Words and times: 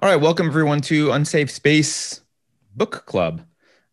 All 0.00 0.08
right, 0.08 0.20
welcome 0.20 0.46
everyone 0.46 0.80
to 0.82 1.10
Unsafe 1.10 1.50
Space 1.50 2.20
Book 2.76 3.04
Club. 3.04 3.40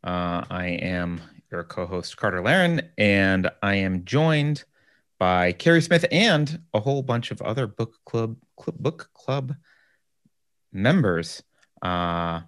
Uh, 0.03 0.45
I 0.51 0.77
am 0.79 1.19
your 1.49 1.63
co-host 1.63 2.15
Carter 2.15 2.43
Laren, 2.43 2.91
and 2.95 3.49
I 3.63 3.77
am 3.77 4.05
joined 4.05 4.65
by 5.17 5.53
Keri 5.53 5.81
Smith 5.81 6.05
and 6.11 6.61
a 6.75 6.79
whole 6.79 7.01
bunch 7.01 7.31
of 7.31 7.41
other 7.41 7.65
book 7.65 7.95
club, 8.05 8.37
club 8.55 8.75
book 8.77 9.09
club 9.15 9.55
members. 10.71 11.41
Uh, 11.81 12.41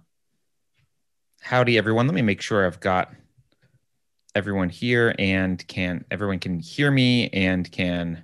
howdy, 1.40 1.78
everyone. 1.78 2.06
Let 2.06 2.14
me 2.14 2.22
make 2.22 2.40
sure 2.40 2.64
I've 2.64 2.78
got 2.78 3.12
everyone 4.36 4.68
here 4.68 5.16
and 5.18 5.66
can 5.66 6.04
everyone 6.12 6.38
can 6.38 6.60
hear 6.60 6.92
me 6.92 7.28
and 7.30 7.68
can 7.72 8.22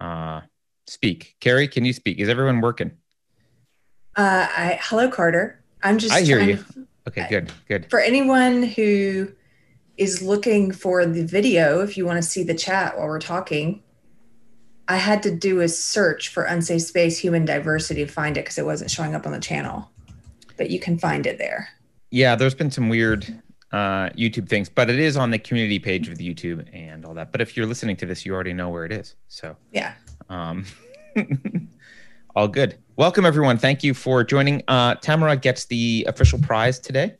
uh, 0.00 0.40
speak. 0.86 1.36
Keri, 1.40 1.68
can 1.68 1.84
you 1.84 1.92
speak? 1.92 2.18
Is 2.20 2.30
everyone 2.30 2.62
working? 2.62 2.92
Uh, 4.16 4.46
I, 4.56 4.78
hello, 4.82 5.08
Carter. 5.10 5.62
I'm 5.82 5.98
just. 5.98 6.12
I 6.12 6.22
hear 6.22 6.40
you. 6.40 6.64
okay, 7.08 7.26
good, 7.28 7.52
good. 7.68 7.88
For 7.90 8.00
anyone 8.00 8.62
who 8.62 9.32
is 9.96 10.22
looking 10.22 10.72
for 10.72 11.06
the 11.06 11.24
video, 11.24 11.80
if 11.80 11.96
you 11.96 12.06
want 12.06 12.16
to 12.16 12.28
see 12.28 12.42
the 12.42 12.54
chat 12.54 12.96
while 12.96 13.06
we're 13.06 13.20
talking, 13.20 13.82
I 14.88 14.96
had 14.96 15.22
to 15.22 15.30
do 15.30 15.60
a 15.60 15.68
search 15.68 16.28
for 16.28 16.44
unsafe 16.44 16.82
space 16.82 17.18
human 17.18 17.44
diversity 17.44 18.04
to 18.04 18.10
find 18.10 18.36
it 18.36 18.40
because 18.40 18.58
it 18.58 18.64
wasn't 18.64 18.90
showing 18.90 19.14
up 19.14 19.26
on 19.26 19.32
the 19.32 19.40
channel. 19.40 19.90
But 20.56 20.70
you 20.70 20.80
can 20.80 20.98
find 20.98 21.26
it 21.26 21.38
there. 21.38 21.68
Yeah, 22.10 22.34
there's 22.34 22.54
been 22.54 22.70
some 22.70 22.88
weird 22.88 23.24
uh, 23.72 24.10
YouTube 24.10 24.48
things, 24.48 24.68
but 24.68 24.90
it 24.90 24.98
is 24.98 25.16
on 25.16 25.30
the 25.30 25.38
community 25.38 25.78
page 25.78 26.08
of 26.08 26.18
the 26.18 26.34
YouTube 26.34 26.68
and 26.72 27.04
all 27.04 27.14
that. 27.14 27.30
But 27.30 27.40
if 27.40 27.56
you're 27.56 27.66
listening 27.66 27.96
to 27.98 28.06
this, 28.06 28.26
you 28.26 28.34
already 28.34 28.52
know 28.52 28.68
where 28.68 28.84
it 28.84 28.92
is. 28.92 29.14
So 29.28 29.56
yeah. 29.72 29.94
Um, 30.28 30.64
all 32.36 32.48
good. 32.48 32.78
Welcome, 32.96 33.24
everyone. 33.24 33.58
Thank 33.58 33.82
you 33.82 33.94
for 33.94 34.22
joining. 34.22 34.62
Uh, 34.68 34.94
Tamara 34.96 35.36
gets 35.36 35.64
the 35.66 36.04
official 36.08 36.38
prize 36.38 36.78
today, 36.78 37.16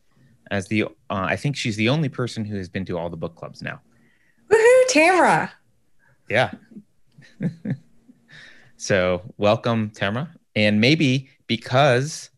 as 0.51 0.69
the 0.69 0.85
uh, 0.85 0.89
I 1.09 1.37
think 1.37 1.57
she's 1.57 1.77
the 1.77 1.89
only 1.89 2.09
person 2.09 2.45
who 2.45 2.57
has 2.57 2.69
been 2.69 2.85
to 2.87 2.99
all 2.99 3.11
the 3.11 3.17
book 3.17 3.35
clubs 3.35 3.63
now. 3.63 3.81
Woohoo, 4.51 4.89
Tamara! 4.89 5.53
Yeah. 6.29 6.53
so 8.77 9.23
welcome, 9.37 9.91
Tamara, 9.91 10.31
and 10.55 10.81
maybe 10.81 11.29
because 11.47 12.31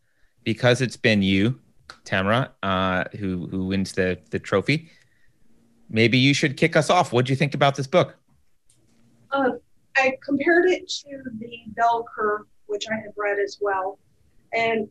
because 0.45 0.81
it's 0.81 0.97
been 0.97 1.23
you, 1.23 1.59
Tamara, 2.05 2.53
uh, 2.63 3.05
who 3.19 3.49
who 3.49 3.67
wins 3.67 3.93
the 3.93 4.19
the 4.31 4.39
trophy. 4.39 4.89
Maybe 5.91 6.17
you 6.17 6.33
should 6.33 6.57
kick 6.57 6.75
us 6.75 6.89
off. 6.89 7.13
What 7.13 7.27
do 7.27 7.33
you 7.33 7.37
think 7.37 7.55
about 7.55 7.75
this 7.75 7.87
book? 7.87 8.17
Uh, 9.31 9.51
I 9.97 10.17
compared 10.25 10.71
it 10.71 10.89
to 10.89 11.23
the 11.39 11.65
bell 11.75 12.07
curve 12.17 12.47
which 12.73 12.87
I 12.91 12.95
have 12.95 13.13
read 13.17 13.39
as 13.39 13.59
well. 13.61 13.99
And 14.55 14.89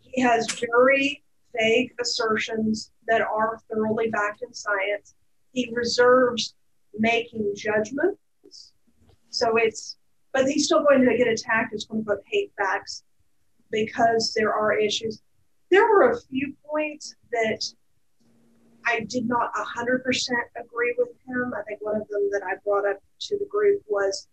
he 0.00 0.22
has 0.22 0.46
very 0.74 1.22
vague 1.58 1.92
assertions 2.00 2.92
that 3.08 3.20
are 3.20 3.58
thoroughly 3.70 4.08
backed 4.08 4.42
in 4.42 4.54
science. 4.54 5.16
He 5.52 5.70
reserves 5.74 6.54
making 6.96 7.54
judgments. 7.56 8.72
So 9.30 9.56
it's, 9.56 9.96
but 10.32 10.46
he's 10.46 10.66
still 10.66 10.84
going 10.84 11.04
to 11.04 11.16
get 11.16 11.26
attacked 11.26 11.74
as 11.74 11.84
quote 11.84 11.98
unquote 11.98 12.22
hate 12.30 12.52
facts 12.56 13.02
because 13.70 14.32
there 14.36 14.54
are 14.54 14.72
issues. 14.72 15.20
There 15.70 15.86
were 15.86 16.12
a 16.12 16.20
few 16.20 16.54
points 16.64 17.14
that 17.32 17.62
I 18.86 19.00
did 19.08 19.28
not 19.28 19.52
100% 19.54 20.00
agree 20.56 20.94
with 20.96 21.08
him. 21.26 21.52
I 21.54 21.62
think 21.62 21.80
one 21.82 21.96
of 22.00 22.08
them 22.08 22.30
that 22.32 22.42
I 22.46 22.54
brought 22.64 22.88
up 22.88 22.98
to 23.20 23.38
the 23.38 23.46
group 23.46 23.82
was 23.88 24.28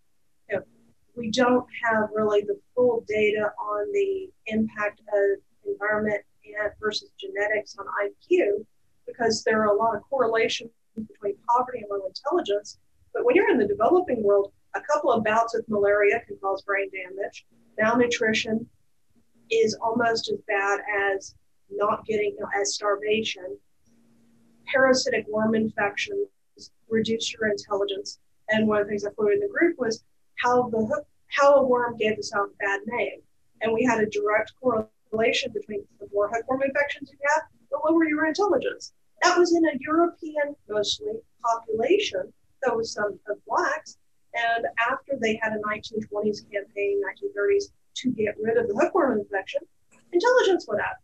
we 1.16 1.32
don't 1.32 1.66
have 1.84 2.10
really 2.14 2.42
the 2.42 2.60
full 2.76 3.04
data 3.08 3.52
on 3.60 3.92
the 3.92 4.30
impact 4.48 5.00
of 5.00 5.40
environment 5.66 6.22
and 6.46 6.72
versus 6.80 7.10
genetics 7.20 7.76
on 7.78 7.86
IQ 7.86 8.66
because 9.08 9.44
there 9.44 9.62
are 9.62 9.76
a 9.76 9.78
lot 9.78 9.96
of 9.96 10.02
correlations 10.04 10.70
between 10.96 11.36
poverty 11.48 11.80
and 11.80 11.88
low 11.90 12.06
intelligence. 12.08 12.80
But 13.14 13.26
when 13.26 13.36
you're 13.36 13.50
in 13.50 13.58
the 13.58 13.68
developing 13.68 14.24
world, 14.24 14.52
a 14.76 14.82
couple 14.82 15.12
of 15.12 15.24
bouts 15.24 15.56
with 15.56 15.68
malaria 15.70 16.22
can 16.28 16.38
cause 16.42 16.62
brain 16.64 16.90
damage. 16.92 17.46
Malnutrition 17.80 18.68
is 19.52 19.78
almost 19.82 20.30
as 20.32 20.40
bad 20.48 20.80
as 21.14 21.36
not 21.70 22.06
getting 22.06 22.36
as 22.60 22.74
starvation. 22.74 23.58
Parasitic 24.72 25.26
worm 25.28 25.56
infections 25.56 26.28
reduce 26.90 27.34
your 27.34 27.50
intelligence. 27.50 28.20
And 28.50 28.68
one 28.68 28.82
of 28.82 28.88
the 28.88 28.90
things 28.90 29.06
I 29.06 29.10
put 29.18 29.34
in 29.34 29.40
the 29.40 29.48
group 29.48 29.78
was 29.78 30.04
how 30.38 30.70
the 30.70 31.04
how 31.30 31.56
a 31.56 31.66
worm 31.66 31.98
gave 31.98 32.18
sound 32.22 32.52
a 32.54 32.64
bad 32.64 32.82
name. 32.86 33.22
And 33.62 33.74
we 33.74 33.84
had 33.84 34.00
a 34.00 34.10
direct 34.10 34.54
correlation 34.62 35.52
between 35.54 35.84
the 36.00 36.08
more 36.14 36.30
hookworm 36.30 36.64
infections 36.64 37.10
you 37.12 37.18
have, 37.34 37.44
the 37.72 37.80
lower 37.90 38.06
your 38.06 38.26
intelligence. 38.26 38.94
That 39.22 39.38
was 39.38 39.56
in 39.56 39.66
a 39.66 39.78
European, 39.80 40.56
mostly, 40.70 41.14
population. 41.44 42.32
There 42.62 42.76
was 42.76 42.94
some 42.94 43.20
of 43.28 43.46
blacks. 43.48 43.98
And 44.34 44.66
after 44.90 45.14
they 45.20 45.40
had 45.42 45.54
a 45.54 45.60
1920s 45.60 46.50
campaign, 46.52 47.02
1930s, 47.04 47.66
to 47.96 48.12
get 48.12 48.36
rid 48.42 48.58
of 48.58 48.68
the 48.68 48.76
hookworm 48.76 49.20
infection, 49.20 49.62
intelligence 50.12 50.68
went 50.68 50.82
up. 50.82 50.98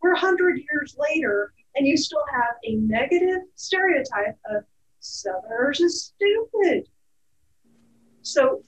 We're 0.00 0.12
100 0.12 0.60
years 0.70 0.96
later, 0.98 1.52
and 1.74 1.86
you 1.86 1.96
still 1.96 2.24
have 2.32 2.56
a 2.64 2.76
negative 2.76 3.42
stereotype 3.54 4.38
of 4.50 4.64
Southerners 5.00 5.80
is 5.80 6.12
stupid. 6.14 6.88
So 8.22 8.62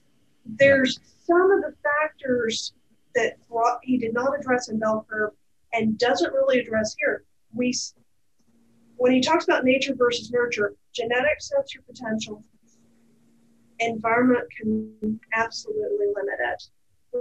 there's 0.44 0.98
some 1.26 1.50
of 1.50 1.60
the 1.60 1.74
factors 1.82 2.72
that 3.14 3.36
he 3.82 3.98
did 3.98 4.14
not 4.14 4.38
address 4.38 4.68
in 4.68 4.78
bell 4.78 5.06
curve 5.08 5.32
and 5.72 5.98
doesn't 5.98 6.32
really 6.32 6.60
address 6.60 6.94
here. 6.98 7.24
We, 7.52 7.74
when 8.96 9.12
he 9.12 9.20
talks 9.20 9.44
about 9.44 9.64
nature 9.64 9.94
versus 9.94 10.30
nurture, 10.30 10.74
genetics 10.92 11.48
sets 11.48 11.74
your 11.74 11.82
potential. 11.84 12.44
Environment 13.78 14.44
can 14.56 15.20
absolutely 15.34 16.06
limit 16.14 16.38
it. 16.38 16.62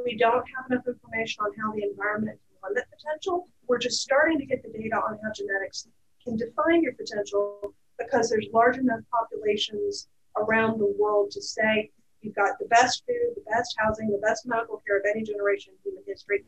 We 0.06 0.18
don't 0.18 0.46
have 0.56 0.69
enough 0.69 0.88
information 0.88 1.44
on 1.44 1.52
how 1.59 1.74
the 1.74 1.84
environment 1.84 2.40
can 2.50 2.69
limit 2.69 2.85
potential. 2.96 3.47
We're 3.68 3.79
just 3.79 4.02
starting 4.02 4.38
to 4.40 4.46
get 4.46 4.62
the 4.62 4.69
data 4.69 4.97
on 4.97 5.18
how 5.24 5.31
genetics 5.34 5.88
can 6.24 6.35
define 6.35 6.84
your 6.84 6.94
potential 6.94 7.74
because 7.97 8.29
there's 8.29 8.47
large 8.53 8.78
enough 8.78 9.00
populations 9.12 10.08
around 10.38 10.79
the 10.79 10.94
world 10.97 11.31
to 11.31 11.41
say 11.41 11.91
You've 12.22 12.35
got 12.35 12.59
the 12.59 12.68
best 12.68 13.03
food, 13.07 13.35
the 13.35 13.50
best 13.50 13.75
housing, 13.78 14.09
the 14.09 14.25
best 14.25 14.46
medical 14.46 14.81
care 14.85 14.97
of 14.97 15.03
any 15.09 15.24
generation 15.24 15.74
in 15.74 15.91
human 15.91 16.03
history. 16.06 16.44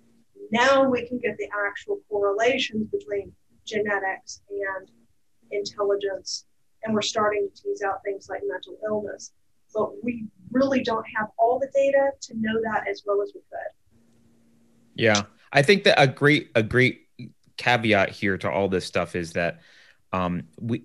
Now 0.51 0.87
we 0.89 1.07
can 1.07 1.17
get 1.19 1.37
the 1.37 1.47
actual 1.67 1.99
correlations 2.09 2.87
between 2.87 3.31
genetics 3.65 4.41
and 4.49 4.89
intelligence. 5.51 6.45
And 6.83 6.93
we're 6.93 7.01
starting 7.01 7.47
to 7.53 7.61
tease 7.61 7.81
out 7.83 8.03
things 8.03 8.27
like 8.29 8.41
mental 8.43 8.77
illness. 8.85 9.31
But 9.73 10.03
we 10.03 10.25
really 10.51 10.83
don't 10.83 11.05
have 11.15 11.29
all 11.37 11.59
the 11.59 11.69
data 11.73 12.11
to 12.21 12.33
know 12.35 12.59
that 12.63 12.87
as 12.89 13.03
well 13.05 13.21
as 13.21 13.31
we 13.33 13.41
could. 13.49 13.71
Yeah. 14.95 15.21
I 15.53 15.61
think 15.61 15.83
that 15.85 16.01
a 16.01 16.07
great 16.07 16.51
a 16.55 16.63
great 16.63 17.07
caveat 17.57 18.09
here 18.09 18.37
to 18.39 18.49
all 18.49 18.67
this 18.67 18.85
stuff 18.85 19.15
is 19.15 19.33
that 19.33 19.61
um, 20.11 20.43
we 20.59 20.83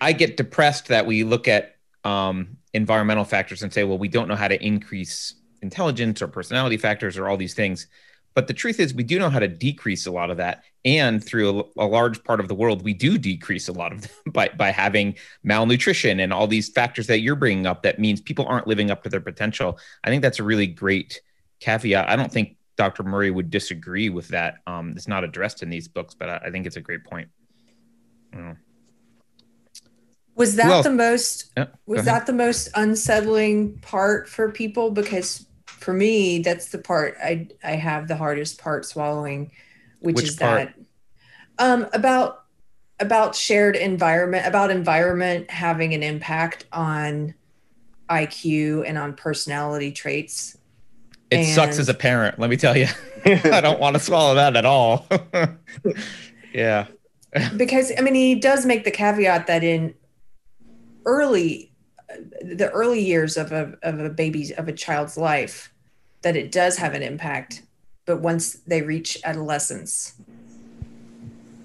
I 0.00 0.12
get 0.12 0.36
depressed 0.36 0.88
that 0.88 1.06
we 1.06 1.24
look 1.24 1.48
at 1.48 1.76
um, 2.04 2.56
environmental 2.76 3.24
factors 3.24 3.62
and 3.62 3.72
say, 3.72 3.84
well, 3.84 3.98
we 3.98 4.08
don't 4.08 4.28
know 4.28 4.36
how 4.36 4.48
to 4.48 4.64
increase 4.64 5.34
intelligence 5.62 6.22
or 6.22 6.28
personality 6.28 6.76
factors 6.76 7.18
or 7.18 7.28
all 7.28 7.36
these 7.36 7.54
things. 7.54 7.88
But 8.34 8.46
the 8.46 8.54
truth 8.54 8.78
is, 8.78 8.92
we 8.92 9.02
do 9.02 9.18
know 9.18 9.30
how 9.30 9.38
to 9.38 9.48
decrease 9.48 10.06
a 10.06 10.10
lot 10.10 10.30
of 10.30 10.36
that. 10.36 10.62
And 10.84 11.24
through 11.24 11.60
a, 11.78 11.84
a, 11.84 11.86
large 11.86 12.22
part 12.22 12.38
of 12.38 12.48
the 12.48 12.54
world, 12.54 12.84
we 12.84 12.92
do 12.92 13.16
decrease 13.16 13.68
a 13.68 13.72
lot 13.72 13.92
of 13.92 14.02
them 14.02 14.10
by, 14.32 14.50
by 14.50 14.70
having 14.70 15.16
malnutrition 15.42 16.20
and 16.20 16.32
all 16.34 16.46
these 16.46 16.68
factors 16.68 17.06
that 17.06 17.20
you're 17.20 17.34
bringing 17.34 17.66
up 17.66 17.82
that 17.82 17.98
means 17.98 18.20
people 18.20 18.44
aren't 18.46 18.66
living 18.66 18.90
up 18.90 19.02
to 19.02 19.08
their 19.08 19.22
potential. 19.22 19.78
I 20.04 20.10
think 20.10 20.20
that's 20.20 20.38
a 20.38 20.44
really 20.44 20.66
great 20.66 21.20
caveat. 21.60 22.10
I 22.10 22.14
don't 22.14 22.30
think 22.30 22.56
Dr. 22.76 23.04
Murray 23.04 23.30
would 23.30 23.50
disagree 23.50 24.10
with 24.10 24.28
that. 24.28 24.56
Um, 24.66 24.90
it's 24.90 25.08
not 25.08 25.24
addressed 25.24 25.62
in 25.62 25.70
these 25.70 25.88
books, 25.88 26.14
but 26.14 26.28
I, 26.28 26.36
I 26.44 26.50
think 26.50 26.66
it's 26.66 26.76
a 26.76 26.82
great 26.82 27.04
point. 27.04 27.30
Was 30.36 30.56
that 30.56 30.84
the 30.84 30.90
most 30.90 31.50
yeah, 31.56 31.66
was 31.86 32.04
that 32.04 32.26
the 32.26 32.32
most 32.32 32.68
unsettling 32.74 33.78
part 33.78 34.28
for 34.28 34.52
people? 34.52 34.90
Because 34.90 35.46
for 35.64 35.94
me, 35.94 36.40
that's 36.40 36.68
the 36.68 36.78
part 36.78 37.16
I 37.22 37.48
I 37.64 37.72
have 37.72 38.06
the 38.06 38.16
hardest 38.16 38.60
part 38.60 38.84
swallowing, 38.84 39.50
which, 40.00 40.16
which 40.16 40.24
is 40.26 40.36
part? 40.36 40.74
that 40.76 41.64
um 41.64 41.86
about 41.94 42.44
about 43.00 43.34
shared 43.34 43.76
environment, 43.76 44.46
about 44.46 44.70
environment 44.70 45.50
having 45.50 45.94
an 45.94 46.02
impact 46.02 46.66
on 46.70 47.34
IQ 48.10 48.84
and 48.86 48.98
on 48.98 49.14
personality 49.14 49.90
traits. 49.90 50.58
It 51.30 51.36
and 51.36 51.46
sucks 51.46 51.78
as 51.78 51.88
a 51.88 51.94
parent, 51.94 52.38
let 52.38 52.50
me 52.50 52.58
tell 52.58 52.76
you. 52.76 52.88
I 53.24 53.60
don't 53.62 53.80
want 53.80 53.94
to 53.94 54.00
swallow 54.00 54.34
that 54.34 54.54
at 54.54 54.66
all. 54.66 55.06
yeah. 56.52 56.88
because 57.56 57.90
I 57.98 58.02
mean 58.02 58.14
he 58.14 58.34
does 58.34 58.66
make 58.66 58.84
the 58.84 58.90
caveat 58.90 59.46
that 59.46 59.64
in 59.64 59.94
early 61.06 61.72
the 62.42 62.70
early 62.72 63.00
years 63.00 63.36
of 63.36 63.52
a 63.52 63.76
of 63.82 63.98
a 63.98 64.10
baby's 64.10 64.52
of 64.52 64.68
a 64.68 64.72
child's 64.72 65.16
life 65.16 65.72
that 66.22 66.36
it 66.36 66.52
does 66.52 66.76
have 66.76 66.94
an 66.94 67.02
impact 67.02 67.62
but 68.06 68.20
once 68.20 68.54
they 68.66 68.82
reach 68.82 69.18
adolescence, 69.24 70.14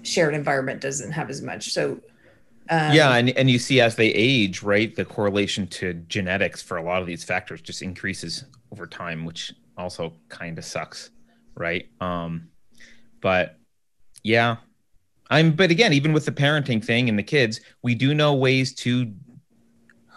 shared 0.02 0.34
environment 0.34 0.80
doesn't 0.80 1.12
have 1.12 1.30
as 1.30 1.40
much. 1.40 1.70
So 1.70 2.00
um, 2.68 2.92
yeah, 2.92 3.14
and, 3.14 3.30
and 3.30 3.48
you 3.48 3.58
see 3.58 3.80
as 3.80 3.96
they 3.96 4.08
age, 4.08 4.62
right, 4.62 4.94
the 4.94 5.04
correlation 5.04 5.66
to 5.68 5.94
genetics 5.94 6.60
for 6.60 6.76
a 6.76 6.82
lot 6.82 7.00
of 7.00 7.06
these 7.06 7.24
factors 7.24 7.60
just 7.62 7.82
increases 7.82 8.44
over 8.72 8.86
time, 8.86 9.24
which 9.24 9.52
also 9.78 10.12
kind 10.28 10.58
of 10.58 10.64
sucks, 10.64 11.10
right? 11.54 11.88
Um, 12.00 12.48
but 13.20 13.56
yeah, 14.24 14.56
I'm. 15.30 15.52
But 15.52 15.70
again, 15.70 15.92
even 15.92 16.12
with 16.12 16.24
the 16.24 16.32
parenting 16.32 16.84
thing 16.84 17.08
and 17.08 17.18
the 17.18 17.22
kids, 17.22 17.60
we 17.82 17.94
do 17.94 18.14
know 18.14 18.34
ways 18.34 18.74
to 18.76 19.12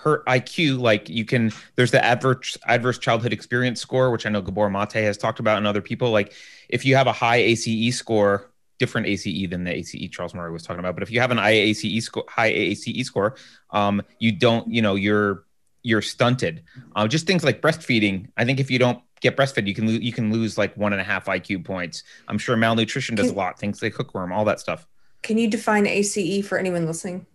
hurt 0.05 0.25
IQ. 0.27 0.79
Like 0.79 1.09
you 1.09 1.25
can, 1.25 1.51
there's 1.75 1.91
the 1.91 2.03
adverse 2.03 2.57
adverse 2.65 2.99
childhood 2.99 3.33
experience 3.33 3.81
score, 3.81 4.11
which 4.11 4.25
I 4.25 4.29
know 4.29 4.41
Gabor 4.41 4.69
Mate 4.69 4.93
has 4.93 5.17
talked 5.17 5.39
about, 5.39 5.57
and 5.57 5.67
other 5.67 5.81
people. 5.81 6.11
Like 6.11 6.33
if 6.69 6.85
you 6.85 6.95
have 6.95 7.07
a 7.07 7.11
high 7.11 7.37
ACE 7.37 7.97
score 7.97 8.51
different 8.77 9.07
ACE 9.07 9.49
than 9.49 9.63
the 9.63 9.73
ACE 9.73 10.09
Charles 10.11 10.33
Murray 10.33 10.51
was 10.51 10.63
talking 10.63 10.79
about. 10.79 10.95
But 10.95 11.03
if 11.03 11.11
you 11.11 11.19
have 11.21 11.31
an 11.31 11.37
IACE 11.37 12.03
score, 12.03 12.25
high 12.29 12.51
AACE 12.51 13.05
score, 13.05 13.35
um, 13.71 14.01
you 14.19 14.31
don't, 14.31 14.67
you 14.67 14.81
know, 14.81 14.95
you're 14.95 15.45
you're 15.83 16.01
stunted. 16.01 16.63
Uh, 16.95 17.07
just 17.07 17.27
things 17.27 17.43
like 17.43 17.61
breastfeeding. 17.61 18.27
I 18.37 18.45
think 18.45 18.59
if 18.59 18.71
you 18.71 18.79
don't 18.79 19.01
get 19.21 19.37
breastfed, 19.37 19.67
you 19.67 19.75
can 19.75 19.87
lo- 19.87 19.93
you 19.93 20.11
can 20.11 20.31
lose 20.31 20.57
like 20.57 20.75
one 20.75 20.93
and 20.93 21.01
a 21.01 21.05
half 21.05 21.25
IQ 21.25 21.63
points. 21.65 22.03
I'm 22.27 22.37
sure 22.37 22.57
malnutrition 22.57 23.15
does 23.15 23.27
can, 23.27 23.35
a 23.35 23.37
lot. 23.37 23.59
Things 23.59 23.81
like 23.81 23.93
hookworm, 23.93 24.31
all 24.31 24.45
that 24.45 24.59
stuff. 24.59 24.87
Can 25.21 25.37
you 25.37 25.49
define 25.49 25.87
ACE 25.87 26.45
for 26.45 26.57
anyone 26.57 26.85
listening? 26.85 27.25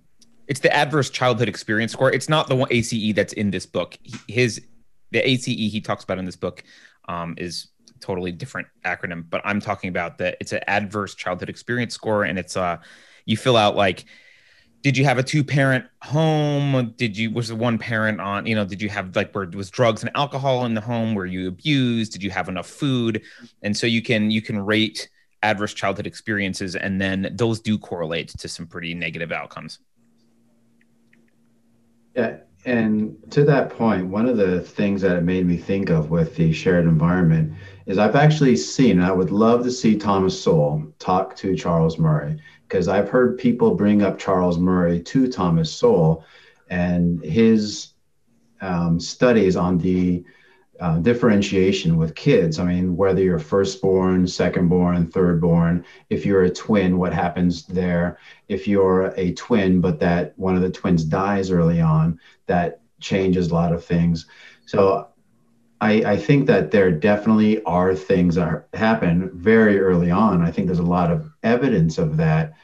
It's 0.51 0.59
the 0.59 0.75
adverse 0.75 1.11
childhood 1.11 1.49
experience 1.49 1.93
score. 1.93 2.13
It's 2.13 2.29
not 2.29 2.49
the 2.49 2.57
one 2.57 2.67
ACE 2.73 3.15
that's 3.15 3.33
in 3.35 3.53
this 3.53 3.67
book. 3.67 3.97
His 4.27 4.61
the 5.13 5.27
ACE 5.27 5.45
he 5.45 5.81
talks 5.81 6.03
about 6.03 6.19
in 6.19 6.25
this 6.25 6.35
book 6.35 6.65
um, 7.09 7.37
is 7.39 7.69
totally 8.01 8.33
different 8.33 8.67
acronym, 8.85 9.31
but 9.31 9.43
I'm 9.45 9.61
talking 9.61 9.91
about 9.91 10.19
that 10.19 10.37
it's 10.41 10.53
an 10.53 10.59
adverse 10.67 11.15
childhood 11.15 11.49
experience 11.49 11.95
score, 11.95 12.25
and 12.25 12.37
it's 12.37 12.57
uh 12.57 12.79
you 13.27 13.37
fill 13.37 13.57
out 13.57 13.77
like 13.77 14.07
did 14.83 14.97
you 14.97 15.05
have 15.05 15.19
a 15.19 15.23
two 15.23 15.45
parent 15.45 15.85
home? 16.03 16.95
Did 16.97 17.17
you 17.17 17.31
was 17.31 17.47
the 17.47 17.55
one 17.55 17.79
parent 17.79 18.21
on 18.21 18.45
you 18.45 18.57
know 18.57 18.65
did 18.65 18.83
you 18.83 18.89
have 18.89 19.15
like 19.15 19.33
where 19.33 19.49
was 19.55 19.71
drugs 19.71 20.03
and 20.03 20.11
alcohol 20.17 20.65
in 20.65 20.75
the 20.75 20.81
home? 20.81 21.15
Were 21.15 21.27
you 21.27 21.47
abused? 21.47 22.11
Did 22.11 22.25
you 22.25 22.31
have 22.31 22.49
enough 22.49 22.67
food? 22.67 23.23
And 23.63 23.77
so 23.77 23.87
you 23.87 24.03
can 24.03 24.33
you 24.33 24.43
can 24.43 24.59
rate 24.59 25.11
adverse 25.45 25.75
childhood 25.75 26.09
experiences 26.09 26.75
and 26.75 27.01
then 27.01 27.31
those 27.37 27.61
do 27.61 27.79
correlate 27.79 28.29
to 28.31 28.49
some 28.49 28.67
pretty 28.67 28.95
negative 28.95 29.31
outcomes 29.31 29.79
yeah 32.21 32.37
and 32.67 33.17
to 33.31 33.43
that 33.45 33.71
point 33.71 34.07
one 34.07 34.29
of 34.29 34.37
the 34.37 34.61
things 34.61 35.01
that 35.01 35.17
it 35.17 35.23
made 35.23 35.47
me 35.47 35.57
think 35.57 35.89
of 35.89 36.11
with 36.11 36.37
the 36.37 36.53
shared 36.53 36.85
environment 36.85 37.53
is 37.91 37.99
I've 37.99 38.15
actually 38.15 38.57
seen, 38.57 39.01
I 39.01 39.11
would 39.11 39.33
love 39.33 39.65
to 39.65 39.71
see 39.71 39.97
Thomas 39.97 40.41
Sowell 40.41 40.93
talk 41.01 41.35
to 41.37 41.57
Charles 41.57 41.99
Murray 41.99 42.41
because 42.69 42.87
I've 42.87 43.09
heard 43.09 43.37
people 43.37 43.75
bring 43.75 44.03
up 44.03 44.17
Charles 44.17 44.59
Murray 44.59 45.03
to 45.03 45.27
Thomas 45.27 45.75
Sowell 45.75 46.25
and 46.69 47.21
his 47.25 47.95
um, 48.61 49.01
studies 49.01 49.57
on 49.57 49.77
the 49.79 50.23
uh, 50.81 50.99
differentiation 50.99 51.97
with 51.97 52.15
kids. 52.15 52.59
I 52.59 52.65
mean, 52.65 52.97
whether 52.97 53.23
you're 53.23 53.39
firstborn, 53.39 54.25
secondborn, 54.25 55.11
thirdborn, 55.11 55.85
if 56.09 56.25
you're 56.25 56.45
a 56.45 56.51
twin, 56.51 56.99
what 56.99 57.13
happens 57.13 57.67
there? 57.67 58.19
If 58.49 58.67
you're 58.67 59.13
a 59.17 59.33
twin, 59.35 59.81
but 59.81 60.01
that 60.01 60.33
one 60.39 60.57
of 60.57 60.63
the 60.63 60.71
twins 60.71 61.05
dies 61.05 61.51
early 61.51 61.81
on, 61.81 62.19
that 62.47 62.81
changes 62.99 63.51
a 63.51 63.55
lot 63.55 63.73
of 63.73 63.85
things. 63.85 64.27
So 64.65 65.09
I, 65.83 65.93
I 66.05 66.17
think 66.17 66.47
that 66.47 66.71
there 66.71 66.91
definitely 66.91 67.63
are 67.65 67.95
things 67.95 68.37
that 68.37 68.67
happen 68.73 69.31
very 69.35 69.79
early 69.79 70.11
on. 70.11 70.43
I 70.43 70.51
think 70.51 70.67
there's 70.67 70.79
a 70.79 70.83
lot 70.83 71.11
of 71.11 71.31
evidence 71.43 71.99
of 71.99 72.17
that. 72.17 72.55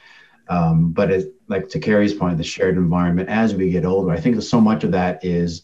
Um, 0.49 0.91
but 0.91 1.11
it, 1.11 1.33
like 1.47 1.69
to 1.69 1.79
Keri's 1.79 2.13
point, 2.13 2.37
the 2.37 2.43
shared 2.43 2.77
environment 2.77 3.29
as 3.29 3.53
we 3.53 3.69
get 3.69 3.85
older, 3.85 4.11
I 4.11 4.19
think 4.19 4.41
so 4.41 4.59
much 4.59 4.83
of 4.83 4.91
that 4.91 5.23
is 5.23 5.63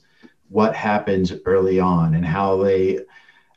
what 0.54 0.76
happens 0.76 1.34
early 1.46 1.80
on 1.80 2.14
and 2.14 2.26
how 2.26 2.64
they 2.64 3.00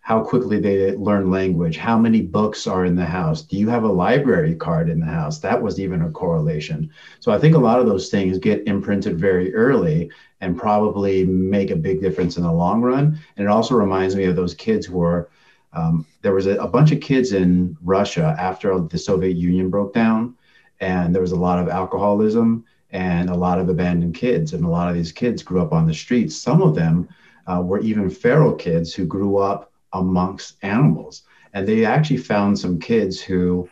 how 0.00 0.22
quickly 0.22 0.60
they 0.60 0.94
learn 0.94 1.32
language. 1.32 1.76
How 1.76 1.98
many 1.98 2.22
books 2.22 2.68
are 2.68 2.84
in 2.84 2.94
the 2.94 3.04
house? 3.04 3.42
Do 3.42 3.56
you 3.56 3.68
have 3.68 3.82
a 3.82 3.88
library 3.88 4.54
card 4.54 4.88
in 4.88 5.00
the 5.00 5.06
house? 5.06 5.40
That 5.40 5.60
was 5.60 5.80
even 5.80 6.02
a 6.02 6.10
correlation. 6.10 6.90
So 7.18 7.32
i 7.32 7.38
think 7.38 7.56
a 7.56 7.66
lot 7.68 7.80
of 7.80 7.86
those 7.86 8.08
things 8.08 8.38
get 8.38 8.66
imprinted 8.68 9.18
very 9.18 9.52
early 9.52 10.10
and 10.40 10.56
probably 10.56 11.24
make 11.26 11.72
a 11.72 11.76
big 11.76 12.00
difference 12.00 12.36
in 12.36 12.44
the 12.44 12.52
long 12.52 12.82
run. 12.82 13.18
And 13.36 13.46
it 13.46 13.50
also 13.50 13.74
reminds 13.74 14.14
me 14.14 14.24
of 14.24 14.36
those 14.36 14.54
kids 14.54 14.86
who 14.86 15.02
are 15.02 15.28
um, 15.72 16.06
there 16.22 16.34
was 16.34 16.46
a, 16.46 16.56
a, 16.56 16.68
bunch 16.68 16.92
of 16.92 17.00
kids 17.00 17.32
in 17.32 17.76
Russia 17.82 18.34
after 18.38 18.78
the 18.78 18.96
Soviet 18.96 19.36
Union 19.36 19.68
broke 19.68 19.92
down, 19.92 20.34
and 20.80 21.14
there 21.14 21.20
was 21.20 21.32
a 21.32 21.36
lot 21.36 21.58
of 21.58 21.68
alcoholism 21.68 22.64
and 22.96 23.28
a 23.28 23.36
lot 23.36 23.58
of 23.58 23.68
abandoned 23.68 24.14
kids. 24.14 24.54
And 24.54 24.64
a 24.64 24.70
lot 24.70 24.88
of 24.88 24.94
these 24.94 25.12
kids 25.12 25.42
grew 25.42 25.60
up 25.60 25.74
on 25.74 25.86
the 25.86 25.92
streets. 25.92 26.34
Some 26.34 26.62
of 26.62 26.74
them 26.74 27.10
uh, 27.46 27.60
were 27.62 27.80
even 27.80 28.08
feral 28.08 28.54
kids 28.54 28.94
who 28.94 29.04
grew 29.04 29.36
up 29.36 29.70
amongst 29.92 30.56
animals. 30.62 31.22
And 31.52 31.68
they 31.68 31.84
actually 31.84 32.16
found 32.16 32.58
some 32.58 32.80
kids 32.80 33.20
who 33.20 33.68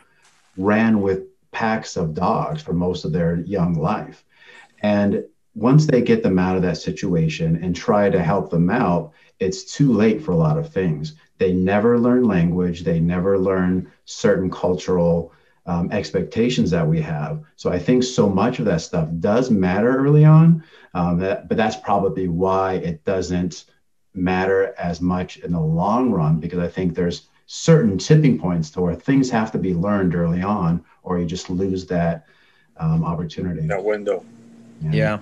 ran 0.58 1.00
with 1.00 1.22
packs 1.52 1.96
of 1.96 2.12
dogs 2.12 2.60
for 2.60 2.74
most 2.74 3.06
of 3.06 3.12
their 3.12 3.40
young 3.40 3.72
life. 3.72 4.24
And 4.82 5.24
once 5.54 5.86
they 5.86 6.02
get 6.02 6.22
them 6.22 6.38
out 6.38 6.56
of 6.56 6.62
that 6.62 6.76
situation 6.76 7.64
and 7.64 7.74
try 7.74 8.10
to 8.10 8.22
help 8.22 8.50
them 8.50 8.68
out, 8.68 9.12
it's 9.40 9.74
too 9.74 9.90
late 9.90 10.22
for 10.22 10.32
a 10.32 10.36
lot 10.36 10.58
of 10.58 10.70
things. 10.70 11.14
They 11.38 11.54
never 11.54 11.98
learn 11.98 12.24
language, 12.24 12.84
they 12.84 13.00
never 13.00 13.38
learn 13.38 13.90
certain 14.04 14.50
cultural 14.50 15.32
um, 15.66 15.90
expectations 15.92 16.70
that 16.70 16.86
we 16.86 17.00
have. 17.00 17.42
So 17.56 17.72
I 17.72 17.78
think 17.78 18.02
so 18.02 18.28
much 18.28 18.58
of 18.58 18.64
that 18.66 18.80
stuff 18.80 19.08
does 19.20 19.50
matter 19.50 19.96
early 19.96 20.24
on, 20.24 20.62
um, 20.92 21.18
that, 21.18 21.48
but 21.48 21.56
that's 21.56 21.76
probably 21.76 22.28
why 22.28 22.74
it 22.74 23.04
doesn't 23.04 23.64
matter 24.14 24.74
as 24.78 25.00
much 25.00 25.38
in 25.38 25.52
the 25.52 25.60
long 25.60 26.10
run 26.12 26.38
because 26.38 26.58
I 26.58 26.68
think 26.68 26.94
there's 26.94 27.28
certain 27.46 27.98
tipping 27.98 28.38
points 28.38 28.70
to 28.70 28.80
where 28.80 28.94
things 28.94 29.30
have 29.30 29.50
to 29.52 29.58
be 29.58 29.74
learned 29.74 30.14
early 30.14 30.42
on, 30.42 30.84
or 31.02 31.18
you 31.18 31.26
just 31.26 31.50
lose 31.50 31.86
that 31.86 32.26
um, 32.76 33.04
opportunity. 33.04 33.66
That 33.66 33.84
window. 33.84 34.24
yeah. 34.80 34.90
yeah 34.92 35.18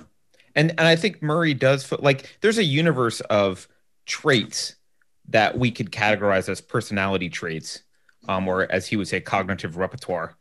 and 0.55 0.71
and 0.71 0.81
I 0.81 0.97
think 0.97 1.23
Murray 1.23 1.55
does 1.55 1.91
like 2.01 2.37
there's 2.41 2.59
a 2.59 2.65
universe 2.65 3.21
of 3.23 3.69
traits 4.07 4.77
that 5.29 5.59
we 5.59 5.71
could 5.71 5.91
categorize 5.91 6.49
as 6.49 6.61
personality 6.61 7.29
traits, 7.29 7.83
um, 8.29 8.49
or 8.49 8.71
as 8.71 8.87
he 8.87 8.97
would 8.97 9.09
say, 9.09 9.21
cognitive 9.21 9.77
repertoire. 9.77 10.37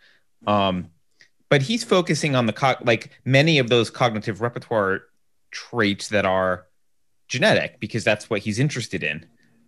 Um, 0.47 0.89
but 1.49 1.61
he's 1.61 1.83
focusing 1.83 2.35
on 2.35 2.45
the 2.45 2.53
co- 2.53 2.75
like 2.83 3.11
many 3.25 3.59
of 3.59 3.69
those 3.69 3.89
cognitive 3.89 4.41
repertoire 4.41 5.01
traits 5.51 6.07
that 6.09 6.25
are 6.25 6.67
genetic 7.27 7.79
because 7.79 8.03
that's 8.03 8.29
what 8.29 8.41
he's 8.41 8.59
interested 8.59 9.03
in. 9.03 9.25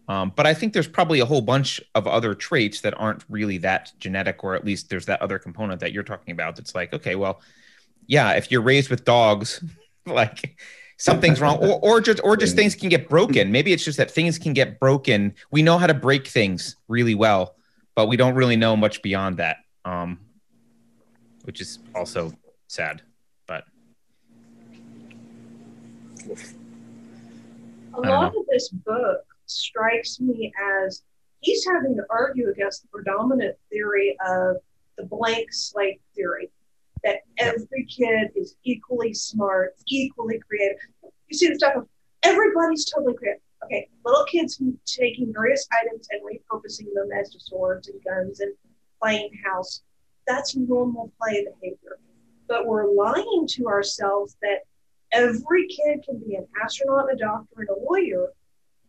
Um, 0.07 0.33
but 0.35 0.45
I 0.45 0.53
think 0.53 0.73
there's 0.73 0.87
probably 0.87 1.19
a 1.19 1.25
whole 1.25 1.41
bunch 1.41 1.81
of 1.95 2.07
other 2.07 2.35
traits 2.35 2.81
that 2.81 2.93
aren't 2.99 3.23
really 3.29 3.57
that 3.59 3.93
genetic, 3.99 4.43
or 4.43 4.55
at 4.55 4.65
least 4.65 4.89
there's 4.89 5.05
that 5.05 5.21
other 5.21 5.39
component 5.39 5.79
that 5.79 5.93
you're 5.93 6.03
talking 6.03 6.33
about. 6.33 6.55
That's 6.55 6.75
like, 6.75 6.93
okay, 6.93 7.15
well, 7.15 7.41
yeah, 8.05 8.31
if 8.31 8.51
you're 8.51 8.61
raised 8.61 8.89
with 8.89 9.05
dogs 9.05 9.63
like 10.05 10.59
something's 10.97 11.41
wrong 11.41 11.57
or, 11.57 11.79
or 11.81 12.01
just 12.01 12.19
or 12.23 12.37
just 12.37 12.55
things 12.55 12.75
can 12.75 12.87
get 12.87 13.09
broken 13.09 13.51
maybe 13.51 13.73
it's 13.73 13.83
just 13.83 13.97
that 13.97 14.11
things 14.11 14.37
can 14.37 14.53
get 14.53 14.79
broken 14.79 15.33
we 15.51 15.61
know 15.61 15.77
how 15.77 15.87
to 15.87 15.93
break 15.93 16.27
things 16.27 16.75
really 16.87 17.15
well 17.15 17.55
but 17.95 18.07
we 18.07 18.17
don't 18.17 18.35
really 18.35 18.55
know 18.55 18.75
much 18.75 19.01
beyond 19.01 19.37
that 19.37 19.57
um 19.85 20.19
which 21.45 21.61
is 21.61 21.79
also 21.95 22.31
sad 22.67 23.01
but 23.47 23.63
a 27.95 28.01
lot 28.01 28.27
of 28.27 28.45
this 28.49 28.69
book 28.69 29.25
strikes 29.45 30.19
me 30.19 30.51
as 30.81 31.03
he's 31.41 31.65
having 31.65 31.95
to 31.95 32.03
argue 32.09 32.49
against 32.49 32.81
the 32.83 32.87
predominant 32.87 33.55
theory 33.69 34.15
of 34.25 34.57
the 34.97 35.03
blank 35.03 35.51
slate 35.51 36.01
theory 36.15 36.49
that 37.03 37.19
every 37.37 37.85
kid 37.85 38.31
is 38.35 38.55
equally 38.63 39.13
smart, 39.13 39.75
equally 39.87 40.39
creative. 40.47 40.77
You 41.27 41.37
see 41.37 41.49
the 41.49 41.55
stuff 41.55 41.75
of 41.75 41.87
everybody's 42.23 42.85
totally 42.85 43.13
creative. 43.15 43.41
Okay, 43.65 43.87
little 44.05 44.25
kids 44.25 44.61
taking 44.85 45.31
various 45.33 45.67
items 45.71 46.07
and 46.11 46.21
repurposing 46.21 46.93
them 46.93 47.09
as 47.17 47.35
swords 47.39 47.87
and 47.87 48.03
guns 48.03 48.39
and 48.39 48.53
playing 49.01 49.31
house. 49.45 49.81
That's 50.27 50.55
normal 50.55 51.11
play 51.21 51.45
behavior. 51.45 51.99
But 52.47 52.65
we're 52.65 52.91
lying 52.91 53.47
to 53.51 53.67
ourselves 53.67 54.37
that 54.41 54.59
every 55.11 55.67
kid 55.67 56.03
can 56.05 56.19
be 56.19 56.35
an 56.35 56.47
astronaut, 56.63 57.11
a 57.11 57.15
doctor, 57.15 57.55
and 57.57 57.69
a 57.69 57.79
lawyer. 57.89 58.27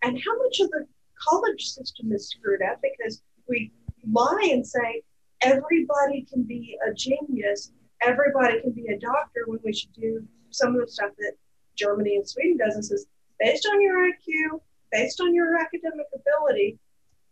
And 0.03 0.21
how 0.25 0.39
much 0.39 0.61
of 0.61 0.71
the 0.71 0.87
college 1.29 1.65
system 1.65 2.13
is 2.13 2.29
screwed 2.29 2.63
up 2.63 2.81
because 2.83 3.23
we 3.49 3.73
lie 4.11 4.49
and 4.53 4.67
say 4.67 5.03
everybody 5.41 6.27
can 6.31 6.43
be 6.43 6.77
a 6.87 6.93
genius 6.93 7.73
everybody 8.07 8.61
can 8.61 8.73
be 8.73 8.87
a 8.89 8.99
doctor 8.99 9.43
when 9.47 9.59
we 9.65 9.73
should 9.73 9.93
do 9.93 10.27
some 10.51 10.75
of 10.75 10.81
the 10.81 10.91
stuff 10.91 11.11
that 11.19 11.33
Germany 11.77 12.17
and 12.17 12.29
Sweden 12.29 12.59
does 12.59 12.75
and 12.75 12.85
says, 12.85 13.07
based 13.45 13.69
on 13.71 13.81
your 13.81 14.11
IQ, 14.11 14.61
based 14.91 15.21
on 15.21 15.35
your 15.35 15.59
academic 15.59 16.07
ability, 16.15 16.79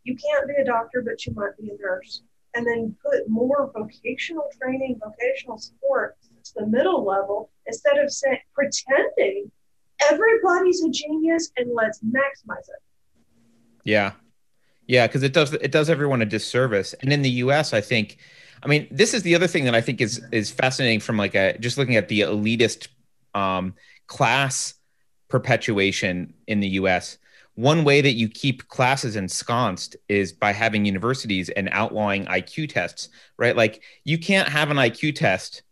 you 0.04 0.14
can't 0.16 0.46
be 0.46 0.54
a 0.60 0.64
doctor, 0.64 1.02
but 1.02 1.24
you 1.24 1.32
might 1.34 1.56
be 1.58 1.70
a 1.70 1.82
nurse. 1.82 2.22
And 2.54 2.66
then 2.66 2.94
put 3.02 3.28
more 3.28 3.72
vocational 3.74 4.44
training, 4.60 5.00
vocational 5.02 5.56
support 5.56 6.16
to 6.44 6.52
the 6.56 6.66
middle 6.66 7.02
level 7.02 7.50
instead 7.66 7.96
of 7.96 8.12
pretending 8.54 9.50
everybody's 10.10 10.84
a 10.84 10.90
genius 10.90 11.50
and 11.56 11.70
let's 11.72 12.00
maximize 12.00 12.68
it. 12.68 12.82
Yeah. 13.84 14.12
Yeah, 14.86 15.06
because 15.06 15.22
it 15.22 15.32
does 15.32 15.54
it 15.54 15.72
does 15.72 15.88
everyone 15.88 16.20
a 16.20 16.26
disservice. 16.26 16.94
And 17.00 17.10
in 17.10 17.22
the 17.22 17.30
US, 17.30 17.72
I 17.72 17.80
think 17.80 18.18
I 18.62 18.66
mean, 18.66 18.86
this 18.90 19.14
is 19.14 19.22
the 19.22 19.34
other 19.34 19.46
thing 19.46 19.64
that 19.64 19.74
I 19.74 19.80
think 19.80 20.02
is 20.02 20.22
is 20.30 20.50
fascinating 20.50 21.00
from 21.00 21.16
like 21.16 21.34
a 21.34 21.56
just 21.58 21.78
looking 21.78 21.96
at 21.96 22.08
the 22.08 22.20
elitist 22.20 22.88
um, 23.34 23.74
class 24.08 24.74
perpetuation 25.32 26.34
in 26.46 26.60
the 26.60 26.68
US 26.68 27.16
one 27.54 27.84
way 27.84 28.00
that 28.00 28.12
you 28.12 28.28
keep 28.28 28.68
classes 28.68 29.16
ensconced 29.16 29.96
is 30.08 30.32
by 30.32 30.52
having 30.52 30.86
universities 30.86 31.50
and 31.50 31.68
outlawing 31.72 32.24
IQ 32.26 32.70
tests, 32.70 33.10
right? 33.36 33.56
Like 33.56 33.82
you 34.04 34.18
can't 34.18 34.48
have 34.48 34.70
an 34.70 34.78
IQ 34.78 35.16
test 35.16 35.62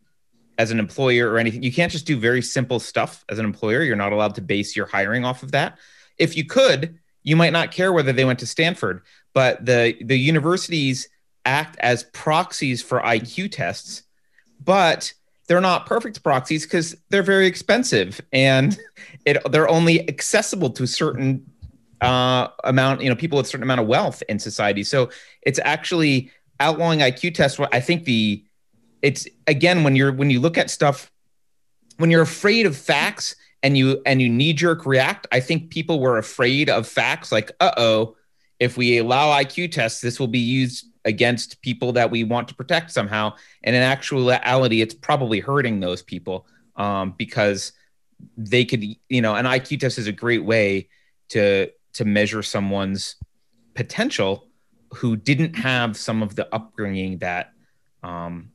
as 0.59 0.71
an 0.71 0.79
employer 0.79 1.31
or 1.31 1.38
anything. 1.38 1.62
You 1.62 1.73
can't 1.73 1.90
just 1.90 2.07
do 2.07 2.19
very 2.19 2.43
simple 2.43 2.81
stuff 2.81 3.25
as 3.31 3.38
an 3.38 3.47
employer. 3.47 3.83
You're 3.83 3.97
not 3.97 4.12
allowed 4.12 4.35
to 4.35 4.43
base 4.43 4.76
your 4.76 4.87
hiring 4.87 5.25
off 5.25 5.43
of 5.43 5.52
that. 5.52 5.79
If 6.19 6.37
you 6.37 6.45
could, 6.45 6.99
you 7.23 7.35
might 7.35 7.52
not 7.52 7.73
care 7.73 7.93
whether 7.93 8.12
they 8.12 8.26
went 8.26 8.40
to 8.40 8.47
Stanford, 8.47 9.02
but 9.33 9.64
the 9.64 9.97
the 10.02 10.19
universities 10.19 11.09
act 11.47 11.79
as 11.81 12.05
proxies 12.12 12.83
for 12.83 13.00
IQ 13.00 13.52
tests, 13.52 14.02
but 14.62 15.14
they're 15.50 15.61
not 15.61 15.85
perfect 15.85 16.23
proxies 16.23 16.64
because 16.64 16.97
they're 17.09 17.25
very 17.25 17.49
expensive 17.49 18.21
and 18.33 18.78
it, 19.26 19.37
they're 19.50 19.69
only 19.69 20.09
accessible 20.09 20.71
to 20.71 20.87
certain 20.87 21.45
uh, 22.00 22.47
amount, 22.62 23.00
you 23.00 23.09
know, 23.09 23.16
people 23.16 23.37
with 23.37 23.49
certain 23.49 23.64
amount 23.64 23.80
of 23.80 23.88
wealth 23.88 24.23
in 24.28 24.38
society. 24.38 24.85
So 24.85 25.11
it's 25.42 25.59
actually 25.64 26.30
outlawing 26.61 27.00
IQ 27.00 27.35
tests. 27.35 27.59
I 27.73 27.80
think 27.80 28.04
the 28.04 28.45
it's 29.02 29.26
again 29.49 29.83
when 29.83 29.97
you're 29.97 30.12
when 30.12 30.30
you 30.30 30.38
look 30.38 30.57
at 30.57 30.71
stuff 30.71 31.11
when 31.97 32.12
you're 32.12 32.23
afraid 32.23 32.64
of 32.64 32.76
facts 32.76 33.35
and 33.64 33.76
you 33.76 34.00
and 34.07 34.23
you 34.23 34.28
knee 34.28 34.52
jerk 34.52 34.87
react. 34.87 35.26
I 35.33 35.40
think 35.40 35.71
people 35.71 35.99
were 35.99 36.16
afraid 36.16 36.71
of 36.71 36.87
facts, 36.87 37.33
like 37.33 37.50
uh 37.59 37.73
oh, 37.76 38.16
if 38.61 38.76
we 38.76 38.99
allow 38.99 39.37
IQ 39.37 39.73
tests, 39.73 40.00
this 40.00 40.21
will 40.21 40.28
be 40.28 40.38
used 40.38 40.87
against 41.04 41.62
people 41.62 41.92
that 41.92 42.11
we 42.11 42.25
want 42.25 42.49
to 42.49 42.54
protect 42.54 42.90
somehow. 42.90 43.35
And 43.62 43.75
in 43.75 43.83
actuality, 43.83 44.83
it's 44.83 44.95
probably 44.95 45.40
hurting 45.40 45.80
those 45.80 46.02
people 46.02 46.47
um, 46.76 47.14
because 47.16 47.73
they 48.37 48.64
could, 48.64 48.85
you 49.09 49.23
know, 49.23 49.35
an 49.35 49.47
IQ 49.47 49.80
test 49.80 49.99
is 49.99 50.07
a 50.07 50.12
great 50.12 50.45
way 50.45 50.88
to 51.30 51.71
to 51.92 52.04
measure 52.04 52.42
someone's 52.42 53.16
potential 53.75 54.47
who 54.95 55.16
didn't 55.16 55.54
have 55.54 55.97
some 55.97 56.23
of 56.23 56.37
the 56.37 56.52
upbringing 56.54 57.19
that 57.19 57.52
um, 58.02 58.50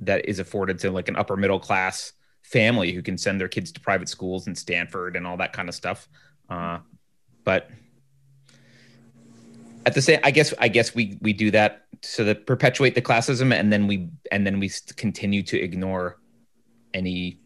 that 0.00 0.28
is 0.28 0.38
afforded 0.38 0.78
to 0.80 0.90
like 0.90 1.08
an 1.08 1.16
upper 1.16 1.36
middle 1.36 1.58
class 1.58 2.12
family 2.42 2.92
who 2.92 3.02
can 3.02 3.18
send 3.18 3.40
their 3.40 3.48
kids 3.48 3.72
to 3.72 3.80
private 3.80 4.08
schools 4.08 4.46
and 4.46 4.56
Stanford 4.56 5.16
and 5.16 5.26
all 5.26 5.36
that 5.36 5.52
kind 5.52 5.68
of 5.68 5.74
stuff. 5.74 6.08
Uh, 6.48 6.78
but 7.44 7.70
at 9.88 9.94
the 9.94 10.02
same, 10.02 10.20
I 10.22 10.30
guess, 10.30 10.52
I 10.58 10.68
guess 10.68 10.94
we 10.94 11.18
we 11.22 11.32
do 11.32 11.50
that 11.50 11.86
so 12.02 12.22
that 12.24 12.46
perpetuate 12.46 12.94
the 12.94 13.02
classism, 13.02 13.54
and 13.54 13.72
then 13.72 13.86
we 13.86 14.10
and 14.30 14.46
then 14.46 14.60
we 14.60 14.70
continue 14.96 15.42
to 15.44 15.58
ignore 15.58 16.20
any 16.92 17.40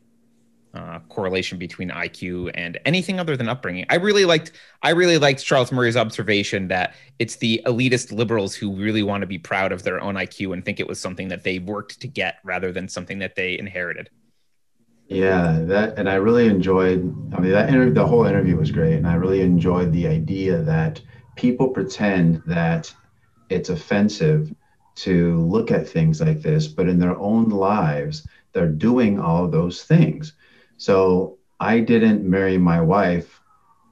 uh, 0.75 0.99
correlation 1.09 1.57
between 1.57 1.89
IQ 1.91 2.51
and 2.55 2.81
anything 2.85 3.21
other 3.21 3.37
than 3.37 3.49
upbringing. 3.49 3.87
I 3.91 3.97
really 3.97 4.25
liked 4.25 4.51
I 4.83 4.91
really 4.91 5.19
liked 5.19 5.45
Charles 5.45 5.71
Murray's 5.71 5.97
observation 5.97 6.67
that 6.69 6.95
it's 7.21 7.37
the 7.37 7.63
elitist 7.65 8.11
liberals 8.11 8.57
who 8.57 8.75
really 8.75 9.05
want 9.05 9.21
to 9.21 9.29
be 9.29 9.39
proud 9.39 9.71
of 9.71 9.85
their 9.85 10.01
own 10.01 10.17
IQ 10.17 10.53
and 10.53 10.65
think 10.65 10.81
it 10.81 10.89
was 10.89 10.99
something 10.99 11.29
that 11.29 11.45
they 11.45 11.61
worked 11.61 12.01
to 12.01 12.09
get 12.09 12.39
rather 12.43 12.73
than 12.73 12.89
something 12.89 13.21
that 13.21 13.37
they 13.37 13.57
inherited. 13.57 14.11
Yeah, 15.07 15.61
that 15.67 15.97
and 15.97 16.09
I 16.09 16.15
really 16.15 16.47
enjoyed. 16.47 17.01
I 17.35 17.39
mean, 17.39 17.53
that 17.53 17.95
the 17.95 18.07
whole 18.07 18.25
interview 18.25 18.57
was 18.57 18.73
great, 18.73 18.95
and 18.95 19.07
I 19.07 19.15
really 19.15 19.43
enjoyed 19.43 19.93
the 19.93 20.09
idea 20.09 20.61
that 20.63 21.01
people 21.37 21.69
pretend 21.69 22.43
that 22.47 22.95
it's 23.49 23.71
offensive 23.71 24.55
to 24.95 25.41
look 25.41 25.71
at 25.71 25.89
things 25.89 26.21
like 26.21 26.43
this, 26.43 26.69
but 26.69 26.89
in 26.89 26.99
their 26.99 27.17
own 27.19 27.49
lives, 27.49 28.27
they're 28.53 28.69
doing 28.69 29.19
all 29.19 29.49
those 29.49 29.85
things. 29.85 30.35
So 30.77 31.39
I 31.61 31.81
didn't 31.81 32.29
marry 32.29 32.59
my 32.59 32.81
wife 32.81 33.41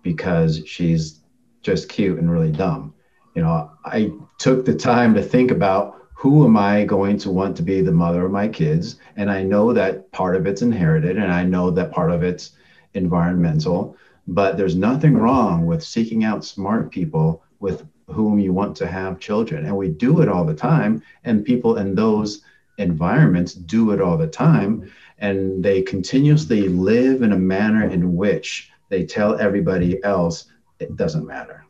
because 0.03 0.63
she's 0.67 1.21
just 1.63 1.89
cute 1.89 2.19
and 2.19 2.31
really 2.31 2.53
dumb. 2.53 2.95
You 3.35 3.43
know, 3.43 3.71
I 3.85 4.13
took 4.39 4.65
the 4.65 4.75
time 4.75 5.15
to 5.15 5.23
think 5.23 5.51
about 5.51 6.01
who 6.15 6.45
am 6.45 6.57
I 6.57 6.85
going 6.85 7.17
to 7.19 7.31
want 7.31 7.57
to 7.57 7.63
be 7.63 7.81
the 7.81 7.93
mother 7.93 8.27
of 8.27 8.33
my 8.33 8.49
kids? 8.49 8.97
And 9.17 9.31
I 9.31 9.43
know 9.43 9.73
that 9.73 10.11
part 10.13 10.37
of 10.37 10.47
it's 10.47 10.61
inherited 10.61 11.17
and 11.17 11.33
I 11.33 11.45
know 11.45 11.71
that 11.71 11.93
part 11.93 12.11
of 12.11 12.23
it's 12.23 12.53
environmental, 12.93 13.97
but 14.27 14.57
there's 14.57 14.77
nothing 14.77 15.15
wrong 15.15 15.67
with 15.67 15.83
seeking 15.83 16.25
out 16.25 16.45
smart 16.45 16.91
people 16.91 17.43
with 17.59 17.87
whom 18.07 18.39
you 18.39 18.53
want 18.53 18.77
to 18.77 18.87
have 18.87 19.21
children. 19.21 19.67
And 19.67 19.77
we 19.77 19.89
do 19.89 20.21
it 20.21 20.29
all 20.29 20.45
the 20.45 20.55
time. 20.55 21.03
And 21.25 21.45
people 21.45 21.77
in 21.77 21.95
those 21.95 22.43
environments 22.79 23.55
do 23.55 23.91
it 23.93 24.01
all 24.01 24.17
the 24.17 24.27
time 24.27 24.91
and 25.19 25.63
they 25.63 25.83
continuously 25.83 26.69
live 26.69 27.23
in 27.23 27.33
a 27.33 27.39
manner 27.39 27.89
in 27.89 28.17
which 28.17 28.71
they 28.89 29.05
tell 29.05 29.39
everybody 29.39 30.03
else 30.03 30.47
it 30.79 30.97
doesn't 30.97 31.27
matter. 31.27 31.65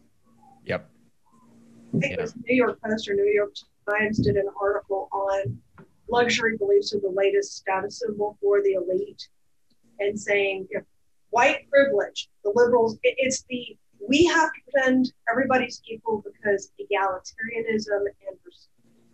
Yep. 0.64 0.88
I 1.94 1.98
think 1.98 2.12
it 2.14 2.20
was 2.20 2.34
New 2.36 2.54
York 2.54 2.78
Post 2.82 3.08
or 3.08 3.14
New 3.14 3.32
York 3.34 3.54
Times 3.88 4.18
did 4.18 4.36
an 4.36 4.48
article 4.60 5.08
on 5.12 5.58
luxury 6.08 6.56
beliefs 6.56 6.94
are 6.94 7.00
the 7.00 7.10
latest 7.10 7.56
status 7.56 8.00
symbol 8.00 8.36
for 8.40 8.62
the 8.62 8.74
elite 8.74 9.28
and 9.98 10.18
saying 10.18 10.66
if 10.70 10.84
white 11.30 11.68
privilege, 11.70 12.28
the 12.44 12.52
liberals, 12.54 12.98
it, 13.02 13.14
it's 13.18 13.44
the 13.48 13.76
we 14.08 14.24
have 14.24 14.50
to 14.52 14.60
pretend 14.72 15.12
everybody's 15.30 15.82
equal 15.86 16.24
because 16.24 16.72
egalitarianism 16.80 18.00
and 18.26 18.38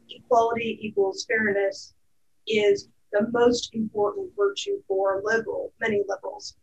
equality 0.09 0.79
equals 0.81 1.27
fairness 1.29 1.95
is 2.47 2.89
the 3.13 3.29
most 3.33 3.75
important 3.75 4.31
virtue 4.37 4.81
for 4.87 5.23
liberal, 5.25 5.73
many 5.81 6.03
liberals. 6.09 6.57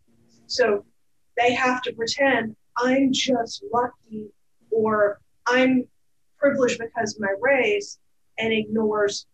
So 0.47 0.85
they 1.37 1.53
have 1.53 1.81
to 1.83 1.93
pretend 1.93 2.55
I'm 2.77 3.11
just 3.11 3.63
lucky 3.71 4.29
or 4.71 5.19
I'm 5.45 5.87
privileged 6.37 6.79
because 6.79 7.15
of 7.15 7.21
my 7.21 7.33
race 7.41 7.99
and 8.39 8.51
ignores, 8.51 9.27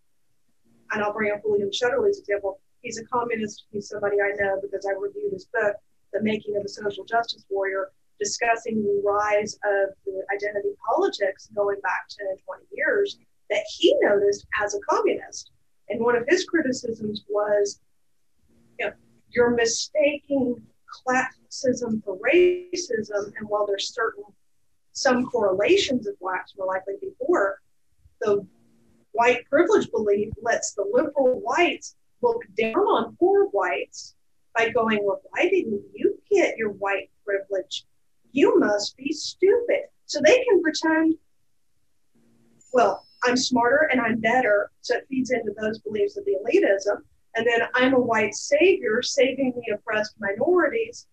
and 0.91 1.01
I'll 1.01 1.13
bring 1.13 1.31
up 1.31 1.41
William 1.45 1.69
Shetterly's 1.69 2.19
example. 2.19 2.59
He's 2.81 2.99
a 2.99 3.05
communist. 3.05 3.65
He's 3.71 3.89
somebody 3.89 4.17
I 4.21 4.31
know 4.39 4.59
because 4.61 4.85
I 4.85 4.93
reviewed 4.99 5.33
his 5.33 5.45
book, 5.45 5.75
The 6.13 6.21
Making 6.21 6.57
of 6.57 6.65
a 6.65 6.69
Social 6.69 7.05
Justice 7.05 7.45
Warrior, 7.49 7.91
discussing 8.19 8.83
the 8.83 9.01
rise 9.03 9.53
of 9.63 9.89
the 10.05 10.23
identity 10.33 10.69
politics 10.85 11.49
going 11.55 11.79
back 11.81 12.07
10 12.17 12.27
and 12.29 12.39
20 12.45 12.63
years 12.73 13.17
that 13.49 13.63
he 13.77 13.95
noticed 14.01 14.45
as 14.61 14.75
a 14.75 14.79
communist. 14.89 15.51
And 15.89 16.01
one 16.01 16.15
of 16.15 16.23
his 16.27 16.45
criticisms 16.45 17.23
was, 17.29 17.79
you 18.79 18.87
know, 18.87 18.93
you're 19.29 19.55
mistaking 19.55 20.61
classism 21.07 22.03
for 22.03 22.17
racism. 22.17 23.33
And 23.37 23.47
while 23.47 23.65
there's 23.65 23.93
certain 23.93 24.23
some 24.91 25.25
correlations 25.25 26.07
of 26.07 26.19
blacks 26.19 26.53
were 26.57 26.65
likely 26.65 26.95
before, 27.01 27.61
the 28.21 28.45
white 29.13 29.45
privilege 29.49 29.89
belief 29.91 30.33
lets 30.41 30.73
the 30.73 30.85
liberal 30.91 31.39
whites 31.39 31.95
look 32.21 32.41
down 32.57 32.75
on 32.75 33.15
poor 33.17 33.45
whites 33.47 34.15
by 34.57 34.69
going, 34.69 34.99
well, 35.03 35.21
why 35.29 35.49
didn't 35.49 35.81
you 35.93 36.19
get 36.29 36.57
your 36.57 36.71
white 36.71 37.09
privilege? 37.25 37.85
You 38.31 38.59
must 38.59 38.97
be 38.97 39.11
stupid. 39.11 39.83
So 40.05 40.19
they 40.23 40.43
can 40.43 40.61
pretend, 40.61 41.15
well, 42.73 43.05
I'm 43.23 43.37
smarter 43.37 43.89
and 43.91 44.01
I'm 44.01 44.19
better. 44.19 44.71
So 44.81 44.97
it 44.97 45.07
feeds 45.09 45.31
into 45.31 45.51
those 45.59 45.79
beliefs 45.79 46.17
of 46.17 46.25
the 46.25 46.37
elitism. 46.43 47.01
And 47.35 47.45
then 47.45 47.67
I'm 47.75 47.93
a 47.93 47.99
white 47.99 48.33
savior 48.33 49.01
saving 49.01 49.53
the 49.55 49.75
oppressed 49.75 50.15
minorities, 50.19 51.07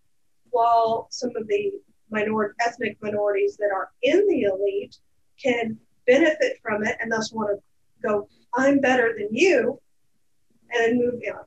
while 0.50 1.08
some 1.10 1.30
of 1.36 1.46
the 1.46 1.72
minor- 2.10 2.54
ethnic 2.60 2.96
minorities 3.02 3.56
that 3.58 3.70
are 3.74 3.90
in 4.02 4.26
the 4.28 4.42
elite 4.42 4.96
can 5.42 5.78
benefit 6.06 6.58
from 6.62 6.84
it 6.84 6.96
and 7.00 7.12
thus 7.12 7.32
want 7.32 7.50
to 7.50 8.08
go, 8.08 8.28
I'm 8.54 8.80
better 8.80 9.14
than 9.18 9.28
you, 9.30 9.80
and 10.70 10.98
move 10.98 11.20
on. 11.28 11.44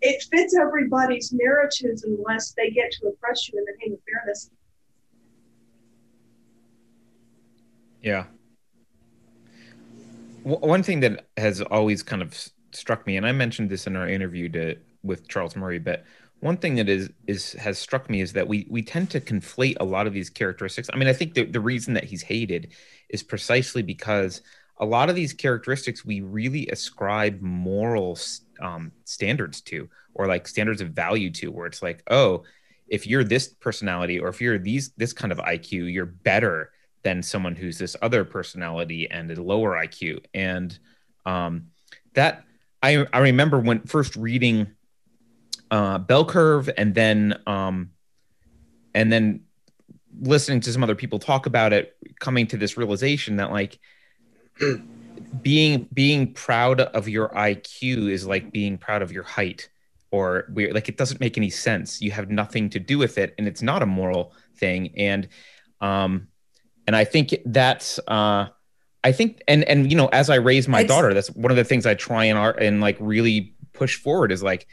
It 0.00 0.22
fits 0.30 0.56
everybody's 0.56 1.32
narratives 1.32 2.04
unless 2.04 2.52
they 2.52 2.70
get 2.70 2.92
to 2.92 3.08
oppress 3.08 3.48
you 3.48 3.58
in 3.58 3.64
the 3.64 3.72
name 3.82 3.94
of 3.94 4.00
fairness. 4.08 4.50
Yeah, 8.00 8.26
one 10.48 10.82
thing 10.82 11.00
that 11.00 11.26
has 11.36 11.60
always 11.60 12.02
kind 12.02 12.22
of 12.22 12.34
struck 12.72 13.06
me, 13.06 13.16
and 13.16 13.26
I 13.26 13.32
mentioned 13.32 13.70
this 13.70 13.86
in 13.86 13.96
our 13.96 14.08
interview 14.08 14.48
to 14.50 14.76
with 15.02 15.28
Charles 15.28 15.56
Murray, 15.56 15.78
but 15.78 16.04
one 16.40 16.56
thing 16.56 16.76
that 16.76 16.88
is 16.88 17.10
is 17.26 17.52
has 17.54 17.78
struck 17.78 18.08
me 18.08 18.20
is 18.20 18.32
that 18.32 18.48
we 18.48 18.66
we 18.70 18.82
tend 18.82 19.10
to 19.10 19.20
conflate 19.20 19.76
a 19.80 19.84
lot 19.84 20.06
of 20.06 20.12
these 20.12 20.30
characteristics. 20.30 20.88
I 20.92 20.96
mean, 20.96 21.08
I 21.08 21.12
think 21.12 21.34
the, 21.34 21.44
the 21.44 21.60
reason 21.60 21.94
that 21.94 22.04
he's 22.04 22.22
hated 22.22 22.72
is 23.08 23.22
precisely 23.22 23.82
because 23.82 24.42
a 24.78 24.86
lot 24.86 25.10
of 25.10 25.16
these 25.16 25.32
characteristics 25.32 26.04
we 26.04 26.20
really 26.20 26.68
ascribe 26.68 27.40
moral 27.40 28.16
um, 28.60 28.92
standards 29.04 29.60
to, 29.62 29.88
or 30.14 30.26
like 30.26 30.48
standards 30.48 30.80
of 30.80 30.90
value 30.90 31.30
to, 31.30 31.50
where 31.50 31.66
it's 31.66 31.82
like, 31.82 32.02
oh, 32.10 32.44
if 32.88 33.06
you're 33.06 33.24
this 33.24 33.48
personality 33.48 34.18
or 34.18 34.28
if 34.28 34.40
you're 34.40 34.58
these 34.58 34.90
this 34.96 35.12
kind 35.12 35.32
of 35.32 35.38
IQ, 35.38 35.92
you're 35.92 36.06
better 36.06 36.72
than 37.02 37.22
someone 37.22 37.54
who's 37.54 37.78
this 37.78 37.96
other 38.02 38.24
personality 38.24 39.10
and 39.10 39.30
a 39.30 39.42
lower 39.42 39.72
IQ. 39.72 40.24
And 40.34 40.76
um, 41.26 41.68
that 42.14 42.44
I 42.82 43.06
I 43.12 43.20
remember 43.20 43.58
when 43.58 43.82
first 43.82 44.16
reading 44.16 44.68
uh, 45.70 45.98
Bell 45.98 46.24
Curve 46.24 46.70
and 46.76 46.94
then 46.94 47.40
um, 47.46 47.90
and 48.94 49.12
then 49.12 49.44
listening 50.20 50.60
to 50.60 50.72
some 50.72 50.82
other 50.82 50.94
people 50.94 51.18
talk 51.18 51.46
about 51.46 51.72
it, 51.72 51.96
coming 52.18 52.46
to 52.48 52.56
this 52.56 52.76
realization 52.76 53.36
that 53.36 53.50
like 53.52 53.78
being 55.42 55.88
being 55.92 56.32
proud 56.32 56.80
of 56.80 57.08
your 57.08 57.28
IQ 57.30 58.10
is 58.10 58.26
like 58.26 58.52
being 58.52 58.78
proud 58.78 59.02
of 59.02 59.12
your 59.12 59.22
height 59.22 59.68
or 60.10 60.48
we 60.52 60.72
like 60.72 60.88
it 60.88 60.96
doesn't 60.96 61.20
make 61.20 61.36
any 61.36 61.50
sense. 61.50 62.00
You 62.00 62.10
have 62.12 62.30
nothing 62.30 62.70
to 62.70 62.80
do 62.80 62.98
with 62.98 63.18
it 63.18 63.34
and 63.38 63.46
it's 63.46 63.62
not 63.62 63.82
a 63.82 63.86
moral 63.86 64.32
thing 64.56 64.92
and 64.96 65.28
um 65.80 66.28
and 66.86 66.96
I 66.96 67.04
think 67.04 67.34
that's 67.44 67.98
uh 68.08 68.48
I 69.04 69.12
think 69.12 69.42
and 69.46 69.64
and 69.64 69.90
you 69.90 69.96
know 69.96 70.08
as 70.08 70.30
I 70.30 70.36
raise 70.36 70.66
my 70.68 70.80
it's, 70.80 70.88
daughter 70.88 71.14
that's 71.14 71.28
one 71.30 71.50
of 71.50 71.56
the 71.56 71.64
things 71.64 71.86
I 71.86 71.94
try 71.94 72.24
and 72.24 72.38
art 72.38 72.60
and 72.62 72.80
like 72.80 72.96
really 72.98 73.54
push 73.72 73.96
forward 73.96 74.32
is 74.32 74.42
like 74.42 74.66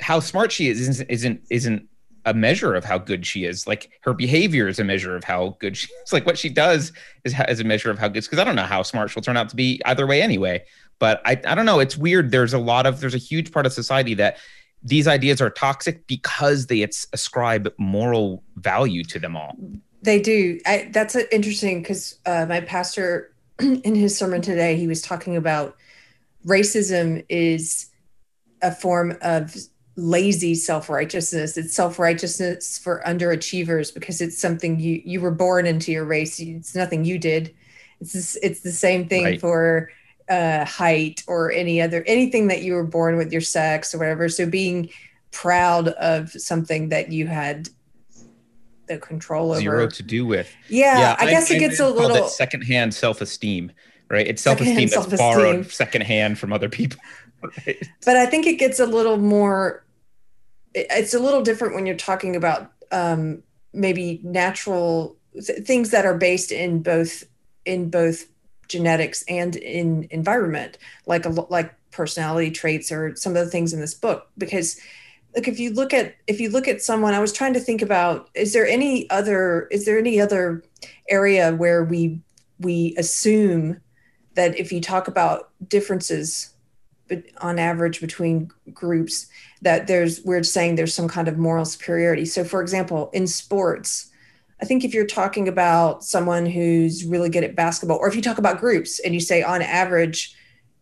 how 0.00 0.20
smart 0.20 0.52
she 0.52 0.68
is 0.68 0.88
isn't 0.88 1.10
isn't 1.10 1.40
isn't 1.50 1.88
a 2.24 2.34
measure 2.34 2.74
of 2.74 2.84
how 2.84 2.98
good 2.98 3.26
she 3.26 3.44
is. 3.44 3.66
Like 3.66 3.90
her 4.02 4.14
behavior 4.14 4.68
is 4.68 4.78
a 4.78 4.84
measure 4.84 5.16
of 5.16 5.24
how 5.24 5.56
good 5.58 5.76
she 5.76 5.86
is. 5.86 5.92
Like 6.12 6.26
what 6.26 6.38
she 6.38 6.48
does 6.48 6.92
is, 7.24 7.34
is 7.48 7.60
a 7.60 7.64
measure 7.64 7.90
of 7.90 7.98
how 7.98 8.08
good. 8.08 8.24
Because 8.24 8.38
I 8.38 8.44
don't 8.44 8.56
know 8.56 8.62
how 8.62 8.82
smart 8.82 9.10
she'll 9.10 9.22
turn 9.22 9.36
out 9.36 9.48
to 9.50 9.56
be 9.56 9.80
either 9.84 10.06
way 10.06 10.22
anyway. 10.22 10.64
But 10.98 11.20
I, 11.24 11.32
I 11.44 11.54
don't 11.54 11.66
know. 11.66 11.80
It's 11.80 11.96
weird. 11.96 12.30
There's 12.30 12.54
a 12.54 12.58
lot 12.58 12.86
of 12.86 13.00
there's 13.00 13.14
a 13.14 13.18
huge 13.18 13.52
part 13.52 13.66
of 13.66 13.72
society 13.72 14.14
that 14.14 14.38
these 14.82 15.08
ideas 15.08 15.40
are 15.40 15.50
toxic 15.50 16.06
because 16.06 16.66
they 16.66 16.82
ascribe 16.82 17.72
moral 17.78 18.44
value 18.56 19.02
to 19.04 19.18
them 19.18 19.36
all. 19.36 19.56
They 20.02 20.20
do. 20.20 20.60
I, 20.66 20.90
that's 20.92 21.16
interesting 21.16 21.82
because 21.82 22.18
uh, 22.26 22.46
my 22.48 22.60
pastor 22.60 23.34
in 23.58 23.94
his 23.94 24.16
sermon 24.16 24.42
today 24.42 24.76
he 24.76 24.86
was 24.86 25.00
talking 25.02 25.36
about 25.36 25.76
racism 26.46 27.24
is 27.28 27.90
a 28.62 28.70
form 28.70 29.16
of 29.22 29.56
lazy 29.96 30.54
self-righteousness. 30.54 31.56
It's 31.56 31.74
self-righteousness 31.74 32.78
for 32.78 33.02
underachievers 33.06 33.92
because 33.92 34.20
it's 34.20 34.38
something 34.38 34.80
you 34.80 35.00
you 35.04 35.20
were 35.20 35.30
born 35.30 35.66
into 35.66 35.92
your 35.92 36.04
race. 36.04 36.40
It's 36.40 36.74
nothing 36.74 37.04
you 37.04 37.18
did. 37.18 37.54
It's 38.00 38.12
this, 38.12 38.36
it's 38.42 38.60
the 38.60 38.72
same 38.72 39.08
thing 39.08 39.24
right. 39.24 39.40
for 39.40 39.90
uh, 40.28 40.64
height 40.64 41.22
or 41.26 41.52
any 41.52 41.80
other 41.80 42.02
anything 42.06 42.48
that 42.48 42.62
you 42.62 42.74
were 42.74 42.86
born 42.86 43.16
with 43.16 43.32
your 43.32 43.40
sex 43.40 43.94
or 43.94 43.98
whatever. 43.98 44.28
So 44.28 44.46
being 44.46 44.90
proud 45.30 45.88
of 45.88 46.30
something 46.30 46.88
that 46.90 47.10
you 47.10 47.26
had 47.26 47.68
the 48.86 48.98
control 48.98 49.52
over. 49.52 49.60
Zero 49.60 49.88
to 49.88 50.02
do 50.02 50.26
with. 50.26 50.54
Yeah, 50.68 50.98
yeah 50.98 51.16
i 51.18 51.30
guess 51.30 51.50
I, 51.50 51.54
it 51.54 51.58
gets 51.58 51.80
I, 51.80 51.86
a 51.86 51.88
little 51.88 52.28
secondhand 52.28 52.94
self-esteem 52.94 53.72
right? 54.10 54.26
It's 54.26 54.42
self-esteem 54.42 54.76
that's 54.76 54.92
self-esteem. 54.92 55.18
borrowed 55.18 55.70
secondhand 55.70 56.38
from 56.38 56.52
other 56.52 56.68
people 56.68 57.00
right. 57.42 57.88
but 58.04 58.16
i 58.16 58.26
think 58.26 58.46
it 58.46 58.58
gets 58.58 58.80
a 58.80 58.86
little 58.86 59.16
more 59.16 59.83
it's 60.74 61.14
a 61.14 61.18
little 61.18 61.42
different 61.42 61.74
when 61.74 61.86
you're 61.86 61.96
talking 61.96 62.36
about 62.36 62.72
um, 62.92 63.42
maybe 63.72 64.20
natural 64.22 65.16
th- 65.32 65.66
things 65.66 65.90
that 65.90 66.04
are 66.04 66.16
based 66.16 66.52
in 66.52 66.82
both 66.82 67.24
in 67.64 67.90
both 67.90 68.26
genetics 68.68 69.22
and 69.28 69.56
in 69.56 70.06
environment 70.10 70.78
like 71.06 71.26
a 71.26 71.28
like 71.28 71.74
personality 71.90 72.50
traits 72.50 72.90
or 72.90 73.14
some 73.16 73.36
of 73.36 73.44
the 73.44 73.50
things 73.50 73.72
in 73.72 73.80
this 73.80 73.94
book. 73.94 74.28
Because 74.36 74.80
like 75.34 75.48
if 75.48 75.58
you 75.58 75.72
look 75.72 75.92
at 75.92 76.14
if 76.26 76.40
you 76.40 76.48
look 76.48 76.68
at 76.68 76.82
someone 76.82 77.14
i 77.14 77.18
was 77.18 77.32
trying 77.32 77.52
to 77.52 77.60
think 77.60 77.82
about 77.82 78.30
is 78.34 78.52
there 78.52 78.66
any 78.66 79.08
other 79.10 79.66
is 79.70 79.84
there 79.84 79.98
any 79.98 80.20
other 80.20 80.62
area 81.08 81.54
where 81.54 81.84
we 81.84 82.20
we 82.60 82.94
assume 82.96 83.80
that 84.34 84.58
if 84.58 84.72
you 84.72 84.80
talk 84.80 85.08
about 85.08 85.50
differences 85.68 86.54
but 87.08 87.22
on 87.38 87.58
average 87.58 88.00
between 88.00 88.50
groups 88.72 89.26
that 89.64 89.86
there's 89.86 90.22
we're 90.24 90.42
saying 90.42 90.76
there's 90.76 90.94
some 90.94 91.08
kind 91.08 91.26
of 91.26 91.38
moral 91.38 91.64
superiority 91.64 92.24
so 92.24 92.44
for 92.44 92.60
example 92.60 93.10
in 93.12 93.26
sports 93.26 94.10
i 94.62 94.64
think 94.64 94.84
if 94.84 94.94
you're 94.94 95.06
talking 95.06 95.48
about 95.48 96.04
someone 96.04 96.46
who's 96.46 97.04
really 97.04 97.30
good 97.30 97.42
at 97.42 97.56
basketball 97.56 97.96
or 97.96 98.06
if 98.06 98.14
you 98.14 98.22
talk 98.22 98.38
about 98.38 98.60
groups 98.60 99.00
and 99.00 99.14
you 99.14 99.20
say 99.20 99.42
on 99.42 99.62
average 99.62 100.36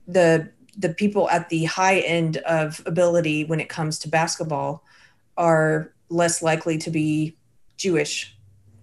the 0.06 0.50
the 0.76 0.92
people 0.92 1.30
at 1.30 1.48
the 1.48 1.64
high 1.64 2.00
end 2.00 2.38
of 2.38 2.82
ability 2.84 3.44
when 3.44 3.60
it 3.60 3.68
comes 3.68 3.98
to 4.00 4.08
basketball 4.08 4.84
are 5.36 5.92
less 6.08 6.42
likely 6.42 6.76
to 6.76 6.90
be 6.90 7.36
jewish 7.76 8.36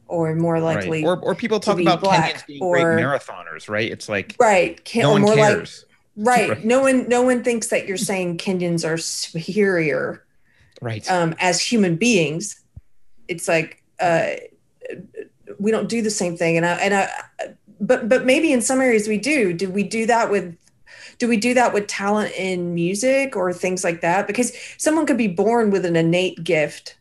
or 0.07 0.33
more 0.33 0.59
likely 0.59 1.03
right. 1.03 1.09
or, 1.09 1.19
or 1.19 1.35
people 1.35 1.59
talk 1.59 1.79
about 1.79 1.99
black, 1.99 2.35
Kenyans 2.35 2.47
being 2.47 2.63
or, 2.63 2.75
great 2.75 3.03
marathoners 3.03 3.67
right 3.67 3.91
it's 3.91 4.07
like 4.07 4.35
right 4.39 4.83
Can, 4.85 5.03
no 5.03 5.11
one 5.11 5.21
more 5.23 5.35
cares. 5.35 5.83
like 5.83 5.88
Right. 6.21 6.49
right. 6.49 6.65
No 6.65 6.81
one 6.81 7.07
no 7.07 7.21
one 7.21 7.43
thinks 7.45 7.67
that 7.67 7.87
you're 7.87 7.95
saying 7.95 8.39
Kenyans 8.39 8.85
are 8.85 8.97
superior. 8.97 10.25
Right. 10.81 11.09
Um, 11.09 11.33
as 11.39 11.61
human 11.61 11.95
beings. 11.95 12.59
It's 13.29 13.47
like 13.47 13.81
uh, 14.01 14.31
we 15.59 15.71
don't 15.71 15.87
do 15.87 16.01
the 16.01 16.09
same 16.09 16.35
thing. 16.35 16.57
And 16.57 16.65
I 16.65 16.73
and 16.73 16.93
I 16.93 17.09
but 17.79 18.09
but 18.09 18.25
maybe 18.25 18.51
in 18.51 18.61
some 18.61 18.81
areas 18.81 19.07
we 19.07 19.17
do. 19.17 19.53
Do 19.53 19.69
we 19.69 19.83
do 19.83 20.05
that 20.07 20.29
with 20.29 20.57
do 21.19 21.27
we 21.29 21.37
do 21.37 21.53
that 21.53 21.73
with 21.73 21.87
talent 21.87 22.33
in 22.35 22.73
music 22.73 23.37
or 23.37 23.53
things 23.53 23.85
like 23.85 24.01
that? 24.01 24.27
Because 24.27 24.51
someone 24.77 25.05
could 25.05 25.17
be 25.17 25.27
born 25.27 25.69
with 25.69 25.85
an 25.85 25.95
innate 25.95 26.43
gift 26.43 26.97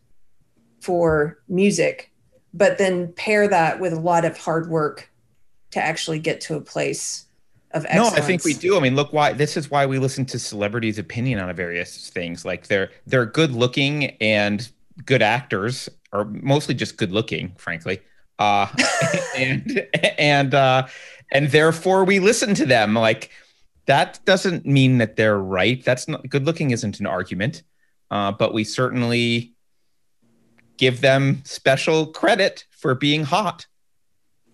for 0.80 1.40
music, 1.48 2.12
but 2.54 2.78
then 2.78 3.12
pair 3.14 3.48
that 3.48 3.80
with 3.80 3.92
a 3.92 4.00
lot 4.00 4.24
of 4.24 4.38
hard 4.38 4.68
work 4.68 5.10
to 5.72 5.80
actually 5.80 6.20
get 6.20 6.40
to 6.42 6.54
a 6.54 6.60
place 6.60 7.26
of 7.72 7.84
excellence. 7.84 8.12
No, 8.12 8.16
I 8.16 8.20
think 8.20 8.44
we 8.44 8.54
do. 8.54 8.76
I 8.76 8.80
mean, 8.80 8.96
look 8.96 9.12
why 9.12 9.32
this 9.32 9.56
is 9.56 9.70
why 9.70 9.86
we 9.86 9.98
listen 9.98 10.24
to 10.26 10.38
celebrities' 10.38 10.98
opinion 10.98 11.38
on 11.38 11.54
various 11.54 12.10
things. 12.10 12.44
Like 12.44 12.66
they're 12.66 12.90
they're 13.06 13.26
good 13.26 13.52
looking 13.52 14.16
and 14.20 14.68
good 15.04 15.22
actors, 15.22 15.88
or 16.12 16.24
mostly 16.24 16.74
just 16.74 16.96
good 16.96 17.12
looking, 17.12 17.52
frankly. 17.56 18.00
Uh, 18.38 18.68
and 19.36 19.86
and 20.18 20.54
uh, 20.54 20.86
and 21.32 21.50
therefore 21.50 22.04
we 22.04 22.20
listen 22.20 22.54
to 22.54 22.66
them. 22.66 22.94
Like 22.94 23.30
that 23.86 24.20
doesn't 24.24 24.66
mean 24.66 24.98
that 24.98 25.16
they're 25.16 25.38
right. 25.38 25.84
That's 25.84 26.08
not 26.08 26.28
good 26.28 26.44
looking 26.44 26.70
isn't 26.70 27.00
an 27.00 27.06
argument, 27.06 27.62
uh, 28.10 28.32
but 28.32 28.52
we 28.52 28.64
certainly 28.64 29.54
give 30.78 31.00
them 31.00 31.42
special 31.44 32.06
credit 32.06 32.64
for 32.70 32.94
being 32.94 33.24
hot. 33.24 33.66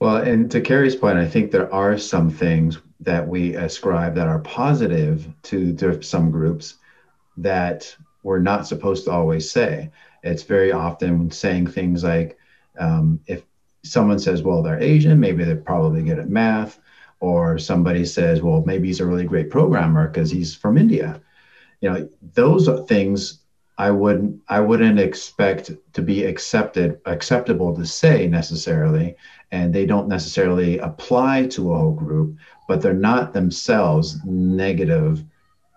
Well, 0.05 0.17
and 0.17 0.51
to 0.51 0.61
Keri's 0.61 0.95
point, 0.95 1.17
I 1.17 1.27
think 1.27 1.51
there 1.51 1.73
are 1.73 1.97
some 1.97 2.29
things 2.29 2.77
that 3.01 3.27
we 3.27 3.55
ascribe 3.55 4.15
that 4.17 4.29
are 4.29 4.41
positive 4.41 5.27
to, 5.45 5.75
to 5.77 6.03
some 6.03 6.31
groups 6.31 6.75
that 7.39 7.97
we're 8.23 8.39
not 8.39 8.67
supposed 8.67 9.07
to 9.07 9.13
always 9.13 9.51
say. 9.51 9.91
It's 10.23 10.43
very 10.43 10.73
often 10.73 11.31
saying 11.31 11.69
things 11.69 12.05
like, 12.05 12.37
um, 12.79 13.19
if 13.27 13.45
someone 13.83 14.19
says, 14.19 14.43
well, 14.43 14.63
they're 14.63 14.79
Asian, 14.79 15.19
maybe 15.19 15.43
they're 15.43 15.57
probably 15.57 16.03
good 16.03 16.19
at 16.19 16.29
math. 16.29 16.79
Or 17.21 17.59
somebody 17.59 18.05
says, 18.05 18.43
well, 18.43 18.63
maybe 18.67 18.89
he's 18.89 19.01
a 19.01 19.07
really 19.07 19.25
great 19.25 19.49
programmer 19.49 20.09
because 20.09 20.31
he's 20.31 20.55
from 20.55 20.77
India. 20.77 21.23
You 21.81 21.91
know, 21.91 22.09
those 22.35 22.69
things 22.87 23.44
I 23.77 23.91
wouldn't 23.91 24.41
I 24.49 24.61
wouldn't 24.61 25.01
expect 25.01 25.73
to 25.95 26.03
be 26.03 26.25
accepted 26.25 27.01
acceptable 27.07 27.75
to 27.75 27.85
say 27.85 28.29
necessarily, 28.29 29.17
and 29.51 29.75
they 29.75 29.87
don't 29.87 30.09
necessarily 30.09 30.79
apply 30.79 31.47
to 31.49 31.73
a 31.73 31.79
whole 31.79 31.93
group 31.93 32.37
but 32.67 32.81
they're 32.81 32.95
not 32.95 33.33
themselves 33.33 34.19
negative 34.25 35.25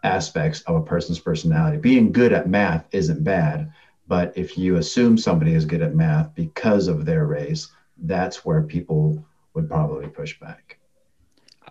aspects 0.03 0.61
of 0.61 0.75
a 0.75 0.81
person's 0.81 1.19
personality. 1.19 1.77
Being 1.77 2.11
good 2.11 2.33
at 2.33 2.49
math 2.49 2.85
isn't 2.91 3.23
bad, 3.23 3.71
but 4.07 4.31
if 4.37 4.57
you 4.57 4.77
assume 4.77 5.17
somebody 5.17 5.53
is 5.53 5.65
good 5.65 5.81
at 5.81 5.95
math 5.95 6.33
because 6.33 6.87
of 6.87 7.05
their 7.05 7.25
race, 7.25 7.69
that's 8.03 8.45
where 8.45 8.61
people 8.61 9.23
would 9.53 9.67
probably 9.67 10.07
push 10.07 10.39
back. 10.39 10.77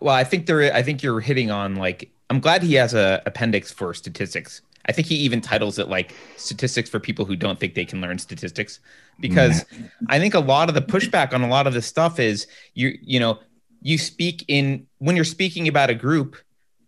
Well, 0.00 0.14
I 0.14 0.24
think 0.24 0.46
there 0.46 0.74
I 0.74 0.82
think 0.82 1.02
you're 1.02 1.20
hitting 1.20 1.50
on 1.50 1.76
like 1.76 2.10
I'm 2.28 2.40
glad 2.40 2.62
he 2.62 2.74
has 2.74 2.92
a 2.92 3.22
appendix 3.24 3.72
for 3.72 3.94
statistics. 3.94 4.60
I 4.88 4.92
think 4.92 5.08
he 5.08 5.16
even 5.16 5.40
titles 5.40 5.78
it 5.78 5.88
like 5.88 6.14
statistics 6.36 6.88
for 6.88 7.00
people 7.00 7.24
who 7.24 7.36
don't 7.36 7.58
think 7.58 7.74
they 7.74 7.84
can 7.84 8.00
learn 8.00 8.18
statistics. 8.18 8.80
Because 9.18 9.64
I 10.08 10.18
think 10.18 10.34
a 10.34 10.40
lot 10.40 10.68
of 10.68 10.74
the 10.74 10.82
pushback 10.82 11.32
on 11.32 11.42
a 11.42 11.48
lot 11.48 11.66
of 11.66 11.72
this 11.72 11.86
stuff 11.86 12.20
is 12.20 12.46
you 12.74 12.96
you 13.02 13.18
know 13.18 13.40
you 13.82 13.98
speak 13.98 14.44
in 14.48 14.86
when 14.98 15.16
you're 15.16 15.24
speaking 15.24 15.68
about 15.68 15.90
a 15.90 15.94
group, 15.94 16.36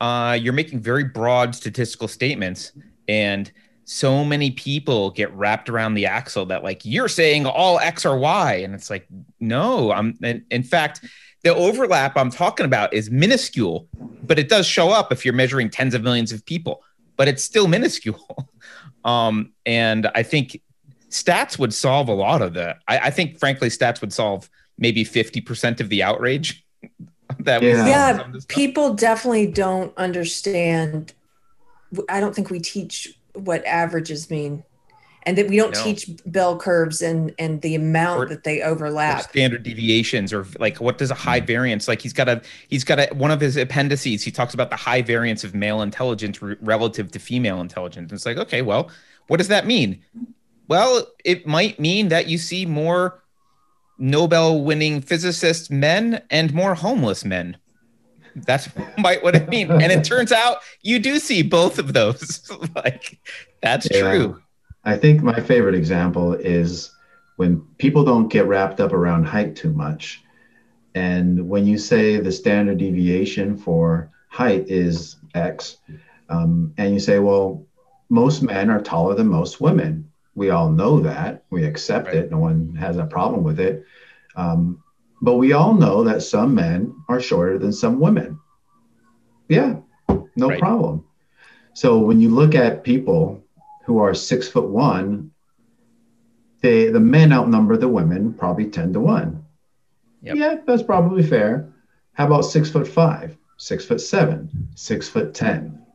uh, 0.01 0.39
you're 0.41 0.53
making 0.53 0.81
very 0.81 1.05
broad 1.05 1.55
statistical 1.55 2.09
statements, 2.09 2.73
and 3.09 3.51
so 3.85 4.23
many 4.23 4.51
people 4.51 5.11
get 5.11 5.33
wrapped 5.33 5.71
around 5.71 5.95
the 5.95 6.05
axle 6.05 6.45
that 6.45 6.63
like 6.63 6.85
you're 6.85 7.09
saying 7.09 7.47
all 7.47 7.79
X 7.79 8.05
or 8.05 8.19
Y, 8.19 8.55
and 8.57 8.75
it's 8.75 8.91
like 8.91 9.07
no, 9.41 9.93
I'm. 9.93 10.19
In 10.51 10.63
fact, 10.63 11.05
the 11.43 11.55
overlap 11.55 12.17
I'm 12.17 12.31
talking 12.31 12.67
about 12.67 12.93
is 12.93 13.11
minuscule, 13.11 13.89
but 14.23 14.39
it 14.39 14.49
does 14.49 14.67
show 14.67 14.91
up 14.91 15.13
if 15.13 15.25
you're 15.25 15.35
measuring 15.35 15.71
tens 15.71 15.95
of 15.95 16.03
millions 16.03 16.33
of 16.33 16.45
people, 16.45 16.83
but 17.19 17.29
it's 17.29 17.45
still 17.45 17.69
minuscule. 17.69 18.49
um, 19.05 19.53
and 19.67 20.11
I 20.15 20.23
think 20.23 20.63
stats 21.11 21.59
would 21.59 21.75
solve 21.75 22.09
a 22.09 22.15
lot 22.15 22.41
of 22.41 22.55
that. 22.55 22.79
I, 22.89 22.99
I 22.99 23.11
think, 23.11 23.39
frankly, 23.39 23.69
stats 23.69 24.01
would 24.01 24.15
solve 24.15 24.49
maybe 24.79 25.05
50% 25.05 25.81
of 25.81 25.91
the 25.91 26.03
outrage. 26.03 26.65
that 27.41 27.63
yeah, 27.63 27.87
yeah 27.87 28.31
people 28.49 28.95
definitely 28.95 29.49
don't 29.49 29.95
understand. 29.99 31.13
I 32.09 32.21
don't 32.21 32.35
think 32.35 32.49
we 32.49 32.61
teach 32.61 33.19
what 33.35 33.65
averages 33.67 34.31
mean 34.31 34.65
and 35.25 35.37
that 35.37 35.49
we 35.49 35.57
don't 35.57 35.75
no. 35.75 35.83
teach 35.83 36.09
bell 36.27 36.57
curves 36.57 37.03
and 37.03 37.35
and 37.39 37.61
the 37.63 37.75
amount 37.75 38.21
or, 38.21 38.27
that 38.27 38.45
they 38.45 38.63
overlap. 38.63 39.23
standard 39.23 39.63
deviations 39.63 40.33
or 40.33 40.47
like 40.59 40.81
what 40.81 40.99
does 40.99 41.11
a 41.11 41.15
high 41.15 41.41
hmm. 41.41 41.47
variance 41.47 41.89
like 41.89 42.01
he's 42.01 42.13
got 42.13 42.29
a 42.29 42.41
he's 42.69 42.85
got 42.85 42.99
a 42.99 43.09
one 43.15 43.31
of 43.31 43.41
his 43.41 43.57
appendices 43.57 44.23
he 44.23 44.31
talks 44.31 44.55
about 44.55 44.71
the 44.71 44.77
high 44.77 45.03
variance 45.03 45.45
of 45.45 45.55
male 45.55 45.83
intelligence 45.83 46.41
re- 46.41 46.57
relative 46.61 47.11
to 47.13 47.19
female 47.19 47.61
intelligence. 47.61 48.11
And 48.11 48.17
it's 48.17 48.27
like 48.27 48.39
okay 48.39 48.63
well 48.63 48.91
what 49.27 49.39
does 49.39 49.49
that 49.49 49.67
mean? 49.67 50.03
Well 50.69 51.07
it 51.25 51.47
might 51.47 51.79
mean 51.79 52.09
that 52.09 52.29
you 52.29 52.39
see 52.39 52.65
more 52.65 53.23
nobel 53.99 54.63
winning 54.63 55.01
physicists 55.01 55.71
men 55.71 56.23
and 56.31 56.55
more 56.55 56.75
homeless 56.75 57.25
men. 57.25 57.57
That's 58.37 58.69
might 58.99 59.23
what 59.25 59.35
it 59.35 59.49
mean. 59.49 59.71
And 59.71 59.91
it 59.91 60.05
turns 60.05 60.31
out 60.31 60.59
you 60.83 61.01
do 61.01 61.19
see 61.19 61.43
both 61.43 61.79
of 61.79 61.93
those. 61.93 62.51
Like 62.75 63.19
that's 63.61 63.89
yeah. 63.91 64.01
true 64.01 64.43
I 64.85 64.97
think 64.97 65.23
my 65.23 65.41
favorite 65.41 65.75
example 65.75 66.35
is 66.35 66.91
when 67.37 67.61
people 67.79 68.05
don't 68.05 68.29
get 68.29 68.47
wrapped 68.47 68.81
up 68.81 68.93
around 68.93 69.25
height 69.25 69.55
too 69.55 69.73
much. 69.73 70.23
And 70.95 71.49
when 71.49 71.67
you 71.67 71.79
say 71.79 72.17
the 72.17 72.33
standard 72.33 72.79
deviation 72.79 73.57
for 73.57 74.11
height 74.29 74.69
is 74.69 75.17
X, 75.35 75.77
um, 76.29 76.73
and 76.77 76.93
you 76.93 77.01
say, 77.01 77.19
well, 77.19 77.67
most 78.09 78.43
men 78.43 78.71
are 78.71 78.81
taller 78.81 79.15
than 79.15 79.29
most 79.29 79.61
women. 79.61 80.11
We 80.35 80.51
all 80.51 80.71
know 80.71 81.01
that. 81.01 81.45
We 81.51 81.65
accept 81.65 82.07
right. 82.07 82.17
it. 82.17 82.31
No 82.31 82.39
one 82.39 82.75
has 82.77 82.97
a 82.97 83.07
problem 83.07 83.45
with 83.45 83.61
it. 83.61 83.85
Um, 84.37 84.83
but 85.21 85.35
we 85.35 85.53
all 85.53 85.75
know 85.75 86.05
that 86.05 86.23
some 86.23 86.55
men 86.55 86.95
are 87.09 87.21
shorter 87.21 87.59
than 87.59 87.73
some 87.73 87.99
women. 87.99 88.39
Yeah, 89.49 89.77
no 90.37 90.49
right. 90.49 90.61
problem. 90.61 91.05
So 91.75 91.99
when 91.99 92.21
you 92.21 92.31
look 92.31 92.55
at 92.55 92.85
people 92.85 93.45
who 93.89 93.99
are 93.99 94.13
six 94.13 94.47
foot 94.47 94.69
one, 94.69 95.31
they 96.61 96.91
the 96.91 97.01
men 97.01 97.33
outnumber 97.33 97.75
the 97.79 97.89
women 97.89 98.35
probably 98.35 98.67
10 98.67 98.93
to 98.93 99.01
1. 99.01 99.45
Yep. 100.21 100.37
Yeah, 100.37 100.57
that's 100.67 100.83
probably 100.83 101.23
fair. 101.23 101.73
How 102.13 102.27
about 102.27 102.43
six 102.43 102.71
foot 102.71 102.87
five, 102.87 103.35
six 103.57 103.87
foot 103.87 104.03
seven, 104.03 104.69
six 104.75 105.09
foot 105.09 105.33
10? 105.33 105.87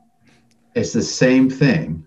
It's 0.74 0.92
the 0.92 1.04
same 1.04 1.52
thing. 1.52 2.04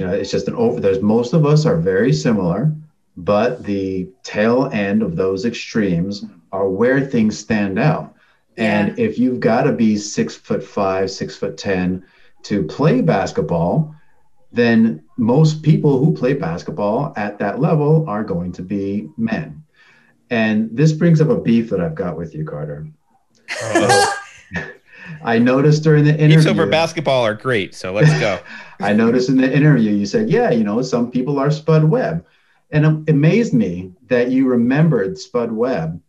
You 0.00 0.06
know, 0.06 0.12
it's 0.12 0.32
just 0.32 0.48
an 0.48 0.56
over 0.56 0.80
there's 0.80 1.00
most 1.00 1.32
of 1.32 1.46
us 1.46 1.64
are 1.64 1.76
very 1.76 2.12
similar, 2.12 2.74
but 3.16 3.62
the 3.62 4.08
tail 4.24 4.68
end 4.72 5.00
of 5.00 5.14
those 5.14 5.44
extremes 5.44 6.24
are 6.50 6.68
where 6.68 7.00
things 7.00 7.38
stand 7.38 7.78
out. 7.78 8.16
Yeah. 8.56 8.64
And 8.64 8.98
if 8.98 9.16
you've 9.16 9.38
got 9.38 9.62
to 9.62 9.72
be 9.72 9.96
six 9.96 10.34
foot 10.34 10.64
five, 10.64 11.08
six 11.08 11.36
foot 11.36 11.56
10 11.56 12.04
to 12.44 12.64
play 12.64 13.00
basketball, 13.00 13.94
then 14.54 15.02
most 15.16 15.62
people 15.62 15.98
who 15.98 16.14
play 16.14 16.32
basketball 16.32 17.12
at 17.16 17.38
that 17.38 17.60
level 17.60 18.04
are 18.08 18.22
going 18.22 18.52
to 18.52 18.62
be 18.62 19.08
men. 19.16 19.64
And 20.30 20.70
this 20.72 20.92
brings 20.92 21.20
up 21.20 21.28
a 21.28 21.36
beef 21.36 21.70
that 21.70 21.80
I've 21.80 21.94
got 21.94 22.16
with 22.16 22.34
you, 22.34 22.44
Carter. 22.44 22.88
I 25.24 25.38
noticed 25.38 25.82
during 25.82 26.04
the 26.04 26.12
interview. 26.12 26.36
Beefs 26.36 26.46
over 26.46 26.66
basketball 26.66 27.22
are 27.24 27.34
great, 27.34 27.74
so 27.74 27.92
let's 27.92 28.18
go. 28.20 28.38
I 28.80 28.92
noticed 28.92 29.28
in 29.28 29.36
the 29.36 29.52
interview 29.52 29.90
you 29.90 30.06
said, 30.06 30.30
yeah, 30.30 30.50
you 30.50 30.64
know, 30.64 30.80
some 30.82 31.10
people 31.10 31.38
are 31.38 31.50
Spud 31.50 31.84
Webb. 31.84 32.24
And 32.70 33.08
it 33.08 33.12
amazed 33.12 33.54
me 33.54 33.92
that 34.06 34.30
you 34.30 34.46
remembered 34.46 35.18
Spud 35.18 35.52
Webb 35.52 36.00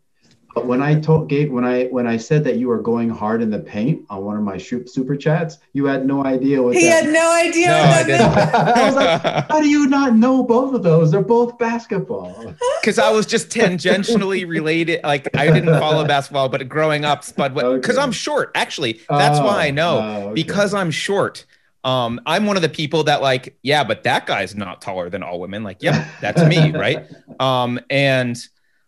but 0.55 0.67
when 0.67 0.81
I 0.81 0.97
told 0.97 1.27
Gabe, 1.27 1.51
when 1.51 1.65
I 1.65 1.87
when 1.87 2.07
I 2.07 2.15
said 2.15 2.45
that 2.45 2.55
you 2.57 2.69
were 2.69 2.81
going 2.81 3.09
hard 3.09 3.41
in 3.41 3.49
the 3.49 3.59
paint 3.59 4.05
on 4.09 4.23
one 4.23 4.37
of 4.37 4.43
my 4.43 4.57
super 4.57 5.17
chats, 5.17 5.57
you 5.73 5.85
had 5.85 6.05
no 6.05 6.25
idea 6.25 6.63
what. 6.63 6.77
He 6.77 6.85
that 6.85 7.03
had 7.03 7.13
no 7.13 7.35
idea. 7.35 7.67
No, 7.67 7.77
I, 7.77 8.03
didn't. 8.03 8.21
I 8.55 8.85
was 8.85 8.95
like, 8.95 9.49
how 9.49 9.59
do 9.59 9.67
you 9.67 9.87
not 9.87 10.15
know 10.15 10.43
both 10.43 10.73
of 10.73 10.81
those? 10.81 11.11
They're 11.11 11.21
both 11.21 11.59
basketball. 11.59 12.55
Because 12.81 12.99
I 12.99 13.09
was 13.09 13.25
just 13.25 13.49
tangentially 13.49 14.47
related. 14.47 15.01
Like 15.03 15.35
I 15.35 15.47
didn't 15.47 15.79
follow 15.79 16.05
basketball, 16.07 16.49
but 16.49 16.69
growing 16.69 17.03
up, 17.03 17.23
Spud, 17.23 17.55
because 17.55 17.97
okay. 17.97 17.97
I'm 17.97 18.11
short. 18.11 18.51
Actually, 18.53 19.01
that's 19.09 19.39
oh, 19.39 19.45
why 19.45 19.65
I 19.65 19.71
know. 19.71 19.97
Oh, 19.97 20.21
okay. 20.25 20.33
Because 20.35 20.75
I'm 20.75 20.91
short. 20.91 21.45
Um, 21.83 22.21
I'm 22.27 22.45
one 22.45 22.57
of 22.57 22.61
the 22.61 22.69
people 22.69 23.03
that 23.05 23.23
like, 23.23 23.57
yeah, 23.63 23.83
but 23.83 24.03
that 24.03 24.27
guy's 24.27 24.55
not 24.55 24.81
taller 24.81 25.09
than 25.09 25.23
all 25.23 25.39
women. 25.39 25.63
Like, 25.63 25.81
yeah, 25.81 26.07
that's 26.21 26.43
me, 26.43 26.71
right? 26.71 27.07
Um, 27.39 27.79
and 27.89 28.37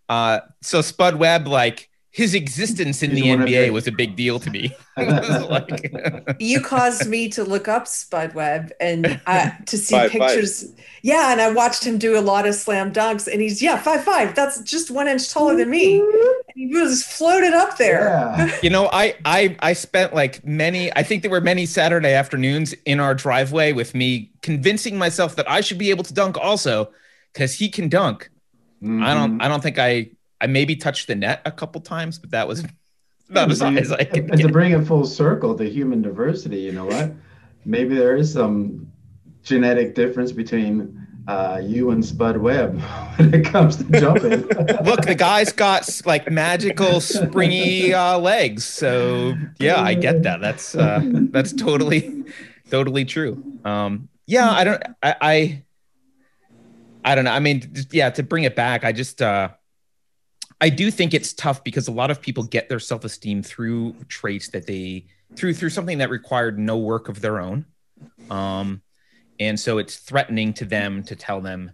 uh, 0.09 0.39
so 0.61 0.81
Spud 0.81 1.15
Webb, 1.15 1.47
like 1.47 1.89
his 2.17 2.33
existence 2.33 3.03
in 3.03 3.11
He's 3.11 3.21
the 3.21 3.29
NBA 3.29 3.71
was 3.71 3.85
a 3.85 3.91
big 3.91 4.15
deal 4.15 4.39
to 4.39 4.49
me. 4.49 4.75
like... 4.97 5.93
you 6.39 6.61
caused 6.61 7.07
me 7.07 7.29
to 7.29 7.43
look 7.43 7.67
up 7.67 7.87
Spud 7.87 8.33
Webb 8.33 8.71
and 8.79 9.21
uh, 9.27 9.51
to 9.67 9.77
see 9.77 9.93
five, 9.93 10.09
pictures. 10.09 10.63
Five. 10.63 10.85
Yeah, 11.03 11.31
and 11.31 11.39
I 11.39 11.51
watched 11.51 11.85
him 11.85 11.99
do 11.99 12.17
a 12.17 12.21
lot 12.21 12.47
of 12.47 12.55
slam 12.55 12.91
dunks, 12.91 13.31
and 13.31 13.39
he's 13.39 13.61
yeah 13.61 13.77
five 13.77 14.03
five. 14.03 14.33
That's 14.33 14.61
just 14.61 14.89
one 14.89 15.07
inch 15.07 15.31
taller 15.31 15.55
than 15.55 15.69
me. 15.69 15.99
And 15.99 16.09
he 16.55 16.67
was 16.67 17.03
floated 17.03 17.53
up 17.53 17.77
there. 17.77 18.07
Yeah. 18.09 18.57
you 18.63 18.71
know, 18.71 18.89
I 18.91 19.13
I 19.23 19.55
I 19.59 19.73
spent 19.73 20.15
like 20.15 20.43
many. 20.43 20.91
I 20.95 21.03
think 21.03 21.21
there 21.21 21.29
were 21.29 21.39
many 21.39 21.67
Saturday 21.67 22.13
afternoons 22.13 22.73
in 22.85 22.99
our 22.99 23.13
driveway 23.13 23.73
with 23.73 23.93
me 23.93 24.31
convincing 24.41 24.97
myself 24.97 25.35
that 25.35 25.47
I 25.47 25.61
should 25.61 25.77
be 25.77 25.91
able 25.91 26.03
to 26.05 26.15
dunk 26.15 26.35
also 26.35 26.91
because 27.31 27.53
he 27.53 27.69
can 27.69 27.89
dunk 27.89 28.31
Mm-hmm. 28.81 29.03
I 29.03 29.13
don't. 29.13 29.41
I 29.41 29.47
don't 29.47 29.61
think 29.61 29.79
I. 29.79 30.11
I 30.39 30.47
maybe 30.47 30.75
touched 30.75 31.07
the 31.07 31.15
net 31.15 31.41
a 31.45 31.51
couple 31.51 31.81
times, 31.81 32.19
but 32.19 32.31
that 32.31 32.47
was 32.47 32.63
about 33.29 33.49
as 33.49 33.59
high 33.59 33.75
as 33.75 33.91
I 33.91 34.03
could. 34.03 34.29
And 34.29 34.39
to 34.41 34.49
bring 34.49 34.71
it 34.71 34.85
full 34.85 35.05
circle 35.05 35.55
to 35.57 35.67
human 35.67 36.01
diversity, 36.01 36.59
you 36.59 36.71
know 36.71 36.85
what? 36.85 37.11
Maybe 37.65 37.95
there 37.95 38.15
is 38.15 38.31
some 38.31 38.91
genetic 39.43 39.95
difference 39.95 40.31
between 40.31 41.07
uh, 41.27 41.59
you 41.63 41.89
and 41.89 42.05
Spud 42.05 42.37
Webb 42.37 42.79
when 43.15 43.33
it 43.33 43.45
comes 43.45 43.77
to 43.77 43.99
jumping. 43.99 44.41
Look, 44.83 45.05
the 45.05 45.15
guy's 45.17 45.51
got 45.51 45.89
like 46.05 46.29
magical 46.31 47.01
springy 47.01 47.93
uh, 47.93 48.17
legs, 48.19 48.63
so 48.65 49.33
yeah, 49.59 49.81
I 49.81 49.93
get 49.93 50.23
that. 50.23 50.39
That's 50.39 50.75
uh, 50.75 51.01
that's 51.03 51.53
totally, 51.53 52.25
totally 52.69 53.05
true. 53.05 53.43
Um, 53.65 54.09
yeah, 54.25 54.49
I 54.49 54.63
don't. 54.63 54.83
I, 55.03 55.15
I 55.21 55.63
I 57.07 57.15
don't 57.15 57.23
know. 57.23 57.31
I 57.31 57.39
mean, 57.39 57.71
yeah, 57.91 58.09
to 58.09 58.21
bring 58.21 58.43
it 58.43 58.53
back, 58.53 58.83
I 58.83 58.91
just 58.91 59.21
uh 59.21 59.49
I 60.59 60.69
do 60.69 60.91
think 60.91 61.13
it's 61.13 61.31
tough 61.33 61.63
because 61.63 61.87
a 61.87 61.91
lot 61.91 62.11
of 62.11 62.21
people 62.21 62.43
get 62.43 62.67
their 62.67 62.79
self-esteem 62.79 63.43
through 63.43 63.93
traits 64.09 64.49
that 64.49 64.67
they 64.67 65.05
through 65.35 65.53
through 65.53 65.69
something 65.69 65.99
that 65.99 66.09
required 66.09 66.59
no 66.59 66.77
work 66.77 67.07
of 67.07 67.21
their 67.21 67.39
own. 67.39 67.65
Um 68.29 68.81
and 69.39 69.57
so 69.57 69.77
it's 69.77 69.95
threatening 69.97 70.51
to 70.55 70.65
them 70.65 71.01
to 71.03 71.15
tell 71.15 71.39
them 71.39 71.71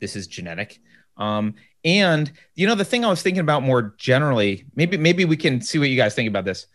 this 0.00 0.14
is 0.14 0.28
genetic. 0.28 0.78
Um 1.16 1.54
and 1.84 2.30
you 2.54 2.68
know 2.68 2.76
the 2.76 2.84
thing 2.84 3.04
I 3.04 3.10
was 3.10 3.22
thinking 3.22 3.40
about 3.40 3.64
more 3.64 3.96
generally, 3.98 4.66
maybe 4.76 4.98
maybe 4.98 5.24
we 5.24 5.36
can 5.36 5.60
see 5.60 5.80
what 5.80 5.88
you 5.88 5.96
guys 5.96 6.14
think 6.14 6.28
about 6.28 6.44
this. 6.44 6.68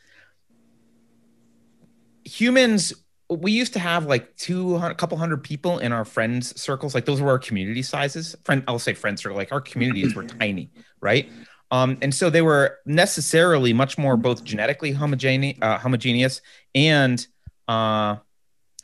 Humans 2.26 2.94
we 3.40 3.52
used 3.52 3.74
to 3.74 3.80
have 3.80 4.06
like 4.06 4.36
two 4.36 4.76
a 4.76 4.94
couple 4.94 5.18
hundred 5.18 5.44
people 5.44 5.80
in 5.80 5.92
our 5.92 6.06
friends 6.06 6.60
circles. 6.60 6.94
Like 6.94 7.06
those 7.06 7.22
were 7.22 7.30
our 7.30 7.40
community 7.40 7.82
sizes. 7.82 8.36
Friend 8.44 8.64
i'll 8.68 8.80
say 8.80 8.94
friends 8.94 9.22
circle 9.22 9.38
like 9.38 9.52
our 9.52 9.62
communities 9.62 10.16
were 10.16 10.24
tiny 10.24 10.70
right? 11.02 11.30
Um, 11.72 11.98
and 12.02 12.14
so 12.14 12.30
they 12.30 12.42
were 12.42 12.80
necessarily 12.86 13.74
much 13.74 13.98
more 13.98 14.18
both 14.18 14.44
genetically 14.44 14.94
homogene- 14.94 15.58
uh, 15.62 15.78
homogeneous 15.78 16.42
and 16.76 17.26
uh, 17.68 18.18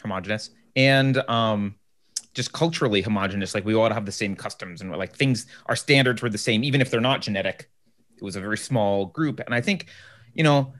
homogenous 0.01 0.51
and 0.75 1.17
um, 1.29 1.75
just 2.33 2.53
culturally 2.53 3.01
homogenous. 3.01 3.53
Like 3.53 3.65
we 3.65 3.75
all 3.75 3.89
have 3.89 4.05
the 4.05 4.11
same 4.11 4.35
customs 4.35 4.81
and 4.81 4.91
like 4.91 5.15
things 5.15 5.47
our 5.65 5.75
standards 5.75 6.21
were 6.21 6.29
the 6.29 6.37
same. 6.37 6.63
Even 6.63 6.81
if 6.81 6.89
they're 6.89 7.01
not 7.01 7.21
genetic 7.21 7.69
it 8.15 8.23
was 8.23 8.35
a 8.35 8.41
very 8.41 8.57
small 8.57 9.05
group. 9.05 9.39
And 9.39 9.53
i 9.53 9.61
think 9.61 9.87
you 10.33 10.43
know 10.43 10.73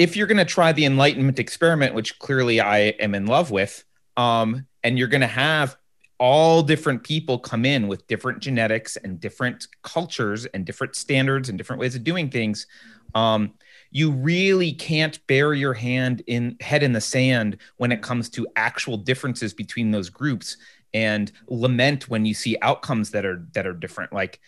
if 0.00 0.16
you're 0.16 0.26
going 0.26 0.38
to 0.38 0.46
try 0.46 0.72
the 0.72 0.86
enlightenment 0.86 1.38
experiment, 1.38 1.94
which 1.94 2.18
clearly 2.18 2.58
I 2.58 2.78
am 2.78 3.14
in 3.14 3.26
love 3.26 3.50
with, 3.50 3.84
um, 4.16 4.66
and 4.82 4.98
you're 4.98 5.08
going 5.08 5.20
to 5.20 5.26
have 5.26 5.76
all 6.18 6.62
different 6.62 7.04
people 7.04 7.38
come 7.38 7.66
in 7.66 7.86
with 7.86 8.06
different 8.06 8.40
genetics 8.40 8.96
and 8.96 9.20
different 9.20 9.68
cultures 9.82 10.46
and 10.46 10.64
different 10.64 10.96
standards 10.96 11.50
and 11.50 11.58
different 11.58 11.80
ways 11.80 11.96
of 11.96 12.02
doing 12.02 12.30
things, 12.30 12.66
um, 13.14 13.52
you 13.90 14.10
really 14.10 14.72
can't 14.72 15.18
bury 15.26 15.58
your 15.58 15.74
hand 15.74 16.22
in 16.26 16.56
head 16.62 16.82
in 16.82 16.94
the 16.94 17.00
sand 17.02 17.58
when 17.76 17.92
it 17.92 18.00
comes 18.00 18.30
to 18.30 18.46
actual 18.56 18.96
differences 18.96 19.52
between 19.52 19.90
those 19.90 20.08
groups 20.08 20.56
and 20.94 21.30
lament 21.48 22.08
when 22.08 22.24
you 22.24 22.32
see 22.32 22.56
outcomes 22.62 23.10
that 23.10 23.26
are 23.26 23.46
that 23.52 23.66
are 23.66 23.74
different. 23.74 24.14
Like 24.14 24.40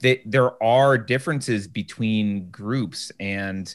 they, 0.00 0.22
there 0.24 0.62
are 0.62 0.96
differences 0.96 1.68
between 1.68 2.48
groups 2.50 3.12
and 3.20 3.74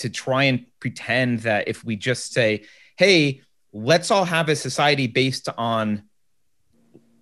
to 0.00 0.10
try 0.10 0.44
and 0.44 0.66
pretend 0.80 1.40
that 1.40 1.68
if 1.68 1.84
we 1.84 1.96
just 1.96 2.32
say 2.32 2.62
hey 2.96 3.40
let's 3.72 4.10
all 4.10 4.24
have 4.24 4.48
a 4.48 4.56
society 4.56 5.06
based 5.06 5.48
on 5.56 6.02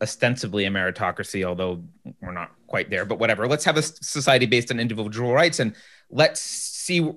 ostensibly 0.01 0.65
a 0.65 0.71
meritocracy 0.71 1.45
although 1.45 1.83
we're 2.23 2.33
not 2.33 2.53
quite 2.67 2.89
there 2.91 3.05
but 3.05 3.19
whatever 3.19 3.47
let's 3.47 3.65
have 3.65 3.77
a 3.77 3.83
society 3.83 4.47
based 4.47 4.71
on 4.71 4.79
individual 4.79 5.33
rights 5.33 5.59
and 5.59 5.75
let's 6.11 6.41
see 6.41 7.13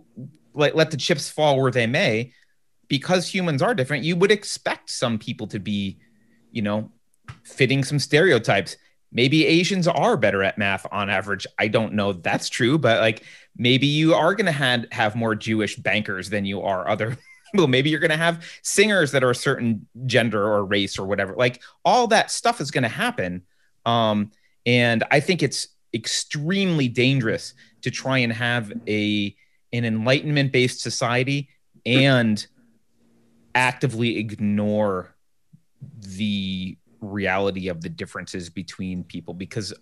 let, 0.54 0.76
let 0.76 0.92
the 0.92 0.98
chips 0.98 1.30
fall 1.30 1.60
where 1.62 1.72
they 1.72 1.88
may 1.88 2.34
because 2.88 3.28
humans 3.28 3.62
are 3.62 3.76
different 3.76 4.04
you 4.04 4.16
would 4.16 4.32
expect 4.32 4.90
some 4.90 5.18
people 5.18 5.48
to 5.48 5.60
be 5.60 5.98
you 6.52 6.62
know 6.62 6.92
fitting 7.44 7.84
some 7.84 8.00
stereotypes. 8.00 8.78
Maybe 9.12 9.46
Asians 9.46 9.88
are 9.88 10.16
better 10.16 10.44
at 10.44 10.58
math 10.58 10.86
on 10.92 11.10
average. 11.10 11.46
I 11.60 11.68
don't 11.68 11.94
know 11.94 12.14
that's 12.14 12.50
true, 12.50 12.78
but 12.78 13.02
like 13.02 13.24
maybe 13.58 13.88
you 13.88 14.14
are 14.14 14.36
going 14.36 14.46
to 14.46 14.52
have 14.52 14.86
have 14.92 15.16
more 15.16 15.36
Jewish 15.36 15.76
bankers 15.76 16.30
than 16.30 16.46
you 16.46 16.62
are 16.62 16.88
other 16.88 17.18
people. 17.52 17.68
Maybe 17.68 17.90
you're 17.90 18.00
going 18.00 18.12
to 18.12 18.18
have 18.18 18.46
singers 18.62 19.12
that 19.12 19.24
are 19.24 19.32
a 19.32 19.36
certain 19.36 19.88
gender 20.06 20.42
or 20.42 20.66
race 20.66 20.98
or 20.98 21.06
whatever. 21.06 21.36
Like 21.36 21.62
all 21.84 22.08
that 22.08 22.32
stuff 22.32 22.62
is 22.62 22.72
going 22.72 22.84
to 22.84 22.90
happen. 22.90 23.44
Um, 23.86 24.32
and 24.66 25.04
I 25.12 25.20
think 25.20 25.44
it's 25.44 25.68
extremely 25.94 26.88
dangerous 26.88 27.54
to 27.82 27.92
try 27.92 28.20
and 28.20 28.32
have 28.32 28.72
a 28.88 29.36
an 29.74 29.86
enlightenment 29.86 30.52
based 30.52 30.82
society 30.82 31.50
and 31.86 32.46
actively 33.56 34.18
ignore 34.18 35.16
the 36.00 36.78
reality 37.00 37.68
of 37.68 37.82
the 37.82 37.90
differences 37.90 38.50
between 38.50 39.04
people 39.04 39.34
because 39.34 39.74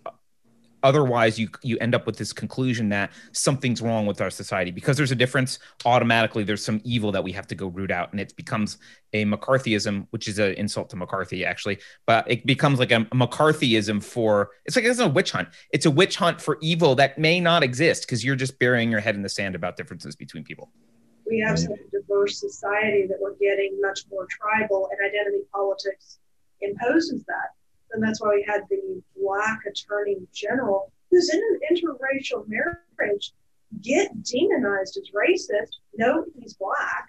otherwise 0.82 1.38
you 1.38 1.48
you 1.62 1.76
end 1.80 1.94
up 1.94 2.06
with 2.06 2.16
this 2.16 2.32
conclusion 2.32 2.88
that 2.90 3.10
something's 3.32 3.82
wrong 3.82 4.06
with 4.06 4.20
our 4.20 4.30
society. 4.30 4.70
Because 4.70 4.96
there's 4.96 5.10
a 5.10 5.16
difference 5.16 5.58
automatically 5.84 6.44
there's 6.44 6.64
some 6.64 6.80
evil 6.84 7.12
that 7.12 7.24
we 7.24 7.32
have 7.32 7.46
to 7.48 7.54
go 7.54 7.68
root 7.68 7.90
out 7.90 8.10
and 8.12 8.20
it 8.20 8.34
becomes 8.36 8.78
a 9.12 9.24
mccarthyism 9.24 10.06
which 10.10 10.28
is 10.28 10.38
an 10.38 10.54
insult 10.54 10.90
to 10.90 10.96
mccarthy 10.96 11.44
actually. 11.44 11.78
But 12.06 12.30
it 12.30 12.46
becomes 12.46 12.78
like 12.78 12.92
a 12.92 13.04
mccarthyism 13.06 14.02
for 14.02 14.50
it's 14.64 14.76
like 14.76 14.84
it's 14.84 15.00
a 15.00 15.08
witch 15.08 15.32
hunt. 15.32 15.48
It's 15.72 15.86
a 15.86 15.90
witch 15.90 16.16
hunt 16.16 16.40
for 16.40 16.58
evil 16.60 16.94
that 16.96 17.18
may 17.18 17.40
not 17.40 17.62
exist 17.62 18.02
because 18.02 18.24
you're 18.24 18.36
just 18.36 18.58
burying 18.58 18.90
your 18.90 19.00
head 19.00 19.14
in 19.14 19.22
the 19.22 19.28
sand 19.28 19.54
about 19.54 19.76
differences 19.76 20.16
between 20.16 20.44
people. 20.44 20.70
We 21.26 21.38
have 21.46 21.58
such 21.58 21.70
a 21.70 21.90
diverse 21.92 22.40
society 22.40 23.06
that 23.06 23.18
we're 23.20 23.36
getting 23.36 23.78
much 23.80 24.00
more 24.10 24.26
tribal 24.28 24.88
and 24.90 24.98
identity 25.06 25.44
politics 25.52 26.18
imposes 26.60 27.24
that. 27.24 27.54
And 27.92 28.02
that's 28.02 28.20
why 28.20 28.30
we 28.30 28.44
had 28.46 28.62
the 28.70 29.02
black 29.20 29.60
attorney 29.66 30.18
general 30.32 30.92
who's 31.10 31.28
in 31.32 31.40
an 31.40 31.60
interracial 31.70 32.46
marriage 32.46 33.32
get 33.82 34.22
demonized 34.22 34.96
as 34.96 35.10
racist. 35.10 35.78
No, 35.96 36.24
he's 36.38 36.54
black. 36.54 37.08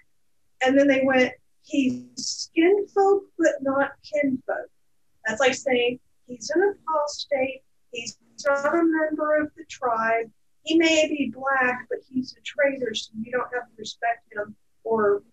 And 0.64 0.78
then 0.78 0.88
they 0.88 1.02
went, 1.04 1.34
he's 1.64 2.06
skin 2.16 2.88
folk, 2.94 3.24
but 3.38 3.62
not 3.62 3.92
kinfolk. 4.04 4.70
That's 5.26 5.40
like 5.40 5.54
saying 5.54 6.00
he's 6.28 6.50
an 6.52 6.76
apostate, 6.88 7.62
he's 7.92 8.18
not 8.46 8.74
a 8.74 8.84
member 8.84 9.42
of 9.42 9.52
the 9.56 9.66
tribe. 9.66 10.30
He 10.64 10.78
may 10.78 11.08
be 11.08 11.34
black, 11.34 11.88
but 11.90 12.00
he's 12.08 12.36
a 12.38 12.42
traitor, 12.42 12.94
so 12.94 13.12
you 13.20 13.32
don't 13.32 13.52
have 13.54 13.68
to 13.68 13.76
respect 13.78 14.32
him 14.32 14.56
or 14.84 15.24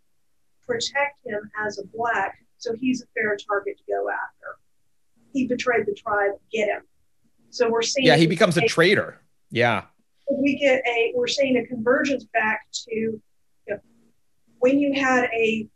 protect 0.67 1.25
him 1.25 1.51
as 1.67 1.79
a 1.79 1.87
black. 1.87 2.39
So 2.59 2.75
he's 2.75 3.03
a 3.03 3.07
fair 3.15 3.37
target 3.37 3.79
to 3.79 3.85
go 3.87 4.09
after. 4.09 4.59
He 5.33 5.47
betrayed 5.47 5.87
the 5.87 5.95
tribe, 5.95 6.33
get 6.53 6.69
him. 6.69 6.83
So 7.51 7.71
we're 7.71 7.83
seeing. 7.83 8.07
Yeah, 8.07 8.17
he 8.17 8.27
becomes 8.27 8.57
a, 8.57 8.65
a 8.65 8.69
traitor. 8.69 9.21
Yeah. 9.51 9.85
We 10.31 10.59
get 10.59 10.83
a, 10.87 11.13
we're 11.15 11.27
seeing 11.27 11.57
a 11.57 11.67
convergence 11.67 12.25
back 12.35 12.67
to 12.73 12.91
you 12.95 13.21
know, 13.69 13.79
when 14.59 14.79
you 14.79 14.93
had 14.93 15.25
a 15.35 15.67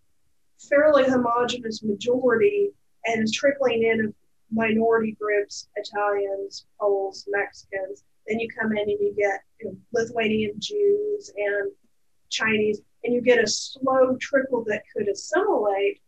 fairly 0.69 1.05
homogenous 1.05 1.83
majority 1.83 2.71
and 3.07 3.33
trickling 3.33 3.83
in 3.83 4.05
of 4.07 4.15
minority 4.53 5.17
groups, 5.21 5.69
Italians, 5.77 6.67
Poles, 6.79 7.27
Mexicans. 7.29 8.05
Then 8.27 8.39
you 8.39 8.49
come 8.49 8.73
in 8.73 8.79
and 8.79 8.91
you 8.91 9.15
get 9.17 9.41
you 9.61 9.67
know, 9.67 9.77
Lithuanian 9.93 10.55
Jews 10.59 11.33
and 11.37 11.73
Chinese, 12.31 12.81
and 13.05 13.15
you 13.15 13.21
get 13.21 13.43
a 13.43 13.47
slow 13.47 14.17
trickle 14.21 14.65
that 14.69 14.83
could 14.95 15.09
assimilate 15.09 16.01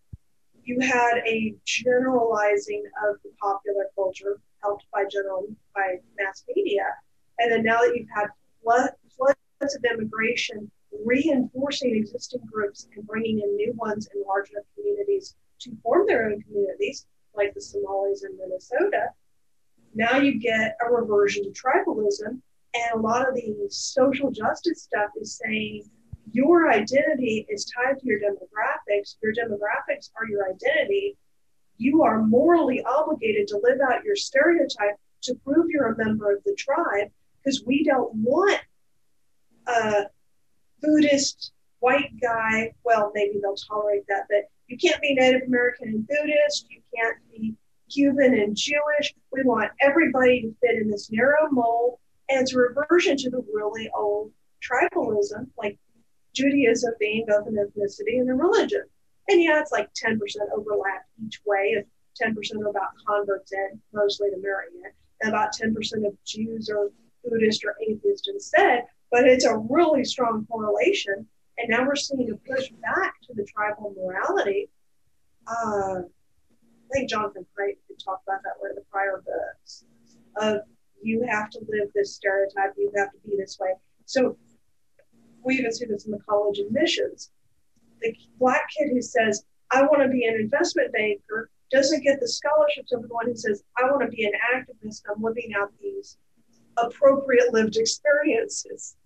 you 0.64 0.78
had 0.80 1.18
a 1.26 1.54
generalizing 1.64 2.84
of 3.08 3.16
the 3.22 3.30
popular 3.40 3.86
culture 3.94 4.40
helped 4.62 4.86
by 4.92 5.04
general 5.10 5.46
by 5.74 5.96
mass 6.18 6.44
media. 6.54 6.84
And 7.38 7.52
then 7.52 7.62
now 7.62 7.78
that 7.78 7.92
you've 7.94 8.08
had 8.14 8.28
floods 8.62 9.76
of 9.76 9.84
immigration 9.92 10.70
reinforcing 11.04 11.96
existing 11.96 12.42
groups 12.50 12.88
and 12.94 13.06
bringing 13.06 13.40
in 13.40 13.56
new 13.56 13.72
ones 13.76 14.08
in 14.14 14.22
large 14.26 14.50
enough 14.50 14.64
communities 14.76 15.34
to 15.58 15.76
form 15.82 16.06
their 16.06 16.26
own 16.26 16.40
communities 16.42 17.06
like 17.34 17.52
the 17.54 17.60
somalis 17.60 18.24
in 18.24 18.36
minnesota 18.38 19.08
now 19.94 20.18
you 20.18 20.38
get 20.38 20.76
a 20.84 20.92
reversion 20.92 21.44
to 21.44 21.50
tribalism. 21.50 22.40
And 22.76 22.94
a 22.94 22.98
lot 22.98 23.28
of 23.28 23.34
the 23.34 23.54
social 23.68 24.30
justice 24.30 24.82
stuff 24.82 25.10
is 25.20 25.40
saying 25.44 25.84
your 26.32 26.70
identity 26.70 27.46
is 27.48 27.64
tied 27.64 27.98
to 27.98 28.06
your 28.06 28.18
demographics. 28.20 29.16
Your 29.22 29.32
demographics 29.32 30.10
are 30.18 30.28
your 30.28 30.48
identity. 30.48 31.16
You 31.76 32.02
are 32.02 32.22
morally 32.22 32.82
obligated 32.84 33.48
to 33.48 33.60
live 33.62 33.78
out 33.80 34.04
your 34.04 34.16
stereotype 34.16 34.96
to 35.22 35.34
prove 35.44 35.66
you're 35.68 35.92
a 35.92 35.96
member 35.96 36.32
of 36.32 36.42
the 36.44 36.54
tribe 36.56 37.10
because 37.42 37.64
we 37.64 37.84
don't 37.84 38.14
want 38.14 38.60
a 39.66 40.04
Buddhist 40.80 41.52
white 41.80 42.12
guy. 42.20 42.72
Well, 42.84 43.10
maybe 43.14 43.38
they'll 43.40 43.56
tolerate 43.56 44.06
that, 44.08 44.24
but 44.28 44.44
you 44.68 44.78
can't 44.78 45.00
be 45.00 45.14
Native 45.14 45.42
American 45.46 45.88
and 45.88 46.06
Buddhist. 46.06 46.66
You 46.70 46.80
can't 46.94 47.16
be 47.30 47.54
Cuban 47.90 48.34
and 48.34 48.56
Jewish. 48.56 49.14
We 49.32 49.42
want 49.42 49.70
everybody 49.80 50.42
to 50.42 50.54
fit 50.60 50.80
in 50.80 50.90
this 50.90 51.10
narrow 51.10 51.48
mold. 51.50 51.98
And 52.28 52.40
it's 52.40 52.54
a 52.54 52.58
reversion 52.58 53.16
to 53.18 53.30
the 53.30 53.44
really 53.52 53.90
old 53.94 54.32
tribalism, 54.62 55.48
like 55.58 55.78
Judaism 56.34 56.92
being 57.00 57.24
both 57.26 57.46
an 57.46 57.54
ethnicity 57.54 58.20
and 58.20 58.30
a 58.30 58.34
religion. 58.34 58.82
And 59.28 59.42
yeah, 59.42 59.60
it's 59.60 59.72
like 59.72 59.88
10% 59.94 60.18
overlap 60.54 61.06
each 61.24 61.40
way. 61.46 61.76
If 61.76 61.86
10% 62.22 62.34
are 62.62 62.68
about 62.68 62.90
converts 63.06 63.52
in, 63.52 63.80
mostly 63.92 64.30
to 64.30 64.36
in, 64.36 64.92
and 65.22 65.32
about 65.32 65.50
10% 65.54 65.72
of 66.06 66.16
Jews 66.24 66.68
are 66.68 66.90
Buddhist 67.24 67.64
or 67.64 67.76
atheist 67.86 68.28
instead. 68.28 68.84
But 69.10 69.26
it's 69.26 69.44
a 69.44 69.56
really 69.56 70.04
strong 70.04 70.46
correlation. 70.50 71.26
And 71.58 71.68
now 71.70 71.86
we're 71.86 71.96
seeing 71.96 72.30
a 72.30 72.52
push 72.52 72.68
back 72.82 73.14
to 73.22 73.34
the 73.34 73.44
tribal 73.44 73.94
morality. 73.96 74.68
Uh, 75.46 76.00
I 76.02 76.92
think 76.92 77.08
Jonathan 77.08 77.46
could 77.54 77.98
talk 78.04 78.20
about 78.26 78.42
that 78.42 78.54
one 78.58 78.70
of 78.70 78.76
the 78.76 78.84
prior 78.90 79.22
books 79.24 79.84
of 80.36 80.60
you 81.02 81.22
have 81.28 81.50
to 81.50 81.60
live 81.68 81.88
this 81.94 82.14
stereotype, 82.14 82.72
you 82.76 82.90
have 82.96 83.12
to 83.12 83.18
be 83.26 83.36
this 83.36 83.58
way. 83.60 83.70
So 84.06 84.36
we 85.44 85.58
even 85.58 85.72
see 85.72 85.84
this 85.84 86.06
in 86.06 86.10
the 86.10 86.18
college 86.28 86.58
admissions. 86.58 87.30
The 88.00 88.14
black 88.38 88.62
kid 88.76 88.90
who 88.92 89.02
says, 89.02 89.44
I 89.70 89.82
want 89.82 90.02
to 90.02 90.08
be 90.08 90.24
an 90.24 90.34
investment 90.34 90.92
banker 90.92 91.50
doesn't 91.70 92.02
get 92.02 92.20
the 92.20 92.28
scholarships 92.28 92.92
of 92.92 93.02
the 93.02 93.08
one 93.08 93.26
who 93.26 93.36
says, 93.36 93.62
I 93.78 93.84
want 93.84 94.02
to 94.02 94.08
be 94.08 94.24
an 94.24 94.32
activist. 94.54 95.02
I'm 95.08 95.22
living 95.22 95.52
out 95.56 95.72
these 95.80 96.18
appropriate 96.76 97.52
lived 97.52 97.76
experiences. 97.76 98.96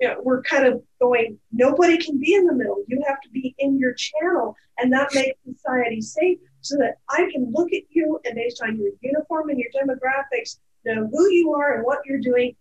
You 0.00 0.08
know, 0.08 0.16
we're 0.22 0.42
kind 0.42 0.66
of 0.66 0.82
going, 1.00 1.38
nobody 1.52 1.98
can 1.98 2.18
be 2.18 2.34
in 2.34 2.46
the 2.46 2.54
middle. 2.54 2.82
You 2.88 3.02
have 3.06 3.20
to 3.20 3.28
be 3.30 3.54
in 3.58 3.78
your 3.78 3.94
channel. 3.94 4.56
And 4.78 4.92
that 4.92 5.14
makes 5.14 5.38
society 5.44 6.00
safe 6.00 6.38
so 6.62 6.76
that 6.78 6.96
I 7.10 7.28
can 7.30 7.52
look 7.52 7.72
at 7.72 7.82
you 7.90 8.18
and 8.24 8.34
based 8.34 8.62
on 8.62 8.78
your 8.78 8.92
uniform 9.02 9.50
and 9.50 9.58
your 9.58 9.70
demographics, 9.76 10.58
know 10.86 11.06
who 11.12 11.30
you 11.30 11.52
are 11.54 11.76
and 11.76 11.84
what 11.84 11.98
you're 12.06 12.20
doing. 12.20 12.56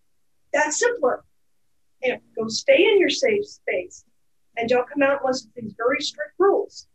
That's 0.51 0.79
simpler 0.79 1.23
know, 2.03 2.17
go 2.37 2.47
stay 2.47 2.85
in 2.85 2.99
your 2.99 3.09
safe 3.09 3.45
space 3.45 4.05
and 4.57 4.69
don't 4.69 4.89
come 4.89 5.03
out 5.03 5.19
unless 5.21 5.43
it's 5.43 5.53
these 5.55 5.73
very 5.77 5.99
strict 5.99 6.33
rules. 6.37 6.87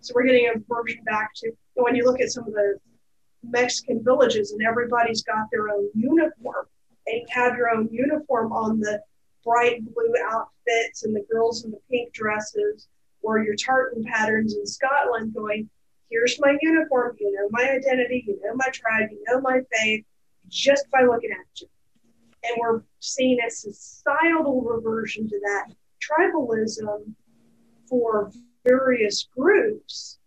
So 0.00 0.12
we're 0.14 0.24
getting 0.24 0.48
a 0.48 0.58
version 0.72 1.02
back 1.04 1.30
to 1.36 1.52
when 1.74 1.96
you 1.96 2.04
look 2.04 2.20
at 2.20 2.30
some 2.30 2.44
of 2.44 2.52
the 2.52 2.78
Mexican 3.42 4.02
villages 4.04 4.52
and 4.52 4.62
everybody's 4.66 5.22
got 5.22 5.46
their 5.50 5.68
own 5.68 5.88
uniform 5.94 6.66
and 7.06 7.20
you 7.20 7.26
have 7.30 7.56
your 7.56 7.70
own 7.70 7.88
uniform 7.90 8.52
on 8.52 8.80
the 8.80 9.00
bright 9.44 9.84
blue 9.84 10.14
outfits 10.30 11.04
and 11.04 11.14
the 11.14 11.24
girls 11.30 11.64
in 11.64 11.70
the 11.70 11.80
pink 11.90 12.12
dresses 12.12 12.88
or 13.22 13.42
your 13.42 13.56
tartan 13.56 14.04
patterns 14.04 14.54
in 14.54 14.66
Scotland 14.66 15.34
going, 15.34 15.68
here's 16.10 16.38
my 16.40 16.56
uniform, 16.60 17.16
you 17.18 17.32
know 17.32 17.48
my 17.50 17.68
identity, 17.70 18.24
you 18.26 18.38
know 18.44 18.54
my 18.54 18.68
tribe, 18.72 19.08
you 19.10 19.22
know 19.28 19.40
my 19.40 19.60
faith, 19.72 20.04
just 20.48 20.88
by 20.90 21.02
looking 21.02 21.30
at 21.30 21.60
you 21.60 21.68
and 22.48 22.56
we're 22.60 22.82
seeing 23.00 23.38
a 23.46 23.50
societal 23.50 24.62
reversion 24.62 25.28
to 25.28 25.40
that 25.40 25.72
tribalism 26.00 27.12
for 27.88 28.30
various 28.64 29.28
groups. 29.36 30.18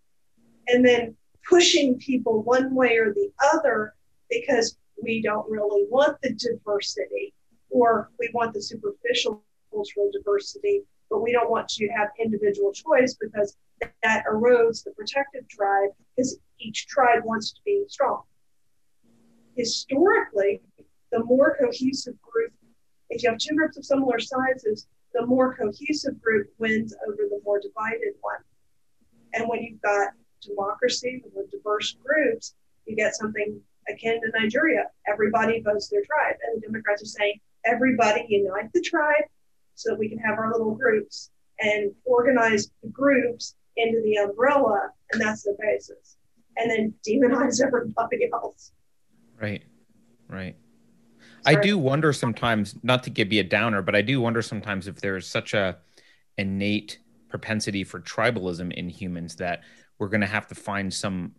And 0.67 0.85
then 0.85 1.15
pushing 1.47 1.97
people 1.97 2.43
one 2.43 2.75
way 2.75 2.97
or 2.97 3.13
the 3.13 3.31
other 3.53 3.95
because 4.29 4.77
we 5.01 5.21
don't 5.21 5.49
really 5.49 5.85
want 5.89 6.17
the 6.21 6.33
diversity 6.33 7.33
or 7.69 8.11
we 8.19 8.29
want 8.33 8.53
the 8.53 8.61
superficial 8.61 9.43
cultural 9.71 10.11
diversity, 10.11 10.83
but 11.09 11.21
we 11.21 11.31
don't 11.31 11.49
want 11.49 11.67
to 11.67 11.87
have 11.87 12.09
individual 12.19 12.71
choice 12.71 13.15
because 13.19 13.57
that 14.03 14.23
erodes 14.25 14.83
the 14.83 14.91
protective 14.91 15.47
tribe 15.47 15.89
because 16.15 16.37
each 16.59 16.87
tribe 16.87 17.23
wants 17.23 17.51
to 17.51 17.59
be 17.65 17.83
strong. 17.87 18.21
Historically, 19.55 20.61
the 21.11 21.23
more 21.23 21.57
cohesive 21.59 22.19
group, 22.21 22.51
if 23.09 23.23
you 23.23 23.29
have 23.29 23.39
two 23.39 23.55
groups 23.55 23.77
of 23.77 23.85
similar 23.85 24.19
sizes, 24.19 24.87
the 25.13 25.25
more 25.25 25.55
cohesive 25.55 26.21
group 26.21 26.47
wins 26.57 26.93
over 27.07 27.17
the 27.29 27.41
more 27.43 27.59
divided 27.59 28.13
one. 28.21 28.37
And 29.33 29.47
when 29.47 29.63
you've 29.63 29.81
got 29.81 30.09
democracy 30.41 31.23
with 31.33 31.51
diverse 31.51 31.95
groups, 32.03 32.55
you 32.85 32.95
get 32.95 33.15
something 33.15 33.59
akin 33.87 34.21
to 34.21 34.39
Nigeria. 34.39 34.85
Everybody 35.07 35.61
votes 35.61 35.89
their 35.89 36.03
tribe. 36.03 36.35
And 36.43 36.61
the 36.61 36.67
Democrats 36.67 37.01
are 37.01 37.05
saying, 37.05 37.39
everybody 37.65 38.25
unite 38.29 38.71
the 38.73 38.81
tribe 38.81 39.25
so 39.75 39.91
that 39.91 39.99
we 39.99 40.09
can 40.09 40.19
have 40.19 40.37
our 40.37 40.51
little 40.51 40.75
groups 40.75 41.31
and 41.59 41.91
organize 42.05 42.71
the 42.83 42.89
groups 42.89 43.55
into 43.77 44.01
the 44.01 44.15
umbrella. 44.15 44.89
And 45.11 45.21
that's 45.21 45.43
the 45.43 45.55
basis. 45.59 46.17
And 46.57 46.69
then 46.69 46.93
demonize 47.07 47.61
everybody 47.65 48.29
else. 48.33 48.71
Right. 49.41 49.63
Right. 50.27 50.55
I 51.45 51.55
do 51.55 51.77
wonder 51.77 52.13
sometimes, 52.13 52.75
not 52.83 53.03
to 53.03 53.11
be 53.11 53.39
a 53.39 53.43
downer, 53.43 53.81
but 53.81 53.95
I 53.95 54.01
do 54.01 54.21
wonder 54.21 54.41
sometimes 54.41 54.87
if 54.87 55.01
there's 55.01 55.27
such 55.27 55.53
a 55.53 55.77
innate 56.37 56.99
propensity 57.29 57.83
for 57.83 57.99
tribalism 57.99 58.73
in 58.73 58.89
humans 58.89 59.35
that 59.37 59.61
we're 59.97 60.07
going 60.07 60.21
to 60.21 60.27
have 60.27 60.47
to 60.47 60.55
find 60.55 60.93
some 60.93 61.33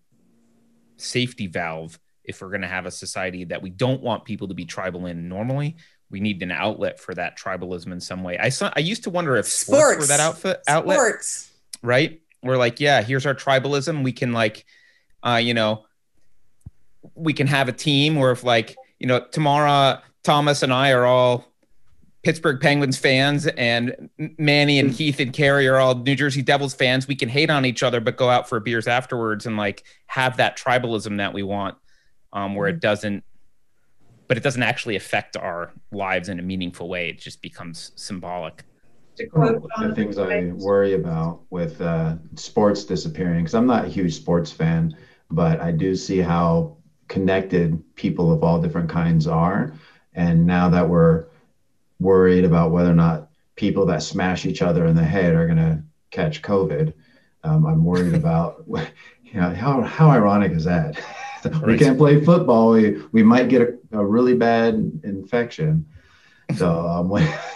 safety 0.96 1.46
valve 1.46 1.98
if 2.24 2.40
we're 2.40 2.50
going 2.50 2.60
to 2.60 2.68
have 2.68 2.86
a 2.86 2.90
society 2.90 3.44
that 3.44 3.62
we 3.62 3.70
don't 3.70 4.02
want 4.02 4.24
people 4.24 4.48
to 4.48 4.54
be 4.54 4.64
tribal 4.64 5.06
in 5.06 5.28
normally. 5.28 5.76
We 6.10 6.20
need 6.20 6.42
an 6.42 6.50
outlet 6.50 7.00
for 7.00 7.14
that 7.14 7.38
tribalism 7.38 7.92
in 7.92 8.00
some 8.00 8.22
way. 8.22 8.38
I 8.38 8.48
saw 8.48 8.72
i 8.76 8.80
used 8.80 9.04
to 9.04 9.10
wonder 9.10 9.36
if 9.36 9.46
sports, 9.46 9.80
sports. 9.80 10.00
were 10.00 10.06
that 10.06 10.20
outfit 10.20 10.60
outlet 10.68 10.96
sports. 10.98 11.50
right? 11.82 12.20
We're 12.42 12.56
like 12.56 12.80
yeah 12.80 13.02
here's 13.02 13.26
our 13.26 13.34
tribalism. 13.34 14.04
We 14.04 14.12
can 14.12 14.32
like 14.32 14.64
uh 15.22 15.40
you 15.42 15.54
know 15.54 15.86
we 17.14 17.32
can 17.32 17.46
have 17.46 17.68
a 17.68 17.72
team 17.72 18.16
where 18.16 18.32
if 18.32 18.44
like 18.44 18.76
you 19.00 19.06
know 19.06 19.20
Tamara 19.32 20.02
thomas 20.22 20.62
and 20.62 20.72
i 20.72 20.92
are 20.92 21.06
all 21.06 21.50
Pittsburgh 22.22 22.60
Penguins 22.60 22.98
fans 22.98 23.46
and 23.46 24.10
Manny 24.38 24.78
and 24.78 24.94
Keith 24.94 25.20
and 25.20 25.32
Keri 25.32 25.66
are 25.68 25.78
all 25.78 25.94
New 25.94 26.14
Jersey 26.14 26.42
Devils 26.42 26.74
fans. 26.74 27.08
We 27.08 27.16
can 27.16 27.30
hate 27.30 27.48
on 27.48 27.64
each 27.64 27.82
other, 27.82 28.00
but 28.00 28.16
go 28.16 28.28
out 28.28 28.48
for 28.48 28.60
beers 28.60 28.86
afterwards 28.86 29.46
and 29.46 29.56
like 29.56 29.84
have 30.06 30.36
that 30.36 30.58
tribalism 30.58 31.16
that 31.16 31.32
we 31.32 31.42
want, 31.42 31.78
um, 32.34 32.54
where 32.54 32.68
it 32.68 32.72
mm-hmm. 32.72 32.80
doesn't, 32.80 33.24
but 34.28 34.36
it 34.36 34.42
doesn't 34.42 34.62
actually 34.62 34.96
affect 34.96 35.36
our 35.36 35.72
lives 35.92 36.28
in 36.28 36.38
a 36.38 36.42
meaningful 36.42 36.88
way. 36.88 37.08
It 37.08 37.18
just 37.18 37.40
becomes 37.40 37.92
symbolic. 37.96 38.64
One 39.32 39.54
of 39.54 39.88
the 39.88 39.94
things 39.94 40.18
I 40.18 40.52
worry 40.54 40.94
about 40.94 41.42
with 41.50 41.80
uh, 41.80 42.16
sports 42.36 42.84
disappearing, 42.84 43.44
because 43.44 43.54
I'm 43.54 43.66
not 43.66 43.86
a 43.86 43.88
huge 43.88 44.14
sports 44.14 44.52
fan, 44.52 44.96
but 45.30 45.60
I 45.60 45.72
do 45.72 45.96
see 45.96 46.18
how 46.18 46.76
connected 47.10 47.82
people 47.96 48.32
of 48.32 48.42
all 48.42 48.62
different 48.62 48.88
kinds 48.88 49.26
are. 49.26 49.74
And 50.14 50.46
now 50.46 50.70
that 50.70 50.88
we're 50.88 51.26
worried 51.98 52.44
about 52.44 52.70
whether 52.70 52.90
or 52.90 52.94
not 52.94 53.28
people 53.56 53.84
that 53.86 54.02
smash 54.02 54.46
each 54.46 54.62
other 54.62 54.86
in 54.86 54.94
the 54.94 55.04
head 55.04 55.34
are 55.34 55.44
going 55.46 55.58
to 55.58 55.82
catch 56.10 56.40
COVID. 56.40 56.94
Um, 57.42 57.66
I'm 57.66 57.84
worried 57.84 58.14
about, 58.14 58.64
you 58.68 59.40
know, 59.40 59.52
how, 59.52 59.82
how 59.82 60.08
ironic 60.08 60.52
is 60.52 60.64
that? 60.64 60.98
Right. 61.42 61.68
we 61.68 61.78
can't 61.78 61.96
play 61.96 62.22
football. 62.22 62.72
We, 62.72 63.02
we 63.12 63.22
might 63.22 63.48
get 63.48 63.62
a, 63.62 63.98
a 63.98 64.04
really 64.04 64.34
bad 64.34 64.74
infection. 65.04 65.86
So 66.54 66.86
um, 66.86 67.08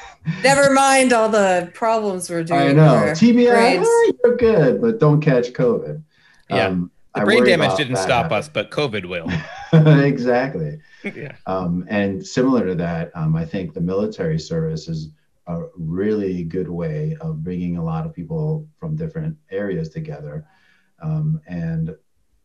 Never 0.42 0.72
mind 0.72 1.12
all 1.12 1.28
the 1.28 1.70
problems 1.74 2.30
we're 2.30 2.44
doing. 2.44 2.60
I 2.60 2.72
know. 2.72 3.12
TBI, 3.12 3.82
oh, 3.84 4.12
you're 4.24 4.36
good, 4.38 4.80
but 4.80 5.00
don't 5.00 5.20
catch 5.20 5.52
COVID. 5.52 6.02
Yeah. 6.48 6.68
Um, 6.68 6.90
the 6.93 6.93
I 7.14 7.24
brain 7.24 7.44
damage 7.44 7.76
didn't 7.76 7.96
stop 7.96 8.32
us, 8.32 8.48
but 8.48 8.70
COVID 8.70 9.06
will. 9.06 9.30
exactly. 10.02 10.80
yeah. 11.04 11.36
Um, 11.46 11.84
and 11.88 12.26
similar 12.26 12.66
to 12.66 12.74
that, 12.76 13.12
um, 13.14 13.36
I 13.36 13.44
think 13.44 13.72
the 13.72 13.80
military 13.80 14.38
service 14.38 14.88
is 14.88 15.10
a 15.46 15.64
really 15.76 16.42
good 16.44 16.68
way 16.68 17.16
of 17.20 17.44
bringing 17.44 17.76
a 17.76 17.84
lot 17.84 18.06
of 18.06 18.14
people 18.14 18.66
from 18.78 18.96
different 18.96 19.36
areas 19.50 19.90
together. 19.90 20.46
Um, 21.02 21.40
and 21.46 21.94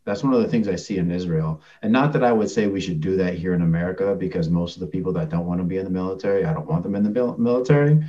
that's 0.06 0.24
one 0.24 0.34
of 0.34 0.42
the 0.42 0.48
things 0.48 0.68
I 0.68 0.76
see 0.76 0.98
in 0.98 1.12
Israel. 1.12 1.62
And 1.82 1.94
not 1.94 2.14
that 2.14 2.24
I 2.24 2.32
would 2.32 2.50
say 2.50 2.68
we 2.68 2.82
should 2.82 3.00
do 3.00 3.16
that 3.18 3.36
here 3.36 3.54
in 3.54 3.62
America, 3.62 4.16
because 4.16 4.50
most 4.50 4.76
of 4.76 4.82
the 4.82 4.88
people 4.88 5.14
that 5.14 5.30
don't 5.30 5.46
want 5.46 5.62
to 5.62 5.66
be 5.66 5.78
in 5.78 5.86
the 5.86 5.92
military, 5.92 6.46
I 6.46 6.54
don't 6.54 6.68
want 6.68 6.84
them 6.84 6.96
in 6.96 7.04
the 7.04 7.36
military. 7.38 8.04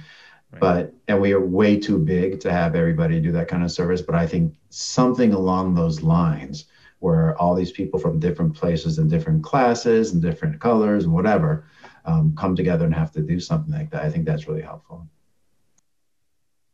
Right. 0.52 0.60
But 0.60 0.94
and 1.08 1.20
we 1.20 1.32
are 1.32 1.40
way 1.40 1.78
too 1.78 1.98
big 1.98 2.40
to 2.40 2.52
have 2.52 2.74
everybody 2.74 3.20
do 3.20 3.32
that 3.32 3.48
kind 3.48 3.62
of 3.62 3.70
service. 3.70 4.02
But 4.02 4.14
I 4.14 4.26
think 4.26 4.54
something 4.70 5.32
along 5.32 5.74
those 5.74 6.02
lines 6.02 6.66
where 6.98 7.36
all 7.40 7.54
these 7.54 7.72
people 7.72 7.98
from 7.98 8.18
different 8.18 8.54
places 8.54 8.98
and 8.98 9.08
different 9.08 9.42
classes 9.42 10.12
and 10.12 10.20
different 10.20 10.60
colors 10.60 11.04
and 11.04 11.12
whatever 11.12 11.64
um, 12.04 12.34
come 12.36 12.54
together 12.54 12.84
and 12.84 12.94
have 12.94 13.12
to 13.12 13.22
do 13.22 13.40
something 13.40 13.72
like 13.72 13.90
that. 13.90 14.04
I 14.04 14.10
think 14.10 14.26
that's 14.26 14.46
really 14.46 14.62
helpful. 14.62 15.06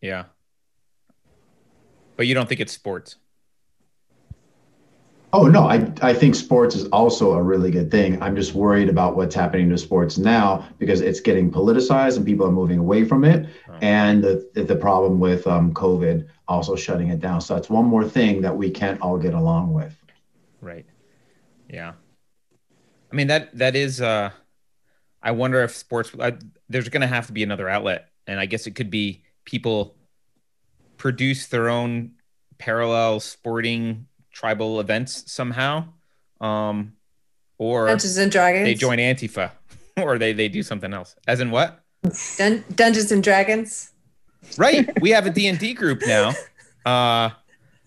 Yeah. 0.00 0.24
But 2.16 2.26
you 2.26 2.34
don't 2.34 2.48
think 2.48 2.60
it's 2.60 2.72
sports? 2.72 3.16
Oh 5.36 5.46
no, 5.48 5.64
I, 5.64 5.92
I 6.00 6.14
think 6.14 6.34
sports 6.34 6.74
is 6.74 6.86
also 6.86 7.34
a 7.34 7.42
really 7.42 7.70
good 7.70 7.90
thing. 7.90 8.22
I'm 8.22 8.34
just 8.34 8.54
worried 8.54 8.88
about 8.88 9.16
what's 9.16 9.34
happening 9.34 9.68
to 9.68 9.76
sports 9.76 10.16
now 10.16 10.66
because 10.78 11.02
it's 11.02 11.20
getting 11.20 11.50
politicized 11.50 12.16
and 12.16 12.24
people 12.24 12.46
are 12.46 12.50
moving 12.50 12.78
away 12.78 13.04
from 13.04 13.22
it. 13.22 13.46
Oh. 13.68 13.74
And 13.82 14.24
the, 14.24 14.48
the 14.54 14.76
problem 14.76 15.20
with 15.20 15.46
um, 15.46 15.74
COVID 15.74 16.26
also 16.48 16.74
shutting 16.74 17.10
it 17.10 17.20
down. 17.20 17.42
So 17.42 17.54
that's 17.54 17.68
one 17.68 17.84
more 17.84 18.08
thing 18.08 18.40
that 18.40 18.56
we 18.56 18.70
can't 18.70 18.98
all 19.02 19.18
get 19.18 19.34
along 19.34 19.74
with. 19.74 19.94
Right. 20.62 20.86
Yeah. 21.68 21.92
I 23.12 23.14
mean 23.14 23.26
that 23.26 23.54
that 23.58 23.76
is. 23.76 24.00
uh 24.00 24.30
I 25.22 25.32
wonder 25.32 25.62
if 25.64 25.74
sports. 25.76 26.12
I, 26.18 26.38
there's 26.70 26.88
going 26.88 27.00
to 27.02 27.06
have 27.08 27.26
to 27.26 27.32
be 27.32 27.42
another 27.42 27.68
outlet, 27.68 28.08
and 28.26 28.40
I 28.40 28.46
guess 28.46 28.66
it 28.66 28.76
could 28.76 28.90
be 28.90 29.24
people 29.44 29.96
produce 30.96 31.48
their 31.48 31.68
own 31.68 32.12
parallel 32.56 33.20
sporting 33.20 34.06
tribal 34.36 34.80
events 34.80 35.24
somehow, 35.32 35.86
um, 36.42 36.92
or 37.56 37.86
Dungeons 37.86 38.18
and 38.18 38.30
Dragons. 38.30 38.66
They 38.66 38.74
join 38.74 38.98
Antifa, 38.98 39.50
or 39.96 40.18
they 40.18 40.34
they 40.34 40.48
do 40.48 40.62
something 40.62 40.92
else. 40.92 41.16
As 41.26 41.40
in 41.40 41.50
what? 41.50 41.80
Dun- 42.36 42.64
Dungeons 42.74 43.10
and 43.12 43.22
Dragons. 43.22 43.92
Right. 44.58 44.88
We 45.00 45.10
have 45.10 45.26
a 45.26 45.30
D 45.30 45.46
and 45.46 45.58
D 45.58 45.72
group 45.72 46.02
now. 46.06 46.32
Uh, 46.84 47.30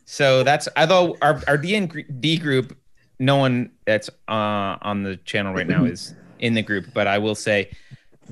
so 0.06 0.44
that's 0.44 0.68
although 0.76 1.18
our 1.22 1.40
our 1.48 1.58
D 1.58 1.76
and 1.76 2.06
D 2.20 2.38
group, 2.38 2.76
no 3.20 3.36
one 3.36 3.72
that's 3.86 4.10
uh, 4.28 4.78
on 4.82 5.04
the 5.04 5.18
channel 5.18 5.54
right 5.54 5.68
now 5.68 5.86
is 5.86 6.16
in 6.40 6.56
the 6.56 6.64
group, 6.64 6.88
but 6.94 7.06
I 7.06 7.20
will 7.20 7.36
say 7.36 7.70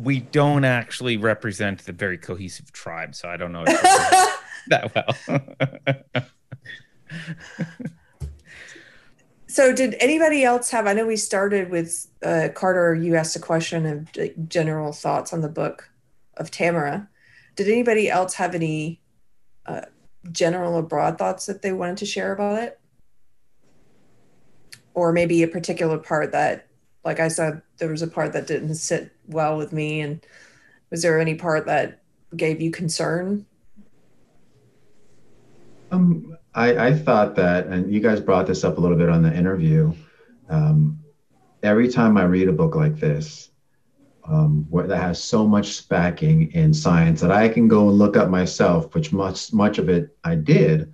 we 0.01 0.21
don't 0.21 0.65
actually 0.65 1.17
represent 1.17 1.85
the 1.85 1.93
very 1.93 2.17
cohesive 2.17 2.71
tribe. 2.71 3.13
So 3.13 3.29
I 3.29 3.37
don't 3.37 3.51
know 3.51 3.65
that 4.67 4.91
well. 4.95 6.23
So 9.57 9.73
did 9.73 9.95
anybody 9.99 10.43
else 10.43 10.69
have? 10.69 10.85
I 10.85 10.93
know 10.93 11.07
we 11.07 11.15
started 11.17 11.71
with 11.71 12.05
uh, 12.21 12.49
Carter. 12.53 12.93
You 12.93 13.15
asked 13.15 13.35
a 13.35 13.39
question 13.39 13.87
of 13.87 14.47
general 14.47 14.93
thoughts 14.93 15.33
on 15.33 15.41
the 15.41 15.49
book 15.49 15.89
of 16.35 16.51
Tamara. 16.51 17.09
Did 17.55 17.67
anybody 17.67 18.07
else 18.07 18.35
have 18.35 18.53
any? 18.53 19.01
Uh, 19.65 19.81
general 20.31 20.75
or 20.75 20.83
broad 20.83 21.17
thoughts 21.17 21.47
that 21.47 21.63
they 21.63 21.73
wanted 21.73 21.97
to 21.97 22.05
share 22.05 22.33
about 22.33 22.61
it? 22.61 22.79
Or 24.93 25.11
maybe 25.11 25.41
a 25.41 25.47
particular 25.47 25.97
part 25.97 26.33
that, 26.33 26.67
like 27.03 27.19
I 27.19 27.27
said, 27.27 27.63
there 27.77 27.89
was 27.89 28.03
a 28.03 28.07
part 28.07 28.33
that 28.33 28.45
didn't 28.45 28.75
sit 28.75 29.11
well 29.25 29.57
with 29.57 29.73
me. 29.73 30.01
And 30.01 30.23
was 30.91 31.01
there 31.01 31.19
any 31.19 31.33
part 31.33 31.65
that 31.65 32.03
gave 32.35 32.61
you 32.61 32.69
concern? 32.69 33.47
Um, 35.89 36.37
I, 36.57 36.87
I 36.87 36.93
thought 36.93 37.35
that, 37.35 37.67
and 37.67 37.93
you 37.93 37.99
guys 37.99 38.19
brought 38.19 38.47
this 38.47 38.63
up 38.63 38.79
a 38.79 38.81
little 38.81 38.97
bit 38.97 39.09
on 39.09 39.21
the 39.21 39.31
interview. 39.31 39.93
Um, 40.49 40.99
every 41.61 41.87
time 41.87 42.17
I 42.17 42.23
read 42.23 42.49
a 42.49 42.51
book 42.51 42.73
like 42.73 42.95
this, 42.95 43.51
um, 44.27 44.65
where 44.71 44.87
that 44.87 44.97
has 44.97 45.23
so 45.23 45.45
much 45.45 45.87
backing 45.87 46.51
in 46.53 46.73
science 46.73 47.21
that 47.21 47.31
I 47.31 47.47
can 47.47 47.67
go 47.67 47.89
and 47.89 47.99
look 47.99 48.17
up 48.17 48.29
myself, 48.29 48.93
which 48.95 49.13
much 49.13 49.53
much 49.53 49.77
of 49.77 49.87
it 49.87 50.17
I 50.23 50.33
did. 50.33 50.91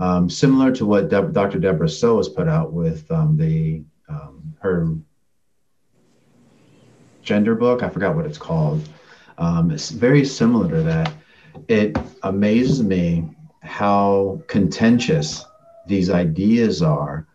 Um, 0.00 0.28
similar 0.28 0.72
to 0.72 0.84
what 0.84 1.08
De- 1.08 1.30
Dr. 1.30 1.60
Deborah 1.60 1.88
Soh 1.88 2.16
has 2.16 2.28
put 2.28 2.48
out 2.48 2.72
with 2.72 3.08
um, 3.12 3.36
the 3.36 3.84
um, 4.08 4.52
her 4.60 4.96
gender 7.22 7.54
book. 7.54 7.84
I 7.84 7.88
forgot 7.88 8.16
what 8.16 8.26
it's 8.26 8.36
called. 8.36 8.86
Um, 9.38 9.70
it's 9.70 9.90
very 9.90 10.24
similar 10.24 10.68
to 10.68 10.82
that. 10.82 11.12
It 11.68 11.96
amazes 12.24 12.82
me 12.82 13.28
how 13.68 14.42
contentious 14.48 15.44
these 15.86 16.10
ideas 16.10 16.82
are 16.82 17.26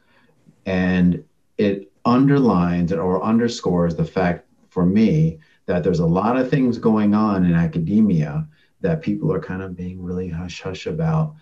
And 0.66 1.24
it 1.58 1.92
underlines 2.06 2.92
or 2.92 3.24
underscores 3.24 3.96
the 3.96 4.06
fact 4.06 4.46
for 4.70 4.86
me 4.86 5.40
that 5.66 5.84
there's 5.84 6.00
a 6.00 6.06
lot 6.06 6.38
of 6.38 6.50
things 6.50 6.78
going 6.78 7.14
on 7.14 7.46
in 7.46 7.54
academia 7.54 8.48
that 8.82 9.02
people 9.02 9.32
are 9.32 9.40
kind 9.40 9.62
of 9.62 9.76
being 9.76 10.04
really 10.04 10.28
hush 10.28 10.62
hush 10.62 10.88
about. 10.88 11.36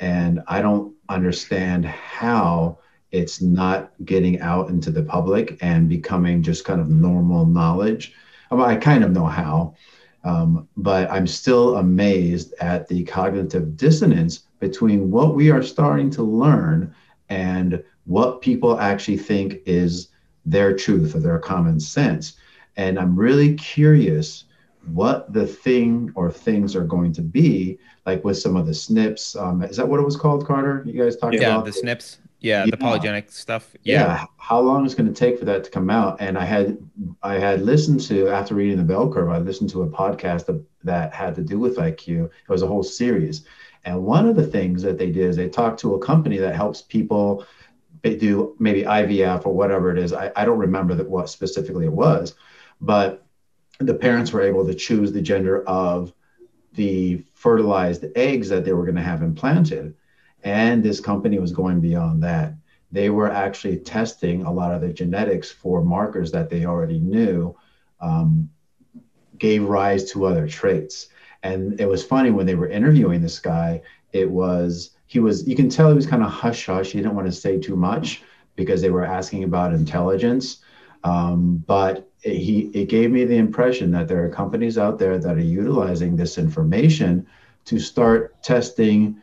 And 0.00 0.40
I 0.46 0.62
don't 0.62 0.94
understand 1.08 1.84
how 1.84 2.78
it's 3.10 3.42
not 3.42 3.92
getting 4.04 4.40
out 4.40 4.68
into 4.70 4.90
the 4.90 5.02
public 5.02 5.58
and 5.60 5.88
becoming 5.88 6.42
just 6.42 6.64
kind 6.64 6.80
of 6.80 6.88
normal 6.88 7.46
knowledge. 7.46 8.14
I 8.50 8.76
kind 8.76 9.04
of 9.04 9.12
know 9.12 9.26
how, 9.26 9.74
um, 10.24 10.68
but 10.76 11.10
I'm 11.10 11.26
still 11.26 11.76
amazed 11.76 12.54
at 12.60 12.88
the 12.88 13.04
cognitive 13.04 13.76
dissonance 13.76 14.40
between 14.60 15.10
what 15.10 15.34
we 15.34 15.50
are 15.50 15.62
starting 15.62 16.10
to 16.10 16.22
learn 16.22 16.94
and 17.28 17.82
what 18.04 18.40
people 18.40 18.80
actually 18.80 19.18
think 19.18 19.60
is 19.66 20.08
their 20.44 20.74
truth 20.74 21.14
or 21.14 21.20
their 21.20 21.38
common 21.38 21.78
sense. 21.78 22.34
And 22.76 22.98
I'm 22.98 23.16
really 23.16 23.54
curious 23.54 24.44
what 24.86 25.32
the 25.32 25.46
thing 25.46 26.10
or 26.14 26.30
things 26.30 26.74
are 26.74 26.84
going 26.84 27.12
to 27.12 27.22
be, 27.22 27.78
like 28.06 28.24
with 28.24 28.38
some 28.38 28.56
of 28.56 28.66
the 28.66 28.72
SNPs. 28.72 29.40
Um, 29.40 29.62
is 29.62 29.76
that 29.76 29.86
what 29.86 30.00
it 30.00 30.04
was 30.04 30.16
called, 30.16 30.46
Carter? 30.46 30.82
You 30.86 31.02
guys 31.02 31.16
talked 31.16 31.34
yeah, 31.34 31.56
about 31.56 31.66
Yeah, 31.66 31.72
the 31.72 31.94
SNPs. 31.94 32.18
Yeah, 32.40 32.64
yeah, 32.64 32.70
the 32.70 32.76
polygenic 32.76 33.30
stuff. 33.30 33.74
Yeah. 33.82 34.00
yeah. 34.00 34.24
How 34.36 34.60
long 34.60 34.86
is 34.86 34.94
going 34.94 35.12
to 35.12 35.18
take 35.18 35.38
for 35.38 35.44
that 35.46 35.64
to 35.64 35.70
come 35.70 35.90
out? 35.90 36.20
And 36.20 36.38
I 36.38 36.44
had 36.44 36.78
I 37.22 37.34
had 37.34 37.62
listened 37.62 38.00
to 38.02 38.28
after 38.28 38.54
reading 38.54 38.78
the 38.78 38.84
bell 38.84 39.12
curve, 39.12 39.28
I 39.28 39.38
listened 39.38 39.70
to 39.70 39.82
a 39.82 39.88
podcast 39.88 40.46
that, 40.46 40.64
that 40.84 41.12
had 41.12 41.34
to 41.36 41.42
do 41.42 41.58
with 41.58 41.76
IQ. 41.76 42.26
It 42.26 42.48
was 42.48 42.62
a 42.62 42.66
whole 42.66 42.84
series. 42.84 43.44
And 43.84 44.04
one 44.04 44.28
of 44.28 44.36
the 44.36 44.46
things 44.46 44.82
that 44.82 44.98
they 44.98 45.10
did 45.10 45.24
is 45.24 45.36
they 45.36 45.48
talked 45.48 45.80
to 45.80 45.94
a 45.94 45.98
company 45.98 46.38
that 46.38 46.54
helps 46.54 46.82
people 46.82 47.44
do 48.02 48.54
maybe 48.58 48.82
IVF 48.82 49.44
or 49.46 49.54
whatever 49.54 49.90
it 49.90 49.98
is. 49.98 50.12
I, 50.12 50.30
I 50.36 50.44
don't 50.44 50.58
remember 50.58 50.94
that 50.94 51.08
what 51.08 51.28
specifically 51.28 51.86
it 51.86 51.92
was, 51.92 52.34
but 52.80 53.24
the 53.80 53.94
parents 53.94 54.32
were 54.32 54.42
able 54.42 54.66
to 54.66 54.74
choose 54.74 55.12
the 55.12 55.22
gender 55.22 55.64
of 55.64 56.12
the 56.74 57.24
fertilized 57.34 58.04
eggs 58.14 58.48
that 58.48 58.64
they 58.64 58.72
were 58.72 58.84
going 58.84 58.96
to 58.96 59.02
have 59.02 59.22
implanted. 59.22 59.94
And 60.44 60.82
this 60.82 61.00
company 61.00 61.38
was 61.38 61.52
going 61.52 61.80
beyond 61.80 62.22
that. 62.22 62.54
They 62.90 63.10
were 63.10 63.30
actually 63.30 63.78
testing 63.78 64.44
a 64.44 64.52
lot 64.52 64.72
of 64.72 64.80
the 64.80 64.92
genetics 64.92 65.50
for 65.50 65.84
markers 65.84 66.32
that 66.32 66.48
they 66.48 66.64
already 66.64 66.98
knew 66.98 67.56
um, 68.00 68.48
gave 69.38 69.64
rise 69.64 70.10
to 70.12 70.24
other 70.24 70.48
traits. 70.48 71.08
And 71.42 71.80
it 71.80 71.86
was 71.86 72.04
funny 72.04 72.30
when 72.30 72.46
they 72.46 72.54
were 72.54 72.68
interviewing 72.68 73.20
this 73.20 73.38
guy, 73.38 73.82
it 74.12 74.28
was, 74.28 74.90
he 75.06 75.20
was, 75.20 75.46
you 75.46 75.54
can 75.54 75.68
tell 75.68 75.88
he 75.88 75.94
was 75.94 76.06
kind 76.06 76.22
of 76.22 76.30
hush 76.30 76.66
hush. 76.66 76.92
He 76.92 76.98
didn't 76.98 77.14
want 77.14 77.26
to 77.26 77.32
say 77.32 77.58
too 77.58 77.76
much 77.76 78.22
because 78.56 78.80
they 78.82 78.90
were 78.90 79.04
asking 79.04 79.44
about 79.44 79.74
intelligence. 79.74 80.58
Um, 81.04 81.62
but 81.66 82.08
it, 82.22 82.36
he, 82.36 82.70
it 82.74 82.88
gave 82.88 83.10
me 83.10 83.24
the 83.24 83.36
impression 83.36 83.90
that 83.92 84.08
there 84.08 84.24
are 84.24 84.28
companies 84.28 84.78
out 84.78 84.98
there 84.98 85.18
that 85.18 85.36
are 85.36 85.40
utilizing 85.40 86.16
this 86.16 86.38
information 86.38 87.26
to 87.66 87.78
start 87.78 88.42
testing 88.42 89.22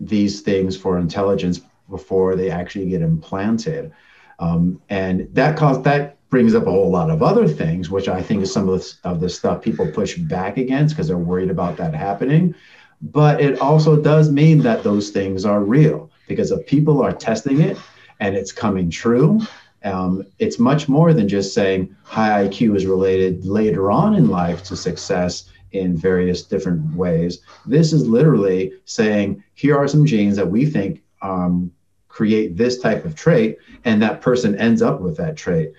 these 0.00 0.40
things 0.40 0.76
for 0.76 0.98
intelligence 0.98 1.60
before 1.88 2.36
they 2.36 2.50
actually 2.50 2.88
get 2.88 3.02
implanted. 3.02 3.92
Um, 4.38 4.80
and 4.88 5.28
that 5.34 5.56
caused 5.56 5.84
that 5.84 6.16
brings 6.30 6.54
up 6.54 6.66
a 6.66 6.70
whole 6.70 6.90
lot 6.90 7.10
of 7.10 7.22
other 7.22 7.46
things, 7.46 7.90
which 7.90 8.08
I 8.08 8.22
think 8.22 8.42
is 8.42 8.52
some 8.52 8.68
of 8.68 8.80
the, 8.80 8.94
of 9.04 9.20
the 9.20 9.28
stuff 9.28 9.60
people 9.60 9.90
push 9.90 10.16
back 10.16 10.56
against 10.56 10.94
because 10.94 11.08
they're 11.08 11.18
worried 11.18 11.50
about 11.50 11.76
that 11.76 11.92
happening. 11.92 12.54
But 13.02 13.40
it 13.40 13.60
also 13.60 14.00
does 14.00 14.30
mean 14.30 14.60
that 14.60 14.82
those 14.84 15.10
things 15.10 15.44
are 15.44 15.62
real 15.62 16.10
because 16.28 16.52
if 16.52 16.66
people 16.66 17.02
are 17.02 17.12
testing 17.12 17.60
it 17.60 17.76
and 18.20 18.36
it's 18.36 18.52
coming 18.52 18.90
true, 18.90 19.40
um, 19.82 20.24
it's 20.38 20.58
much 20.58 20.88
more 20.88 21.12
than 21.12 21.28
just 21.28 21.54
saying 21.54 21.94
high 22.04 22.46
IQ 22.46 22.76
is 22.76 22.86
related 22.86 23.44
later 23.44 23.90
on 23.90 24.14
in 24.14 24.28
life 24.28 24.62
to 24.64 24.76
success 24.76 25.50
in 25.72 25.96
various 25.96 26.42
different 26.42 26.94
ways. 26.94 27.40
This 27.66 27.92
is 27.92 28.06
literally 28.06 28.72
saying 28.84 29.42
here 29.54 29.76
are 29.76 29.88
some 29.88 30.06
genes 30.06 30.36
that 30.36 30.50
we 30.50 30.66
think 30.66 31.02
um, 31.22 31.72
create 32.08 32.56
this 32.56 32.78
type 32.78 33.04
of 33.04 33.14
trait, 33.14 33.58
and 33.84 34.02
that 34.02 34.20
person 34.20 34.56
ends 34.56 34.82
up 34.82 35.00
with 35.00 35.16
that 35.16 35.36
trait 35.36 35.72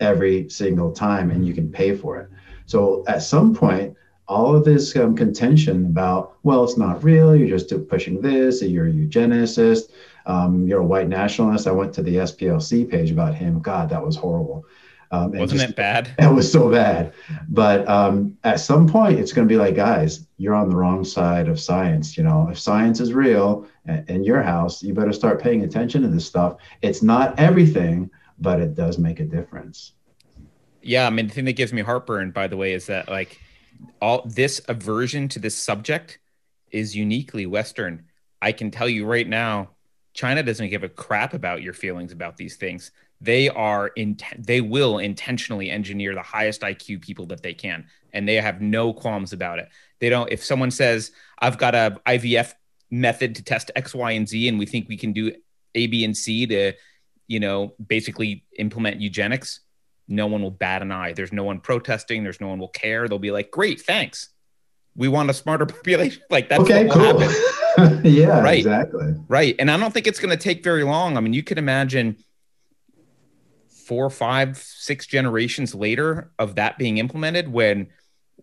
every 0.00 0.48
single 0.48 0.92
time, 0.92 1.30
and 1.30 1.46
you 1.46 1.54
can 1.54 1.70
pay 1.70 1.96
for 1.96 2.18
it. 2.18 2.28
So 2.66 3.04
at 3.08 3.22
some 3.22 3.54
point, 3.54 3.96
all 4.28 4.54
of 4.54 4.64
this 4.64 4.94
um, 4.94 5.16
contention 5.16 5.86
about, 5.86 6.36
well, 6.42 6.62
it's 6.62 6.76
not 6.76 7.02
real, 7.02 7.34
you're 7.34 7.58
just 7.58 7.72
pushing 7.88 8.20
this, 8.20 8.62
you're 8.62 8.86
a 8.86 8.92
eugenicist, 8.92 9.90
um, 10.26 10.66
you're 10.66 10.80
a 10.80 10.86
white 10.86 11.08
nationalist. 11.08 11.66
I 11.66 11.72
went 11.72 11.94
to 11.94 12.02
the 12.02 12.16
SPLC 12.16 12.88
page 12.88 13.10
about 13.10 13.34
him. 13.34 13.60
God, 13.60 13.88
that 13.88 14.04
was 14.04 14.16
horrible. 14.16 14.66
Um, 15.10 15.32
Wasn't 15.32 15.60
just, 15.60 15.70
it 15.70 15.76
bad? 15.76 16.10
It 16.18 16.32
was 16.32 16.50
so 16.50 16.70
bad. 16.70 17.14
But 17.48 17.88
um, 17.88 18.36
at 18.44 18.60
some 18.60 18.86
point, 18.86 19.18
it's 19.18 19.32
going 19.32 19.48
to 19.48 19.52
be 19.52 19.58
like, 19.58 19.74
guys, 19.74 20.26
you're 20.36 20.54
on 20.54 20.68
the 20.68 20.76
wrong 20.76 21.04
side 21.04 21.48
of 21.48 21.58
science. 21.58 22.16
You 22.16 22.24
know, 22.24 22.48
if 22.50 22.58
science 22.58 23.00
is 23.00 23.12
real 23.12 23.66
in 24.08 24.22
your 24.22 24.42
house, 24.42 24.82
you 24.82 24.92
better 24.92 25.12
start 25.12 25.40
paying 25.40 25.64
attention 25.64 26.02
to 26.02 26.08
this 26.08 26.26
stuff. 26.26 26.56
It's 26.82 27.02
not 27.02 27.38
everything, 27.38 28.10
but 28.38 28.60
it 28.60 28.74
does 28.74 28.98
make 28.98 29.20
a 29.20 29.24
difference. 29.24 29.92
Yeah, 30.82 31.06
I 31.06 31.10
mean, 31.10 31.26
the 31.26 31.34
thing 31.34 31.46
that 31.46 31.54
gives 31.54 31.72
me 31.72 31.82
heartburn, 31.82 32.30
by 32.30 32.46
the 32.46 32.56
way, 32.56 32.72
is 32.72 32.86
that 32.86 33.08
like 33.08 33.40
all 34.00 34.22
this 34.26 34.60
aversion 34.68 35.28
to 35.28 35.38
this 35.38 35.56
subject 35.56 36.18
is 36.70 36.94
uniquely 36.94 37.46
Western. 37.46 38.04
I 38.40 38.52
can 38.52 38.70
tell 38.70 38.88
you 38.88 39.06
right 39.06 39.28
now, 39.28 39.70
China 40.12 40.42
doesn't 40.42 40.68
give 40.68 40.84
a 40.84 40.88
crap 40.88 41.34
about 41.34 41.62
your 41.62 41.72
feelings 41.72 42.12
about 42.12 42.36
these 42.36 42.56
things. 42.56 42.90
They 43.20 43.48
are 43.48 43.88
in 43.88 44.18
they 44.38 44.60
will 44.60 44.98
intentionally 44.98 45.70
engineer 45.70 46.14
the 46.14 46.22
highest 46.22 46.62
IQ 46.62 47.02
people 47.02 47.26
that 47.26 47.42
they 47.42 47.54
can 47.54 47.86
and 48.12 48.28
they 48.28 48.36
have 48.36 48.60
no 48.60 48.92
qualms 48.92 49.32
about 49.32 49.58
it. 49.58 49.68
They 49.98 50.08
don't 50.08 50.30
if 50.30 50.44
someone 50.44 50.70
says 50.70 51.10
I've 51.38 51.58
got 51.58 51.74
a 51.74 52.00
IVF 52.06 52.54
method 52.90 53.34
to 53.36 53.42
test 53.42 53.70
X, 53.74 53.94
Y, 53.94 54.12
and 54.12 54.28
Z 54.28 54.48
and 54.48 54.58
we 54.58 54.66
think 54.66 54.88
we 54.88 54.96
can 54.96 55.12
do 55.12 55.32
A, 55.74 55.86
B, 55.88 56.04
and 56.04 56.16
C 56.16 56.46
to, 56.46 56.72
you 57.26 57.40
know, 57.40 57.74
basically 57.84 58.44
implement 58.58 59.00
eugenics, 59.00 59.60
no 60.06 60.26
one 60.26 60.42
will 60.42 60.50
bat 60.50 60.82
an 60.82 60.92
eye. 60.92 61.12
There's 61.12 61.32
no 61.32 61.44
one 61.44 61.60
protesting, 61.60 62.22
there's 62.22 62.40
no 62.40 62.48
one 62.48 62.58
will 62.58 62.68
care. 62.68 63.08
They'll 63.08 63.18
be 63.18 63.30
like, 63.32 63.50
"Great, 63.50 63.80
thanks." 63.80 64.30
We 64.96 65.08
want 65.08 65.30
a 65.30 65.34
smarter 65.34 65.66
population. 65.66 66.22
Like 66.30 66.48
that's 66.48 66.62
okay, 66.62 66.88
cool. 66.88 67.20
yeah, 68.04 68.40
right. 68.40 68.58
Exactly. 68.58 69.14
Right. 69.28 69.54
And 69.58 69.70
I 69.70 69.76
don't 69.76 69.92
think 69.92 70.06
it's 70.06 70.18
going 70.18 70.36
to 70.36 70.42
take 70.42 70.64
very 70.64 70.82
long. 70.82 71.16
I 71.16 71.20
mean, 71.20 71.32
you 71.32 71.42
could 71.42 71.58
imagine 71.58 72.16
four, 73.88 74.10
five, 74.10 74.58
six 74.58 75.06
generations 75.06 75.74
later 75.74 76.30
of 76.38 76.56
that 76.56 76.76
being 76.76 76.98
implemented 76.98 77.50
when 77.50 77.86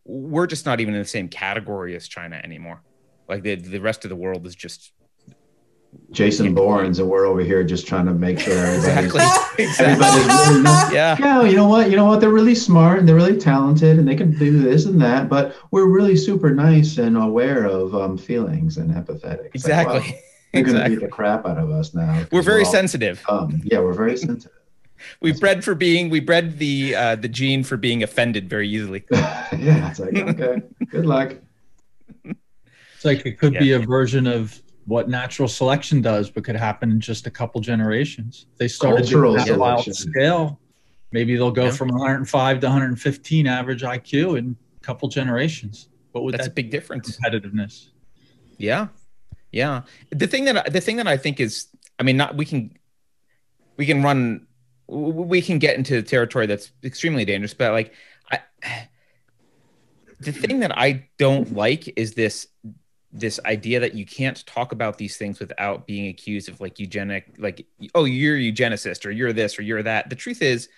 we're 0.03 0.47
just 0.47 0.65
not 0.65 0.79
even 0.79 0.95
in 0.95 0.99
the 0.99 1.07
same 1.07 1.27
category 1.27 1.95
as 1.95 2.07
China 2.07 2.35
anymore. 2.43 2.81
Like 3.29 3.43
the, 3.43 3.53
the 3.53 3.77
rest 3.77 4.05
of 4.05 4.09
the 4.09 4.15
world 4.15 4.47
is 4.47 4.55
just 4.55 4.91
Jason 6.09 6.55
Bourne's 6.55 6.97
and 6.97 7.07
we're 7.07 7.27
over 7.27 7.41
here 7.41 7.63
just 7.63 7.85
trying 7.85 8.07
to 8.07 8.13
make 8.13 8.39
sure 8.39 8.53
everybody's, 8.65 9.21
exactly. 9.59 9.85
everybody's 9.85 10.47
really 10.47 10.61
not, 10.63 10.91
yeah. 10.91 11.15
yeah, 11.19 11.43
you 11.43 11.55
know 11.55 11.67
what, 11.67 11.91
you 11.91 11.95
know 11.95 12.05
what, 12.05 12.21
they're 12.21 12.31
really 12.31 12.55
smart 12.55 12.97
and 12.97 13.07
they're 13.07 13.15
really 13.15 13.37
talented 13.37 13.99
and 13.99 14.07
they 14.07 14.15
can 14.15 14.35
do 14.39 14.59
this 14.63 14.85
and 14.85 14.99
that, 14.99 15.29
but 15.29 15.55
we're 15.69 15.87
really 15.87 16.15
super 16.15 16.49
nice 16.49 16.97
and 16.97 17.17
aware 17.17 17.65
of 17.65 17.93
um, 17.93 18.17
feelings 18.17 18.77
and 18.77 18.89
empathetic. 18.89 19.51
Exactly. 19.53 19.99
Like, 19.99 20.23
they're 20.51 20.61
exactly. 20.61 20.73
going 20.73 20.83
to 20.83 20.89
beat 21.01 21.05
the 21.05 21.11
crap 21.11 21.45
out 21.45 21.59
of 21.59 21.69
us 21.69 21.93
now. 21.93 22.25
We're 22.31 22.41
very 22.41 22.61
we're 22.61 22.65
all, 22.65 22.71
sensitive. 22.71 23.23
Um, 23.29 23.61
yeah, 23.63 23.79
we're 23.79 23.93
very 23.93 24.17
sensitive. 24.17 24.51
We 25.21 25.31
bred 25.33 25.63
for 25.63 25.75
being 25.75 26.09
we 26.09 26.19
bred 26.19 26.59
the 26.59 26.95
uh, 26.95 27.15
the 27.15 27.27
gene 27.27 27.63
for 27.63 27.77
being 27.77 28.03
offended 28.03 28.49
very 28.49 28.67
easily. 28.67 29.05
yeah, 29.11 29.89
it's 29.89 29.99
like 29.99 30.15
okay, 30.15 30.61
good 30.89 31.05
luck. 31.05 31.35
It's 32.23 33.05
like 33.05 33.25
it 33.25 33.39
could 33.39 33.53
yeah. 33.53 33.59
be 33.59 33.71
a 33.73 33.79
version 33.79 34.27
of 34.27 34.61
what 34.85 35.09
natural 35.09 35.47
selection 35.47 36.01
does, 36.01 36.29
but 36.29 36.43
could 36.43 36.55
happen 36.55 36.91
in 36.91 36.99
just 36.99 37.27
a 37.27 37.31
couple 37.31 37.59
generations. 37.59 38.45
They 38.57 38.67
started 38.67 39.03
Cultural 39.03 39.37
at 39.37 39.49
a 39.49 39.57
wild 39.57 39.83
scale. 39.95 40.59
Maybe 41.11 41.35
they'll 41.35 41.51
go 41.51 41.65
yeah. 41.65 41.71
from 41.71 41.89
105 41.89 42.59
to 42.59 42.65
115 42.67 43.47
average 43.47 43.83
IQ 43.83 44.37
in 44.37 44.55
a 44.77 44.85
couple 44.85 45.07
generations. 45.07 45.89
But 46.13 46.23
would 46.23 46.33
That's 46.33 46.45
that 46.45 46.51
a 46.51 46.53
big 46.53 46.71
difference? 46.71 47.17
Competitiveness. 47.17 47.89
Yeah, 48.57 48.87
yeah. 49.51 49.81
The 50.11 50.27
thing 50.27 50.45
that 50.45 50.71
the 50.71 50.81
thing 50.81 50.97
that 50.97 51.07
I 51.07 51.17
think 51.17 51.39
is, 51.39 51.67
I 51.99 52.03
mean, 52.03 52.17
not 52.17 52.37
we 52.37 52.45
can 52.45 52.77
we 53.77 53.85
can 53.85 54.03
run 54.03 54.47
we 54.87 55.41
can 55.41 55.59
get 55.59 55.77
into 55.77 55.95
the 55.95 56.03
territory 56.03 56.45
that's 56.45 56.71
extremely 56.83 57.25
dangerous, 57.25 57.53
but 57.53 57.71
like 57.71 57.93
I, 58.31 58.39
the 60.19 60.31
thing 60.31 60.59
that 60.59 60.77
I 60.77 61.07
don't 61.17 61.53
like 61.53 61.97
is 61.97 62.13
this 62.13 62.47
this 63.11 63.39
idea 63.45 63.79
that 63.79 63.93
you 63.93 64.05
can't 64.05 64.45
talk 64.45 64.73
about 64.73 64.97
these 64.97 65.15
things 65.15 65.39
without 65.39 65.87
being 65.87 66.07
accused 66.07 66.49
of 66.49 66.59
like 66.59 66.79
eugenic 66.79 67.33
like 67.37 67.65
oh 67.93 68.03
you're 68.03 68.37
eugenicist 68.37 69.05
or 69.05 69.11
you're 69.11 69.33
this 69.33 69.57
or 69.57 69.61
you're 69.61 69.83
that. 69.83 70.09
The 70.09 70.15
truth 70.15 70.41
is 70.41 70.69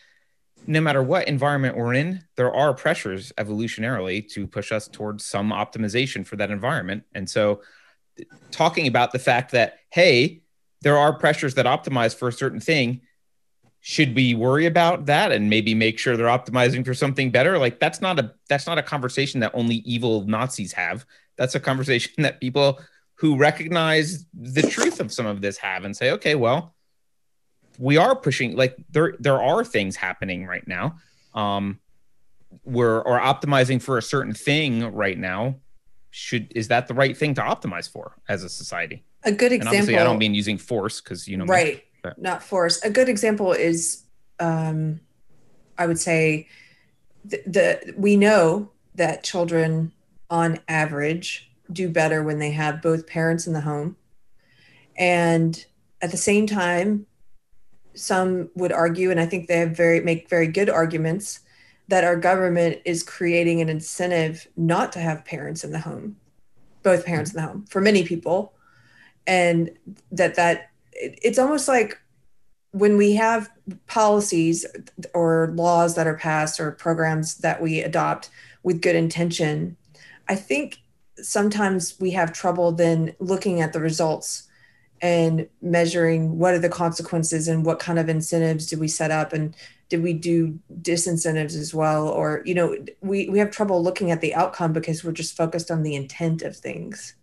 no 0.66 0.82
matter 0.82 1.01
what 1.01 1.28
environment 1.28 1.76
we're 1.76 1.93
in 1.93 2.24
there 2.36 2.53
are 2.53 2.74
pressures 2.74 3.32
evolutionarily 3.38 4.28
to 4.34 4.47
push 4.47 4.72
us 4.72 4.88
towards 4.88 5.26
some 5.26 5.51
optimization 5.51 6.26
for 6.26 6.36
that 6.36 6.51
environment. 6.51 7.03
And 7.16 7.30
so 7.30 7.62
talking 8.51 8.88
about 8.88 9.12
the 9.12 9.20
fact 9.20 9.51
that 9.51 9.80
hey 9.89 10.41
there 10.82 10.97
are 10.97 11.14
pressures 11.14 11.55
that 11.55 11.66
optimize 11.66 12.16
for 12.16 12.28
a 12.28 12.34
certain 12.34 12.60
thing 12.60 13.01
should 13.82 14.15
we 14.15 14.34
worry 14.34 14.65
about 14.65 15.05
that 15.05 15.32
and 15.32 15.49
maybe 15.49 15.73
make 15.73 15.99
sure 15.99 16.17
they're 16.17 16.28
optimizing 16.28 16.86
for 16.86 16.93
something 16.93 17.32
better? 17.32 17.57
Like 17.57 17.80
that's 17.80 18.01
not 18.01 18.19
a 18.19 18.34
that's 18.49 18.67
not 18.67 18.78
a 18.78 18.84
conversation 18.84 19.39
that 19.41 19.51
only 19.53 19.75
evil 19.78 20.25
nazis 20.25 20.73
have. 20.73 21.05
That's 21.38 21.55
a 21.55 21.59
conversation 21.59 22.11
that 22.23 22.41
people 22.41 22.80
who 23.15 23.38
recognize 23.38 24.25
the 24.34 24.61
truth 24.61 24.99
of 24.99 25.11
some 25.11 25.25
of 25.25 25.41
this 25.41 25.57
have 25.57 25.86
and 25.86 25.97
say 25.97 26.11
okay 26.11 26.36
well 26.36 26.75
we 27.80 27.97
are 27.97 28.15
pushing 28.15 28.55
like 28.55 28.75
there 28.89 29.15
there 29.19 29.41
are 29.41 29.63
things 29.63 29.95
happening 29.95 30.45
right 30.45 30.67
now. 30.67 30.97
Um 31.34 31.80
we're 32.63 32.99
or 33.01 33.19
optimizing 33.19 33.82
for 33.82 33.97
a 33.97 34.01
certain 34.01 34.34
thing 34.34 34.91
right 34.93 35.17
now. 35.17 35.55
Should 36.09 36.51
is 36.55 36.69
that 36.69 36.88
the 36.88 36.93
right 36.93 37.15
thing 37.15 37.36
to 37.36 37.41
optimize 37.41 37.89
for 37.89 38.17
as 38.28 38.43
a 38.43 38.49
society? 38.49 39.03
A 39.23 39.32
good 39.32 39.51
example 39.51 39.80
obviously 39.80 39.97
i 39.97 40.03
don't 40.03 40.19
mean 40.19 40.34
using 40.34 40.57
force 40.57 41.01
because 41.01 41.28
you 41.28 41.36
know 41.36 41.45
right 41.45 41.84
not 42.18 42.43
force. 42.43 42.82
A 42.84 42.89
good 42.89 43.10
example 43.10 43.51
is, 43.53 44.03
um, 44.39 44.99
I 45.78 45.88
would 45.88 45.99
say, 45.99 46.47
the, 47.26 47.41
the 47.45 47.93
we 47.97 48.16
know 48.18 48.72
that 48.95 49.24
children, 49.24 49.91
on 50.30 50.60
average, 50.68 51.49
do 51.72 51.89
better 51.89 52.24
when 52.24 52.39
they 52.39 52.51
have 52.51 52.82
both 52.82 53.08
parents 53.08 53.47
in 53.47 53.53
the 53.53 53.62
home, 53.62 53.95
and 54.97 55.66
at 56.01 56.12
the 56.12 56.18
same 56.18 56.47
time, 56.47 57.05
some 57.93 58.49
would 58.55 58.72
argue, 58.72 59.12
and 59.12 59.20
I 59.20 59.26
think 59.26 59.47
they 59.47 59.60
have 59.60 59.76
very 59.76 59.99
make 59.99 60.30
very 60.30 60.47
good 60.47 60.70
arguments 60.70 61.41
that 61.89 62.03
our 62.03 62.16
government 62.16 62.80
is 62.86 63.01
creating 63.01 63.62
an 63.62 63.70
incentive 63.70 64.47
not 64.58 64.91
to 64.91 64.99
have 64.99 65.26
parents 65.26 65.64
in 65.64 65.72
the 65.72 65.80
home, 65.80 66.18
both 66.84 67.05
parents 67.05 67.32
in 67.32 67.38
the 67.38 67.47
home 67.47 67.66
for 67.70 67.82
many 67.82 68.03
people, 68.03 68.53
and 69.26 69.72
that 70.12 70.36
that 70.36 70.72
it's 70.97 71.39
almost 71.39 71.67
like 71.67 71.97
when 72.71 72.97
we 72.97 73.13
have 73.13 73.49
policies 73.87 74.65
or 75.13 75.51
laws 75.55 75.95
that 75.95 76.07
are 76.07 76.17
passed 76.17 76.59
or 76.59 76.71
programs 76.71 77.37
that 77.37 77.61
we 77.61 77.81
adopt 77.81 78.29
with 78.63 78.81
good 78.81 78.95
intention, 78.95 79.77
I 80.27 80.35
think 80.35 80.79
sometimes 81.15 81.99
we 81.99 82.11
have 82.11 82.33
trouble 82.33 82.71
then 82.71 83.15
looking 83.19 83.61
at 83.61 83.73
the 83.73 83.79
results 83.79 84.47
and 85.01 85.47
measuring 85.61 86.37
what 86.39 86.53
are 86.53 86.59
the 86.59 86.69
consequences 86.69 87.47
and 87.47 87.65
what 87.65 87.79
kind 87.79 87.99
of 87.99 88.09
incentives 88.09 88.67
did 88.67 88.79
we 88.79 88.87
set 88.87 89.11
up 89.11 89.31
and 89.31 89.55
did 89.89 90.03
we 90.03 90.11
do 90.11 90.59
disincentives 90.81 91.55
as 91.55 91.73
well? 91.73 92.07
Or 92.09 92.41
you 92.45 92.53
know 92.53 92.75
we, 93.01 93.29
we 93.29 93.39
have 93.39 93.51
trouble 93.51 93.81
looking 93.81 94.11
at 94.11 94.21
the 94.21 94.35
outcome 94.35 94.73
because 94.73 95.03
we're 95.03 95.11
just 95.11 95.37
focused 95.37 95.71
on 95.71 95.83
the 95.83 95.95
intent 95.95 96.41
of 96.41 96.57
things 96.57 97.13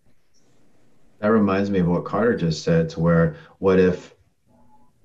that 1.25 1.31
reminds 1.31 1.71
me 1.71 1.79
of 1.79 1.87
what 1.87 2.05
Carter 2.05 2.37
just 2.37 2.63
said 2.63 2.87
to 2.89 2.99
where 2.99 3.35
what 3.57 3.79
if 3.79 4.13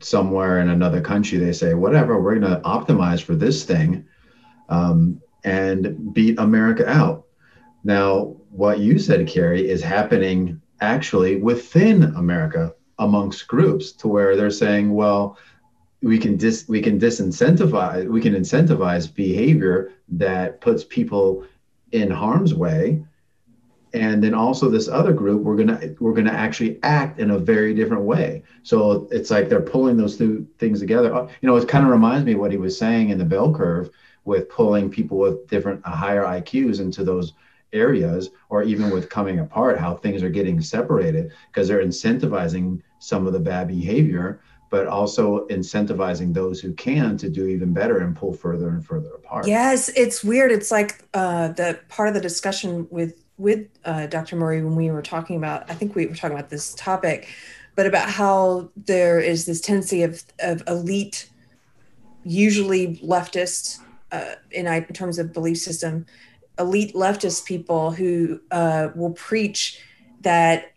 somewhere 0.00 0.60
in 0.60 0.68
another 0.68 1.00
country 1.00 1.38
they 1.38 1.52
say, 1.52 1.72
whatever, 1.72 2.20
we're 2.20 2.38
going 2.38 2.52
to 2.52 2.60
optimize 2.60 3.22
for 3.22 3.34
this 3.34 3.64
thing 3.64 4.04
um, 4.68 5.18
and 5.44 6.12
beat 6.12 6.38
America 6.38 6.86
out. 6.86 7.24
Now, 7.84 8.36
what 8.50 8.80
you 8.80 8.98
said, 8.98 9.26
Keri, 9.28 9.66
is 9.66 9.82
happening 9.82 10.60
actually 10.82 11.36
within 11.36 12.02
America 12.16 12.74
amongst 12.98 13.48
groups 13.48 13.92
to 13.92 14.08
where 14.08 14.36
they're 14.36 14.50
saying, 14.50 14.92
well, 14.92 15.38
we 16.02 16.18
can 16.18 16.36
dis 16.36 16.66
we 16.68 16.82
can 16.82 17.00
disincentivize 17.00 18.06
we 18.06 18.20
can 18.20 18.34
incentivize 18.34 19.14
behavior 19.14 19.92
that 20.08 20.60
puts 20.60 20.84
people 20.84 21.46
in 21.92 22.10
harm's 22.10 22.52
way 22.52 23.02
and 23.93 24.22
then 24.22 24.34
also 24.34 24.68
this 24.68 24.88
other 24.88 25.12
group 25.12 25.43
we're 25.43 25.57
gonna 25.57 25.95
we're 25.99 26.12
gonna 26.12 26.30
actually 26.30 26.78
act 26.82 27.18
in 27.18 27.30
a 27.30 27.38
very 27.38 27.74
different 27.74 28.03
way 28.03 28.43
so 28.62 29.09
it's 29.11 29.30
like 29.30 29.49
they're 29.49 29.61
pulling 29.61 29.97
those 29.97 30.16
two 30.16 30.47
things 30.59 30.80
together 30.80 31.14
uh, 31.14 31.26
you 31.41 31.49
know 31.49 31.57
it 31.57 31.68
kind 31.68 31.84
of 31.84 31.91
reminds 31.91 32.24
me 32.24 32.32
of 32.32 32.38
what 32.38 32.53
he 32.53 32.57
was 32.57 32.76
saying 32.76 33.11
in 33.11 33.18
the 33.18 33.24
bell 33.24 33.53
curve 33.53 33.91
with 34.24 34.49
pulling 34.49 34.91
people 34.91 35.18
with 35.18 35.47
different 35.49 35.80
uh, 35.84 35.91
higher 35.91 36.22
iqs 36.24 36.80
into 36.80 37.05
those 37.05 37.34
areas 37.72 38.30
or 38.49 38.62
even 38.62 38.91
with 38.91 39.09
coming 39.09 39.38
apart 39.41 39.78
how 39.78 39.95
things 39.95 40.22
are 40.22 40.30
getting 40.30 40.61
separated 40.61 41.30
because 41.49 41.68
they're 41.68 41.84
incentivizing 41.84 42.80
some 42.99 43.26
of 43.26 43.32
the 43.32 43.41
bad 43.41 43.68
behavior 43.68 44.41
but 44.70 44.86
also 44.86 45.47
incentivizing 45.49 46.32
those 46.32 46.61
who 46.61 46.72
can 46.72 47.16
to 47.16 47.28
do 47.28 47.47
even 47.47 47.72
better 47.72 47.99
and 47.99 48.16
pull 48.16 48.32
further 48.32 48.68
and 48.68 48.86
further 48.86 49.11
apart. 49.16 49.47
Yes, 49.47 49.88
it's 49.91 50.22
weird. 50.22 50.53
It's 50.53 50.70
like 50.70 51.05
uh, 51.12 51.49
the 51.49 51.80
part 51.88 52.07
of 52.09 52.14
the 52.14 52.20
discussion 52.20 52.86
with 52.88 53.20
with 53.41 53.68
uh, 53.84 54.07
Dr. 54.07 54.36
Murray 54.36 54.62
when 54.62 54.76
we 54.76 54.91
were 54.91 55.03
talking 55.03 55.36
about, 55.36 55.68
I 55.70 55.74
think 55.74 55.95
we 55.95 56.07
were 56.07 56.14
talking 56.14 56.36
about 56.36 56.51
this 56.51 56.74
topic, 56.74 57.28
but 57.74 57.86
about 57.86 58.11
how 58.11 58.70
there 58.76 59.18
is 59.18 59.47
this 59.47 59.61
tendency 59.61 60.03
of, 60.03 60.22
of 60.41 60.62
elite, 60.66 61.30
usually 62.22 62.97
leftist 62.99 63.78
uh, 64.12 64.34
in, 64.51 64.66
in 64.66 64.84
terms 64.93 65.18
of 65.18 65.32
belief 65.32 65.59
system, 65.59 66.05
elite 66.59 66.95
leftist 66.95 67.47
people 67.47 67.91
who 67.91 68.41
uh, 68.51 68.88
will 68.95 69.12
preach 69.12 69.80
that 70.20 70.72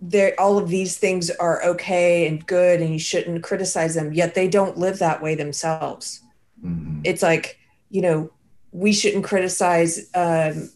there 0.00 0.34
all 0.40 0.58
of 0.58 0.68
these 0.68 0.98
things 0.98 1.30
are 1.30 1.62
okay 1.62 2.26
and 2.26 2.44
good 2.46 2.80
and 2.80 2.92
you 2.92 2.98
shouldn't 2.98 3.44
criticize 3.44 3.94
them 3.94 4.12
yet 4.12 4.34
they 4.34 4.48
don't 4.48 4.76
live 4.76 4.98
that 4.98 5.22
way 5.22 5.36
themselves 5.36 6.22
mm-hmm. 6.64 7.00
it's 7.04 7.22
like 7.22 7.60
you 7.88 8.02
know 8.02 8.28
we 8.72 8.92
shouldn't 8.92 9.22
criticize 9.22 10.10
um, 10.14 10.68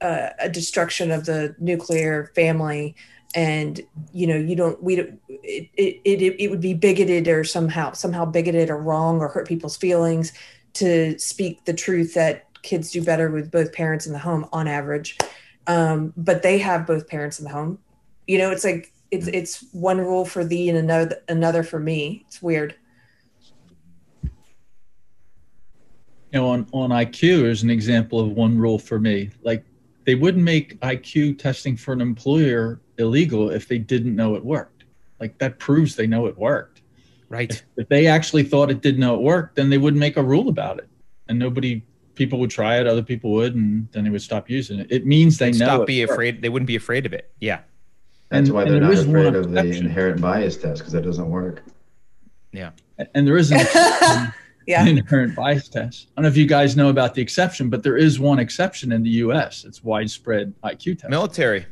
uh, 0.00 0.30
a 0.38 0.48
destruction 0.48 1.10
of 1.10 1.26
the 1.26 1.54
nuclear 1.58 2.32
family. 2.34 2.94
And 3.34 3.80
you 4.12 4.26
know 4.26 4.36
you 4.36 4.56
don't 4.56 4.82
we 4.82 4.96
don't 4.96 5.20
it, 5.28 5.68
it, 5.74 6.00
it, 6.04 6.36
it 6.38 6.48
would 6.48 6.60
be 6.60 6.72
bigoted 6.72 7.28
or 7.28 7.44
somehow 7.44 7.92
somehow 7.92 8.24
bigoted 8.24 8.70
or 8.70 8.78
wrong 8.78 9.18
or 9.18 9.28
hurt 9.28 9.46
people's 9.46 9.76
feelings 9.76 10.32
to 10.74 11.18
speak 11.18 11.64
the 11.64 11.74
truth 11.74 12.14
that 12.14 12.46
kids 12.62 12.90
do 12.90 13.02
better 13.02 13.30
with 13.30 13.50
both 13.50 13.72
parents 13.72 14.06
in 14.06 14.12
the 14.12 14.18
home 14.18 14.46
on 14.52 14.68
average. 14.68 15.18
Um, 15.66 16.12
but 16.16 16.42
they 16.42 16.58
have 16.58 16.86
both 16.86 17.08
parents 17.08 17.38
in 17.38 17.44
the 17.44 17.50
home. 17.50 17.78
You 18.26 18.38
know 18.38 18.50
it's 18.52 18.64
like 18.64 18.92
it's 19.10 19.26
it's 19.28 19.64
one 19.72 19.98
rule 19.98 20.24
for 20.24 20.44
thee 20.44 20.68
and 20.68 20.78
another 20.78 21.16
another 21.28 21.62
for 21.62 21.78
me. 21.78 22.24
It's 22.26 22.40
weird. 22.40 22.74
You 26.32 26.40
know 26.40 26.48
on 26.48 26.66
on 26.72 26.90
iq 26.90 27.22
is 27.22 27.62
an 27.62 27.70
example 27.70 28.20
of 28.20 28.30
one 28.30 28.58
rule 28.58 28.78
for 28.78 28.98
me. 28.98 29.30
Like 29.42 29.64
they 30.06 30.14
wouldn't 30.14 30.44
make 30.44 30.80
IQ 30.80 31.38
testing 31.38 31.76
for 31.76 31.92
an 31.92 32.00
employer 32.00 32.80
illegal 32.96 33.50
if 33.50 33.68
they 33.68 33.78
didn't 33.78 34.16
know 34.16 34.36
it 34.36 34.44
worked. 34.44 34.84
Like 35.20 35.36
that 35.38 35.58
proves 35.58 35.96
they 35.96 36.06
know 36.06 36.26
it 36.26 36.38
worked. 36.38 36.82
Right. 37.28 37.50
If, 37.50 37.64
if, 37.76 37.88
they 37.88 38.06
actually 38.06 38.44
thought 38.44 38.70
it 38.70 38.82
didn't 38.82 39.00
know 39.00 39.16
it 39.16 39.22
worked, 39.22 39.56
then 39.56 39.68
they 39.68 39.78
wouldn't 39.78 39.98
make 39.98 40.16
a 40.16 40.22
rule 40.22 40.48
about 40.48 40.78
it. 40.78 40.88
And 41.28 41.38
nobody 41.38 41.82
people 42.14 42.38
would 42.38 42.50
try 42.50 42.78
it, 42.78 42.86
other 42.86 43.02
people 43.02 43.32
would, 43.32 43.56
and 43.56 43.88
then 43.90 44.04
they 44.04 44.10
would 44.10 44.22
stop 44.22 44.48
using 44.48 44.78
it. 44.78 44.86
It 44.90 45.06
means 45.06 45.38
they 45.38 45.50
They'd 45.50 45.58
know 45.58 45.66
stop 45.66 45.86
be 45.88 46.02
afraid 46.02 46.40
they 46.40 46.48
wouldn't 46.48 46.68
be 46.68 46.76
afraid 46.76 47.04
of 47.04 47.12
it. 47.12 47.30
Yeah. 47.40 47.60
That's 48.28 48.48
and, 48.48 48.54
why 48.54 48.64
they're 48.64 48.80
not 48.80 48.94
afraid 48.94 49.34
of 49.34 49.50
the 49.50 49.76
inherent 49.76 50.20
bias 50.20 50.56
test 50.56 50.78
because 50.78 50.92
that 50.92 51.02
doesn't 51.02 51.28
work. 51.28 51.64
Yeah. 52.52 52.70
And 53.14 53.26
there 53.26 53.36
is 53.36 53.50
an 53.50 53.58
yeah. 54.66 54.84
inherent 54.86 55.34
bias 55.34 55.68
test. 55.68 56.08
I 56.08 56.20
don't 56.20 56.24
know 56.24 56.28
if 56.28 56.36
you 56.36 56.46
guys 56.46 56.76
know 56.76 56.88
about 56.88 57.14
the 57.14 57.22
exception, 57.22 57.70
but 57.70 57.82
there 57.82 57.96
is 57.96 58.18
one 58.18 58.38
exception 58.38 58.92
in 58.92 59.02
the 59.02 59.10
U.S. 59.10 59.64
It's 59.64 59.82
widespread 59.82 60.54
IQ 60.62 60.98
test. 61.00 61.10
Military. 61.10 61.66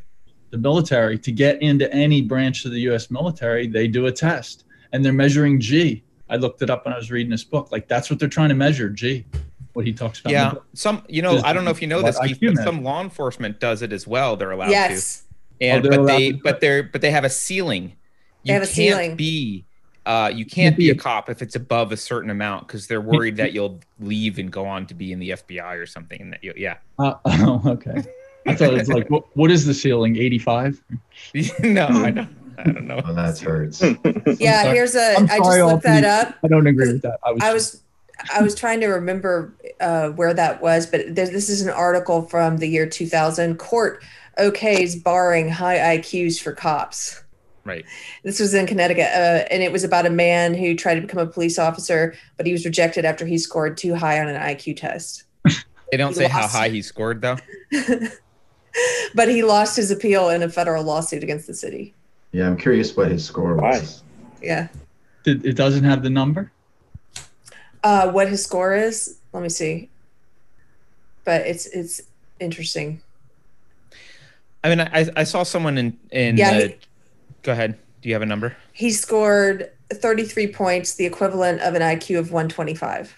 The 0.51 0.59
military 0.59 1.19
to 1.19 1.33
get 1.33 1.61
into 1.63 1.93
any 1.93 2.23
branch 2.23 2.65
of 2.65 2.71
the 2.71 2.81
U.S. 2.83 3.11
military, 3.11 3.67
they 3.67 3.89
do 3.89 4.07
a 4.07 4.13
test, 4.13 4.65
and 4.93 5.05
they're 5.05 5.13
measuring 5.13 5.61
G. 5.61 6.05
I 6.31 6.37
looked 6.37 6.63
it 6.63 6.71
up 6.71 6.85
when 6.85 6.95
I 6.95 6.97
was 6.97 7.11
reading 7.11 7.31
this 7.31 7.45
book. 7.45 7.73
Like 7.73 7.89
that's 7.89 8.09
what 8.09 8.19
they're 8.19 8.29
trying 8.29 8.51
to 8.51 8.55
measure, 8.55 8.89
G. 8.89 9.27
What 9.73 9.85
he 9.85 9.93
talks 9.93 10.21
about. 10.21 10.33
Yeah, 10.33 10.53
some 10.73 11.03
you 11.09 11.23
know 11.23 11.41
I 11.45 11.53
don't 11.53 11.65
know 11.65 11.73
if 11.73 11.83
you 11.83 11.89
know 11.89 12.03
this, 12.03 12.19
Keith, 12.21 12.39
but 12.41 12.57
some 12.59 12.85
law 12.85 13.03
enforcement 13.03 13.59
does 13.59 13.83
it 13.83 13.93
as 13.93 14.07
well. 14.07 14.37
They're 14.37 14.53
allowed 14.53 14.71
yes. 14.71 15.19
to. 15.19 15.25
And 15.61 15.87
oh, 15.87 15.91
but 15.91 16.07
they 16.07 16.33
to 16.33 16.39
but 16.43 16.61
they're 16.61 16.85
but 16.85 17.01
they 17.01 17.11
have 17.11 17.25
a 17.25 17.31
ceiling. 17.31 17.97
You 18.45 18.49
they 18.49 18.53
have 18.53 18.63
a 18.63 18.67
can't 18.67 18.75
ceiling. 18.77 19.17
be 19.17 19.67
uh, 20.07 20.31
you 20.35 20.45
can't 20.45 20.77
be 20.77 20.91
a 20.91 20.95
cop 20.95 21.31
if 21.31 21.41
it's 21.41 21.57
above 21.57 21.93
a 21.93 21.97
certain 21.97 22.31
amount 22.31 22.67
because 22.67 22.87
they're 22.87 23.01
worried 23.01 23.37
that 23.37 23.53
you'll 23.53 23.81
leave 24.01 24.39
and 24.39 24.53
go 24.53 24.67
on 24.67 24.87
to 24.87 24.95
be 24.95 25.13
in 25.13 25.19
the 25.19 25.31
FBI 25.31 25.77
or 25.77 25.87
something. 25.87 26.21
And 26.21 26.33
that 26.33 26.45
you, 26.45 26.53
yeah. 26.57 26.77
Uh, 26.99 27.15
oh, 27.25 27.63
okay. 27.67 28.05
I 28.47 28.55
thought 28.55 28.75
it's 28.75 28.89
like, 28.89 29.11
what, 29.11 29.25
what 29.37 29.51
is 29.51 29.67
the 29.67 29.75
ceiling? 29.75 30.17
85? 30.17 30.81
no, 31.65 31.87
I 31.89 32.11
don't. 32.11 32.29
I 32.57 32.71
don't 32.71 32.87
know. 32.87 33.01
Oh, 33.05 33.13
that 33.15 33.37
hurts. 33.41 33.83
yeah, 34.41 34.73
here's 34.73 34.95
a. 34.95 35.17
I 35.17 35.39
just 35.39 35.59
looked 35.59 35.83
that 35.83 36.05
up. 36.05 36.37
I 36.45 36.47
don't 36.47 36.69
agree 36.69 36.93
with 36.93 37.03
that. 37.03 37.19
I 37.25 37.33
was. 37.33 37.43
I 37.43 37.53
was, 37.53 37.83
I 38.33 38.43
was 38.43 38.55
trying 38.55 38.81
to 38.81 38.87
remember 38.87 39.53
uh, 39.81 40.11
where 40.11 40.33
that 40.33 40.63
was, 40.63 40.87
but 40.87 41.17
this 41.17 41.49
is 41.49 41.63
an 41.63 41.71
article 41.71 42.23
from 42.23 42.59
the 42.59 42.69
year 42.69 42.87
2000. 42.87 43.59
Court 43.59 44.05
okays 44.39 45.03
barring 45.03 45.49
high 45.49 45.99
IQs 45.99 46.41
for 46.41 46.53
cops. 46.53 47.24
Right. 47.65 47.85
This 48.23 48.41
was 48.41 48.53
in 48.53 48.67
Connecticut, 48.67 49.07
uh, 49.07 49.47
and 49.51 49.63
it 49.63 49.73
was 49.73 49.85
about 49.85 50.05
a 50.05 50.11
man 50.11 50.55
who 50.55 50.75
tried 50.75 50.97
to 50.97 51.01
become 51.01 51.19
a 51.19 51.27
police 51.27 51.59
officer, 51.59 52.15
but 52.37 52.47
he 52.47 52.53
was 52.53 52.65
rejected 52.65 53.05
after 53.05 53.25
he 53.25 53.39
scored 53.39 53.77
too 53.77 53.95
high 53.95 54.21
on 54.21 54.29
an 54.29 54.41
IQ 54.41 54.77
test. 54.77 55.25
They 55.91 55.97
don't 55.97 56.11
he 56.11 56.17
say 56.17 56.23
lost. 56.25 56.35
how 56.35 56.47
high 56.47 56.69
he 56.69 56.83
scored, 56.83 57.23
though. 57.23 57.39
but 59.15 59.29
he 59.29 59.43
lost 59.43 59.77
his 59.77 59.91
appeal 59.91 60.29
in 60.29 60.43
a 60.43 60.49
federal 60.49 60.85
lawsuit 60.85 61.23
against 61.23 61.47
the 61.47 61.55
city. 61.55 61.95
Yeah, 62.33 62.49
I'm 62.49 62.57
curious 62.57 62.97
what 62.97 63.11
his 63.11 63.25
score 63.25 63.55
was. 63.55 64.03
Yeah. 64.43 64.69
It 65.25 65.57
doesn't 65.57 65.85
have 65.85 66.03
the 66.03 66.11
number. 66.11 66.51
Uh, 67.83 68.11
what 68.11 68.29
his 68.29 68.45
score 68.45 68.75
is? 68.75 69.19
Let 69.33 69.43
me 69.43 69.49
see. 69.49 69.89
But 71.25 71.43
it's 71.43 71.67
it's 71.67 72.03
interesting. 72.41 73.01
I 74.63 74.69
mean, 74.69 74.81
I 74.81 75.09
I 75.17 75.25
saw 75.25 75.43
someone 75.43 75.79
in 75.79 75.99
in. 76.11 76.37
Yeah. 76.37 76.61
he, 76.61 76.77
go 77.45 77.53
ahead. 77.53 77.79
Do 78.03 78.09
you 78.09 78.15
have 78.15 78.23
a 78.23 78.27
number? 78.27 78.57
He 78.73 78.91
scored 78.91 79.71
33 79.93 80.49
points, 80.49 80.95
the 80.97 81.07
equivalent 81.07 81.61
of 81.61 81.75
an 81.75 81.83
IQ 81.83 82.19
of 82.19 82.33
125. 82.33 83.15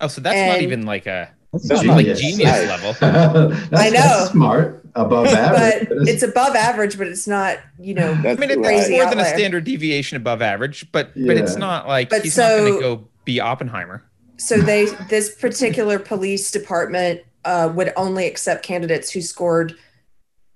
Oh, 0.00 0.06
so 0.08 0.20
that's 0.20 0.36
and 0.36 0.52
not 0.52 0.62
even 0.62 0.86
like 0.86 1.06
a 1.06 1.30
that's 1.52 1.68
not 1.82 1.96
like 1.96 2.06
genius 2.16 2.40
level. 2.40 2.94
I 3.72 3.90
know. 3.90 4.28
smart, 4.30 4.84
above 4.94 5.26
average. 5.28 5.88
but 5.88 6.08
it's 6.08 6.22
above 6.22 6.56
average, 6.56 6.96
but 6.96 7.06
it's 7.06 7.28
not, 7.28 7.58
you 7.78 7.94
know, 7.94 8.12
I 8.12 8.34
mean, 8.34 8.50
it's 8.50 8.90
more 8.90 9.04
than 9.10 9.18
a 9.18 9.24
standard 9.26 9.64
deviation 9.64 10.16
above 10.16 10.40
average, 10.40 10.90
but 10.92 11.10
yeah. 11.14 11.26
but 11.26 11.36
it's 11.36 11.56
not 11.56 11.86
like 11.86 12.08
but 12.08 12.22
he's 12.22 12.34
so, 12.34 12.42
not 12.42 12.56
going 12.56 12.74
to 12.74 12.80
go 12.80 13.08
be 13.24 13.40
Oppenheimer. 13.40 14.02
So 14.38 14.56
they 14.56 14.86
this 15.10 15.34
particular 15.34 15.98
police 15.98 16.50
department 16.50 17.20
uh, 17.44 17.70
would 17.74 17.92
only 17.96 18.26
accept 18.26 18.64
candidates 18.64 19.10
who 19.10 19.20
scored 19.20 19.74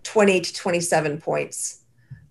20 0.04 0.40
to 0.40 0.54
27 0.54 1.20
points 1.20 1.82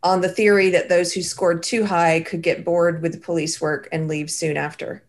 on 0.06 0.22
the 0.22 0.30
theory 0.30 0.70
that 0.70 0.88
those 0.88 1.12
who 1.12 1.22
scored 1.24 1.64
too 1.64 1.84
high 1.84 2.22
could 2.22 2.44
get 2.44 2.64
bored 2.64 3.02
with 3.02 3.12
the 3.12 3.20
police 3.20 3.60
work 3.60 3.90
and 3.92 4.08
leave 4.08 4.30
soon 4.30 4.56
after. 4.56 5.04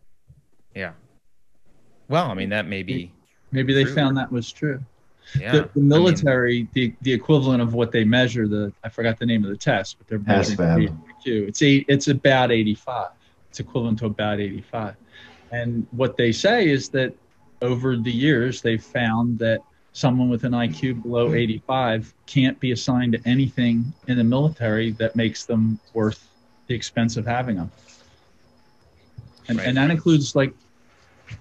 Yeah. 0.75 0.93
Well, 2.09 2.31
I 2.31 2.35
mean, 2.35 2.49
that 2.49 2.67
may 2.67 2.83
be 2.83 3.13
Maybe 3.53 3.75
they 3.75 3.85
true. 3.85 3.95
found 3.95 4.17
that 4.17 4.33
was 4.33 4.51
true. 4.51 4.83
Yeah. 5.39 5.53
The, 5.53 5.71
the 5.75 5.81
military, 5.81 6.55
I 6.55 6.59
mean, 6.59 6.69
the, 6.73 6.95
the 7.03 7.13
equivalent 7.13 7.63
of 7.63 7.75
what 7.75 7.93
they 7.93 8.05
measure, 8.05 8.49
the 8.49 8.73
I 8.85 8.89
forgot 8.89 9.19
the 9.19 9.27
name 9.27 9.45
of 9.45 9.51
the 9.51 9.57
test, 9.57 9.99
but 9.99 10.07
they're 10.07 10.19
measuring 10.21 10.89
IQ. 10.89 11.49
It's 11.49 11.63
eight, 11.63 11.85
it's 11.89 12.09
about 12.09 12.51
85. 12.51 13.11
It's 13.51 13.61
equivalent 13.61 13.99
to 13.99 14.07
about 14.07 14.41
85. 14.41 14.95
And 15.53 15.87
what 15.91 16.17
they 16.17 16.33
say 16.33 16.69
is 16.69 16.89
that 16.91 17.15
over 17.61 17.97
the 17.97 18.11
years, 18.11 18.63
they've 18.63 18.83
found 18.83 19.39
that 19.41 19.61
someone 19.97 20.29
with 20.29 20.45
an 20.45 20.53
IQ 20.53 21.03
below 21.03 21.33
85 21.33 22.13
can't 22.27 22.61
be 22.61 22.73
assigned 22.73 23.13
to 23.15 23.21
anything 23.25 23.95
in 24.09 24.19
the 24.19 24.25
military 24.25 24.91
that 24.91 25.17
makes 25.17 25.47
them 25.47 25.81
worth 25.95 26.29
the 26.67 26.75
expense 26.75 27.17
of 27.17 27.25
having 27.25 27.57
them. 27.57 27.71
And, 29.49 29.57
right. 29.57 29.69
and 29.69 29.77
that 29.79 29.91
includes 29.91 30.37
like 30.37 30.53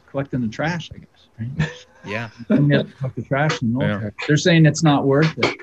collecting 0.10 0.39
the 0.39 0.47
trash, 0.47 0.89
I 0.93 0.99
guess. 0.99 1.58
Right? 1.60 1.72
Yeah. 2.08 2.30
the 2.47 3.26
trash 3.28 3.64
in 3.64 3.74
the 3.74 3.80
military. 3.80 4.03
Yeah. 4.20 4.26
They're 4.28 4.38
saying 4.38 4.68
it's 4.68 4.84
not 4.84 5.06
worth 5.06 5.38
it. 5.39 5.62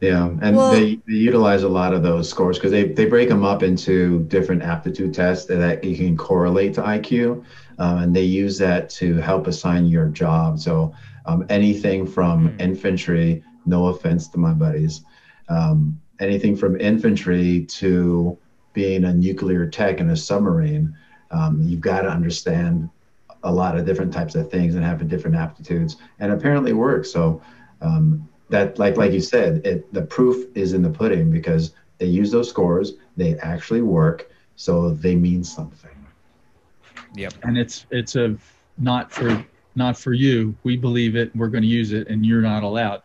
Yeah, 0.00 0.28
and 0.40 0.56
well, 0.56 0.72
they, 0.72 0.96
they 1.06 1.14
utilize 1.14 1.64
a 1.64 1.68
lot 1.68 1.92
of 1.92 2.02
those 2.02 2.30
scores 2.30 2.56
because 2.56 2.70
they, 2.70 2.84
they 2.84 3.04
break 3.04 3.28
them 3.28 3.44
up 3.44 3.62
into 3.62 4.24
different 4.24 4.62
aptitude 4.62 5.12
tests 5.12 5.44
that 5.46 5.84
you 5.84 5.96
can 5.96 6.16
correlate 6.16 6.72
to 6.74 6.82
IQ, 6.82 7.44
um, 7.78 7.98
and 7.98 8.16
they 8.16 8.22
use 8.22 8.56
that 8.58 8.88
to 8.90 9.16
help 9.16 9.46
assign 9.48 9.86
your 9.86 10.06
job. 10.06 10.58
So 10.58 10.94
um, 11.28 11.44
anything 11.50 12.06
from 12.06 12.48
mm-hmm. 12.48 12.60
infantry, 12.60 13.44
no 13.66 13.86
offense 13.86 14.28
to 14.28 14.38
my 14.38 14.52
buddies, 14.52 15.04
um, 15.48 16.00
anything 16.18 16.56
from 16.56 16.80
infantry 16.80 17.66
to 17.66 18.36
being 18.72 19.04
a 19.04 19.14
nuclear 19.14 19.68
tech 19.68 20.00
in 20.00 20.10
a 20.10 20.16
submarine, 20.16 20.96
um, 21.30 21.60
you've 21.62 21.80
got 21.80 22.02
to 22.02 22.08
understand 22.08 22.88
a 23.44 23.52
lot 23.52 23.76
of 23.76 23.84
different 23.84 24.12
types 24.12 24.34
of 24.34 24.50
things 24.50 24.74
and 24.74 24.84
having 24.84 25.06
different 25.06 25.36
aptitudes 25.36 25.96
and 26.18 26.32
apparently 26.32 26.72
works. 26.72 27.12
So 27.12 27.40
um, 27.82 28.28
that 28.48 28.78
like 28.78 28.96
like 28.96 29.12
you 29.12 29.20
said 29.20 29.64
it 29.66 29.92
the 29.92 30.02
proof 30.02 30.46
is 30.56 30.72
in 30.72 30.82
the 30.82 30.90
pudding 30.90 31.30
because 31.30 31.74
they 31.98 32.06
use 32.06 32.30
those 32.30 32.48
scores 32.48 32.94
they 33.16 33.36
actually 33.40 33.82
work 33.82 34.30
so 34.56 34.90
they 34.90 35.14
mean 35.14 35.44
something. 35.44 35.90
Yep. 37.14 37.34
And 37.42 37.58
it's 37.58 37.86
it's 37.90 38.16
a 38.16 38.36
not 38.78 39.12
for 39.12 39.44
not 39.78 39.96
for 39.96 40.12
you 40.12 40.54
we 40.64 40.76
believe 40.76 41.16
it 41.16 41.34
we're 41.34 41.48
going 41.48 41.62
to 41.62 41.68
use 41.68 41.92
it 41.92 42.08
and 42.08 42.26
you're 42.26 42.42
not 42.42 42.62
allowed 42.62 43.00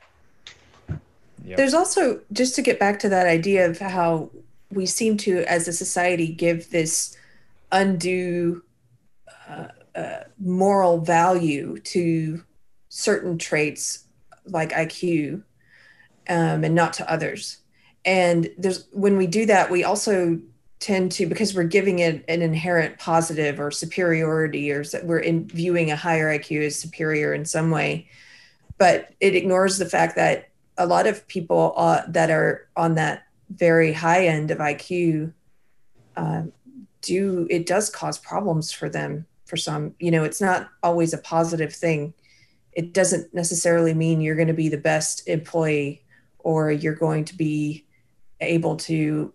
yep. 1.46 1.56
there's 1.56 1.74
also 1.74 2.20
just 2.34 2.56
to 2.56 2.62
get 2.62 2.80
back 2.80 3.00
to 3.00 3.08
that 3.08 3.28
idea 3.28 3.66
of 3.70 3.80
how 3.80 4.30
we 4.72 4.86
seem 4.86 5.16
to 5.18 5.44
as 5.48 5.68
a 5.68 5.74
society 5.74 6.28
give 6.28 6.70
this 6.72 7.16
undue 7.72 8.64
uh, 9.50 9.68
uh, 9.96 10.20
moral 10.40 11.00
value 11.00 11.78
to 11.80 12.44
certain 12.90 13.38
traits 13.38 14.06
like 14.46 14.72
IQ 14.72 15.44
um, 16.30 16.64
and 16.64 16.76
not 16.76 16.94
to 16.94 17.12
others. 17.12 17.58
And 18.06 18.50
there's 18.58 18.88
when 18.92 19.18
we 19.18 19.28
do 19.28 19.46
that, 19.46 19.72
we 19.72 19.84
also 19.84 20.40
tend 20.84 21.14
to 21.14 21.26
because 21.26 21.56
we're 21.56 21.64
giving 21.64 22.00
it 22.00 22.26
an 22.28 22.42
inherent 22.42 23.00
positive 23.00 23.58
or 23.60 23.72
superiority, 23.72 24.70
or 24.70 24.84
we're 25.04 25.20
in 25.20 25.48
viewing 25.48 25.92
a 25.92 25.96
higher 25.96 26.38
IQ 26.38 26.66
as 26.66 26.76
superior 26.78 27.34
in 27.34 27.46
some 27.46 27.72
way, 27.72 28.08
but 28.78 29.14
it 29.22 29.34
ignores 29.34 29.78
the 29.78 29.86
fact 29.86 30.18
that 30.18 30.50
a 30.78 30.86
lot 30.86 31.08
of 31.08 31.26
people 31.30 31.74
uh, 31.78 32.02
that 32.10 32.30
are 32.30 32.68
on 32.76 32.96
that 32.96 33.24
very 33.50 33.94
high 33.94 34.28
end 34.28 34.52
of 34.52 34.58
IQ 34.58 35.32
uh, 36.18 36.44
do 37.02 37.48
it 37.50 37.66
does 37.66 37.90
cause 37.90 38.18
problems 38.18 38.72
for 38.72 38.90
them 38.90 39.26
for 39.46 39.58
some 39.58 39.94
you 40.00 40.10
know 40.10 40.24
it's 40.24 40.42
not 40.42 40.70
always 40.84 41.14
a 41.14 41.18
positive 41.18 41.74
thing. 41.74 42.14
It 42.74 42.94
doesn't 42.94 43.34
necessarily 43.34 43.94
mean 43.94 44.20
you're 44.20 44.36
going 44.36 44.48
to 44.50 44.54
be 44.54 44.68
the 44.68 44.78
best 44.78 45.28
employee 45.30 46.04
or 46.40 46.72
you're 46.72 46.96
going 46.96 47.24
to 47.26 47.38
be 47.38 47.86
able 48.42 48.76
to 48.76 49.32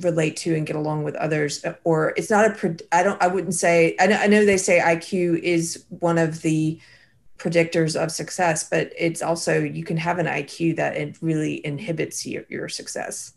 relate 0.00 0.36
to 0.36 0.54
and 0.54 0.66
get 0.66 0.76
along 0.76 1.04
with 1.04 1.14
others 1.16 1.64
or 1.84 2.12
it's 2.16 2.30
not 2.30 2.44
a 2.44 2.76
i 2.92 3.02
don't 3.02 3.22
i 3.22 3.26
wouldn't 3.26 3.54
say 3.54 3.96
I 3.98 4.06
know, 4.06 4.16
I 4.16 4.26
know 4.26 4.44
they 4.44 4.58
say 4.58 4.78
iq 4.78 5.38
is 5.38 5.84
one 5.88 6.18
of 6.18 6.42
the 6.42 6.78
predictors 7.38 8.00
of 8.00 8.10
success 8.10 8.68
but 8.68 8.92
it's 8.96 9.22
also 9.22 9.62
you 9.62 9.84
can 9.84 9.96
have 9.96 10.18
an 10.18 10.26
iq 10.26 10.76
that 10.76 10.96
it 10.96 11.16
really 11.22 11.64
inhibits 11.64 12.26
your, 12.26 12.44
your 12.48 12.68
success 12.68 13.32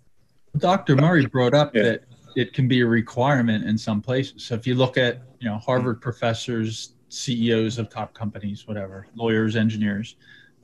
dr 0.57 0.93
murray 0.97 1.25
brought 1.25 1.53
up 1.53 1.73
yeah. 1.73 1.83
that 1.83 2.03
it 2.35 2.53
can 2.53 2.67
be 2.67 2.81
a 2.81 2.85
requirement 2.85 3.63
in 3.65 3.77
some 3.77 4.01
places 4.01 4.43
so 4.43 4.53
if 4.53 4.67
you 4.67 4.75
look 4.75 4.97
at 4.97 5.21
you 5.39 5.49
know 5.49 5.57
Harvard 5.57 6.01
professors, 6.01 6.93
CEOs 7.09 7.77
of 7.77 7.89
top 7.89 8.13
companies, 8.13 8.67
whatever, 8.67 9.07
lawyers, 9.15 9.55
engineers, 9.55 10.15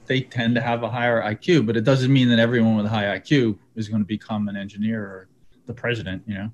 they 0.05 0.21
tend 0.21 0.55
to 0.55 0.61
have 0.61 0.83
a 0.83 0.89
higher 0.89 1.21
IQ, 1.21 1.65
but 1.65 1.75
it 1.75 1.83
doesn't 1.83 2.13
mean 2.13 2.29
that 2.29 2.39
everyone 2.39 2.75
with 2.75 2.85
a 2.85 2.89
high 2.89 3.17
IQ 3.17 3.57
is 3.75 3.89
going 3.89 4.01
to 4.01 4.07
become 4.07 4.47
an 4.47 4.55
engineer 4.55 5.01
or 5.01 5.27
the 5.65 5.73
president. 5.73 6.23
You 6.27 6.35
know, 6.35 6.51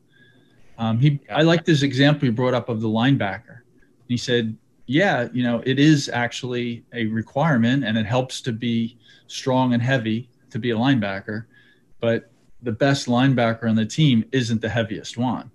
um, 0.78 1.00
he 1.00 1.20
I 1.32 1.42
like 1.42 1.66
this 1.66 1.82
example 1.82 2.26
he 2.26 2.32
brought 2.32 2.54
up 2.54 2.70
of 2.70 2.82
the 2.82 2.88
linebacker. 2.88 3.60
He 4.08 4.18
said, 4.18 4.56
"Yeah, 4.86 5.30
you 5.34 5.44
know, 5.44 5.62
it 5.66 5.80
is 5.80 6.10
actually 6.10 6.84
a 6.94 7.06
requirement, 7.08 7.84
and 7.84 7.98
it 7.98 8.06
helps 8.06 8.42
to 8.42 8.52
be 8.52 8.98
strong 9.28 9.74
and 9.74 9.82
heavy 9.82 10.30
to 10.52 10.60
be 10.60 10.72
a 10.72 10.76
linebacker, 10.76 11.46
but." 12.00 12.28
The 12.64 12.72
best 12.72 13.08
linebacker 13.08 13.68
on 13.68 13.76
the 13.76 13.88
team 13.88 14.24
isn't 14.32 14.62
the 14.62 14.70
heaviest 14.70 15.18
one 15.18 15.50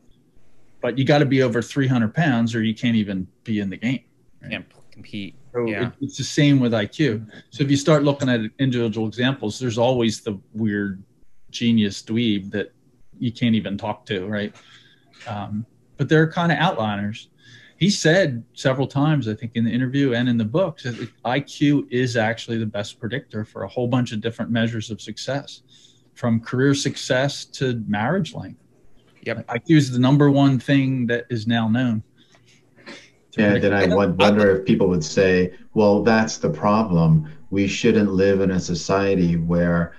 but 0.87 0.97
you 0.97 1.05
got 1.05 1.19
to 1.19 1.27
be 1.27 1.43
over 1.43 1.61
300 1.61 2.15
pounds 2.15 2.55
or 2.55 2.63
you 2.63 2.73
can't 2.73 2.95
even 2.95 3.27
be 3.43 3.59
in 3.59 3.69
the 3.71 3.77
game. 3.77 4.05
Right? 4.41 4.53
Can't 4.53 4.67
compete. 4.93 5.35
So 5.53 5.67
yeah. 5.67 5.89
It, 5.89 5.93
it's 6.01 6.17
the 6.17 6.23
same 6.23 6.61
with 6.61 6.71
IQ. 6.71 7.29
So 7.51 7.65
if 7.65 7.71
you 7.73 7.77
start 7.77 8.05
looking 8.05 8.29
at 8.29 8.41
individual 8.61 9.09
examples, 9.09 9.59
there's 9.59 9.79
always 9.79 10.21
the 10.21 10.39
weird 10.55 11.03
genius 11.51 12.03
dweeb 12.03 12.53
that 12.53 12.73
you 13.19 13.33
can't 13.33 13.55
even 13.55 13.77
talk 13.77 14.07
to, 14.07 14.27
right? 14.27 14.55
Um, 15.27 15.67
but 15.97 16.09
they're 16.09 16.31
kind 16.31 16.53
of 16.53 16.59
outliners. 16.59 17.29
He 17.79 17.91
said 17.91 18.43
several 18.55 18.87
times, 18.87 19.29
I 19.29 19.35
think 19.35 19.53
in 19.55 19.64
the 19.64 19.71
interview 19.71 20.14
and 20.14 20.29
in 20.29 20.39
the 20.39 20.45
book, 20.45 20.79
that 20.81 20.95
IQ 21.25 21.87
is 21.91 22.17
actually 22.17 22.59
the 22.59 22.67
best 22.67 22.99
predictor 22.99 23.45
for 23.45 23.64
a 23.64 23.69
whole 23.69 23.87
bunch 23.87 24.12
of 24.12 24.21
different 24.21 24.51
measures 24.51 24.91
of 24.91 25.01
success, 25.01 25.62
from 26.14 26.41
career 26.41 26.75
success 26.75 27.45
to 27.45 27.83
marriage 27.87 28.35
length. 28.35 28.62
Yep. 29.23 29.47
IQ 29.49 29.77
is 29.77 29.91
the 29.91 29.99
number 29.99 30.31
one 30.31 30.59
thing 30.59 31.07
that 31.09 31.27
is 31.29 31.47
now 31.47 31.69
known. 31.69 32.03
Yeah, 33.37 33.59
then 33.59 33.75
I 33.75 33.87
wonder 33.95 34.57
if 34.57 34.64
people 34.64 34.89
would 34.89 35.05
say, 35.05 35.53
well, 35.75 36.03
that's 36.03 36.39
the 36.39 36.49
problem. 36.49 37.31
We 37.51 37.67
shouldn't 37.67 38.11
live 38.11 38.41
in 38.41 38.51
a 38.53 38.61
society 38.61 39.37
where 39.37 39.95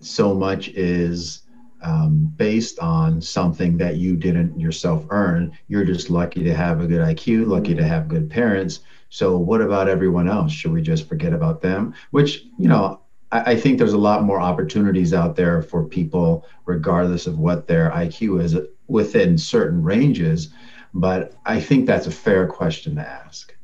so 0.00 0.34
much 0.34 0.68
is 0.68 1.42
um, 1.86 2.32
based 2.36 2.80
on 2.80 3.22
something 3.22 3.78
that 3.78 3.96
you 3.96 4.16
didn't 4.16 4.58
yourself 4.58 5.06
earn. 5.10 5.56
You're 5.68 5.84
just 5.84 6.10
lucky 6.10 6.42
to 6.42 6.52
have 6.52 6.80
a 6.80 6.86
good 6.86 7.00
IQ, 7.00 7.46
lucky 7.46 7.74
to 7.76 7.84
have 7.84 8.08
good 8.08 8.28
parents. 8.28 8.80
So, 9.08 9.38
what 9.38 9.62
about 9.62 9.88
everyone 9.88 10.28
else? 10.28 10.50
Should 10.50 10.72
we 10.72 10.82
just 10.82 11.08
forget 11.08 11.32
about 11.32 11.62
them? 11.62 11.94
Which, 12.10 12.44
you 12.58 12.68
know, 12.68 13.00
I, 13.30 13.52
I 13.52 13.56
think 13.56 13.78
there's 13.78 13.92
a 13.92 13.98
lot 13.98 14.24
more 14.24 14.40
opportunities 14.40 15.14
out 15.14 15.36
there 15.36 15.62
for 15.62 15.84
people, 15.84 16.44
regardless 16.64 17.28
of 17.28 17.38
what 17.38 17.68
their 17.68 17.90
IQ 17.90 18.42
is, 18.42 18.56
within 18.88 19.38
certain 19.38 19.80
ranges. 19.82 20.48
But 20.92 21.34
I 21.46 21.60
think 21.60 21.86
that's 21.86 22.08
a 22.08 22.10
fair 22.10 22.48
question 22.48 22.96
to 22.96 23.08
ask. 23.08 23.54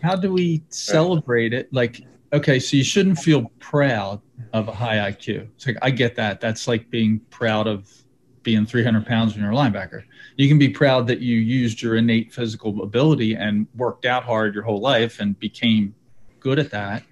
How 0.00 0.14
do 0.14 0.32
we 0.32 0.62
celebrate 0.68 1.52
it? 1.52 1.72
Like, 1.72 2.02
okay, 2.32 2.58
so 2.58 2.76
you 2.76 2.84
shouldn't 2.84 3.18
feel 3.18 3.50
proud 3.58 4.20
of 4.52 4.68
a 4.68 4.72
high 4.72 4.96
IQ. 5.10 5.48
It's 5.56 5.66
like 5.66 5.76
I 5.82 5.90
get 5.90 6.16
that. 6.16 6.40
That's 6.40 6.68
like 6.68 6.90
being 6.90 7.20
proud 7.30 7.66
of 7.66 7.90
being 8.42 8.64
300 8.64 9.06
pounds 9.06 9.34
when 9.34 9.42
you're 9.42 9.52
a 9.52 9.56
linebacker. 9.56 10.04
You 10.36 10.48
can 10.48 10.58
be 10.58 10.68
proud 10.68 11.06
that 11.08 11.20
you 11.20 11.36
used 11.36 11.82
your 11.82 11.96
innate 11.96 12.32
physical 12.32 12.82
ability 12.82 13.34
and 13.34 13.66
worked 13.76 14.06
out 14.06 14.24
hard 14.24 14.54
your 14.54 14.62
whole 14.62 14.80
life 14.80 15.20
and 15.20 15.38
became 15.38 15.94
good 16.40 16.58
at 16.58 16.70
that. 16.70 17.02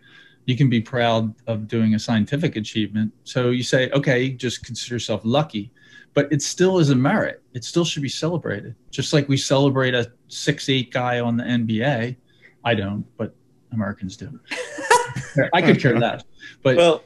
You 0.47 0.57
can 0.57 0.71
be 0.71 0.81
proud 0.81 1.35
of 1.47 1.67
doing 1.67 1.95
a 1.95 1.99
scientific 1.99 2.57
achievement. 2.57 3.13
So 3.25 3.51
you 3.51 3.65
say, 3.65 3.91
okay, 3.91 4.31
just 4.31 4.65
consider 4.65 4.95
yourself 4.95 5.23
lucky, 5.25 5.73
but 6.15 6.33
it 6.33 6.41
still 6.41 6.79
is 6.79 6.91
a 6.91 6.95
merit. 6.95 7.43
It 7.53 7.65
still 7.65 7.85
should 7.85 8.03
be 8.03 8.09
celebrated. 8.09 8.77
Just 8.91 9.13
like 9.13 9.29
we 9.29 9.37
celebrate 9.37 9.95
a 9.95 10.11
six 10.29 10.69
eight 10.69 10.93
guy 10.93 11.21
on 11.21 11.37
the 11.37 11.45
NBA. 11.45 12.17
I 12.65 12.75
don't, 12.75 13.05
but 13.17 13.35
Americans 13.73 14.17
do. 14.17 14.41
I 15.55 15.63
could 15.63 15.81
care 15.81 15.99
less. 15.99 16.23
But 16.63 16.77
well, 16.77 17.03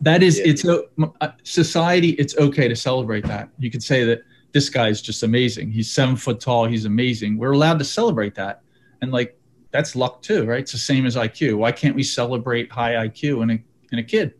that 0.00 0.22
is, 0.22 0.38
yeah. 0.38 0.46
it's 0.46 0.64
a 0.64 0.84
uh, 1.20 1.32
society. 1.42 2.10
It's 2.10 2.36
okay 2.36 2.68
to 2.68 2.76
celebrate 2.76 3.24
that. 3.26 3.48
You 3.58 3.70
could 3.70 3.82
say 3.82 4.04
that 4.04 4.22
this 4.52 4.68
guy 4.68 4.88
is 4.88 5.02
just 5.02 5.22
amazing. 5.22 5.70
He's 5.70 5.90
seven 5.90 6.16
foot 6.16 6.40
tall. 6.40 6.66
He's 6.66 6.84
amazing. 6.84 7.38
We're 7.38 7.52
allowed 7.52 7.78
to 7.78 7.84
celebrate 7.84 8.34
that, 8.36 8.62
and 9.02 9.12
like 9.12 9.38
that's 9.70 9.94
luck 9.94 10.22
too, 10.22 10.44
right? 10.44 10.60
It's 10.60 10.72
the 10.72 10.78
same 10.78 11.06
as 11.06 11.16
IQ. 11.16 11.56
Why 11.58 11.72
can't 11.72 11.94
we 11.94 12.02
celebrate 12.02 12.70
high 12.70 12.92
IQ 13.08 13.42
in 13.42 13.50
a 13.50 13.58
in 13.92 13.98
a 13.98 14.02
kid? 14.02 14.34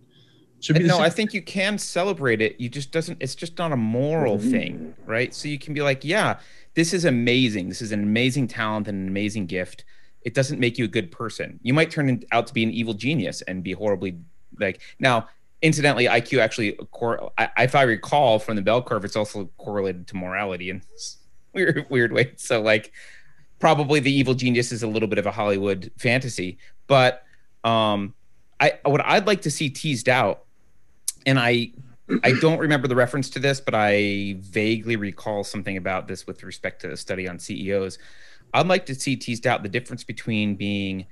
Should 0.61 0.77
be 0.77 0.85
no, 0.85 0.95
same. 0.95 1.03
I 1.03 1.11
think 1.11 1.35
you 1.35 1.43
can 1.43 1.79
celebrate 1.79 2.41
it. 2.41 2.59
You 2.61 2.69
just 2.69 2.91
doesn't. 2.91 3.19
It's 3.21 3.35
just 3.35 3.59
not 3.59 3.73
a 3.73 3.77
moral 3.77 4.39
mm-hmm. 4.39 4.51
thing, 4.51 4.95
right? 5.07 5.33
So 5.33 5.49
you 5.49 5.59
can 5.59 5.75
be 5.75 5.83
like, 5.83 6.05
yeah, 6.05 6.41
this 6.75 6.93
is 6.93 7.05
amazing. 7.05 7.69
This 7.69 7.83
is 7.83 7.93
an 7.93 8.03
amazing 8.03 8.49
talent 8.49 8.89
and 8.89 9.03
an 9.03 9.09
amazing 9.09 9.47
gift. 9.47 9.85
It 10.29 10.35
doesn't 10.35 10.61
make 10.61 10.77
you 10.77 10.85
a 10.85 10.89
good 10.89 11.11
person. 11.11 11.59
You 11.63 11.73
might 11.73 11.91
turn 11.91 12.23
out 12.33 12.47
to 12.49 12.55
be 12.55 12.63
an 12.63 12.71
evil 12.71 12.93
genius 12.93 13.41
and 13.43 13.65
be 13.65 13.73
horribly 13.73 14.19
like 14.59 14.81
now 14.99 15.29
incidentally, 15.63 16.05
IQ 16.05 16.39
actually, 16.41 16.79
if 17.59 17.75
I 17.75 17.83
recall 17.83 18.39
from 18.39 18.57
the 18.57 18.63
bell 18.63 18.83
curve, 18.83 19.05
it's 19.05 19.17
also 19.17 19.51
correlated 19.59 20.07
to 20.09 20.17
morality 20.17 20.71
in 20.71 20.83
weird, 21.53 21.87
weird 21.89 22.13
way. 22.13 22.33
So, 22.37 22.61
like, 22.61 22.93
probably 23.59 24.01
the 24.01 24.13
evil 24.13 24.35
genius 24.35 24.73
is 24.73 24.83
a 24.83 24.87
little 24.87 25.09
bit 25.09 25.19
of 25.19 25.27
a 25.27 25.33
Hollywood 25.33 25.91
fantasy, 25.99 26.59
but 26.87 27.25
um, 27.65 28.15
I 28.61 28.79
what 28.85 29.05
I'd 29.05 29.27
like 29.27 29.43
to 29.43 29.51
see 29.51 29.71
teased 29.71 30.09
out, 30.09 30.45
and 31.27 31.39
I 31.39 31.73
I 32.23 32.33
don't 32.41 32.59
remember 32.59 32.89
the 32.89 32.97
reference 32.97 33.29
to 33.31 33.39
this, 33.39 33.61
but 33.61 33.75
I 33.75 34.37
vaguely 34.39 34.97
recall 34.97 35.45
something 35.45 35.77
about 35.77 36.09
this 36.09 36.27
with 36.27 36.43
respect 36.43 36.81
to 36.83 36.89
the 36.89 36.97
study 36.97 37.29
on 37.29 37.39
CEOs. 37.39 37.99
I'd 38.53 38.67
like 38.67 38.87
to 38.87 38.95
see 38.95 39.17
teased 39.17 39.47
out 39.47 39.63
the 39.63 39.69
difference 39.69 40.05
between 40.05 40.57
being, 40.57 41.07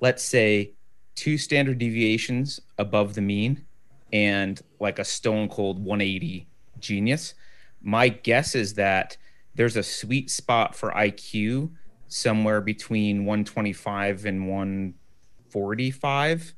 let's 0.00 0.22
say, 0.22 0.72
two 1.14 1.38
standard 1.38 1.78
deviations 1.78 2.60
above 2.78 3.14
the 3.14 3.20
mean 3.20 3.64
and 4.12 4.60
like 4.80 4.98
a 4.98 5.04
stone 5.04 5.48
cold 5.48 5.78
180 5.78 6.48
genius. 6.78 7.34
My 7.80 8.08
guess 8.08 8.54
is 8.54 8.74
that 8.74 9.16
there's 9.54 9.76
a 9.76 9.82
sweet 9.82 10.30
spot 10.30 10.74
for 10.74 10.90
IQ 10.92 11.70
somewhere 12.08 12.60
between 12.60 13.24
125 13.24 14.26
and 14.26 14.48
145 14.48 16.54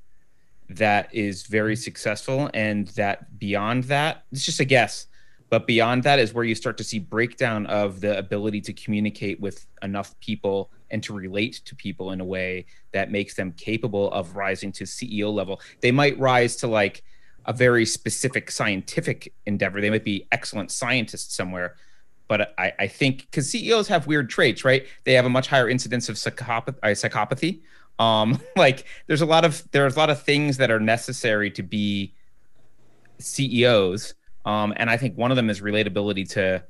that 0.69 1.15
is 1.15 1.45
very 1.45 1.77
successful 1.77 2.51
and 2.55 2.89
that 2.89 3.39
beyond 3.39 3.85
that 3.85 4.25
it's 4.33 4.47
just 4.47 4.61
a 4.61 4.65
guess 4.65 5.07
but 5.55 5.67
beyond 5.67 6.03
that 6.03 6.19
is 6.19 6.35
where 6.35 6.45
you 6.45 6.55
start 6.55 6.77
to 6.79 6.85
see 6.85 6.99
breakdown 6.99 7.67
of 7.67 8.01
the 8.01 8.19
ability 8.19 8.61
to 8.61 8.73
communicate 8.73 9.41
with 9.41 9.67
enough 9.83 10.19
people 10.21 10.71
and 10.91 11.03
to 11.03 11.13
relate 11.13 11.61
to 11.65 11.75
people 11.75 12.11
in 12.13 12.21
a 12.21 12.25
way 12.25 12.67
that 12.93 13.11
makes 13.11 13.35
them 13.35 13.53
capable 13.53 14.11
of 14.13 14.37
rising 14.37 14.73
to 14.73 14.85
ceo 14.85 15.33
level 15.33 15.61
they 15.81 15.93
might 15.93 16.19
rise 16.19 16.57
to 16.57 16.67
like 16.67 17.03
a 17.47 17.53
very 17.53 17.85
specific 17.85 18.51
scientific 18.51 19.33
endeavor. 19.47 19.81
They 19.81 19.91
might 19.91 20.05
be 20.05 20.27
excellent 20.33 20.71
scientists 20.71 21.35
somewhere, 21.35 21.77
but 22.29 22.55
I, 22.59 22.73
I 22.79 22.87
think 22.87 23.29
because 23.31 23.51
CEOs 23.51 23.89
have 23.89 24.07
weird 24.07 24.31
traits, 24.31 24.65
right? 24.65 24.87
They 25.05 25.13
have 25.15 25.27
a 25.27 25.31
much 25.31 25.49
higher 25.49 25.69
incidence 25.69 26.09
of 26.09 26.15
uh, 26.17 26.21
psychopathy. 26.21 27.61
Um, 27.99 28.41
like 28.57 28.85
there's 29.07 29.21
a 29.21 29.27
lot 29.27 29.45
of 29.45 29.71
there's 29.73 29.97
a 29.97 29.99
lot 29.99 30.11
of 30.11 30.23
things 30.23 30.57
that 30.57 30.71
are 30.71 30.81
necessary 30.81 31.51
to 31.53 31.63
be 31.63 32.15
CEOs, 33.19 34.15
um, 34.45 34.73
and 34.77 34.91
I 34.91 34.97
think 34.97 35.17
one 35.17 35.31
of 35.31 35.37
them 35.37 35.51
is 35.51 35.61
relatability 35.61 36.29
to, 36.31 36.65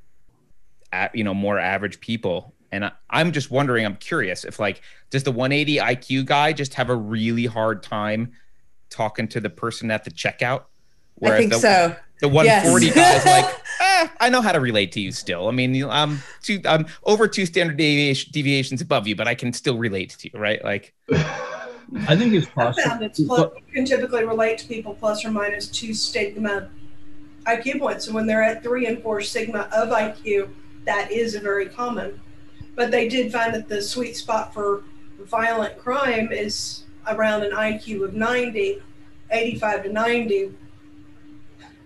you 1.13 1.25
know, 1.25 1.35
more 1.35 1.59
average 1.59 2.01
people. 2.01 2.55
And 2.71 2.85
I, 2.85 2.93
I'm 3.11 3.33
just 3.33 3.51
wondering, 3.51 3.85
I'm 3.85 3.97
curious 3.97 4.45
if 4.45 4.59
like, 4.59 4.83
does 5.11 5.23
the 5.23 5.33
180 5.33 5.77
IQ 5.79 6.27
guy 6.27 6.53
just 6.53 6.75
have 6.75 6.91
a 6.91 6.97
really 6.97 7.47
hard 7.47 7.83
time 7.83 8.33
talking 8.91 9.29
to 9.29 9.41
the 9.41 9.51
person 9.51 9.91
at 9.91 10.05
the 10.05 10.11
checkout. 10.11 10.65
I 11.23 11.31
think 11.37 11.53
the, 11.53 11.59
so. 11.59 11.97
The 12.21 12.29
140 12.29 12.87
yes. 12.87 12.95
guy's 12.95 13.27
like, 13.27 13.55
eh, 13.81 14.09
I 14.21 14.29
know 14.29 14.41
how 14.41 14.53
to 14.53 14.61
relate 14.61 14.93
to 14.93 15.01
you 15.01 15.13
still. 15.13 15.49
I 15.49 15.51
mean, 15.51 15.85
I'm 15.85 16.21
two, 16.43 16.61
I'm 16.65 16.87
over 17.03 17.27
two 17.27 17.45
standard 17.45 17.77
deviation, 17.77 18.31
deviations 18.33 18.81
above 18.81 19.07
you, 19.07 19.17
but 19.17 19.27
I 19.27 19.35
can 19.35 19.53
still 19.53 19.77
relate 19.77 20.11
to 20.21 20.31
you, 20.33 20.39
right? 20.39 20.63
Like, 20.65 20.95
I 21.13 22.17
think 22.17 22.33
it's 22.33 22.47
possible. 22.47 22.91
I 22.91 23.05
it's 23.05 23.21
plus, 23.21 23.51
you 23.67 23.75
can 23.75 23.85
typically 23.85 24.25
relate 24.25 24.59
to 24.59 24.67
people 24.67 24.95
plus 24.95 25.25
or 25.25 25.31
minus 25.31 25.67
two 25.67 25.93
sigma 25.93 26.71
IQ 27.47 27.81
points. 27.81 28.07
And 28.07 28.15
when 28.15 28.27
they're 28.27 28.43
at 28.43 28.63
three 28.63 28.87
and 28.87 29.03
four 29.03 29.21
sigma 29.21 29.69
of 29.73 29.91
IQ, 29.91 30.51
that 30.85 31.11
is 31.11 31.35
a 31.35 31.41
very 31.41 31.67
common. 31.67 32.21
But 32.75 32.91
they 32.91 33.09
did 33.09 33.33
find 33.33 33.55
that 33.55 33.69
the 33.69 33.81
sweet 33.81 34.17
spot 34.17 34.53
for 34.53 34.83
violent 35.19 35.79
crime 35.79 36.33
is 36.33 36.85
around 37.07 37.43
an 37.43 37.53
IQ 37.53 38.05
of 38.05 38.15
90, 38.15 38.83
85 39.31 39.83
to 39.85 39.93
90. 39.93 40.53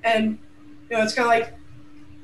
And, 0.05 0.39
you 0.91 0.97
know, 0.97 1.03
it's 1.03 1.15
kind 1.15 1.27
of 1.27 1.49
like 1.49 1.59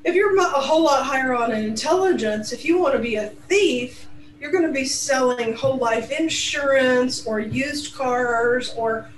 if 0.05 0.15
you're 0.15 0.37
a 0.37 0.45
whole 0.45 0.85
lot 0.85 1.05
higher 1.05 1.35
on 1.35 1.51
an 1.51 1.65
intelligence, 1.65 2.53
if 2.53 2.65
you 2.65 2.79
want 2.79 2.95
to 2.95 3.01
be 3.01 3.17
a 3.17 3.29
thief, 3.29 4.07
you're 4.39 4.53
going 4.53 4.67
to 4.67 4.73
be 4.73 4.85
selling 4.85 5.55
whole 5.55 5.79
life 5.79 6.11
insurance 6.11 7.27
or 7.27 7.41
used 7.41 7.95
cars 7.95 8.75
or 8.77 9.09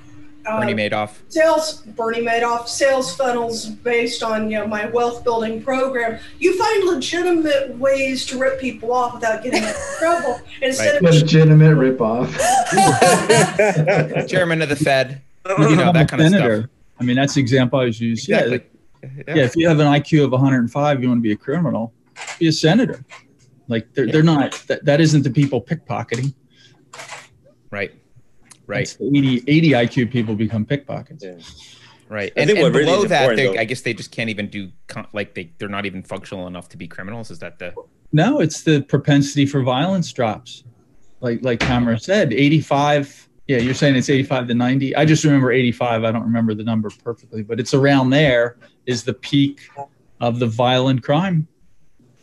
uh, 0.46 0.60
Bernie 0.60 0.74
Madoff. 0.74 1.18
Sales, 1.28 1.82
Bernie 1.82 2.22
Madoff, 2.22 2.68
sales 2.68 3.14
funnels 3.14 3.66
based 3.66 4.22
on 4.22 4.50
you 4.50 4.58
know 4.58 4.66
my 4.66 4.86
wealth 4.86 5.24
building 5.24 5.62
program. 5.62 6.18
You 6.38 6.56
find 6.58 6.84
legitimate 6.84 7.76
ways 7.76 8.24
to 8.26 8.38
rip 8.38 8.60
people 8.60 8.92
off 8.92 9.14
without 9.14 9.42
getting 9.42 9.62
in 9.62 9.74
trouble 9.98 10.40
instead 10.62 11.02
right. 11.02 11.14
of 11.14 11.20
legitimate 11.22 11.74
rip 11.74 12.00
off. 12.00 12.32
Chairman 14.28 14.62
of 14.62 14.68
the 14.68 14.76
Fed, 14.76 15.22
you 15.58 15.76
know 15.76 15.92
that 15.92 16.08
kind 16.08 16.22
of 16.22 16.28
stuff. 16.28 16.70
I 16.98 17.04
mean, 17.04 17.16
that's 17.16 17.34
the 17.34 17.40
example 17.40 17.78
I 17.80 17.84
was 17.84 18.00
using. 18.00 18.34
Exactly. 18.34 18.62
Yeah, 19.02 19.10
yeah. 19.28 19.34
yeah, 19.36 19.44
if 19.44 19.56
you 19.56 19.68
have 19.68 19.78
an 19.80 19.86
IQ 19.86 20.24
of 20.24 20.32
105, 20.32 21.02
you 21.02 21.08
want 21.08 21.18
to 21.18 21.22
be 21.22 21.32
a 21.32 21.36
criminal, 21.36 21.92
be 22.38 22.48
a 22.48 22.52
senator. 22.52 23.04
Like 23.68 23.92
they're, 23.94 24.06
yeah. 24.06 24.12
they're 24.12 24.22
not. 24.22 24.52
That, 24.68 24.84
that 24.84 25.00
isn't 25.00 25.22
the 25.22 25.30
people 25.30 25.60
pickpocketing. 25.60 26.34
Right. 27.70 27.92
Right. 28.66 28.96
80, 29.00 29.44
80 29.46 29.70
IQ 29.70 30.10
people 30.10 30.34
become 30.34 30.64
pickpockets. 30.64 31.24
Yeah. 31.24 31.38
Right. 32.08 32.32
And, 32.36 32.50
and 32.50 32.72
below 32.72 33.04
that, 33.04 33.38
I 33.38 33.64
guess 33.64 33.80
they 33.80 33.94
just 33.94 34.12
can't 34.12 34.30
even 34.30 34.48
do 34.48 34.70
like 35.12 35.34
they 35.34 35.50
they're 35.58 35.68
not 35.68 35.86
even 35.86 36.02
functional 36.02 36.46
enough 36.46 36.68
to 36.70 36.76
be 36.76 36.86
criminals. 36.86 37.30
Is 37.30 37.40
that 37.40 37.58
the? 37.58 37.74
No, 38.12 38.40
it's 38.40 38.62
the 38.62 38.82
propensity 38.82 39.46
for 39.46 39.62
violence 39.62 40.12
drops. 40.12 40.64
Like 41.20 41.42
like 41.42 41.60
Tamara 41.60 41.98
said, 41.98 42.32
85. 42.32 43.28
Yeah, 43.48 43.58
you're 43.58 43.74
saying 43.74 43.94
it's 43.94 44.10
85 44.10 44.48
to 44.48 44.54
90. 44.54 44.96
I 44.96 45.04
just 45.04 45.24
remember 45.24 45.52
85. 45.52 46.04
I 46.04 46.10
don't 46.10 46.24
remember 46.24 46.54
the 46.54 46.64
number 46.64 46.90
perfectly, 47.02 47.42
but 47.42 47.60
it's 47.60 47.74
around 47.74 48.10
there 48.10 48.56
is 48.86 49.04
the 49.04 49.14
peak 49.14 49.68
of 50.20 50.40
the 50.40 50.46
violent 50.46 51.02
crime, 51.02 51.46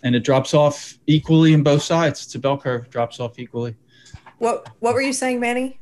and 0.03 0.15
it 0.15 0.23
drops 0.23 0.53
off 0.53 0.97
equally 1.07 1.53
in 1.53 1.63
both 1.63 1.81
sides. 1.81 2.25
It's 2.25 2.35
a 2.35 2.39
bell 2.39 2.57
curve, 2.57 2.89
drops 2.89 3.19
off 3.19 3.39
equally. 3.39 3.75
What 4.39 4.69
What 4.79 4.93
were 4.93 5.01
you 5.01 5.13
saying, 5.13 5.39
Manny? 5.39 5.79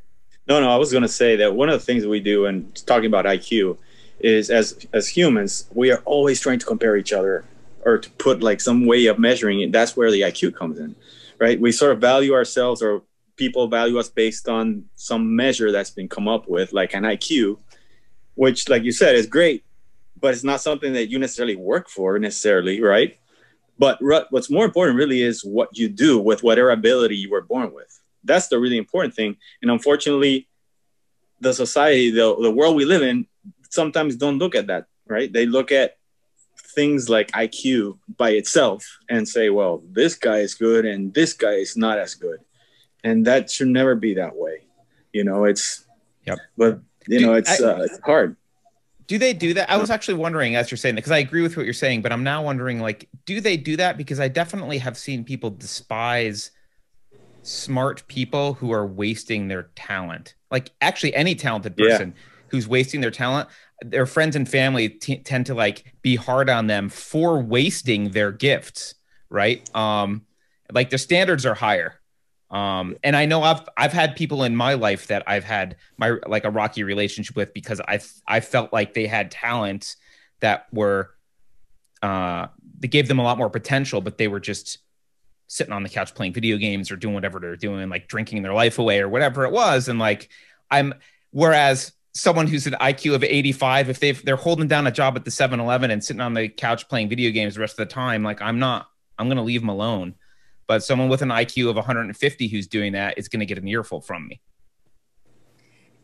No, 0.48 0.60
no, 0.60 0.70
I 0.70 0.78
was 0.78 0.92
going 0.92 1.04
to 1.04 1.08
say 1.08 1.36
that 1.38 1.56
one 1.56 1.70
of 1.70 1.80
the 1.80 1.86
things 1.86 2.06
we 2.06 2.20
do, 2.20 2.46
and 2.46 2.76
talking 2.86 3.06
about 3.06 3.26
IQ, 3.26 3.78
is 4.20 4.50
as 4.50 4.86
as 4.94 5.08
humans, 5.08 5.68
we 5.74 5.92
are 5.92 6.02
always 6.06 6.40
trying 6.40 6.60
to 6.60 6.66
compare 6.66 6.96
each 6.98 7.14
other 7.14 7.44
or 7.84 7.98
to 7.98 8.10
put 8.12 8.44
like 8.44 8.62
some 8.62 8.86
way 8.86 9.08
of 9.08 9.18
measuring 9.18 9.62
it. 9.62 9.72
That's 9.72 9.96
where 9.98 10.12
the 10.12 10.22
IQ 10.22 10.56
comes 10.56 10.80
in, 10.80 10.96
right? 11.40 11.60
We 11.60 11.72
sort 11.72 11.92
of 11.92 12.02
value 12.02 12.34
ourselves, 12.34 12.82
or 12.82 13.02
people 13.36 13.68
value 13.68 13.98
us 13.98 14.10
based 14.10 14.48
on 14.48 14.86
some 14.96 15.36
measure 15.36 15.72
that's 15.72 15.90
been 15.90 16.08
come 16.08 16.28
up 16.28 16.48
with, 16.48 16.74
like 16.74 16.94
an 16.94 17.04
IQ, 17.04 17.58
which, 18.36 18.70
like 18.70 18.84
you 18.84 18.92
said, 18.92 19.16
is 19.16 19.26
great, 19.26 19.64
but 20.20 20.34
it's 20.34 20.44
not 20.44 20.62
something 20.62 20.94
that 20.94 21.10
you 21.10 21.18
necessarily 21.18 21.56
work 21.56 21.90
for 21.90 22.20
necessarily, 22.20 22.82
right? 22.82 23.18
But 23.80 24.00
what's 24.30 24.50
more 24.52 24.66
important 24.66 24.98
really 24.98 25.24
is 25.24 25.44
what 25.44 25.76
you 25.76 25.90
do 25.90 26.20
with 26.20 26.44
whatever 26.44 26.72
ability 26.72 27.16
you 27.16 27.32
were 27.32 27.42
born 27.42 27.74
with 27.74 28.01
that's 28.24 28.48
the 28.48 28.60
really 28.60 28.78
important 28.78 29.14
thing. 29.14 29.36
And 29.62 29.72
unfortunately, 29.72 30.48
the 31.40 31.54
society, 31.54 32.12
the, 32.12 32.36
the 32.40 32.52
world 32.52 32.76
we 32.76 32.86
live 32.86 33.02
in, 33.02 33.28
sometimes 33.70 34.16
don't 34.16 34.38
look 34.38 34.56
at 34.56 34.68
that, 34.68 34.86
right? 35.08 35.32
They 35.32 35.46
look 35.46 35.72
at 35.72 35.98
things 36.76 37.10
like 37.10 37.32
IQ 37.32 37.98
by 38.18 38.32
itself 38.32 38.86
and 39.10 39.28
say, 39.28 39.50
well, 39.50 39.82
this 39.92 40.16
guy 40.16 40.38
is 40.38 40.54
good 40.54 40.86
and 40.86 41.14
this 41.14 41.34
guy 41.34 41.54
is 41.54 41.76
not 41.76 41.98
as 41.98 42.16
good. 42.16 42.40
And 43.04 43.26
that 43.26 43.50
should 43.50 43.68
never 43.68 43.96
be 43.96 44.14
that 44.16 44.36
way. 44.36 44.68
You 45.12 45.24
know, 45.24 45.46
it's, 45.46 45.86
yep. 46.26 46.38
but, 46.58 46.80
you 47.08 47.20
know, 47.20 47.34
it's, 47.34 47.62
I, 47.62 47.68
uh, 47.68 47.82
it's 47.82 48.00
hard. 48.06 48.38
do 49.08 49.18
they 49.18 49.34
do 49.34 49.56
that? 49.56 49.70
I 49.70 49.78
was 49.78 49.90
actually 49.90 50.14
wondering 50.14 50.56
as 50.56 50.70
you're 50.70 50.78
saying 50.78 50.96
that 50.96 51.02
because 51.02 51.12
I 51.12 51.18
agree 51.18 51.42
with 51.42 51.58
what 51.58 51.66
you're 51.66 51.74
saying, 51.74 52.04
but 52.04 52.12
I'm 52.12 52.24
now 52.24 52.44
wondering 52.44 52.80
like, 52.80 53.10
do 53.26 53.42
they 53.42 53.58
do 53.58 53.76
that? 53.78 53.98
Because 53.98 54.20
I 54.20 54.28
definitely 54.28 54.78
have 54.78 54.98
seen 54.98 55.24
people 55.24 55.50
despise 55.50 56.52
smart 57.44 58.08
people 58.08 58.56
who 58.56 58.72
are 58.72 58.86
wasting 58.86 59.48
their 59.48 59.64
talent. 59.76 60.36
Like 60.50 60.72
actually 60.82 61.16
any 61.16 61.36
talented 61.36 61.78
person 61.78 62.14
yeah. 62.16 62.24
who's 62.50 62.68
wasting 62.68 63.02
their 63.02 63.12
talent, 63.12 63.50
their 63.82 64.06
friends 64.06 64.36
and 64.36 64.48
family 64.48 64.90
t- 64.90 65.18
tend 65.18 65.46
to 65.48 65.54
like 65.54 65.96
be 66.02 66.16
hard 66.16 66.50
on 66.50 66.68
them 66.68 66.90
for 66.90 67.42
wasting 67.42 68.12
their 68.12 68.32
gifts, 68.32 68.96
right? 69.30 69.74
Um 69.76 70.26
like 70.72 70.90
the 70.90 70.98
standards 70.98 71.46
are 71.46 71.56
higher 71.56 72.02
um, 72.52 72.98
and 73.02 73.16
I 73.16 73.26
know 73.26 73.44
I've 73.44 73.62
I've 73.78 73.94
had 73.94 74.16
people 74.16 74.44
in 74.44 74.56
my 74.56 74.74
life 74.74 75.08
that 75.08 75.24
I've 75.26 75.46
had 75.46 75.78
my 75.98 76.18
like 76.28 76.44
a 76.44 76.50
rocky 76.50 76.84
relationship 76.84 77.36
with 77.36 77.54
because 77.54 77.80
I 77.88 78.02
I 78.28 78.42
felt 78.42 78.74
like 78.74 78.94
they 78.94 79.08
had 79.08 79.32
talents 79.32 79.96
that 80.42 80.68
were 80.74 81.12
uh 82.02 82.48
they 82.80 82.90
gave 82.90 83.08
them 83.08 83.20
a 83.20 83.24
lot 83.24 83.38
more 83.38 83.50
potential, 83.50 84.02
but 84.02 84.18
they 84.18 84.28
were 84.28 84.42
just 84.42 84.80
sitting 85.52 85.74
on 85.74 85.84
the 85.84 85.90
couch 85.90 86.16
playing 86.16 86.32
video 86.32 86.56
games 86.56 86.90
or 86.92 86.96
doing 86.96 87.14
whatever 87.14 87.38
they're 87.38 87.58
doing, 87.58 87.90
like 87.90 88.08
drinking 88.08 88.42
their 88.42 88.54
life 88.54 88.80
away 88.80 89.02
or 89.02 89.10
whatever 89.10 89.44
it 89.44 89.52
was. 89.52 89.90
And 89.90 90.00
like 90.00 90.30
I'm 90.70 90.94
whereas 91.32 91.92
someone 92.14 92.48
who's 92.48 92.68
an 92.68 92.76
IQ 92.80 93.16
of 93.16 93.24
85, 93.26 93.90
if 93.90 94.00
they've 94.00 94.24
they're 94.24 94.38
holding 94.38 94.70
down 94.70 94.88
a 94.88 94.92
job 94.92 95.18
at 95.18 95.26
the 95.26 95.32
7-Eleven 95.32 95.92
and 95.92 96.02
sitting 96.02 96.22
on 96.22 96.34
the 96.34 96.48
couch 96.48 96.88
playing 96.88 97.10
video 97.10 97.32
games 97.32 97.56
the 97.56 97.60
rest 97.60 97.74
of 97.74 97.86
the 97.86 97.94
time, 97.94 98.24
like 98.24 98.42
I'm 98.42 98.60
not, 98.60 98.88
I'm 99.20 99.28
gonna 99.28 99.44
leave 99.44 99.60
them 99.60 99.70
alone. 99.70 100.16
But 100.68 100.86
someone 100.86 101.10
with 101.10 101.22
an 101.22 101.30
IQ 101.30 101.70
of 101.70 101.76
150 101.76 102.48
who's 102.48 102.68
doing 102.68 102.94
that 102.94 103.18
is 103.18 103.28
going 103.28 103.42
to 103.42 103.46
get 103.46 103.58
an 103.58 103.68
earful 103.68 104.00
from 104.00 104.26
me. 104.26 104.40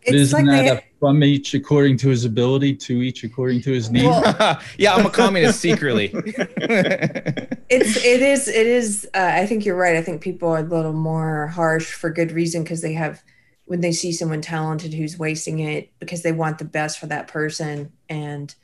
It's 0.08 0.16
Isn't 0.16 0.46
like 0.46 0.66
that 0.66 0.76
they, 0.76 0.86
from 1.00 1.22
each 1.24 1.54
according 1.54 1.98
to 1.98 2.10
his 2.10 2.24
ability, 2.24 2.76
to 2.78 3.02
each 3.02 3.26
according 3.26 3.62
to 3.64 3.72
his 3.72 3.92
need? 3.92 4.06
Well, 4.06 4.62
yeah, 4.78 4.96
I'm 4.96 5.06
a 5.06 5.10
communist 5.10 5.60
secretly. 5.60 6.12
it's 6.16 7.98
it 7.98 8.22
is 8.22 8.48
it 8.48 8.68
is. 8.68 9.06
Uh, 9.14 9.32
I 9.34 9.46
think 9.46 9.66
you're 9.66 9.76
right. 9.76 9.98
I 9.98 10.02
think 10.02 10.22
people 10.22 10.50
are 10.50 10.60
a 10.60 10.64
little 10.64 10.94
more 10.94 11.48
harsh 11.48 11.94
for 11.94 12.10
good 12.10 12.32
reason 12.32 12.64
because 12.64 12.82
they 12.82 12.94
have 12.94 13.22
when 13.66 13.82
they 13.82 13.92
see 13.92 14.14
someone 14.14 14.42
talented 14.42 14.94
who's 14.94 15.20
wasting 15.20 15.60
it 15.60 15.92
because 16.00 16.24
they 16.24 16.32
want 16.32 16.58
the 16.58 16.66
best 16.66 17.00
for 17.00 17.08
that 17.08 17.28
person 17.28 17.92
and 18.08 18.56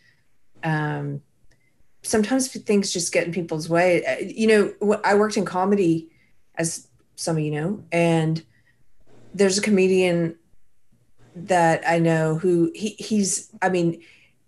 um 0.64 1.22
sometimes 2.04 2.48
things 2.48 2.94
just 2.94 3.12
get 3.12 3.26
in 3.26 3.34
people's 3.34 3.68
way. 3.68 4.06
Uh, 4.06 4.16
you 4.20 4.48
know, 4.48 4.98
I 5.04 5.16
worked 5.16 5.38
in 5.38 5.46
comedy, 5.46 6.10
as 6.56 6.88
some 7.16 7.38
of 7.38 7.44
you 7.44 7.52
know, 7.52 7.84
and 7.92 8.44
there's 9.34 9.58
a 9.58 9.62
comedian 9.62 10.38
that 11.36 11.84
I 11.88 12.00
know 12.00 12.38
who 12.38 12.72
he, 12.76 12.90
he's. 13.00 13.50
I 13.62 13.70
mean, 13.70 14.02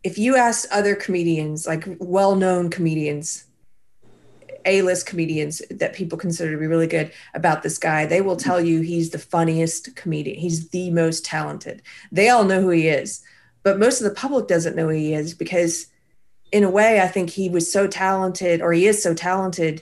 if 0.04 0.18
you 0.18 0.36
ask 0.36 0.68
other 0.72 0.96
comedians, 0.96 1.66
like 1.66 1.86
well-known 2.00 2.70
comedians, 2.70 3.46
A-list 4.66 5.06
comedians 5.06 5.62
that 5.70 5.94
people 5.94 6.18
consider 6.18 6.52
to 6.52 6.58
be 6.58 6.68
really 6.68 6.88
good 6.88 7.12
about 7.34 7.64
this 7.64 7.78
guy, 7.78 8.06
they 8.06 8.22
will 8.22 8.36
tell 8.36 8.62
you 8.62 8.82
he's 8.82 9.10
the 9.10 9.20
funniest 9.20 9.96
comedian. 9.96 10.40
He's 10.40 10.70
the 10.70 10.92
most 10.92 11.26
talented. 11.26 11.82
They 12.12 12.30
all 12.30 12.44
know 12.44 12.62
who 12.62 12.70
he 12.70 12.88
is, 12.88 13.24
but 13.64 13.80
most 13.80 14.00
of 14.00 14.08
the 14.08 14.16
public 14.16 14.48
doesn't 14.48 14.76
know 14.76 14.90
who 14.90 14.96
he 14.96 15.14
is 15.14 15.34
because 15.34 15.88
in 16.52 16.64
a 16.64 16.70
way, 16.70 17.02
I 17.02 17.08
think 17.08 17.32
he 17.32 17.50
was 17.50 17.72
so 17.72 17.88
talented, 17.88 18.62
or 18.62 18.72
he 18.72 18.86
is 18.86 19.02
so 19.02 19.14
talented, 19.14 19.82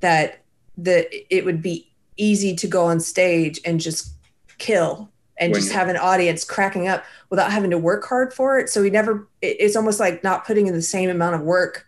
that 0.00 0.44
the 0.78 1.08
it 1.34 1.44
would 1.44 1.60
be 1.60 1.92
easy 2.16 2.54
to 2.54 2.66
go 2.68 2.84
on 2.84 3.00
stage 3.00 3.60
and 3.64 3.80
just 3.80 4.12
kill 4.58 5.10
and 5.38 5.52
when, 5.52 5.60
just 5.60 5.72
have 5.72 5.88
an 5.88 5.96
audience 5.96 6.44
cracking 6.44 6.88
up 6.88 7.04
without 7.30 7.50
having 7.50 7.70
to 7.70 7.78
work 7.78 8.04
hard 8.04 8.32
for 8.32 8.58
it. 8.58 8.68
So 8.68 8.82
we 8.82 8.90
never. 8.90 9.28
It's 9.42 9.76
almost 9.76 10.00
like 10.00 10.22
not 10.22 10.46
putting 10.46 10.66
in 10.66 10.74
the 10.74 10.82
same 10.82 11.10
amount 11.10 11.34
of 11.34 11.42
work 11.42 11.86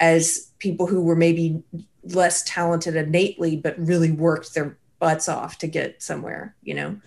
as 0.00 0.50
people 0.58 0.86
who 0.86 1.02
were 1.02 1.16
maybe 1.16 1.62
less 2.04 2.42
talented 2.42 2.96
innately, 2.96 3.56
but 3.56 3.78
really 3.78 4.10
worked 4.10 4.54
their 4.54 4.76
butts 4.98 5.28
off 5.28 5.58
to 5.58 5.66
get 5.66 6.02
somewhere. 6.02 6.54
You 6.62 6.74
know, 6.74 7.00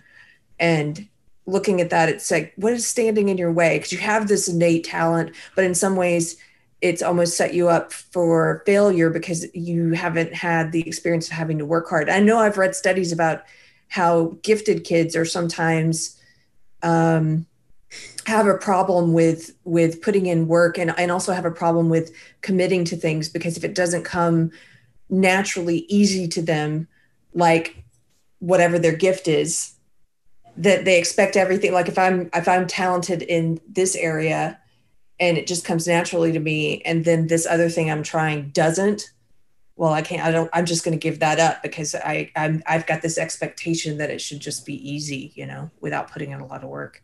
and 0.59 1.07
looking 1.45 1.81
at 1.81 1.89
that, 1.91 2.09
it's 2.09 2.31
like, 2.31 2.53
what 2.55 2.73
is 2.73 2.87
standing 2.87 3.29
in 3.29 3.37
your 3.37 3.51
way? 3.51 3.77
Because 3.77 3.91
you 3.91 3.99
have 3.99 4.27
this 4.27 4.47
innate 4.47 4.83
talent, 4.83 5.35
but 5.55 5.63
in 5.63 5.75
some 5.75 5.95
ways, 5.95 6.37
it's 6.81 7.01
almost 7.01 7.37
set 7.37 7.53
you 7.53 7.69
up 7.69 7.91
for 7.91 8.63
failure 8.65 9.09
because 9.09 9.45
you 9.53 9.93
haven't 9.93 10.33
had 10.33 10.71
the 10.71 10.87
experience 10.87 11.27
of 11.27 11.33
having 11.33 11.57
to 11.57 11.65
work 11.65 11.89
hard. 11.89 12.09
I 12.09 12.19
know 12.19 12.37
I've 12.37 12.57
read 12.57 12.75
studies 12.75 13.11
about 13.11 13.43
how 13.87 14.37
gifted 14.41 14.83
kids 14.83 15.15
are 15.15 15.25
sometimes 15.25 16.19
um, 16.83 17.45
have 18.25 18.47
a 18.47 18.57
problem 18.57 19.13
with 19.13 19.55
with 19.63 20.01
putting 20.01 20.25
in 20.25 20.47
work 20.47 20.77
and, 20.77 20.97
and 20.97 21.11
also 21.11 21.31
have 21.31 21.45
a 21.45 21.51
problem 21.51 21.89
with 21.89 22.11
committing 22.41 22.83
to 22.85 22.95
things 22.95 23.29
because 23.29 23.57
if 23.57 23.63
it 23.63 23.75
doesn't 23.75 24.03
come 24.03 24.51
naturally 25.09 25.85
easy 25.87 26.27
to 26.27 26.41
them, 26.41 26.87
like 27.33 27.83
whatever 28.39 28.79
their 28.79 28.95
gift 28.95 29.27
is, 29.27 29.73
that 30.57 30.85
they 30.85 30.97
expect 30.97 31.35
everything. 31.35 31.71
Like 31.73 31.87
if 31.87 31.97
I'm 31.97 32.29
if 32.33 32.47
I'm 32.47 32.67
talented 32.67 33.21
in 33.21 33.59
this 33.67 33.95
area, 33.95 34.59
and 35.19 35.37
it 35.37 35.47
just 35.47 35.65
comes 35.65 35.87
naturally 35.87 36.31
to 36.31 36.39
me 36.39 36.81
and 36.81 37.05
then 37.05 37.27
this 37.27 37.45
other 37.45 37.69
thing 37.69 37.89
i'm 37.89 38.03
trying 38.03 38.49
doesn't 38.49 39.11
well 39.75 39.93
i 39.93 40.01
can't 40.01 40.23
i 40.23 40.31
don't 40.31 40.49
i'm 40.53 40.65
just 40.65 40.83
going 40.83 40.97
to 40.97 41.01
give 41.01 41.19
that 41.19 41.39
up 41.39 41.61
because 41.61 41.95
i 41.95 42.31
I'm, 42.35 42.61
i've 42.67 42.85
got 42.85 43.01
this 43.01 43.17
expectation 43.17 43.97
that 43.97 44.09
it 44.09 44.21
should 44.21 44.39
just 44.39 44.65
be 44.65 44.75
easy 44.89 45.33
you 45.35 45.45
know 45.45 45.69
without 45.81 46.11
putting 46.11 46.31
in 46.31 46.39
a 46.39 46.45
lot 46.45 46.63
of 46.63 46.69
work. 46.69 47.01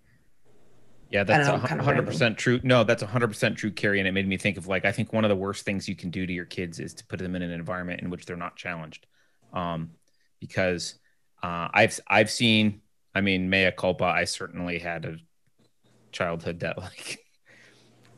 Yeah 1.09 1.25
that's 1.25 1.45
know, 1.45 1.57
100% 1.57 2.37
true. 2.37 2.61
No 2.63 2.85
that's 2.85 3.03
100% 3.03 3.57
true 3.57 3.71
Keri 3.71 3.99
and 3.99 4.07
it 4.07 4.13
made 4.13 4.27
me 4.27 4.37
think 4.37 4.57
of 4.57 4.67
like 4.67 4.85
i 4.85 4.93
think 4.93 5.11
one 5.11 5.25
of 5.25 5.29
the 5.29 5.35
worst 5.35 5.65
things 5.65 5.89
you 5.89 5.95
can 5.95 6.09
do 6.09 6.25
to 6.25 6.31
your 6.31 6.45
kids 6.45 6.79
is 6.79 6.93
to 6.95 7.05
put 7.05 7.19
them 7.19 7.35
in 7.35 7.41
an 7.41 7.51
environment 7.51 8.01
in 8.01 8.09
which 8.09 8.25
they're 8.25 8.37
not 8.37 8.55
challenged. 8.55 9.05
Um, 9.51 9.91
because 10.39 10.95
uh, 11.43 11.67
i've 11.73 11.99
i've 12.07 12.31
seen 12.31 12.81
i 13.13 13.19
mean 13.19 13.49
mea 13.49 13.71
culpa 13.77 14.05
i 14.05 14.23
certainly 14.23 14.79
had 14.79 15.03
a 15.03 15.17
childhood 16.13 16.61
that 16.61 16.77
like 16.77 17.19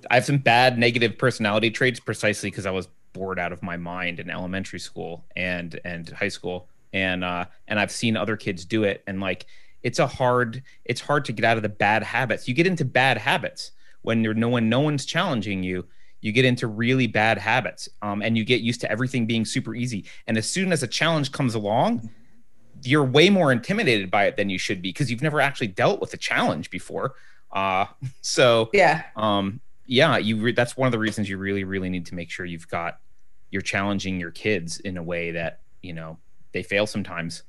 I 0.09 0.15
have 0.15 0.25
some 0.25 0.37
bad 0.37 0.77
negative 0.77 1.17
personality 1.17 1.71
traits 1.71 1.99
precisely 1.99 2.49
because 2.49 2.65
I 2.65 2.71
was 2.71 2.87
bored 3.13 3.39
out 3.39 3.51
of 3.51 3.63
my 3.63 3.77
mind 3.77 4.19
in 4.19 4.29
elementary 4.29 4.79
school 4.79 5.25
and 5.35 5.79
and 5.85 6.09
high 6.09 6.27
school 6.27 6.67
and 6.91 7.23
uh 7.23 7.45
and 7.67 7.79
I've 7.79 7.91
seen 7.91 8.17
other 8.17 8.35
kids 8.35 8.65
do 8.65 8.83
it 8.83 9.03
and 9.07 9.19
like 9.19 9.45
it's 9.83 9.99
a 9.99 10.07
hard 10.07 10.63
it's 10.85 11.01
hard 11.01 11.25
to 11.25 11.31
get 11.31 11.45
out 11.45 11.57
of 11.57 11.63
the 11.63 11.69
bad 11.69 12.03
habits. 12.03 12.47
You 12.47 12.53
get 12.53 12.67
into 12.67 12.85
bad 12.85 13.17
habits 13.17 13.71
when 14.01 14.21
there's 14.23 14.35
no 14.35 14.49
one 14.49 14.69
no 14.69 14.79
one's 14.79 15.05
challenging 15.05 15.61
you. 15.61 15.85
You 16.21 16.31
get 16.31 16.45
into 16.45 16.67
really 16.67 17.07
bad 17.07 17.37
habits 17.37 17.89
um, 18.01 18.21
and 18.21 18.37
you 18.37 18.45
get 18.45 18.61
used 18.61 18.79
to 18.81 18.91
everything 18.91 19.25
being 19.25 19.43
super 19.43 19.75
easy. 19.75 20.05
And 20.25 20.37
as 20.37 20.49
soon 20.49 20.71
as 20.71 20.81
a 20.81 20.87
challenge 20.87 21.33
comes 21.33 21.53
along, 21.53 22.09
you're 22.81 23.03
way 23.03 23.29
more 23.29 23.51
intimidated 23.51 24.09
by 24.09 24.25
it 24.25 24.37
than 24.37 24.49
you 24.49 24.57
should 24.57 24.81
be 24.81 24.89
because 24.89 25.11
you've 25.11 25.21
never 25.21 25.41
actually 25.41 25.67
dealt 25.67 25.99
with 25.99 26.13
a 26.13 26.17
challenge 26.17 26.69
before. 26.69 27.15
Uh, 27.51 27.85
so 28.21 28.69
yeah, 28.73 29.03
um, 29.17 29.59
yeah, 29.85 30.17
you 30.17 30.37
re- 30.37 30.53
that's 30.53 30.77
one 30.77 30.87
of 30.87 30.93
the 30.93 30.99
reasons 30.99 31.29
you 31.29 31.37
really 31.37 31.65
really 31.65 31.89
need 31.89 32.05
to 32.07 32.15
make 32.15 32.29
sure 32.29 32.45
you've 32.45 32.69
got 32.69 32.99
you're 33.53 33.61
challenging 33.61 34.19
your 34.19 34.31
kids 34.31 34.79
in 34.79 34.97
a 34.97 35.03
way 35.03 35.31
that 35.31 35.59
you 35.83 35.93
know 35.93 36.17
they 36.53 36.63
fail 36.63 36.87
sometimes, 36.87 37.43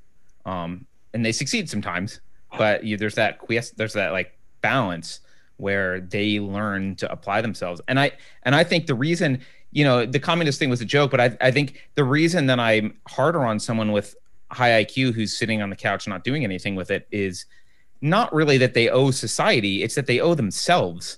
um, 0.44 0.86
and 1.14 1.24
they 1.24 1.32
succeed 1.32 1.68
sometimes, 1.68 2.20
but 2.58 2.84
you, 2.84 2.98
there's 2.98 3.14
that 3.14 3.40
there's 3.76 3.94
that 3.94 4.12
like 4.12 4.38
balance 4.60 5.20
where 5.56 6.00
they 6.00 6.40
learn 6.40 6.94
to 6.96 7.10
apply 7.10 7.40
themselves. 7.40 7.80
And 7.88 7.98
I 7.98 8.12
and 8.42 8.54
I 8.54 8.64
think 8.64 8.86
the 8.86 8.94
reason 8.94 9.40
you 9.72 9.82
know 9.82 10.04
the 10.04 10.20
communist 10.20 10.58
thing 10.58 10.68
was 10.68 10.82
a 10.82 10.84
joke, 10.84 11.10
but 11.10 11.20
I 11.20 11.36
I 11.40 11.50
think 11.50 11.88
the 11.94 12.04
reason 12.04 12.46
that 12.46 12.60
I'm 12.60 12.98
harder 13.08 13.44
on 13.44 13.58
someone 13.58 13.90
with 13.90 14.14
high 14.50 14.84
IQ 14.84 15.14
who's 15.14 15.36
sitting 15.36 15.62
on 15.62 15.70
the 15.70 15.76
couch 15.76 16.06
not 16.06 16.22
doing 16.22 16.44
anything 16.44 16.74
with 16.74 16.90
it 16.90 17.08
is 17.10 17.46
not 18.02 18.32
really 18.34 18.58
that 18.58 18.74
they 18.74 18.90
owe 18.90 19.10
society; 19.10 19.82
it's 19.82 19.94
that 19.94 20.06
they 20.06 20.20
owe 20.20 20.34
themselves. 20.34 21.16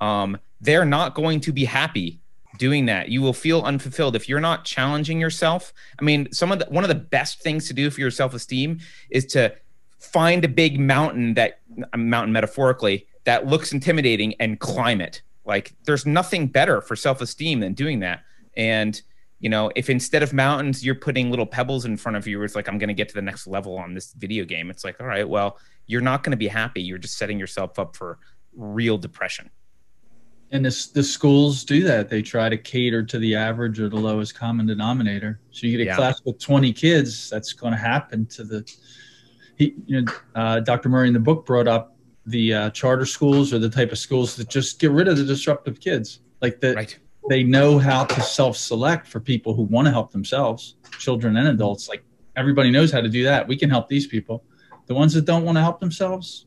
Um, 0.00 0.38
they're 0.60 0.84
not 0.84 1.14
going 1.14 1.40
to 1.40 1.52
be 1.52 1.64
happy 1.64 2.20
doing 2.58 2.86
that. 2.86 3.08
You 3.08 3.22
will 3.22 3.32
feel 3.32 3.62
unfulfilled 3.62 4.16
if 4.16 4.28
you're 4.28 4.40
not 4.40 4.64
challenging 4.64 5.20
yourself. 5.20 5.72
I 5.98 6.04
mean, 6.04 6.30
some 6.32 6.52
of 6.52 6.58
the 6.58 6.66
one 6.66 6.84
of 6.84 6.88
the 6.88 6.94
best 6.94 7.42
things 7.42 7.68
to 7.68 7.74
do 7.74 7.90
for 7.90 8.00
your 8.00 8.10
self-esteem 8.10 8.80
is 9.10 9.26
to 9.26 9.54
find 9.98 10.44
a 10.44 10.48
big 10.48 10.78
mountain 10.78 11.34
that 11.34 11.60
mountain 11.96 12.32
metaphorically 12.32 13.06
that 13.24 13.46
looks 13.46 13.72
intimidating 13.72 14.34
and 14.40 14.60
climb 14.60 15.00
it. 15.00 15.22
Like 15.44 15.74
there's 15.84 16.06
nothing 16.06 16.46
better 16.46 16.80
for 16.80 16.96
self-esteem 16.96 17.60
than 17.60 17.74
doing 17.74 18.00
that. 18.00 18.22
And 18.56 19.00
you 19.40 19.50
know, 19.50 19.70
if 19.76 19.90
instead 19.90 20.22
of 20.22 20.32
mountains 20.32 20.84
you're 20.84 20.94
putting 20.94 21.30
little 21.30 21.46
pebbles 21.46 21.84
in 21.84 21.96
front 21.96 22.16
of 22.16 22.26
you, 22.26 22.42
it's 22.42 22.54
like 22.54 22.68
I'm 22.68 22.78
going 22.78 22.88
to 22.88 22.94
get 22.94 23.08
to 23.10 23.14
the 23.14 23.22
next 23.22 23.46
level 23.46 23.76
on 23.76 23.92
this 23.92 24.12
video 24.12 24.44
game. 24.44 24.70
It's 24.70 24.84
like, 24.84 25.00
all 25.00 25.06
right, 25.06 25.28
well, 25.28 25.58
you're 25.86 26.00
not 26.00 26.22
going 26.22 26.30
to 26.30 26.36
be 26.36 26.48
happy. 26.48 26.80
You're 26.80 26.98
just 26.98 27.18
setting 27.18 27.38
yourself 27.38 27.78
up 27.78 27.94
for 27.94 28.18
real 28.54 28.96
depression 28.96 29.50
and 30.50 30.64
the, 30.64 30.88
the 30.94 31.02
schools 31.02 31.64
do 31.64 31.82
that 31.82 32.08
they 32.08 32.22
try 32.22 32.48
to 32.48 32.56
cater 32.56 33.02
to 33.02 33.18
the 33.18 33.34
average 33.34 33.80
or 33.80 33.88
the 33.88 33.96
lowest 33.96 34.34
common 34.34 34.66
denominator 34.66 35.40
so 35.50 35.66
you 35.66 35.76
get 35.76 35.84
a 35.84 35.86
yeah. 35.86 35.96
class 35.96 36.20
with 36.24 36.38
20 36.38 36.72
kids 36.72 37.28
that's 37.30 37.52
going 37.52 37.72
to 37.72 37.78
happen 37.78 38.26
to 38.26 38.44
the 38.44 38.70
he 39.56 39.74
you 39.86 40.02
know 40.02 40.12
uh, 40.34 40.60
dr 40.60 40.88
murray 40.88 41.08
in 41.08 41.14
the 41.14 41.20
book 41.20 41.44
brought 41.46 41.68
up 41.68 41.94
the 42.26 42.54
uh, 42.54 42.70
charter 42.70 43.06
schools 43.06 43.52
or 43.52 43.58
the 43.58 43.68
type 43.68 43.92
of 43.92 43.98
schools 43.98 44.36
that 44.36 44.48
just 44.48 44.80
get 44.80 44.90
rid 44.90 45.08
of 45.08 45.16
the 45.16 45.24
disruptive 45.24 45.80
kids. 45.80 46.20
Like 46.40 46.60
that, 46.60 46.76
right. 46.76 46.98
they 47.28 47.42
know 47.42 47.78
how 47.78 48.04
to 48.04 48.20
self-select 48.20 49.06
for 49.06 49.20
people 49.20 49.54
who 49.54 49.62
want 49.62 49.86
to 49.86 49.92
help 49.92 50.10
themselves, 50.12 50.76
children 50.98 51.36
and 51.36 51.48
adults. 51.48 51.88
Like 51.88 52.04
everybody 52.36 52.70
knows 52.70 52.92
how 52.92 53.00
to 53.00 53.08
do 53.08 53.24
that. 53.24 53.46
We 53.46 53.56
can 53.56 53.70
help 53.70 53.88
these 53.88 54.06
people. 54.06 54.44
The 54.86 54.94
ones 54.94 55.14
that 55.14 55.24
don't 55.24 55.44
want 55.44 55.56
to 55.56 55.62
help 55.62 55.80
themselves, 55.80 56.46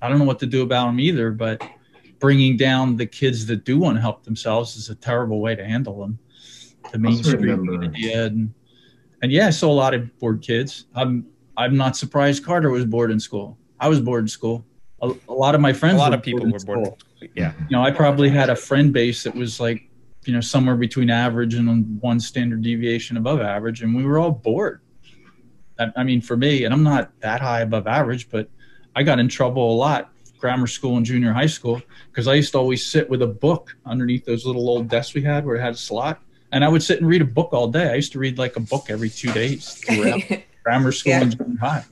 I 0.00 0.08
don't 0.08 0.18
know 0.18 0.24
what 0.24 0.38
to 0.40 0.46
do 0.46 0.62
about 0.62 0.86
them 0.86 1.00
either. 1.00 1.30
But 1.30 1.62
bringing 2.18 2.56
down 2.56 2.96
the 2.96 3.06
kids 3.06 3.46
that 3.46 3.64
do 3.64 3.78
want 3.78 3.96
to 3.96 4.00
help 4.00 4.24
themselves 4.24 4.76
is 4.76 4.88
a 4.88 4.94
terrible 4.94 5.40
way 5.40 5.54
to 5.54 5.64
handle 5.64 6.00
them. 6.00 6.18
The 6.92 6.98
mainstream 6.98 7.66
media 7.66 8.26
and, 8.26 8.52
and 9.22 9.32
yeah, 9.32 9.48
I 9.48 9.50
saw 9.50 9.70
a 9.70 9.74
lot 9.74 9.94
of 9.94 10.16
bored 10.18 10.42
kids. 10.42 10.86
I'm 10.94 11.26
I'm 11.56 11.76
not 11.76 11.96
surprised 11.96 12.44
Carter 12.44 12.70
was 12.70 12.84
bored 12.84 13.10
in 13.10 13.18
school. 13.18 13.58
I 13.80 13.88
was 13.88 14.00
bored 14.00 14.24
in 14.24 14.28
school. 14.28 14.64
A, 15.02 15.12
a 15.28 15.32
lot 15.32 15.54
of 15.56 15.60
my 15.60 15.72
friends. 15.72 15.96
A 15.96 15.98
lot 15.98 16.14
of 16.14 16.22
people 16.22 16.50
were 16.50 16.58
bored. 16.60 17.02
Yeah. 17.34 17.52
You 17.58 17.76
know, 17.76 17.82
I 17.82 17.90
probably 17.90 18.28
had 18.28 18.48
a 18.48 18.54
friend 18.56 18.92
base 18.92 19.24
that 19.24 19.34
was 19.34 19.58
like, 19.58 19.82
you 20.24 20.32
know, 20.32 20.40
somewhere 20.40 20.76
between 20.76 21.10
average 21.10 21.54
and 21.54 22.00
one 22.00 22.20
standard 22.20 22.62
deviation 22.62 23.16
above 23.16 23.40
average, 23.40 23.82
and 23.82 23.94
we 23.94 24.04
were 24.04 24.18
all 24.18 24.30
bored. 24.30 24.82
I, 25.80 25.88
I 25.96 26.04
mean, 26.04 26.20
for 26.20 26.36
me, 26.36 26.64
and 26.64 26.72
I'm 26.72 26.84
not 26.84 27.10
that 27.20 27.40
high 27.40 27.60
above 27.60 27.88
average, 27.88 28.30
but 28.30 28.48
I 28.94 29.02
got 29.02 29.18
in 29.18 29.28
trouble 29.28 29.72
a 29.72 29.76
lot 29.76 30.12
grammar 30.38 30.66
school 30.66 30.96
and 30.96 31.04
junior 31.04 31.32
high 31.32 31.46
school 31.46 31.82
because 32.10 32.28
I 32.28 32.34
used 32.34 32.52
to 32.52 32.58
always 32.58 32.86
sit 32.86 33.08
with 33.08 33.22
a 33.22 33.26
book 33.26 33.76
underneath 33.84 34.24
those 34.24 34.46
little 34.46 34.68
old 34.68 34.88
desks 34.88 35.14
we 35.14 35.22
had 35.22 35.44
where 35.44 35.56
it 35.56 35.60
had 35.60 35.74
a 35.74 35.78
slot. 35.78 36.20
And 36.52 36.64
I 36.64 36.68
would 36.68 36.82
sit 36.82 36.98
and 37.00 37.08
read 37.08 37.20
a 37.20 37.26
book 37.26 37.52
all 37.52 37.68
day. 37.68 37.90
I 37.90 37.94
used 37.94 38.12
to 38.12 38.18
read 38.18 38.38
like 38.38 38.56
a 38.56 38.60
book 38.60 38.86
every 38.88 39.10
two 39.10 39.32
days 39.32 39.82
grammar 40.62 40.92
school 40.92 41.12
yeah. 41.12 41.22
and 41.22 41.36
junior 41.36 41.58
high. 41.58 41.84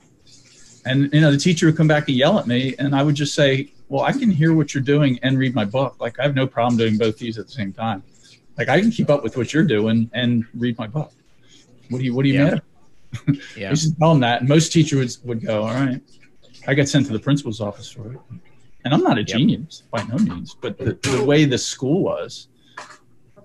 And 0.85 1.13
you 1.13 1.21
know, 1.21 1.31
the 1.31 1.37
teacher 1.37 1.65
would 1.65 1.77
come 1.77 1.87
back 1.87 2.07
and 2.07 2.17
yell 2.17 2.39
at 2.39 2.47
me, 2.47 2.73
and 2.79 2.95
I 2.95 3.03
would 3.03 3.15
just 3.15 3.35
say, 3.35 3.73
"Well, 3.89 4.03
I 4.03 4.13
can 4.13 4.31
hear 4.31 4.53
what 4.53 4.73
you're 4.73 4.83
doing 4.83 5.19
and 5.21 5.37
read 5.37 5.53
my 5.53 5.65
book. 5.65 5.97
Like 5.99 6.17
I 6.19 6.23
have 6.23 6.33
no 6.33 6.47
problem 6.47 6.77
doing 6.77 6.97
both 6.97 7.17
these 7.17 7.37
at 7.37 7.47
the 7.47 7.51
same 7.51 7.73
time. 7.73 8.03
Like 8.57 8.69
I 8.69 8.79
can 8.79 8.91
keep 8.91 9.09
up 9.09 9.21
with 9.21 9.35
what 9.35 9.53
you're 9.53 9.65
doing 9.65 10.09
and 10.13 10.45
read 10.55 10.77
my 10.77 10.87
book. 10.87 11.11
What 11.89 11.99
do 11.99 12.05
you 12.05 12.15
What 12.15 12.23
do 12.23 12.29
you 12.29 12.35
yeah. 12.35 12.51
mean?" 12.51 13.41
yeah. 13.57 13.69
used 13.69 13.91
to 13.91 13.99
tell 13.99 14.11
them 14.11 14.21
that, 14.21 14.41
and 14.41 14.49
most 14.49 14.71
teachers 14.71 15.19
would, 15.19 15.39
would 15.39 15.45
go, 15.45 15.63
"All 15.63 15.73
right." 15.73 16.01
I 16.67 16.73
got 16.73 16.87
sent 16.87 17.05
to 17.07 17.13
the 17.13 17.19
principal's 17.19 17.61
office 17.61 17.89
for 17.89 18.11
it, 18.11 18.19
and 18.83 18.93
I'm 18.93 19.01
not 19.01 19.17
a 19.17 19.21
yep. 19.21 19.27
genius 19.27 19.83
by 19.89 20.03
no 20.03 20.17
means, 20.17 20.53
but 20.53 20.77
the, 20.77 20.99
the 21.01 21.23
way 21.23 21.45
the 21.45 21.57
school 21.57 22.03
was, 22.03 22.49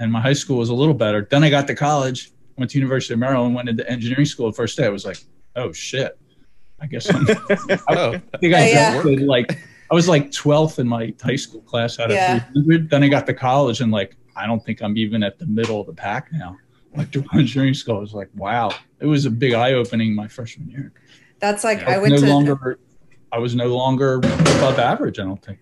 and 0.00 0.10
my 0.10 0.20
high 0.20 0.32
school 0.32 0.58
was 0.58 0.70
a 0.70 0.74
little 0.74 0.94
better. 0.94 1.26
Then 1.30 1.44
I 1.44 1.50
got 1.50 1.66
to 1.68 1.74
college, 1.74 2.32
went 2.58 2.70
to 2.72 2.78
University 2.78 3.14
of 3.14 3.20
Maryland, 3.20 3.54
went 3.54 3.68
into 3.68 3.88
engineering 3.88 4.26
school. 4.26 4.50
The 4.50 4.56
first 4.56 4.76
day, 4.76 4.86
I 4.86 4.90
was 4.90 5.06
like, 5.06 5.18
"Oh 5.56 5.72
shit." 5.72 6.18
I 6.82 6.86
guess 6.86 7.08
I'm, 7.14 7.24
oh. 7.88 8.14
I 8.34 8.38
think 8.38 8.54
I 8.54 8.68
yeah. 8.70 9.02
like 9.20 9.56
I 9.90 9.94
was 9.94 10.08
like 10.08 10.32
12th 10.32 10.80
in 10.80 10.88
my 10.88 11.14
high 11.22 11.36
school 11.36 11.60
class 11.60 12.00
out 12.00 12.10
of 12.10 12.16
yeah. 12.16 12.40
300. 12.52 12.90
Then 12.90 13.04
I 13.04 13.08
got 13.08 13.24
to 13.26 13.34
college 13.34 13.80
and 13.80 13.92
like 13.92 14.16
I 14.34 14.46
don't 14.46 14.64
think 14.64 14.82
I'm 14.82 14.96
even 14.96 15.22
at 15.22 15.38
the 15.38 15.46
middle 15.46 15.80
of 15.80 15.86
the 15.86 15.92
pack 15.92 16.32
now. 16.32 16.58
Electrical 16.94 17.38
engineering 17.38 17.74
school 17.74 17.98
I 17.98 18.00
was 18.00 18.14
like, 18.14 18.30
wow, 18.34 18.72
it 18.98 19.06
was 19.06 19.26
a 19.26 19.30
big 19.30 19.52
eye 19.52 19.74
opening 19.74 20.12
my 20.12 20.26
freshman 20.26 20.68
year. 20.68 20.92
That's 21.38 21.62
like 21.62 21.86
I, 21.86 21.94
I 21.94 21.98
went 21.98 22.14
no 22.14 22.20
to 22.20 22.26
longer 22.26 22.78
I 23.32 23.38
was 23.38 23.54
no 23.54 23.74
longer 23.74 24.16
above 24.16 24.78
average. 24.78 25.18
I 25.18 25.24
don't 25.24 25.42
think. 25.42 25.58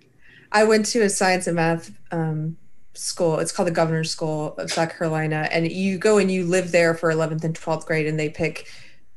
I 0.52 0.64
went 0.64 0.86
to 0.86 1.02
a 1.02 1.08
science 1.08 1.46
and 1.46 1.56
math 1.56 1.92
um, 2.10 2.56
school. 2.94 3.38
It's 3.38 3.52
called 3.52 3.68
the 3.68 3.72
Governor's 3.72 4.10
School 4.10 4.54
of 4.58 4.70
South 4.70 4.96
Carolina, 4.98 5.48
and 5.52 5.70
you 5.70 5.96
go 5.96 6.18
and 6.18 6.30
you 6.30 6.44
live 6.44 6.72
there 6.72 6.94
for 6.94 7.12
11th 7.12 7.44
and 7.44 7.54
12th 7.58 7.86
grade, 7.86 8.06
and 8.06 8.18
they 8.18 8.28
pick 8.28 8.66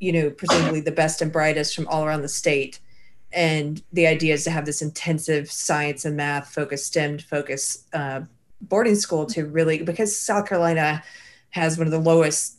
you 0.04 0.12
know, 0.12 0.30
presumably 0.30 0.82
the 0.82 0.92
best 0.92 1.22
and 1.22 1.32
brightest 1.32 1.74
from 1.74 1.88
all 1.88 2.04
around 2.04 2.22
the 2.22 2.28
state. 2.28 2.80
And 3.32 3.82
the 3.94 4.06
idea 4.06 4.34
is 4.34 4.44
to 4.44 4.52
have 4.52 4.66
this 4.66 4.82
intensive 4.82 5.50
science 5.50 6.04
and 6.04 6.18
math 6.18 6.54
focused, 6.54 6.88
STEM 6.88 7.20
focused 7.20 7.88
uh, 7.96 8.22
boarding 8.62 8.96
school 8.96 9.26
to 9.28 9.46
really, 9.46 9.82
because 9.82 10.16
South 10.16 10.46
Carolina 10.46 11.02
has 11.52 11.78
one 11.78 11.88
of 11.88 11.92
the 11.92 12.00
lowest 12.00 12.58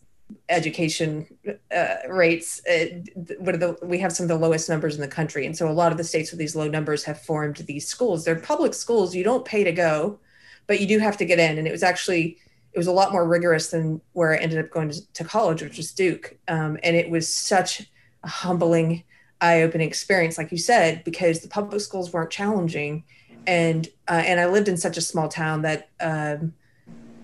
education 0.48 1.26
uh, 1.74 1.96
rates. 2.08 2.60
Uh, 2.66 3.00
one 3.38 3.54
of 3.54 3.60
the, 3.60 3.78
we 3.82 3.98
have 3.98 4.12
some 4.12 4.24
of 4.24 4.28
the 4.28 4.36
lowest 4.36 4.68
numbers 4.68 4.94
in 4.94 5.00
the 5.00 5.08
country. 5.08 5.46
And 5.46 5.56
so 5.56 5.68
a 5.68 5.72
lot 5.72 5.92
of 5.92 5.98
the 5.98 6.04
states 6.04 6.30
with 6.30 6.38
these 6.38 6.56
low 6.56 6.68
numbers 6.68 7.04
have 7.04 7.20
formed 7.22 7.56
these 7.56 7.86
schools. 7.86 8.24
They're 8.24 8.36
public 8.36 8.74
schools. 8.74 9.14
You 9.14 9.24
don't 9.24 9.44
pay 9.44 9.64
to 9.64 9.72
go, 9.72 10.18
but 10.66 10.80
you 10.80 10.86
do 10.86 10.98
have 10.98 11.16
to 11.18 11.24
get 11.24 11.38
in. 11.38 11.58
And 11.58 11.66
it 11.66 11.72
was 11.72 11.82
actually, 11.82 12.38
it 12.72 12.78
was 12.78 12.86
a 12.86 12.92
lot 12.92 13.12
more 13.12 13.26
rigorous 13.26 13.70
than 13.70 14.00
where 14.12 14.34
I 14.34 14.38
ended 14.38 14.58
up 14.58 14.70
going 14.70 14.90
to, 14.90 15.12
to 15.12 15.24
college, 15.24 15.62
which 15.62 15.76
was 15.76 15.92
Duke. 15.92 16.36
Um, 16.48 16.78
and 16.82 16.96
it 16.96 17.10
was 17.10 17.32
such 17.32 17.82
a 18.22 18.28
humbling, 18.28 19.04
eye 19.40 19.62
opening 19.62 19.88
experience, 19.88 20.38
like 20.38 20.52
you 20.52 20.58
said, 20.58 21.04
because 21.04 21.40
the 21.40 21.48
public 21.48 21.80
schools 21.80 22.12
weren't 22.12 22.30
challenging. 22.30 23.04
And, 23.46 23.86
uh, 24.08 24.22
and 24.24 24.40
I 24.40 24.46
lived 24.46 24.68
in 24.68 24.76
such 24.76 24.96
a 24.96 25.02
small 25.02 25.28
town 25.28 25.62
that 25.62 25.90
um, 26.00 26.54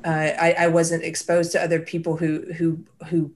uh, 0.05 0.09
I, 0.09 0.55
I 0.59 0.67
wasn't 0.69 1.05
exposed 1.05 1.53
to 1.53 1.63
other 1.63 1.81
people 1.81 2.17
who, 2.17 2.53
who, 2.53 2.85
who, 3.09 3.33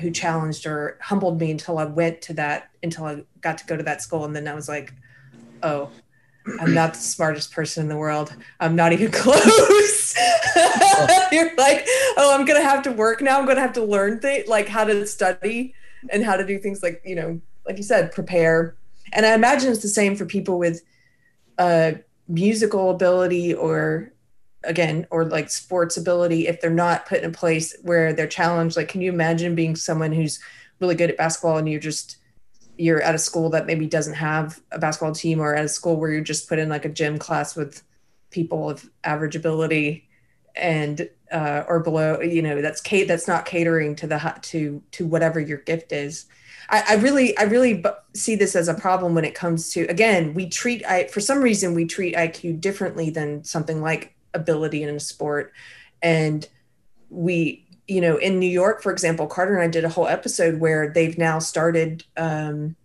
who 0.00 0.10
challenged 0.10 0.66
or 0.66 0.98
humbled 1.00 1.40
me 1.40 1.50
until 1.50 1.78
I 1.78 1.84
went 1.84 2.22
to 2.22 2.34
that, 2.34 2.70
until 2.82 3.04
I 3.04 3.24
got 3.40 3.58
to 3.58 3.66
go 3.66 3.76
to 3.76 3.82
that 3.84 4.02
school. 4.02 4.24
And 4.24 4.34
then 4.34 4.46
I 4.46 4.54
was 4.54 4.68
like, 4.68 4.92
oh, 5.62 5.90
I'm 6.60 6.74
not 6.74 6.94
the 6.94 7.00
smartest 7.00 7.52
person 7.52 7.84
in 7.84 7.88
the 7.88 7.96
world. 7.96 8.34
I'm 8.60 8.76
not 8.76 8.92
even 8.92 9.10
close. 9.12 10.14
You're 11.32 11.54
like, 11.56 11.84
oh, 12.16 12.34
I'm 12.34 12.44
gonna 12.44 12.62
have 12.62 12.82
to 12.84 12.92
work 12.92 13.20
now. 13.20 13.38
I'm 13.38 13.46
gonna 13.46 13.60
have 13.60 13.74
to 13.74 13.84
learn 13.84 14.20
things 14.20 14.48
like 14.48 14.68
how 14.68 14.84
to 14.84 15.06
study 15.06 15.74
and 16.10 16.24
how 16.24 16.36
to 16.36 16.46
do 16.46 16.58
things 16.58 16.82
like 16.82 17.02
you 17.04 17.14
know, 17.14 17.40
like 17.66 17.76
you 17.76 17.82
said, 17.82 18.12
prepare. 18.12 18.76
And 19.12 19.26
I 19.26 19.34
imagine 19.34 19.70
it's 19.70 19.82
the 19.82 19.88
same 19.88 20.16
for 20.16 20.26
people 20.26 20.58
with 20.58 20.82
uh, 21.58 21.92
musical 22.28 22.90
ability 22.90 23.54
or 23.54 24.12
again 24.64 25.06
or 25.10 25.24
like 25.24 25.50
sports 25.50 25.96
ability 25.96 26.46
if 26.46 26.60
they're 26.60 26.70
not 26.70 27.06
put 27.06 27.18
in 27.18 27.30
a 27.30 27.32
place 27.32 27.76
where 27.82 28.12
they're 28.12 28.26
challenged. 28.26 28.76
Like, 28.76 28.88
can 28.88 29.00
you 29.00 29.12
imagine 29.12 29.54
being 29.54 29.76
someone 29.76 30.12
who's 30.12 30.40
really 30.80 30.94
good 30.94 31.10
at 31.10 31.16
basketball 31.16 31.58
and 31.58 31.68
you're 31.68 31.80
just 31.80 32.18
you're 32.76 33.02
at 33.02 33.14
a 33.14 33.18
school 33.18 33.50
that 33.50 33.66
maybe 33.66 33.86
doesn't 33.86 34.14
have 34.14 34.60
a 34.70 34.78
basketball 34.78 35.12
team 35.12 35.40
or 35.40 35.54
at 35.54 35.64
a 35.64 35.68
school 35.68 35.96
where 35.96 36.10
you're 36.10 36.20
just 36.20 36.48
put 36.48 36.60
in 36.60 36.68
like 36.68 36.84
a 36.84 36.88
gym 36.88 37.18
class 37.18 37.56
with 37.56 37.82
people 38.30 38.70
of 38.70 38.88
average 39.02 39.34
ability 39.34 40.08
and 40.54 41.08
uh, 41.32 41.64
or 41.68 41.80
below 41.80 42.20
you 42.20 42.42
know 42.42 42.62
that's 42.62 42.80
Kate 42.80 43.08
that's 43.08 43.28
not 43.28 43.44
catering 43.44 43.96
to 43.96 44.06
the 44.06 44.38
to 44.42 44.82
to 44.92 45.06
whatever 45.06 45.40
your 45.40 45.58
gift 45.58 45.92
is 45.92 46.26
I, 46.70 46.84
I 46.90 46.94
really 46.96 47.36
i 47.38 47.42
really 47.42 47.84
see 48.14 48.34
this 48.34 48.56
as 48.56 48.68
a 48.68 48.74
problem 48.74 49.14
when 49.14 49.24
it 49.24 49.34
comes 49.34 49.70
to 49.70 49.82
again 49.86 50.34
we 50.34 50.48
treat 50.48 50.84
i 50.86 51.06
for 51.08 51.20
some 51.20 51.40
reason 51.40 51.74
we 51.74 51.86
treat 51.86 52.14
iq 52.14 52.60
differently 52.60 53.10
than 53.10 53.44
something 53.44 53.80
like 53.80 54.14
ability 54.34 54.82
in 54.82 54.88
a 54.88 55.00
sport 55.00 55.52
and 56.02 56.48
we 57.10 57.68
you 57.88 58.02
know, 58.02 58.18
in 58.18 58.38
New 58.38 58.48
York, 58.48 58.82
for 58.82 58.92
example, 58.92 59.26
Carter 59.26 59.54
and 59.54 59.62
I 59.62 59.68
did 59.68 59.84
a 59.84 59.88
whole 59.88 60.06
episode 60.06 60.60
where 60.60 60.92
they've 60.92 61.16
now 61.16 61.38
started. 61.38 62.04
Um, 62.16 62.76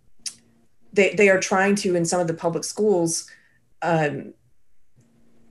they 0.94 1.14
they 1.14 1.28
are 1.28 1.38
trying 1.38 1.74
to 1.76 1.94
in 1.94 2.06
some 2.06 2.20
of 2.20 2.26
the 2.26 2.34
public 2.34 2.64
schools 2.64 3.30
um, 3.82 4.32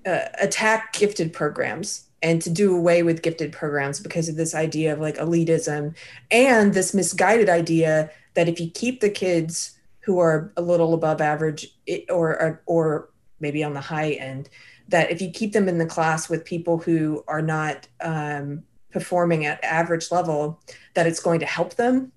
uh, 0.05 0.25
attack 0.41 0.93
gifted 0.93 1.31
programs 1.31 2.09
and 2.23 2.41
to 2.41 2.49
do 2.49 2.75
away 2.75 3.03
with 3.03 3.21
gifted 3.21 3.51
programs 3.51 3.99
because 3.99 4.27
of 4.27 4.37
this 4.37 4.55
idea 4.55 4.93
of 4.93 4.99
like 4.99 5.17
elitism 5.17 5.93
and 6.31 6.73
this 6.73 6.93
misguided 6.93 7.49
idea 7.49 8.09
that 8.33 8.47
if 8.47 8.59
you 8.59 8.71
keep 8.71 9.01
the 9.01 9.09
kids 9.09 9.77
who 9.99 10.19
are 10.19 10.51
a 10.57 10.61
little 10.61 10.93
above 10.93 11.21
average 11.21 11.67
or 12.09 12.41
or, 12.41 12.61
or 12.65 13.09
maybe 13.39 13.63
on 13.63 13.73
the 13.73 13.81
high 13.81 14.11
end 14.11 14.49
that 14.89 15.11
if 15.11 15.21
you 15.21 15.31
keep 15.31 15.53
them 15.53 15.67
in 15.67 15.77
the 15.77 15.85
class 15.85 16.29
with 16.29 16.45
people 16.45 16.77
who 16.77 17.23
are 17.27 17.41
not 17.41 17.87
um, 18.01 18.63
performing 18.91 19.45
at 19.45 19.61
average 19.63 20.11
level 20.11 20.61
that 20.93 21.07
it's 21.07 21.19
going 21.19 21.39
to 21.39 21.45
help 21.45 21.75
them. 21.75 22.11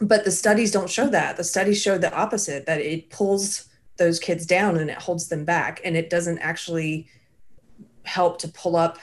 But 0.00 0.24
the 0.24 0.30
studies 0.30 0.72
don't 0.72 0.90
show 0.90 1.08
that. 1.08 1.36
The 1.36 1.44
studies 1.44 1.80
show 1.80 1.98
the 1.98 2.12
opposite 2.12 2.66
that 2.66 2.80
it 2.80 3.10
pulls 3.10 3.68
those 3.96 4.18
kids 4.18 4.46
down 4.46 4.76
and 4.76 4.90
it 4.90 4.98
holds 4.98 5.28
them 5.28 5.44
back 5.44 5.80
and 5.84 5.96
it 5.96 6.10
doesn't 6.10 6.38
actually 6.38 7.06
help 8.02 8.38
to 8.38 8.48
pull 8.48 8.76
up 8.76 8.98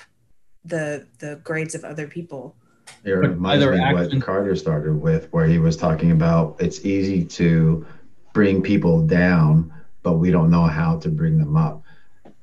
the 0.65 1.07
the 1.19 1.39
grades 1.43 1.75
of 1.75 1.85
other 1.85 2.07
people. 2.07 2.55
It 3.03 3.11
reminds 3.11 3.65
me 3.65 3.79
what 3.93 4.21
carter 4.21 4.55
started 4.55 4.95
with 4.95 5.31
where 5.31 5.45
he 5.45 5.59
was 5.59 5.77
talking 5.77 6.11
about 6.11 6.57
it's 6.59 6.83
easy 6.85 7.23
to 7.25 7.85
bring 8.33 8.61
people 8.61 9.05
down 9.05 9.73
but 10.03 10.13
we 10.13 10.31
don't 10.31 10.49
know 10.49 10.63
how 10.63 10.97
to 10.99 11.09
bring 11.09 11.37
them 11.37 11.57
up 11.57 11.83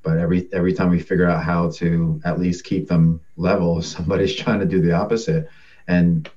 but 0.05 0.19
every 0.19 0.49
every 0.53 0.73
time 0.73 0.91
we 0.91 1.01
figure 1.01 1.29
out 1.29 1.43
how 1.43 1.71
to 1.71 2.21
at 2.25 2.39
least 2.39 2.65
keep 2.65 2.87
them 2.87 3.21
level 3.37 3.83
somebody's 3.97 4.35
trying 4.35 4.61
to 4.61 4.67
do 4.67 4.81
the 4.81 4.93
opposite. 4.93 5.49
And 5.89 6.29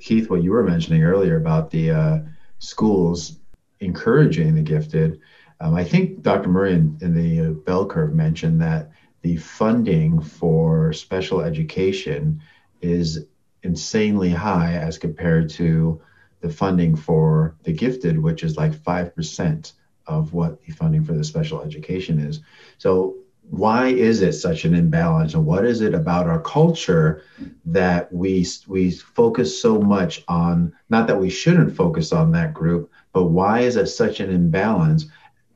keith 0.00 0.28
what 0.28 0.42
you 0.42 0.50
were 0.50 0.62
mentioning 0.62 1.02
earlier 1.02 1.36
about 1.36 1.70
the 1.70 1.90
uh, 1.90 2.18
schools 2.58 3.38
encouraging 3.80 4.54
the 4.54 4.62
gifted 4.62 5.20
um, 5.60 5.74
i 5.74 5.84
think 5.84 6.22
dr 6.22 6.48
murray 6.48 6.74
in, 6.74 6.96
in 7.00 7.14
the 7.14 7.40
uh, 7.40 7.50
bell 7.50 7.86
curve 7.86 8.14
mentioned 8.14 8.60
that 8.60 8.90
the 9.22 9.36
funding 9.36 10.20
for 10.20 10.92
special 10.92 11.40
education 11.40 12.40
is 12.82 13.26
insanely 13.62 14.30
high 14.30 14.74
as 14.74 14.98
compared 14.98 15.48
to 15.48 16.00
the 16.40 16.50
funding 16.50 16.94
for 16.94 17.56
the 17.62 17.72
gifted 17.72 18.18
which 18.18 18.42
is 18.42 18.58
like 18.58 18.72
5% 18.72 19.72
of 20.06 20.32
what 20.32 20.62
the 20.62 20.72
funding 20.72 21.04
for 21.04 21.12
the 21.12 21.24
special 21.24 21.62
education 21.62 22.18
is. 22.18 22.40
So 22.78 23.16
why 23.50 23.88
is 23.88 24.22
it 24.22 24.32
such 24.32 24.64
an 24.64 24.74
imbalance 24.74 25.34
and 25.34 25.44
what 25.44 25.64
is 25.64 25.80
it 25.80 25.94
about 25.94 26.26
our 26.26 26.40
culture 26.40 27.22
that 27.64 28.10
we 28.12 28.46
we 28.66 28.90
focus 28.90 29.60
so 29.60 29.78
much 29.80 30.24
on 30.28 30.72
not 30.88 31.06
that 31.06 31.18
we 31.18 31.28
shouldn't 31.28 31.74
focus 31.74 32.12
on 32.12 32.32
that 32.32 32.54
group 32.54 32.90
but 33.12 33.24
why 33.24 33.60
is 33.60 33.76
it 33.76 33.86
such 33.86 34.20
an 34.20 34.30
imbalance 34.30 35.06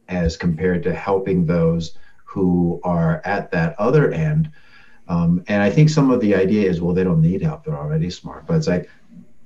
as 0.08 0.36
compared 0.36 0.82
to 0.82 0.92
helping 0.92 1.46
those 1.46 1.96
who 2.24 2.78
are 2.84 3.22
at 3.24 3.50
that 3.50 3.74
other 3.78 4.12
end 4.12 4.50
um, 5.08 5.42
and 5.48 5.62
i 5.62 5.70
think 5.70 5.88
some 5.88 6.10
of 6.10 6.20
the 6.20 6.34
idea 6.34 6.68
is 6.68 6.82
well 6.82 6.94
they 6.94 7.04
don't 7.04 7.22
need 7.22 7.40
help 7.40 7.64
they're 7.64 7.78
already 7.78 8.10
smart 8.10 8.46
but 8.46 8.56
it's 8.56 8.66
like 8.68 8.88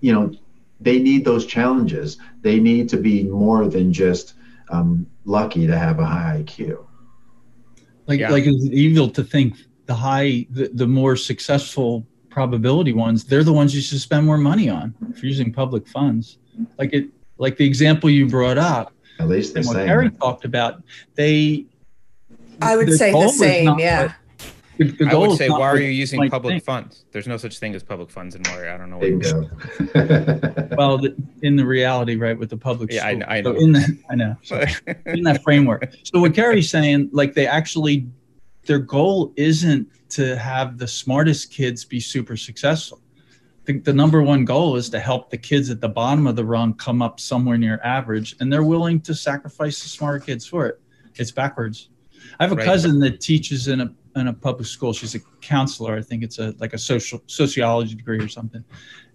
you 0.01 0.13
know 0.13 0.33
they 0.81 0.99
need 0.99 1.25
those 1.25 1.47
challenges 1.47 2.17
they 2.41 2.59
need 2.59 2.89
to 2.89 2.97
be 2.97 3.23
more 3.23 3.69
than 3.69 3.93
just 3.93 4.35
um, 4.73 5.07
lucky 5.25 5.67
to 5.67 5.79
have 5.79 5.99
a 5.99 6.05
high 6.05 6.43
iq 6.45 6.79
like 8.07 8.21
yeah. 8.21 8.31
like 8.31 8.45
it's 8.47 8.65
evil 8.67 9.09
to 9.09 9.23
think 9.23 9.57
the 9.87 9.95
high 9.95 10.47
the, 10.51 10.71
the 10.75 10.87
more 10.87 11.17
successful 11.17 12.07
probability 12.31 12.93
ones 12.93 13.25
they're 13.25 13.45
the 13.45 13.53
ones 13.53 13.75
you 13.75 13.81
should 13.81 14.01
spend 14.01 14.25
more 14.25 14.39
money 14.39 14.69
on 14.69 14.95
if 15.11 15.23
you're 15.23 15.29
using 15.29 15.53
public 15.53 15.87
funds? 15.87 16.39
Like 16.79 16.93
it 16.93 17.09
like 17.39 17.57
the 17.57 17.67
example 17.67 18.11
you 18.11 18.27
brought 18.27 18.59
up 18.59 18.93
at 19.19 19.29
least 19.29 19.57
and 19.57 19.67
what 19.67 19.77
Harry 19.77 20.11
talked 20.11 20.45
about 20.45 20.83
they 21.15 21.67
I 22.61 22.77
would 22.77 22.93
say 22.93 23.13
the 23.13 23.29
same 23.29 23.79
yeah 23.79 24.15
the, 24.79 24.85
the 24.85 25.07
I 25.11 25.15
would 25.15 25.37
say, 25.37 25.49
why 25.49 25.69
are 25.69 25.79
you 25.79 25.89
using 25.89 26.29
public 26.31 26.55
thing. 26.55 26.61
funds? 26.61 27.05
There's 27.13 27.27
no 27.27 27.37
such 27.37 27.59
thing 27.59 27.75
as 27.75 27.83
public 27.83 28.11
funds 28.11 28.35
in 28.35 28.43
Moray. 28.49 28.71
I 28.71 28.79
don't 28.79 28.91
know. 28.91 28.99
What 28.99 29.09
Bingo. 29.09 29.51
well, 30.77 30.99
the, 30.99 31.15
in 31.43 31.57
the 31.57 31.67
reality, 31.67 32.17
right, 32.17 32.39
with 32.39 32.51
the 32.51 32.57
public. 32.57 32.93
Yeah, 32.93 33.07
I, 33.07 33.37
I, 33.37 33.41
know. 33.41 33.55
So 33.55 33.61
in 33.61 33.73
the, 33.73 33.99
I 34.11 34.15
know. 34.15 34.37
So 34.43 34.65
in 35.07 35.23
that 35.25 35.43
framework. 35.43 35.93
So 36.05 36.21
what 36.21 36.35
Keri's 36.35 36.71
saying, 36.71 37.11
like 37.13 37.35
they 37.35 37.47
actually, 37.47 38.09
their 38.67 38.79
goal 38.79 39.33
isn't 39.37 39.89
to 40.11 40.37
have 40.37 40.79
the 40.79 40.89
smartest 40.89 41.51
kids 41.53 41.85
be 41.85 42.01
super 42.01 42.37
successful. 42.37 43.01
I 43.63 43.65
think 43.65 43.85
the 43.85 43.93
number 43.93 44.23
one 44.23 44.45
goal 44.45 44.77
is 44.77 44.91
to 44.91 44.99
help 44.99 45.31
the 45.31 45.39
kids 45.39 45.71
at 45.71 45.81
the 45.81 45.89
bottom 45.89 46.27
of 46.27 46.35
the 46.35 46.45
rung 46.45 46.75
come 46.75 47.01
up 47.01 47.21
somewhere 47.21 47.57
near 47.57 47.81
average, 47.85 48.35
and 48.41 48.53
they're 48.53 48.65
willing 48.65 49.01
to 49.03 49.15
sacrifice 49.15 49.83
the 49.83 49.89
smarter 49.89 50.19
kids 50.19 50.45
for 50.45 50.67
it. 50.67 50.81
It's 51.15 51.31
backwards. 51.31 51.89
I 52.41 52.45
have 52.45 52.53
a 52.53 52.57
right. 52.57 52.65
cousin 52.65 52.99
that 53.01 53.21
teaches 53.21 53.69
in 53.69 53.81
a 53.83 53.95
in 54.17 54.29
a 54.29 54.33
public 54.33 54.67
school. 54.67 54.93
She's 54.93 55.15
a 55.15 55.21
counselor. 55.41 55.97
I 55.97 56.03
think 56.03 56.23
it's 56.23 56.39
a 56.39 56.55
like 56.59 56.73
a 56.73 56.79
social 56.79 57.23
sociology 57.27 57.95
degree 57.95 58.19
or 58.19 58.29
something. 58.29 58.65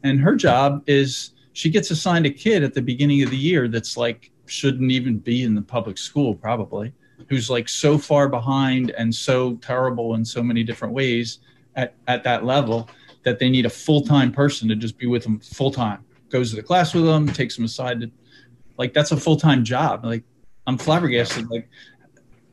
And 0.03 0.19
her 0.19 0.35
job 0.35 0.83
is 0.87 1.31
she 1.53 1.69
gets 1.69 1.91
assigned 1.91 2.25
a 2.25 2.29
kid 2.29 2.63
at 2.63 2.73
the 2.73 2.81
beginning 2.81 3.23
of 3.23 3.29
the 3.29 3.37
year 3.37 3.67
that's 3.67 3.97
like 3.97 4.31
shouldn't 4.45 4.91
even 4.91 5.17
be 5.17 5.43
in 5.43 5.55
the 5.55 5.61
public 5.61 5.97
school 5.97 6.35
probably, 6.35 6.93
who's 7.29 7.49
like 7.49 7.67
so 7.67 7.97
far 7.97 8.29
behind 8.29 8.91
and 8.91 9.13
so 9.13 9.55
terrible 9.55 10.15
in 10.15 10.23
so 10.23 10.41
many 10.41 10.63
different 10.63 10.93
ways 10.93 11.39
at, 11.75 11.95
at 12.07 12.23
that 12.23 12.45
level 12.45 12.89
that 13.23 13.39
they 13.39 13.49
need 13.49 13.65
a 13.65 13.69
full-time 13.69 14.31
person 14.31 14.67
to 14.69 14.75
just 14.75 14.97
be 14.97 15.05
with 15.05 15.23
them 15.23 15.39
full-time. 15.39 16.05
Goes 16.29 16.51
to 16.51 16.55
the 16.55 16.63
class 16.63 16.93
with 16.93 17.05
them, 17.05 17.27
takes 17.27 17.55
them 17.55 17.65
aside 17.65 18.01
to 18.01 18.11
like 18.77 18.93
that's 18.93 19.11
a 19.11 19.17
full-time 19.17 19.63
job. 19.63 20.05
Like 20.05 20.23
I'm 20.67 20.77
flabbergasted. 20.77 21.49
Like 21.49 21.69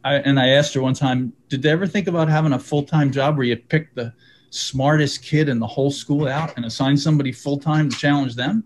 I, 0.05 0.17
and 0.17 0.39
I 0.39 0.49
asked 0.49 0.75
her 0.75 0.83
one 0.83 0.95
time, 0.95 1.33
did 1.49 1.63
they 1.63 1.71
ever 1.71 1.87
think 1.87 2.07
about 2.09 2.29
having 2.29 2.53
a 2.53 2.59
full 2.59 2.83
time 2.83 3.11
job 3.11 3.37
where 3.37 3.47
you 3.47 3.57
pick 3.57 3.95
the 3.95 4.13
smartest 4.51 5.23
kid 5.23 5.49
in 5.49 5.59
the 5.59 5.67
whole 5.67 5.91
school 5.91 6.29
out 6.29 6.55
and 6.57 6.67
assign 6.67 6.97
somebody 6.97 7.33
full 7.33 7.59
time 7.59 7.89
to 7.89 7.97
challenge 7.97 8.35
them? 8.35 8.65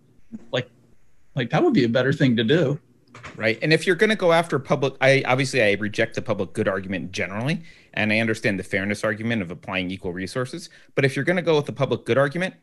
Like, 0.50 0.68
like 1.36 1.50
that 1.50 1.62
would 1.62 1.74
be 1.74 1.84
a 1.84 1.88
better 1.88 2.12
thing 2.12 2.36
to 2.36 2.44
do. 2.44 2.80
Right. 3.36 3.58
And 3.62 3.72
if 3.72 3.86
you're 3.86 3.96
going 3.96 4.10
to 4.10 4.16
go 4.16 4.32
after 4.32 4.58
public, 4.58 4.94
I 5.00 5.22
obviously 5.26 5.62
I 5.62 5.72
reject 5.74 6.16
the 6.16 6.22
public 6.22 6.52
good 6.52 6.66
argument 6.66 7.12
generally, 7.12 7.62
and 7.94 8.12
I 8.12 8.18
understand 8.18 8.58
the 8.58 8.64
fairness 8.64 9.04
argument 9.04 9.42
of 9.42 9.50
applying 9.50 9.90
equal 9.90 10.12
resources. 10.12 10.70
But 10.96 11.04
if 11.04 11.14
you're 11.14 11.24
going 11.24 11.36
to 11.36 11.42
go 11.42 11.56
with 11.56 11.66
the 11.66 11.72
public 11.72 12.04
good 12.04 12.18
argument, 12.18 12.54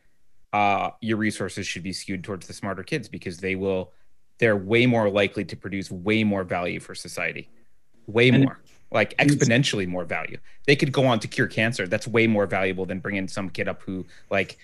uh, 0.51 0.91
your 1.01 1.17
resources 1.17 1.65
should 1.65 1.83
be 1.83 1.93
skewed 1.93 2.23
towards 2.23 2.47
the 2.47 2.53
smarter 2.53 2.83
kids 2.83 3.07
because 3.07 3.37
they 3.37 3.55
will, 3.55 3.93
they're 4.37 4.55
way 4.57 4.85
more 4.85 5.09
likely 5.09 5.45
to 5.45 5.55
produce 5.55 5.89
way 5.89 6.23
more 6.23 6.43
value 6.43 6.79
for 6.79 6.93
society, 6.93 7.49
way 8.07 8.29
and 8.29 8.43
more 8.43 8.59
like 8.91 9.17
exponentially 9.17 9.87
more 9.87 10.05
value. 10.05 10.37
They 10.65 10.75
could 10.75 10.91
go 10.91 11.05
on 11.05 11.19
to 11.19 11.27
cure 11.27 11.47
cancer. 11.47 11.87
That's 11.87 12.07
way 12.07 12.27
more 12.27 12.45
valuable 12.45 12.85
than 12.85 12.99
bringing 12.99 13.27
some 13.27 13.49
kid 13.49 13.67
up 13.67 13.81
who 13.81 14.05
like 14.29 14.57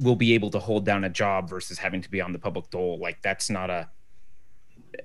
will 0.00 0.16
be 0.16 0.34
able 0.34 0.50
to 0.50 0.58
hold 0.58 0.84
down 0.84 1.04
a 1.04 1.08
job 1.08 1.48
versus 1.48 1.78
having 1.78 2.02
to 2.02 2.10
be 2.10 2.20
on 2.20 2.32
the 2.32 2.38
public 2.38 2.70
dole. 2.70 2.98
Like 2.98 3.20
that's 3.22 3.50
not 3.50 3.70
a. 3.70 3.88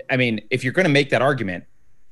I 0.09 0.17
mean, 0.17 0.41
if 0.49 0.63
you're 0.63 0.73
going 0.73 0.85
to 0.85 0.91
make 0.91 1.09
that 1.09 1.21
argument, 1.21 1.65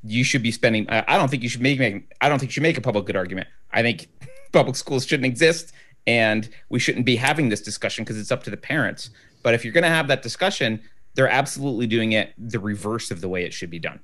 you 0.04 0.24
should 0.24 0.44
be 0.44 0.52
spending. 0.52 0.90
I 0.90 1.18
don't 1.18 1.30
think 1.30 1.44
you 1.44 1.50
should 1.50 1.62
make. 1.62 1.80
I 2.22 2.30
don't 2.30 2.40
think 2.40 2.50
you 2.50 2.54
should 2.54 2.64
make 2.64 2.78
a 2.78 2.82
public 2.82 3.06
good 3.06 3.16
argument. 3.16 3.48
I 3.72 3.82
think 3.82 4.08
public 4.52 4.76
schools 4.76 5.06
shouldn't 5.06 5.26
exist, 5.26 5.74
and 6.08 6.50
we 6.70 6.80
shouldn't 6.80 7.06
be 7.06 7.16
having 7.16 7.50
this 7.50 7.62
discussion 7.62 8.04
because 8.04 8.18
it's 8.18 8.32
up 8.32 8.44
to 8.44 8.50
the 8.50 8.58
parents. 8.58 9.10
But 9.44 9.54
if 9.54 9.64
you're 9.64 9.74
going 9.74 9.84
to 9.84 9.90
have 9.90 10.08
that 10.08 10.22
discussion, 10.22 10.82
they're 11.16 11.30
absolutely 11.30 11.88
doing 11.88 12.14
it 12.14 12.34
the 12.38 12.60
reverse 12.60 13.12
of 13.12 13.22
the 13.22 13.30
way 13.30 13.44
it 13.44 13.54
should 13.54 13.70
be 13.70 13.80
done 13.80 14.00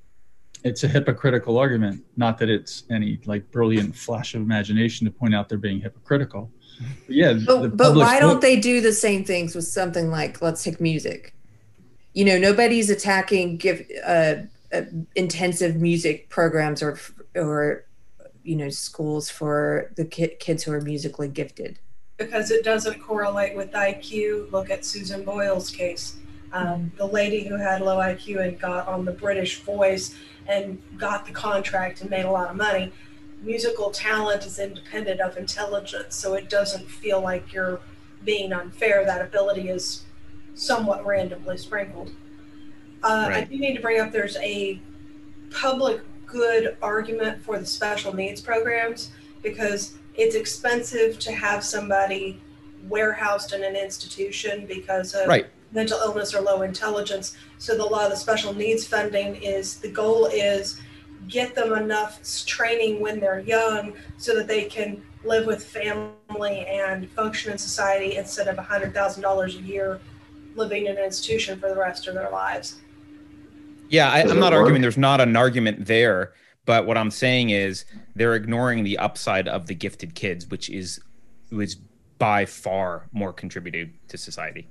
it's 0.68 0.84
a 0.84 0.88
hypocritical 0.88 1.58
argument. 1.58 2.04
Not 2.18 2.38
that 2.40 2.50
it's 2.50 2.84
any 2.90 3.20
like 3.26 3.50
brilliant 3.52 3.96
flash 3.96 4.36
of 4.36 4.42
imagination 4.42 5.06
to 5.06 5.12
point 5.12 5.34
out 5.34 5.50
they're 5.50 5.58
being 5.58 5.80
hypocritical. 5.80 6.52
But 7.08 7.16
yeah, 7.16 7.34
but, 7.46 7.76
but 7.76 7.96
why 7.96 8.20
don't 8.20 8.42
they 8.42 8.60
do 8.60 8.82
the 8.82 8.94
same 8.94 9.24
things 9.24 9.56
with 9.56 9.66
something 9.66 10.12
like 10.12 10.42
let's 10.42 10.64
take 10.64 10.80
music? 10.80 11.34
You 12.14 12.26
know, 12.26 12.38
nobody's 12.38 12.90
attacking 12.90 13.58
give 13.58 13.84
uh, 14.06 14.36
uh, 14.74 14.82
intensive 15.16 15.78
music 15.78 16.30
programs 16.30 16.84
or 16.84 17.00
or 17.36 17.86
you 18.44 18.56
know 18.56 18.70
schools 18.70 19.30
for 19.30 19.92
the 19.96 20.06
ki- 20.06 20.36
kids 20.40 20.64
who 20.64 20.72
are 20.74 20.82
musically 20.82 21.28
gifted 21.28 21.80
because 22.18 22.52
it 22.52 22.64
doesn't 22.64 23.00
correlate 23.00 23.56
with 23.56 23.72
IQ. 23.72 24.52
Look 24.52 24.70
at 24.70 24.84
Susan 24.86 25.24
Boyle's 25.24 25.70
case. 25.70 26.18
Um, 26.52 26.92
the 26.98 27.06
lady 27.06 27.46
who 27.46 27.56
had 27.56 27.82
low 27.82 27.98
IQ 27.98 28.42
and 28.42 28.60
got 28.60 28.88
on 28.88 29.06
the 29.06 29.12
British 29.12 29.62
Voice 29.62 30.16
and 30.48 30.82
got 30.98 31.26
the 31.26 31.32
contract 31.32 32.02
and 32.02 32.10
made 32.10 32.26
a 32.26 32.32
lot 32.32 32.50
of 32.50 32.56
money. 32.56 32.92
Musical 33.42 33.92
talent 33.92 34.46
is 34.46 34.60
independent 34.60 35.20
of 35.20 35.38
intelligence, 35.38 36.16
so 36.16 36.34
it 36.34 36.50
doesn't 36.50 36.90
feel 36.90 37.22
like 37.22 37.54
you're 37.54 37.80
being 38.24 38.52
unfair. 38.52 39.06
That 39.06 39.22
ability 39.22 39.70
is 39.70 40.06
somewhat 40.56 41.06
randomly 41.06 41.58
sprinkled. 41.58 42.12
Uh, 43.04 43.28
right. 43.30 43.38
I 43.38 43.44
do 43.44 43.58
need 43.58 43.76
to 43.76 43.82
bring 43.82 44.00
up 44.00 44.12
there's 44.12 44.38
a 44.38 44.82
public 45.52 46.02
good 46.26 46.78
argument 46.82 47.44
for 47.44 47.58
the 47.58 47.66
special 47.66 48.14
needs 48.14 48.42
programs 48.42 49.12
because 49.44 49.98
it's 50.16 50.36
expensive 50.36 51.20
to 51.20 51.32
have 51.32 51.64
somebody 51.64 52.42
warehoused 52.90 53.54
in 53.54 53.64
an 53.64 53.76
institution 53.76 54.66
because 54.66 55.14
of 55.14 55.28
right 55.28 55.48
mental 55.72 56.00
illness 56.00 56.34
or 56.34 56.42
low 56.42 56.62
intelligence. 56.62 57.38
So 57.58 57.76
the 57.78 57.86
law 57.86 58.06
of 58.06 58.12
the 58.12 58.18
special 58.18 58.54
needs 58.54 58.86
funding 58.86 59.36
is 59.36 59.80
the 59.80 59.92
goal 59.92 60.28
is 60.28 60.80
get 61.28 61.56
them 61.56 61.74
enough 61.74 62.20
training 62.46 63.02
when 63.02 63.20
they're 63.20 63.40
young 63.42 63.94
so 64.18 64.36
that 64.36 64.48
they 64.48 64.66
can 64.66 65.04
live 65.24 65.46
with 65.46 65.64
family 65.64 66.66
and 66.66 67.10
function 67.12 67.52
in 67.52 67.58
society 67.58 68.16
instead 68.16 68.48
of 68.48 68.56
$100,000 68.56 69.48
a 69.48 69.62
year 69.62 70.00
living 70.56 70.86
in 70.86 70.98
an 70.98 71.04
institution 71.04 71.60
for 71.60 71.70
the 71.70 71.76
rest 71.76 72.08
of 72.08 72.16
their 72.16 72.30
lives. 72.30 72.78
Yeah, 73.90 74.10
I, 74.10 74.20
am 74.20 74.40
not 74.40 74.54
arguing 74.54 74.82
there's 74.82 74.98
not 74.98 75.22
an 75.22 75.36
argument 75.36 75.86
there, 75.86 76.34
but 76.66 76.86
what 76.86 76.98
I'm 76.98 77.12
saying 77.12 77.52
is 77.52 77.86
they're 78.16 78.36
ignoring 78.36 78.84
the 78.84 78.98
upside 78.98 79.48
of 79.48 79.68
the 79.68 79.76
gifted 79.76 80.16
kids, 80.16 80.48
which 80.48 80.70
is 80.70 81.00
was 81.52 81.76
by 82.18 82.46
far 82.46 83.08
more 83.14 83.32
contributed 83.32 83.94
to 84.10 84.18
society. 84.18 84.68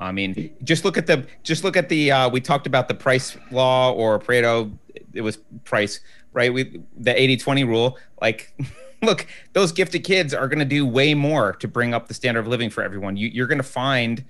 I 0.00 0.12
mean, 0.12 0.56
just 0.64 0.84
look 0.84 0.96
at 0.96 1.06
the 1.06 1.26
just 1.42 1.62
look 1.62 1.76
at 1.76 1.88
the 1.90 2.10
uh, 2.10 2.28
we 2.30 2.40
talked 2.40 2.66
about 2.66 2.88
the 2.88 2.94
price 2.94 3.36
law 3.50 3.92
or 3.92 4.18
Pareto. 4.18 4.76
It 5.12 5.20
was 5.20 5.36
price, 5.64 6.00
right? 6.32 6.52
We 6.52 6.82
the 6.96 7.12
80-20 7.12 7.66
rule. 7.66 7.98
Like, 8.20 8.54
look, 9.02 9.26
those 9.52 9.72
gifted 9.72 10.04
kids 10.04 10.32
are 10.32 10.48
going 10.48 10.58
to 10.58 10.64
do 10.64 10.86
way 10.86 11.12
more 11.12 11.52
to 11.54 11.68
bring 11.68 11.92
up 11.92 12.08
the 12.08 12.14
standard 12.14 12.40
of 12.40 12.46
living 12.46 12.70
for 12.70 12.82
everyone. 12.82 13.16
You, 13.16 13.28
you're 13.28 13.46
going 13.46 13.58
to 13.58 13.62
find 13.62 14.24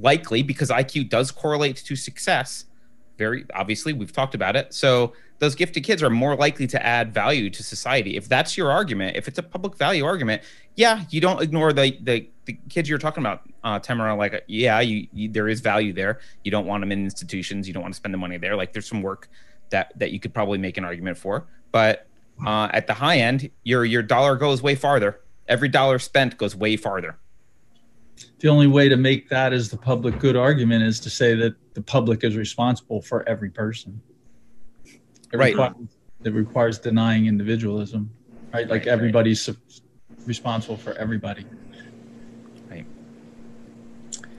likely 0.00 0.42
because 0.42 0.70
IQ 0.70 1.08
does 1.08 1.32
correlate 1.32 1.76
to 1.76 1.96
success. 1.96 2.66
Very 3.18 3.46
obviously, 3.52 3.92
we've 3.92 4.12
talked 4.12 4.36
about 4.36 4.54
it. 4.54 4.72
So 4.72 5.12
those 5.38 5.56
gifted 5.56 5.82
kids 5.82 6.02
are 6.02 6.10
more 6.10 6.36
likely 6.36 6.68
to 6.68 6.86
add 6.86 7.12
value 7.12 7.50
to 7.50 7.62
society. 7.64 8.16
If 8.16 8.28
that's 8.28 8.56
your 8.56 8.70
argument, 8.70 9.16
if 9.16 9.26
it's 9.26 9.38
a 9.38 9.42
public 9.42 9.76
value 9.76 10.04
argument, 10.04 10.42
yeah, 10.76 11.04
you 11.10 11.20
don't 11.20 11.42
ignore 11.42 11.72
the 11.72 11.98
the, 12.02 12.28
the 12.46 12.58
kids 12.68 12.88
you're 12.88 12.98
talking 12.98 13.22
about, 13.22 13.42
uh, 13.62 13.78
Tamara. 13.78 14.14
Like, 14.14 14.44
yeah, 14.46 14.80
you, 14.80 15.06
you, 15.12 15.28
there 15.28 15.48
is 15.48 15.60
value 15.60 15.92
there. 15.92 16.20
You 16.44 16.50
don't 16.50 16.66
want 16.66 16.82
them 16.82 16.92
in 16.92 17.04
institutions. 17.04 17.68
You 17.68 17.74
don't 17.74 17.82
want 17.82 17.94
to 17.94 17.96
spend 17.96 18.14
the 18.14 18.18
money 18.18 18.38
there. 18.38 18.56
Like, 18.56 18.72
there's 18.72 18.88
some 18.88 19.02
work 19.02 19.28
that 19.70 19.92
that 19.98 20.12
you 20.12 20.20
could 20.20 20.32
probably 20.32 20.58
make 20.58 20.78
an 20.78 20.84
argument 20.84 21.18
for. 21.18 21.46
But 21.72 22.06
uh, 22.44 22.68
at 22.72 22.86
the 22.86 22.94
high 22.94 23.18
end, 23.18 23.50
your 23.64 23.84
your 23.84 24.02
dollar 24.02 24.36
goes 24.36 24.62
way 24.62 24.74
farther. 24.74 25.20
Every 25.48 25.68
dollar 25.68 25.98
spent 25.98 26.36
goes 26.38 26.56
way 26.56 26.76
farther. 26.76 27.18
The 28.38 28.48
only 28.48 28.66
way 28.66 28.88
to 28.88 28.96
make 28.96 29.28
that 29.28 29.52
as 29.52 29.70
the 29.70 29.76
public 29.76 30.18
good 30.18 30.36
argument 30.36 30.84
is 30.84 31.00
to 31.00 31.10
say 31.10 31.34
that 31.34 31.54
the 31.74 31.82
public 31.82 32.24
is 32.24 32.36
responsible 32.36 33.02
for 33.02 33.28
every 33.28 33.50
person. 33.50 34.00
It 34.84 35.36
right. 35.36 35.54
Requires, 35.54 35.76
it 36.24 36.32
requires 36.32 36.78
denying 36.78 37.26
individualism, 37.26 38.10
right? 38.54 38.68
Like 38.68 38.86
everybody's 38.86 39.50
responsible 40.24 40.76
for 40.76 40.92
everybody. 40.94 41.44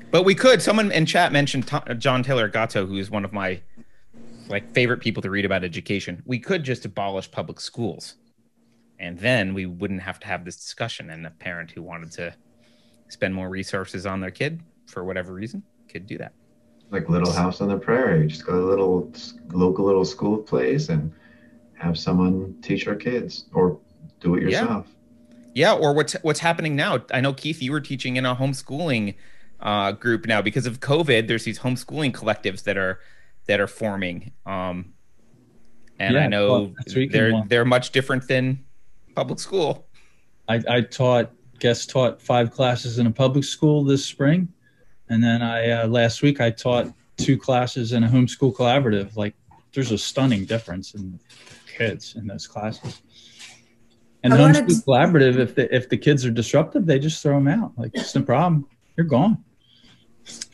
But 0.10 0.24
we 0.24 0.36
could. 0.36 0.62
Someone 0.62 0.92
in 0.92 1.06
chat 1.06 1.32
mentioned 1.32 1.70
uh, 1.72 1.94
John 1.94 2.24
Taylor 2.24 2.48
Gatto, 2.48 2.86
who 2.86 2.98
is 2.98 3.12
one 3.12 3.26
of 3.26 3.34
my 3.34 3.62
like 4.48 4.72
favorite 4.74 5.02
people 5.02 5.22
to 5.24 5.30
read 5.30 5.44
about 5.44 5.64
education. 5.64 6.24
We 6.26 6.40
could 6.40 6.64
just 6.64 6.86
abolish 6.86 7.30
public 7.30 7.60
schools, 7.60 8.16
and 9.00 9.20
then 9.20 9.54
we 9.54 9.66
wouldn't 9.66 10.02
have 10.02 10.20
to 10.22 10.28
have 10.28 10.46
this 10.46 10.56
discussion. 10.56 11.10
And 11.10 11.28
a 11.28 11.32
parent 11.32 11.72
who 11.72 11.82
wanted 11.82 12.12
to 12.14 12.34
spend 13.10 13.34
more 13.34 13.50
resources 13.50 14.06
on 14.06 14.22
their 14.22 14.32
kid 14.32 14.62
for 14.86 15.04
whatever 15.04 15.34
reason 15.34 15.64
could 15.90 16.08
do 16.08 16.18
that. 16.18 16.34
Like 16.90 17.10
Little 17.10 17.32
House 17.34 17.60
on 17.60 17.68
the 17.68 17.78
Prairie, 17.78 18.28
just 18.28 18.46
go 18.46 18.54
to 18.54 18.60
a 18.60 18.68
little 18.70 19.12
local 19.52 19.86
little 19.86 20.06
school 20.06 20.38
place 20.38 20.88
and 20.88 21.12
have 21.74 21.98
someone 21.98 22.56
teach 22.62 22.88
our 22.88 22.96
kids, 22.96 23.46
or 23.54 23.78
do 24.22 24.36
it 24.36 24.44
yourself. 24.44 24.88
Yeah, 25.54 25.74
yeah 25.74 25.78
or 25.78 25.94
what's 25.94 26.14
what's 26.22 26.40
happening 26.40 26.78
now? 26.78 27.00
I 27.12 27.20
know 27.20 27.34
Keith, 27.34 27.62
you 27.62 27.74
were 27.74 27.82
teaching 27.82 28.16
in 28.16 28.26
a 28.26 28.34
homeschooling 28.34 29.16
uh, 29.60 29.92
group 29.92 30.26
now 30.26 30.42
because 30.42 30.66
of 30.66 30.80
COVID. 30.80 31.28
There's 31.28 31.44
these 31.44 31.60
homeschooling 31.60 32.14
collectives 32.14 32.64
that 32.64 32.78
are 32.78 33.00
that 33.48 33.60
are 33.60 33.68
forming. 33.68 34.32
Um, 34.46 34.94
and 36.00 36.16
yeah, 36.16 36.26
I 36.26 36.28
know 36.28 36.48
well, 36.52 36.74
they're 37.12 37.44
they're 37.48 37.66
much 37.66 37.92
different 37.92 38.28
than 38.28 38.64
public 39.16 39.40
school. 39.40 39.88
I, 40.48 40.62
I 40.70 40.82
taught 40.82 41.32
guest 41.60 41.90
taught 41.90 42.22
five 42.22 42.52
classes 42.52 43.00
in 43.00 43.08
a 43.08 43.12
public 43.12 43.44
school 43.44 43.84
this 43.84 44.06
spring, 44.06 44.48
and 45.10 45.24
then 45.24 45.42
I 45.42 45.70
uh, 45.72 45.88
last 45.88 46.22
week 46.22 46.40
I 46.40 46.52
taught 46.52 46.94
two 47.18 47.38
classes 47.38 47.94
in 47.94 48.04
a 48.04 48.08
homeschool 48.08 48.54
collaborative. 48.54 49.16
Like, 49.16 49.34
there's 49.74 49.92
a 49.92 49.98
stunning 49.98 50.46
difference 50.46 50.94
in 50.94 51.20
kids 51.78 52.16
in 52.16 52.28
those 52.28 52.48
classes. 52.48 53.02
And 54.24 54.34
the 54.34 54.38
homeschool 54.38 54.68
to... 54.68 54.86
collaborative, 54.86 55.38
if 55.38 55.56
the 55.56 55.74
if 55.76 55.90
the 55.90 55.98
kids 55.98 56.26
are 56.26 56.32
disruptive, 56.32 56.86
they 56.86 57.00
just 57.00 57.22
throw 57.22 57.36
them 57.36 57.48
out. 57.48 57.72
Like, 57.78 57.92
it's 57.94 58.14
no 58.16 58.22
problem. 58.22 58.68
You're 58.98 59.06
gone. 59.06 59.44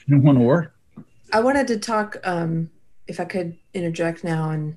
You 0.06 0.16
don't 0.16 0.24
want 0.24 0.38
to 0.38 0.44
work. 0.44 0.76
I 1.32 1.40
wanted 1.40 1.66
to 1.68 1.80
talk 1.80 2.18
um, 2.26 2.70
if 3.08 3.20
I 3.20 3.26
could 3.26 3.58
interject 3.74 4.24
now, 4.24 4.52
and 4.52 4.76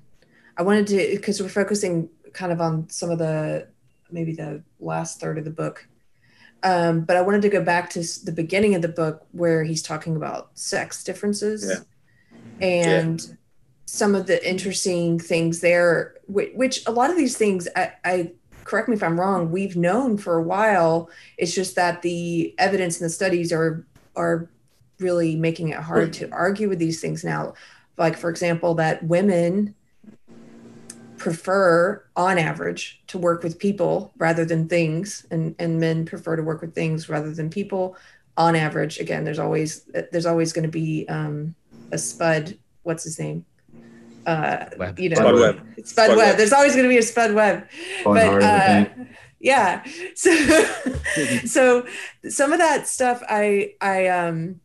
I 0.57 0.63
wanted 0.63 0.87
to 0.89 0.97
because 1.17 1.43
we're 1.43 1.49
focusing 1.49 2.09
kind 2.33 2.53
of 2.53 2.61
on 2.61 2.89
some 2.89 3.11
of 3.11 3.19
the 3.19 3.69
maybe 4.11 4.33
the 4.33 4.63
last 4.79 5.21
third 5.21 5.37
of 5.37 5.45
the 5.45 5.51
book, 5.51 5.87
um, 6.63 7.01
but 7.03 7.17
I 7.17 7.23
wanted 7.23 7.43
to 7.43 7.49
go 7.49 7.63
back 7.63 7.91
to 7.91 8.01
the 8.25 8.33
beginning 8.33 8.75
of 8.75 8.83
the 8.83 8.89
book 8.89 9.27
where 9.33 9.65
he's 9.65 9.83
talking 9.83 10.17
about 10.17 10.51
sex 10.55 11.03
differences 11.03 11.69
yeah. 11.69 12.67
and 12.67 13.21
yeah. 13.21 13.35
some 13.87 14.15
of 14.15 14.27
the 14.27 14.49
interesting 14.49 15.19
things 15.19 15.61
there, 15.61 16.15
which, 16.27 16.53
which, 16.55 16.87
a 16.87 16.93
lot 16.93 17.11
of 17.11 17.17
these 17.17 17.37
things 17.37 17.69
I, 17.77 17.93
I 18.05 18.33
correct 18.67 18.89
me 18.89 18.97
if 18.97 19.03
I'm 19.03 19.19
wrong, 19.19 19.53
we've 19.53 19.77
known 19.77 20.19
for 20.19 20.37
a 20.37 20.43
while. 20.43 21.09
It's 21.39 21.55
just 21.55 21.77
that 21.77 22.03
the 22.03 22.55
evidence 22.59 23.01
and 23.01 23.07
the 23.07 23.13
studies 23.13 23.53
are 23.53 23.87
are 24.17 24.51
really 24.99 25.37
making 25.37 25.69
it 25.69 25.79
hard 25.79 26.13
to 26.15 26.29
argue 26.31 26.69
with 26.69 26.79
these 26.79 27.01
things 27.01 27.23
now. 27.23 27.55
Like 27.97 28.17
for 28.17 28.29
example 28.29 28.75
that 28.75 29.03
women 29.05 29.75
prefer 31.17 32.05
on 32.17 32.39
average 32.39 33.01
to 33.07 33.19
work 33.19 33.43
with 33.43 33.59
people 33.59 34.13
rather 34.19 34.45
than 34.45 34.69
things 34.69 35.27
and 35.31 35.55
and 35.59 35.79
men 35.79 36.05
prefer 36.05 36.35
to 36.37 36.43
work 36.43 36.61
with 36.61 36.75
things 36.75 37.09
rather 37.09 37.33
than 37.33 37.49
people. 37.49 37.97
On 38.37 38.57
average 38.57 38.99
again 38.99 39.25
there's 39.25 39.39
always 39.39 39.89
there's 40.11 40.27
always 40.27 40.53
going 40.53 40.65
to 40.65 40.79
be 40.83 41.09
um, 41.09 41.55
a 41.93 41.99
spud 41.99 42.59
what's 42.83 43.05
his 43.05 43.19
name 43.19 43.45
uh, 44.27 44.67
Webb. 44.77 44.99
you 44.99 45.09
know 45.09 45.17
Spud 45.17 45.35
Webb 45.35 45.57
spud, 45.77 45.87
Spud 45.87 46.09
Webb. 46.11 46.19
Webb. 46.19 46.37
there's 46.37 46.53
always 46.53 46.73
going 46.73 46.85
to 46.85 46.89
be 46.89 46.99
a 46.99 47.03
Spud 47.03 47.33
Webb 47.33 47.69
but 48.05 48.43
uh, 48.43 48.85
yeah 49.41 49.85
so 50.15 50.35
so 51.45 51.87
some 52.29 52.53
of 52.53 52.59
that 52.59 52.89
stuff 52.89 53.23
i 53.29 53.73
i 53.81 54.09
um 54.09 54.61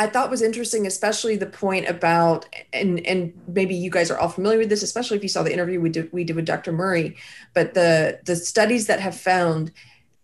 I 0.00 0.06
thought 0.06 0.30
was 0.30 0.40
interesting, 0.40 0.86
especially 0.86 1.36
the 1.36 1.44
point 1.44 1.86
about, 1.86 2.46
and 2.72 3.06
and 3.06 3.34
maybe 3.46 3.74
you 3.74 3.90
guys 3.90 4.10
are 4.10 4.18
all 4.18 4.30
familiar 4.30 4.56
with 4.56 4.70
this, 4.70 4.82
especially 4.82 5.18
if 5.18 5.22
you 5.22 5.28
saw 5.28 5.42
the 5.42 5.52
interview 5.52 5.78
we 5.78 5.90
did 5.90 6.10
we 6.10 6.24
did 6.24 6.36
with 6.36 6.46
Dr. 6.46 6.72
Murray, 6.72 7.18
but 7.52 7.74
the 7.74 8.18
the 8.24 8.34
studies 8.34 8.86
that 8.86 8.98
have 8.98 9.14
found 9.14 9.72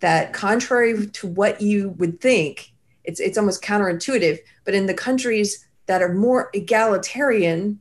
that 0.00 0.32
contrary 0.32 1.06
to 1.08 1.26
what 1.26 1.60
you 1.60 1.90
would 1.98 2.22
think, 2.22 2.72
it's 3.04 3.20
it's 3.20 3.36
almost 3.36 3.62
counterintuitive, 3.62 4.38
but 4.64 4.72
in 4.72 4.86
the 4.86 4.94
countries 4.94 5.66
that 5.84 6.00
are 6.00 6.14
more 6.14 6.48
egalitarian, 6.54 7.78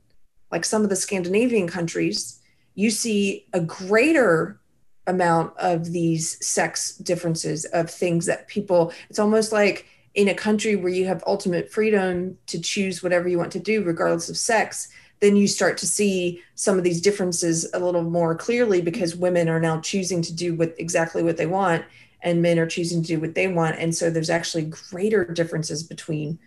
like 0.51 0.65
some 0.65 0.83
of 0.83 0.89
the 0.89 0.95
Scandinavian 0.95 1.67
countries, 1.67 2.39
you 2.75 2.89
see 2.89 3.45
a 3.53 3.59
greater 3.59 4.59
amount 5.07 5.55
of 5.57 5.91
these 5.91 6.43
sex 6.45 6.97
differences 6.97 7.65
of 7.65 7.89
things 7.89 8.25
that 8.25 8.47
people. 8.47 8.91
It's 9.09 9.19
almost 9.19 9.51
like 9.51 9.87
in 10.15 10.29
a 10.29 10.33
country 10.33 10.75
where 10.75 10.91
you 10.91 11.05
have 11.05 11.23
ultimate 11.27 11.71
freedom 11.71 12.37
to 12.47 12.59
choose 12.59 13.03
whatever 13.03 13.27
you 13.27 13.37
want 13.37 13.51
to 13.51 13.59
do, 13.59 13.83
regardless 13.83 14.29
of 14.29 14.37
sex, 14.37 14.89
then 15.19 15.35
you 15.35 15.47
start 15.47 15.77
to 15.77 15.87
see 15.87 16.41
some 16.55 16.77
of 16.77 16.83
these 16.83 17.01
differences 17.01 17.69
a 17.73 17.79
little 17.79 18.03
more 18.03 18.35
clearly 18.35 18.81
because 18.81 19.15
women 19.15 19.49
are 19.49 19.59
now 19.59 19.79
choosing 19.79 20.21
to 20.21 20.33
do 20.33 20.55
what 20.55 20.75
exactly 20.77 21.23
what 21.23 21.37
they 21.37 21.45
want 21.45 21.85
and 22.21 22.41
men 22.41 22.59
are 22.59 22.67
choosing 22.67 23.01
to 23.01 23.07
do 23.07 23.19
what 23.19 23.35
they 23.35 23.47
want 23.47 23.77
and 23.77 23.95
so 23.95 24.09
there's 24.09 24.29
actually 24.29 24.65
greater 24.65 25.25
differences 25.25 25.83
between 25.83 26.37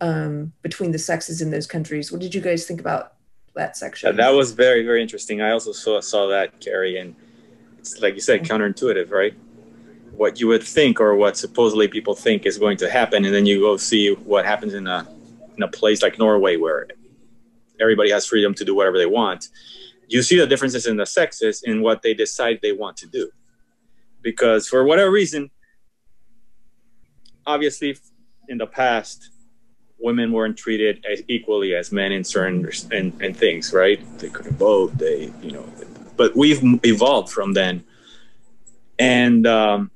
um, 0.00 0.52
between 0.62 0.92
the 0.92 0.98
sexes 0.98 1.40
in 1.40 1.50
those 1.50 1.66
countries 1.66 2.10
what 2.10 2.20
did 2.20 2.34
you 2.34 2.40
guys 2.40 2.66
think 2.66 2.80
about 2.80 3.14
that 3.60 3.76
section. 3.76 4.16
That 4.16 4.30
was 4.30 4.52
very 4.52 4.82
very 4.84 5.00
interesting. 5.02 5.40
I 5.40 5.50
also 5.56 5.72
saw, 5.72 6.00
saw 6.00 6.26
that 6.28 6.60
Keri 6.60 6.98
and 6.98 7.14
it's 7.78 8.00
like 8.00 8.14
you 8.14 8.20
said 8.20 8.42
counterintuitive 8.42 9.10
right? 9.10 9.34
What 10.22 10.40
you 10.40 10.48
would 10.48 10.62
think 10.62 11.00
or 11.00 11.14
what 11.14 11.36
supposedly 11.36 11.88
people 11.88 12.14
think 12.14 12.46
is 12.46 12.58
going 12.58 12.78
to 12.78 12.90
happen, 12.90 13.24
and 13.24 13.32
then 13.34 13.46
you 13.46 13.60
go 13.60 13.76
see 13.76 14.14
what 14.32 14.44
happens 14.44 14.74
in 14.74 14.86
a 14.86 15.06
in 15.56 15.62
a 15.62 15.68
place 15.68 16.02
like 16.02 16.18
Norway 16.18 16.56
where 16.56 16.88
everybody 17.80 18.10
has 18.10 18.26
freedom 18.26 18.52
to 18.54 18.64
do 18.64 18.74
whatever 18.74 18.98
they 18.98 19.06
want. 19.20 19.48
You 20.08 20.22
see 20.22 20.36
the 20.38 20.46
differences 20.46 20.86
in 20.86 20.96
the 20.96 21.06
sexes 21.06 21.62
in 21.62 21.82
what 21.82 22.02
they 22.02 22.14
decide 22.14 22.58
they 22.60 22.72
want 22.72 22.96
to 22.98 23.06
do, 23.06 23.30
because 24.22 24.68
for 24.68 24.84
whatever 24.84 25.10
reason, 25.10 25.50
obviously, 27.46 27.96
in 28.48 28.58
the 28.58 28.66
past, 28.66 29.29
women 30.00 30.32
weren't 30.32 30.56
treated 30.56 31.04
as 31.10 31.22
equally 31.28 31.74
as 31.74 31.92
men 31.92 32.12
in 32.12 32.24
certain 32.24 32.68
and, 32.92 33.20
and 33.22 33.36
things, 33.36 33.72
right? 33.72 34.00
They 34.18 34.28
couldn't 34.28 34.56
vote. 34.56 34.96
They, 34.98 35.32
you 35.42 35.52
know, 35.52 35.64
but 36.16 36.36
we've 36.36 36.60
evolved 36.84 37.30
from 37.30 37.52
then, 37.52 37.84
and 38.98 39.46
um, 39.46 39.90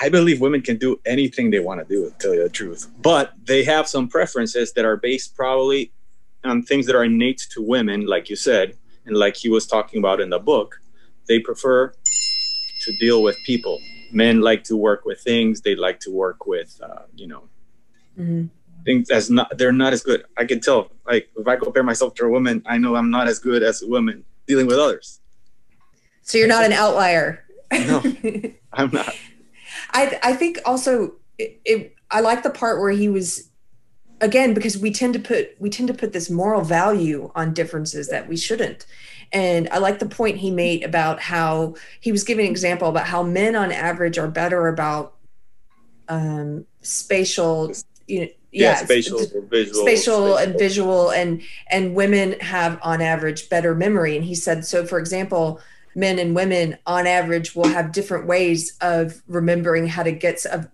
I 0.00 0.08
believe 0.08 0.40
women 0.40 0.60
can 0.60 0.76
do 0.76 1.00
anything 1.06 1.50
they 1.50 1.60
want 1.60 1.80
to 1.80 1.86
do, 1.86 2.10
to 2.10 2.16
tell 2.18 2.34
you 2.34 2.42
the 2.42 2.48
truth. 2.48 2.90
But 3.00 3.32
they 3.44 3.64
have 3.64 3.88
some 3.88 4.08
preferences 4.08 4.72
that 4.72 4.84
are 4.84 4.96
based 4.96 5.36
probably 5.36 5.92
on 6.44 6.62
things 6.62 6.86
that 6.86 6.94
are 6.94 7.04
innate 7.04 7.46
to 7.52 7.62
women, 7.62 8.06
like 8.06 8.28
you 8.28 8.36
said, 8.36 8.76
and 9.06 9.16
like 9.16 9.36
he 9.36 9.48
was 9.48 9.66
talking 9.66 9.98
about 9.98 10.20
in 10.20 10.30
the 10.30 10.38
book. 10.38 10.80
They 11.26 11.38
prefer 11.38 11.94
to 12.82 12.92
deal 12.98 13.22
with 13.22 13.36
people. 13.46 13.80
Men 14.12 14.40
like 14.40 14.64
to 14.64 14.76
work 14.76 15.04
with 15.04 15.20
things. 15.20 15.62
They 15.62 15.74
like 15.74 16.00
to 16.00 16.10
work 16.10 16.46
with, 16.46 16.78
uh, 16.82 17.02
you 17.16 17.26
know, 17.26 17.44
mm-hmm. 18.18 18.46
things 18.84 19.08
that's 19.08 19.30
not. 19.30 19.56
They're 19.56 19.72
not 19.72 19.92
as 19.92 20.02
good. 20.02 20.24
I 20.36 20.44
can 20.44 20.60
tell. 20.60 20.90
Like 21.06 21.28
if 21.36 21.46
I 21.46 21.56
compare 21.56 21.82
myself 21.82 22.14
to 22.16 22.24
a 22.24 22.28
woman, 22.28 22.62
I 22.66 22.78
know 22.78 22.96
I'm 22.96 23.10
not 23.10 23.28
as 23.28 23.38
good 23.38 23.62
as 23.62 23.82
a 23.82 23.88
woman 23.88 24.24
dealing 24.46 24.66
with 24.66 24.78
others. 24.78 25.20
So 26.22 26.38
you're 26.38 26.48
not 26.48 26.64
an 26.64 26.72
outlier. 26.72 27.44
no, 27.72 28.02
I'm 28.72 28.90
not. 28.90 29.14
I 29.92 30.18
I 30.22 30.32
think 30.34 30.58
also 30.64 31.14
it, 31.38 31.60
it, 31.64 31.96
I 32.10 32.20
like 32.20 32.42
the 32.42 32.50
part 32.50 32.80
where 32.80 32.90
he 32.90 33.08
was 33.08 33.50
again 34.20 34.54
because 34.54 34.78
we 34.78 34.92
tend 34.92 35.14
to 35.14 35.20
put 35.20 35.54
we 35.60 35.70
tend 35.70 35.88
to 35.88 35.94
put 35.94 36.12
this 36.12 36.30
moral 36.30 36.62
value 36.62 37.30
on 37.34 37.52
differences 37.52 38.08
that 38.08 38.28
we 38.28 38.36
shouldn't. 38.36 38.86
And 39.32 39.68
I 39.70 39.78
like 39.78 39.98
the 39.98 40.06
point 40.06 40.36
he 40.38 40.50
made 40.50 40.84
about 40.84 41.20
how 41.20 41.74
he 42.00 42.12
was 42.12 42.22
giving 42.22 42.46
an 42.46 42.50
example 42.50 42.88
about 42.88 43.06
how 43.06 43.22
men 43.22 43.56
on 43.56 43.72
average 43.72 44.16
are 44.16 44.28
better 44.28 44.68
about 44.68 45.16
um, 46.08 46.66
spatial 46.82 47.72
you 48.06 48.20
know, 48.20 48.28
yeah, 48.54 48.70
yeah 48.70 48.74
spatial 48.76 49.20
visual 49.48 49.82
spatial 49.82 50.36
and 50.36 50.56
visual 50.58 51.10
and 51.10 51.42
and 51.70 51.94
women 51.94 52.38
have 52.40 52.78
on 52.82 53.02
average 53.02 53.48
better 53.48 53.74
memory. 53.74 54.16
And 54.16 54.24
he 54.24 54.34
said 54.34 54.64
so 54.64 54.86
for 54.86 54.98
example 54.98 55.60
men 55.96 56.18
and 56.18 56.34
women 56.34 56.78
on 56.86 57.06
average 57.06 57.54
will 57.54 57.68
have 57.68 57.92
different 57.92 58.26
ways 58.26 58.76
of 58.80 59.22
remembering 59.28 59.86
how 59.86 60.02
to 60.02 60.12
get 60.12 60.44
of, 60.46 60.68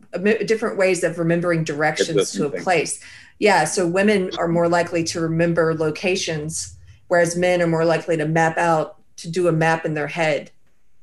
different 0.47 0.78
ways 0.78 1.05
of 1.05 1.19
remembering 1.19 1.65
directions 1.65 2.32
to 2.32 2.47
a 2.47 2.61
place. 2.61 3.02
Yeah 3.39 3.65
so 3.65 3.86
women 3.86 4.31
are 4.39 4.48
more 4.48 4.69
likely 4.69 5.02
to 5.05 5.20
remember 5.20 5.74
locations 5.74 6.77
whereas 7.09 7.35
men 7.35 7.62
are 7.62 7.66
more 7.66 7.85
likely 7.85 8.16
to 8.16 8.27
map 8.27 8.59
out 8.59 8.97
to 9.16 9.31
do 9.31 9.48
a 9.48 9.52
map 9.52 9.86
in 9.86 9.94
their 9.94 10.09
head. 10.09 10.51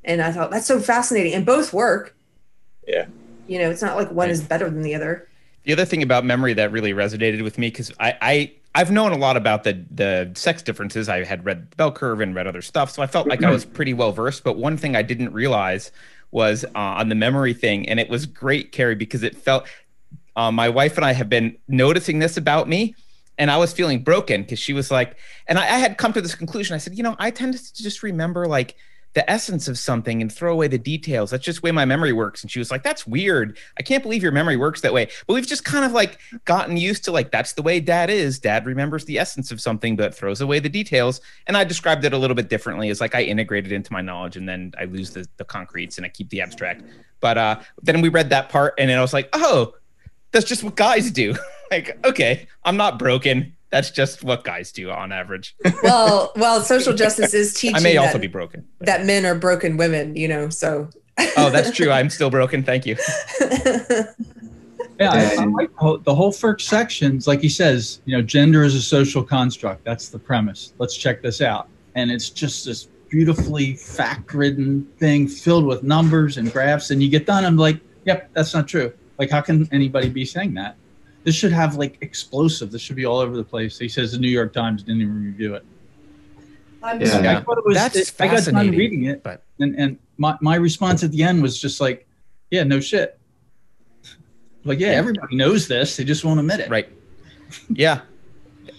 And 0.04 0.22
i 0.22 0.30
thought 0.30 0.52
that's 0.52 0.66
so 0.66 0.78
fascinating. 0.78 1.34
And 1.34 1.44
both 1.44 1.72
work. 1.72 2.14
Yeah. 2.86 3.06
You 3.48 3.58
know 3.58 3.70
it's 3.70 3.82
not 3.82 3.96
like 3.96 4.12
one 4.12 4.30
is 4.30 4.42
better 4.42 4.70
than 4.70 4.82
the 4.82 4.94
other 4.94 5.27
the 5.68 5.74
other 5.74 5.84
thing 5.84 6.02
about 6.02 6.24
memory 6.24 6.54
that 6.54 6.72
really 6.72 6.94
resonated 6.94 7.42
with 7.44 7.58
me 7.58 7.66
because 7.66 7.92
I, 8.00 8.14
I 8.22 8.52
I've 8.74 8.90
known 8.90 9.12
a 9.12 9.18
lot 9.18 9.36
about 9.36 9.64
the 9.64 9.84
the 9.90 10.32
sex 10.34 10.62
differences. 10.62 11.10
I 11.10 11.24
had 11.24 11.44
read 11.44 11.70
the 11.70 11.76
bell 11.76 11.92
curve 11.92 12.22
and 12.22 12.34
read 12.34 12.46
other 12.46 12.62
stuff, 12.62 12.90
so 12.90 13.02
I 13.02 13.06
felt 13.06 13.28
like 13.28 13.44
I 13.44 13.50
was 13.50 13.66
pretty 13.66 13.92
well 13.92 14.10
versed. 14.10 14.44
But 14.44 14.56
one 14.56 14.78
thing 14.78 14.96
I 14.96 15.02
didn't 15.02 15.30
realize 15.34 15.92
was 16.30 16.64
uh, 16.64 16.70
on 16.74 17.10
the 17.10 17.14
memory 17.14 17.52
thing, 17.52 17.86
and 17.86 18.00
it 18.00 18.08
was 18.08 18.24
great, 18.24 18.72
Keri, 18.72 18.94
because 18.94 19.22
it 19.22 19.36
felt. 19.36 19.66
Uh, 20.36 20.50
my 20.50 20.70
wife 20.70 20.96
and 20.96 21.04
I 21.04 21.12
have 21.12 21.28
been 21.28 21.58
noticing 21.66 22.18
this 22.18 22.38
about 22.38 22.66
me, 22.66 22.94
and 23.36 23.50
I 23.50 23.58
was 23.58 23.70
feeling 23.74 24.02
broken 24.02 24.42
because 24.42 24.58
she 24.58 24.72
was 24.72 24.90
like, 24.90 25.16
and 25.48 25.58
I, 25.58 25.64
I 25.64 25.78
had 25.78 25.98
come 25.98 26.14
to 26.14 26.22
this 26.22 26.34
conclusion. 26.34 26.76
I 26.76 26.78
said, 26.78 26.96
you 26.96 27.02
know, 27.02 27.14
I 27.18 27.30
tend 27.30 27.58
to 27.58 27.74
just 27.74 28.02
remember 28.02 28.46
like 28.46 28.74
the 29.14 29.28
essence 29.30 29.68
of 29.68 29.78
something 29.78 30.20
and 30.20 30.32
throw 30.32 30.52
away 30.52 30.68
the 30.68 30.78
details. 30.78 31.30
That's 31.30 31.44
just 31.44 31.60
the 31.60 31.66
way 31.66 31.72
my 31.72 31.84
memory 31.84 32.12
works. 32.12 32.42
And 32.42 32.50
she 32.50 32.58
was 32.58 32.70
like, 32.70 32.82
That's 32.82 33.06
weird. 33.06 33.58
I 33.78 33.82
can't 33.82 34.02
believe 34.02 34.22
your 34.22 34.32
memory 34.32 34.56
works 34.56 34.80
that 34.82 34.92
way. 34.92 35.08
But 35.26 35.34
we've 35.34 35.46
just 35.46 35.64
kind 35.64 35.84
of 35.84 35.92
like 35.92 36.18
gotten 36.44 36.76
used 36.76 37.04
to 37.04 37.12
like, 37.12 37.30
that's 37.30 37.54
the 37.54 37.62
way 37.62 37.80
dad 37.80 38.10
is. 38.10 38.38
Dad 38.38 38.66
remembers 38.66 39.04
the 39.04 39.18
essence 39.18 39.50
of 39.50 39.60
something, 39.60 39.96
but 39.96 40.14
throws 40.14 40.40
away 40.40 40.60
the 40.60 40.68
details. 40.68 41.20
And 41.46 41.56
I 41.56 41.64
described 41.64 42.04
it 42.04 42.12
a 42.12 42.18
little 42.18 42.36
bit 42.36 42.48
differently 42.48 42.90
as 42.90 43.00
like 43.00 43.14
I 43.14 43.22
integrate 43.22 43.66
it 43.66 43.72
into 43.72 43.92
my 43.92 44.00
knowledge 44.00 44.36
and 44.36 44.48
then 44.48 44.72
I 44.78 44.84
lose 44.84 45.10
the, 45.10 45.26
the 45.36 45.44
concretes 45.44 45.96
and 45.96 46.04
I 46.04 46.10
keep 46.10 46.28
the 46.30 46.40
abstract. 46.40 46.82
But 47.20 47.38
uh, 47.38 47.60
then 47.82 48.00
we 48.00 48.10
read 48.10 48.30
that 48.30 48.48
part 48.50 48.74
and 48.78 48.90
then 48.90 48.98
I 48.98 49.02
was 49.02 49.12
like, 49.12 49.28
Oh, 49.32 49.74
that's 50.32 50.46
just 50.46 50.62
what 50.62 50.76
guys 50.76 51.10
do. 51.10 51.34
like, 51.70 51.98
okay, 52.04 52.46
I'm 52.64 52.76
not 52.76 52.98
broken 52.98 53.54
that's 53.70 53.90
just 53.90 54.24
what 54.24 54.44
guys 54.44 54.72
do 54.72 54.90
on 54.90 55.12
average. 55.12 55.54
well, 55.82 56.32
well, 56.36 56.62
social 56.62 56.94
justice 56.94 57.34
is 57.34 57.54
teaching. 57.54 57.76
I 57.76 57.80
may 57.80 57.94
that, 57.94 58.06
also 58.06 58.18
be 58.18 58.26
broken. 58.26 58.66
But. 58.78 58.86
That 58.86 59.04
men 59.04 59.26
are 59.26 59.34
broken 59.34 59.76
women, 59.76 60.16
you 60.16 60.28
know. 60.28 60.48
So. 60.48 60.88
oh, 61.36 61.50
that's 61.50 61.70
true. 61.72 61.90
I'm 61.90 62.10
still 62.10 62.30
broken. 62.30 62.62
Thank 62.62 62.86
you. 62.86 62.96
yeah, 63.40 65.10
I, 65.10 65.36
I 65.40 65.44
like 65.44 65.70
the 66.04 66.14
whole 66.14 66.32
first 66.32 66.68
sections. 66.68 67.26
Like 67.26 67.40
he 67.40 67.48
says, 67.48 68.00
you 68.04 68.16
know, 68.16 68.22
gender 68.22 68.62
is 68.64 68.74
a 68.74 68.82
social 68.82 69.22
construct. 69.22 69.84
That's 69.84 70.08
the 70.08 70.18
premise. 70.18 70.74
Let's 70.78 70.96
check 70.96 71.20
this 71.20 71.40
out, 71.40 71.68
and 71.94 72.10
it's 72.10 72.30
just 72.30 72.64
this 72.64 72.88
beautifully 73.08 73.74
fact-ridden 73.74 74.86
thing 74.98 75.26
filled 75.26 75.64
with 75.64 75.82
numbers 75.82 76.36
and 76.36 76.52
graphs. 76.52 76.90
And 76.90 77.02
you 77.02 77.08
get 77.08 77.26
done, 77.26 77.44
I'm 77.44 77.56
like, 77.56 77.80
yep, 78.04 78.28
that's 78.34 78.54
not 78.54 78.68
true. 78.68 78.92
Like, 79.18 79.30
how 79.30 79.40
can 79.40 79.68
anybody 79.72 80.08
be 80.08 80.24
saying 80.24 80.54
that? 80.54 80.76
This 81.24 81.34
should 81.34 81.52
have 81.52 81.76
like 81.76 81.98
explosive. 82.00 82.70
This 82.70 82.80
should 82.80 82.96
be 82.96 83.04
all 83.04 83.18
over 83.18 83.36
the 83.36 83.44
place. 83.44 83.78
He 83.78 83.88
says 83.88 84.12
the 84.12 84.18
New 84.18 84.30
York 84.30 84.52
Times 84.52 84.82
didn't 84.82 85.02
even 85.02 85.24
review 85.24 85.54
it. 85.54 85.64
I'm 86.82 87.00
yeah, 87.00 87.20
yeah. 87.20 87.38
it 87.40 87.46
was, 87.46 87.76
that's 87.76 87.96
it, 87.96 88.14
I 88.20 88.28
got 88.28 88.44
done 88.44 88.70
reading 88.70 89.04
it, 89.04 89.22
but 89.22 89.42
and 89.58 89.74
and 89.76 89.98
my, 90.16 90.36
my 90.40 90.54
response 90.54 91.02
at 91.02 91.10
the 91.10 91.22
end 91.22 91.42
was 91.42 91.60
just 91.60 91.80
like, 91.80 92.06
yeah, 92.50 92.62
no 92.62 92.80
shit. 92.80 93.18
Like, 94.64 94.78
yeah, 94.78 94.88
everybody 94.88 95.36
knows 95.36 95.66
this. 95.66 95.96
They 95.96 96.04
just 96.04 96.24
won't 96.24 96.38
admit 96.38 96.60
it. 96.60 96.70
Right. 96.70 96.88
Yeah. 97.68 98.02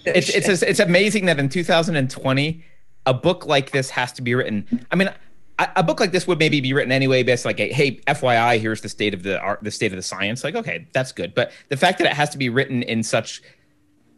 it's 0.06 0.30
it's 0.30 0.62
it's 0.62 0.80
amazing 0.80 1.26
that 1.26 1.40
in 1.40 1.50
2020, 1.50 2.64
a 3.06 3.14
book 3.14 3.46
like 3.46 3.72
this 3.72 3.90
has 3.90 4.14
to 4.14 4.22
be 4.22 4.36
written. 4.36 4.86
I 4.92 4.96
mean, 4.96 5.10
a 5.76 5.84
book 5.84 6.00
like 6.00 6.12
this 6.12 6.28
would 6.28 6.40
maybe 6.40 6.62
be 6.62 6.74
written 6.74 6.92
anyway, 6.92 7.24
based 7.24 7.46
like, 7.46 7.60
a, 7.60 7.72
hey, 7.72 7.98
FYI, 8.08 8.60
here's 8.60 8.82
the 8.82 8.90
state 8.90 9.14
of 9.14 9.24
the 9.24 9.40
art, 9.40 9.60
the 9.62 9.72
state 9.72 9.92
of 9.92 9.98
the 9.98 10.04
science. 10.04 10.44
Like, 10.44 10.56
okay, 10.56 10.88
that's 10.94 11.12
good. 11.12 11.34
But 11.34 11.52
the 11.70 11.78
fact 11.78 11.98
that 12.00 12.08
it 12.08 12.14
has 12.14 12.30
to 12.30 12.38
be 12.38 12.50
written 12.50 12.84
in 12.84 13.04
such, 13.04 13.42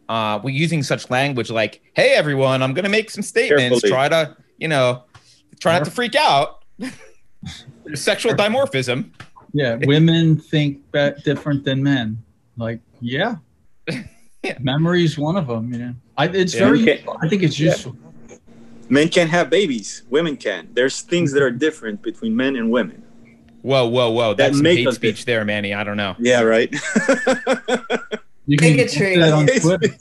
uh, 0.08 0.40
we're 0.42 0.50
using 0.50 0.82
such 0.82 1.10
language 1.10 1.50
like, 1.50 1.80
hey, 1.94 2.14
everyone, 2.14 2.62
I'm 2.62 2.74
going 2.74 2.84
to 2.84 2.90
make 2.90 3.10
some 3.10 3.22
statements. 3.22 3.80
Carefully. 3.80 3.90
Try 3.90 4.08
to, 4.08 4.36
you 4.58 4.68
know, 4.68 5.02
try 5.60 5.78
not 5.78 5.84
to 5.84 5.90
freak 5.90 6.14
out. 6.14 6.64
sexual 7.94 8.32
dimorphism. 8.34 9.10
Yeah, 9.52 9.76
women 9.82 10.38
think 10.38 10.90
that 10.92 11.24
different 11.24 11.64
than 11.64 11.82
men. 11.82 12.22
Like, 12.56 12.80
yeah, 13.00 13.36
yeah. 14.42 14.56
memory's 14.60 15.18
one 15.18 15.36
of 15.36 15.46
them. 15.46 15.72
You 15.72 15.78
know, 15.78 15.94
I, 16.16 16.28
it's 16.28 16.54
yeah. 16.54 16.60
very. 16.60 17.04
I 17.20 17.28
think 17.28 17.42
it's 17.42 17.58
useful. 17.58 17.94
Yeah 18.00 18.11
men 18.92 19.08
can't 19.08 19.30
have 19.30 19.48
babies. 19.48 20.02
Women 20.10 20.36
can. 20.36 20.68
There's 20.74 21.00
things 21.00 21.32
that 21.32 21.42
are 21.42 21.50
different 21.50 22.02
between 22.02 22.36
men 22.36 22.56
and 22.56 22.70
women. 22.70 23.02
Whoa 23.62 23.86
whoa 23.86 24.10
whoa. 24.10 24.34
That's 24.34 24.60
that 24.60 24.76
hate 24.76 24.92
speech 24.92 25.24
different. 25.24 25.26
there 25.26 25.44
manny. 25.44 25.72
I 25.72 25.82
don't 25.82 25.96
know. 25.96 26.14
Yeah 26.18 26.42
right. 26.42 26.74
You 28.44 28.56
can 28.56 28.76
get 28.76 28.90
that 28.90 29.32
on 29.32 29.46
twitter. 29.46 29.94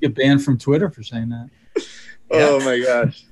get 0.00 0.14
banned 0.14 0.42
from 0.42 0.56
twitter 0.56 0.90
for 0.90 1.02
saying 1.02 1.28
that. 1.28 1.50
Oh 2.30 2.58
yeah. 2.58 2.64
my 2.64 2.80
gosh. 2.80 3.24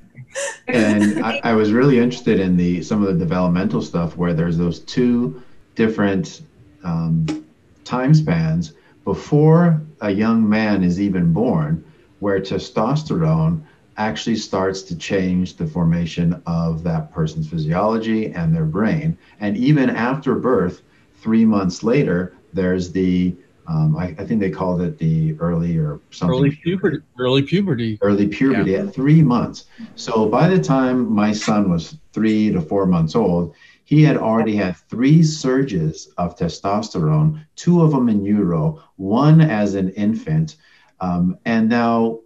And 0.69 1.25
I, 1.25 1.41
I, 1.43 1.53
was 1.55 1.73
really 1.73 1.99
interested 1.99 2.39
in 2.39 2.55
the 2.55 2.83
some 2.83 3.03
of 3.03 3.09
the 3.09 3.19
developmental 3.19 3.81
stuff 3.81 4.19
where 4.19 4.35
there's 4.35 4.59
those 4.59 4.81
two 4.81 5.43
different 5.75 6.43
um, 6.85 7.47
time 7.85 8.13
spans 8.13 8.75
before 9.05 9.81
a 10.03 10.11
young 10.11 10.47
man 10.47 10.85
is 10.85 11.01
even 11.01 11.33
born 11.33 11.83
where 12.19 12.41
testosterone 12.41 13.63
actually 13.97 14.37
starts 14.37 14.83
to 14.83 14.97
change 14.97 15.57
the 15.57 15.67
formation 15.67 16.43
of 16.47 16.83
that 16.85 17.13
person's 17.13 17.49
physiology 17.49 18.33
and 18.33 18.55
their 18.55 18.65
brain. 18.65 19.17
And 19.41 19.57
even 19.57 19.91
after 19.91 20.35
birth, 20.35 20.83
three 21.21 21.45
months 21.45 21.83
later, 21.83 22.35
there's 22.53 22.93
the 22.93 23.35
um, 23.67 23.97
I, 23.97 24.07
I, 24.19 24.25
think 24.25 24.41
they 24.41 24.51
called 24.51 24.81
it 24.81 24.99
the 24.99 25.39
early 25.39 25.77
or 25.77 26.01
something. 26.11 26.37
Early 26.37 26.51
puberty. 26.51 26.99
Early 27.21 27.43
puberty. 27.43 27.99
Early 28.03 28.27
puberty 28.27 28.73
yeah. 28.73 28.81
at 28.81 28.93
three 28.93 29.23
months. 29.23 29.67
So 29.95 30.29
by 30.29 30.49
the 30.49 30.61
time 30.61 31.13
my 31.13 31.33
son 31.33 31.71
was 31.71 31.97
three 32.13 32.51
to 32.51 32.61
four 32.61 32.85
months 32.87 33.15
old, 33.15 33.55
he 33.85 34.03
had 34.03 34.17
already 34.17 34.57
had 34.57 34.77
three 34.89 35.23
surges 35.23 36.13
of 36.19 36.37
testosterone, 36.37 37.45
two 37.55 37.83
of 37.83 37.93
them 37.93 38.09
in 38.09 38.25
utero, 38.25 38.83
one 38.97 39.41
as 39.41 39.75
an 39.75 39.91
infant. 39.91 40.57
Um, 41.01 41.39
and 41.45 41.69
now 41.69 42.21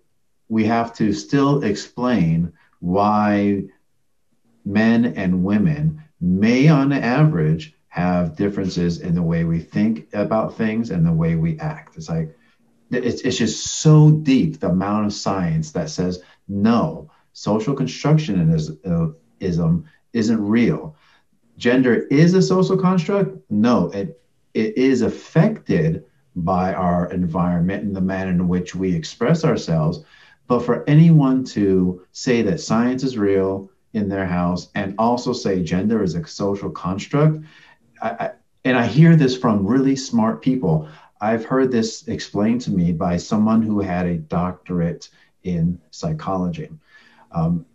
we 0.48 0.64
have 0.64 0.94
to 0.94 1.12
still 1.12 1.64
explain 1.64 2.52
why 2.80 3.64
men 4.64 5.06
and 5.16 5.44
women 5.44 6.02
may, 6.20 6.68
on 6.68 6.92
average, 6.92 7.74
have 7.88 8.36
differences 8.36 9.00
in 9.00 9.14
the 9.14 9.22
way 9.22 9.44
we 9.44 9.60
think 9.60 10.08
about 10.12 10.56
things 10.56 10.90
and 10.90 11.06
the 11.06 11.12
way 11.12 11.36
we 11.36 11.58
act. 11.60 11.96
It's 11.96 12.08
like, 12.08 12.36
it's, 12.90 13.22
it's 13.22 13.38
just 13.38 13.66
so 13.66 14.10
deep 14.10 14.60
the 14.60 14.68
amount 14.68 15.06
of 15.06 15.12
science 15.12 15.70
that 15.72 15.90
says 15.90 16.22
no, 16.48 17.10
social 17.32 17.74
constructionism 17.74 19.84
isn't 20.12 20.48
real. 20.48 20.96
Gender 21.56 22.06
is 22.08 22.34
a 22.34 22.42
social 22.42 22.76
construct. 22.76 23.38
No, 23.50 23.90
it, 23.90 24.20
it 24.54 24.76
is 24.76 25.02
affected 25.02 26.04
by 26.36 26.74
our 26.74 27.10
environment 27.12 27.84
and 27.84 27.94
the 27.94 28.00
manner 28.00 28.30
in 28.30 28.48
which 28.48 28.74
we 28.74 28.94
express 28.94 29.44
ourselves. 29.44 30.04
But 30.46 30.60
for 30.60 30.84
anyone 30.88 31.44
to 31.44 32.04
say 32.12 32.42
that 32.42 32.60
science 32.60 33.02
is 33.02 33.16
real 33.16 33.70
in 33.92 34.08
their 34.08 34.26
house 34.26 34.68
and 34.74 34.94
also 34.98 35.32
say 35.32 35.62
gender 35.62 36.02
is 36.02 36.14
a 36.14 36.26
social 36.26 36.70
construct, 36.70 37.44
I, 38.02 38.10
I, 38.10 38.30
and 38.64 38.76
I 38.76 38.86
hear 38.86 39.16
this 39.16 39.36
from 39.36 39.66
really 39.66 39.96
smart 39.96 40.42
people. 40.42 40.88
I've 41.20 41.44
heard 41.44 41.70
this 41.70 42.06
explained 42.08 42.60
to 42.62 42.70
me 42.70 42.92
by 42.92 43.16
someone 43.16 43.62
who 43.62 43.80
had 43.80 44.06
a 44.06 44.16
doctorate 44.16 45.08
in 45.42 45.80
psychology 45.90 46.70
um, 47.34 47.66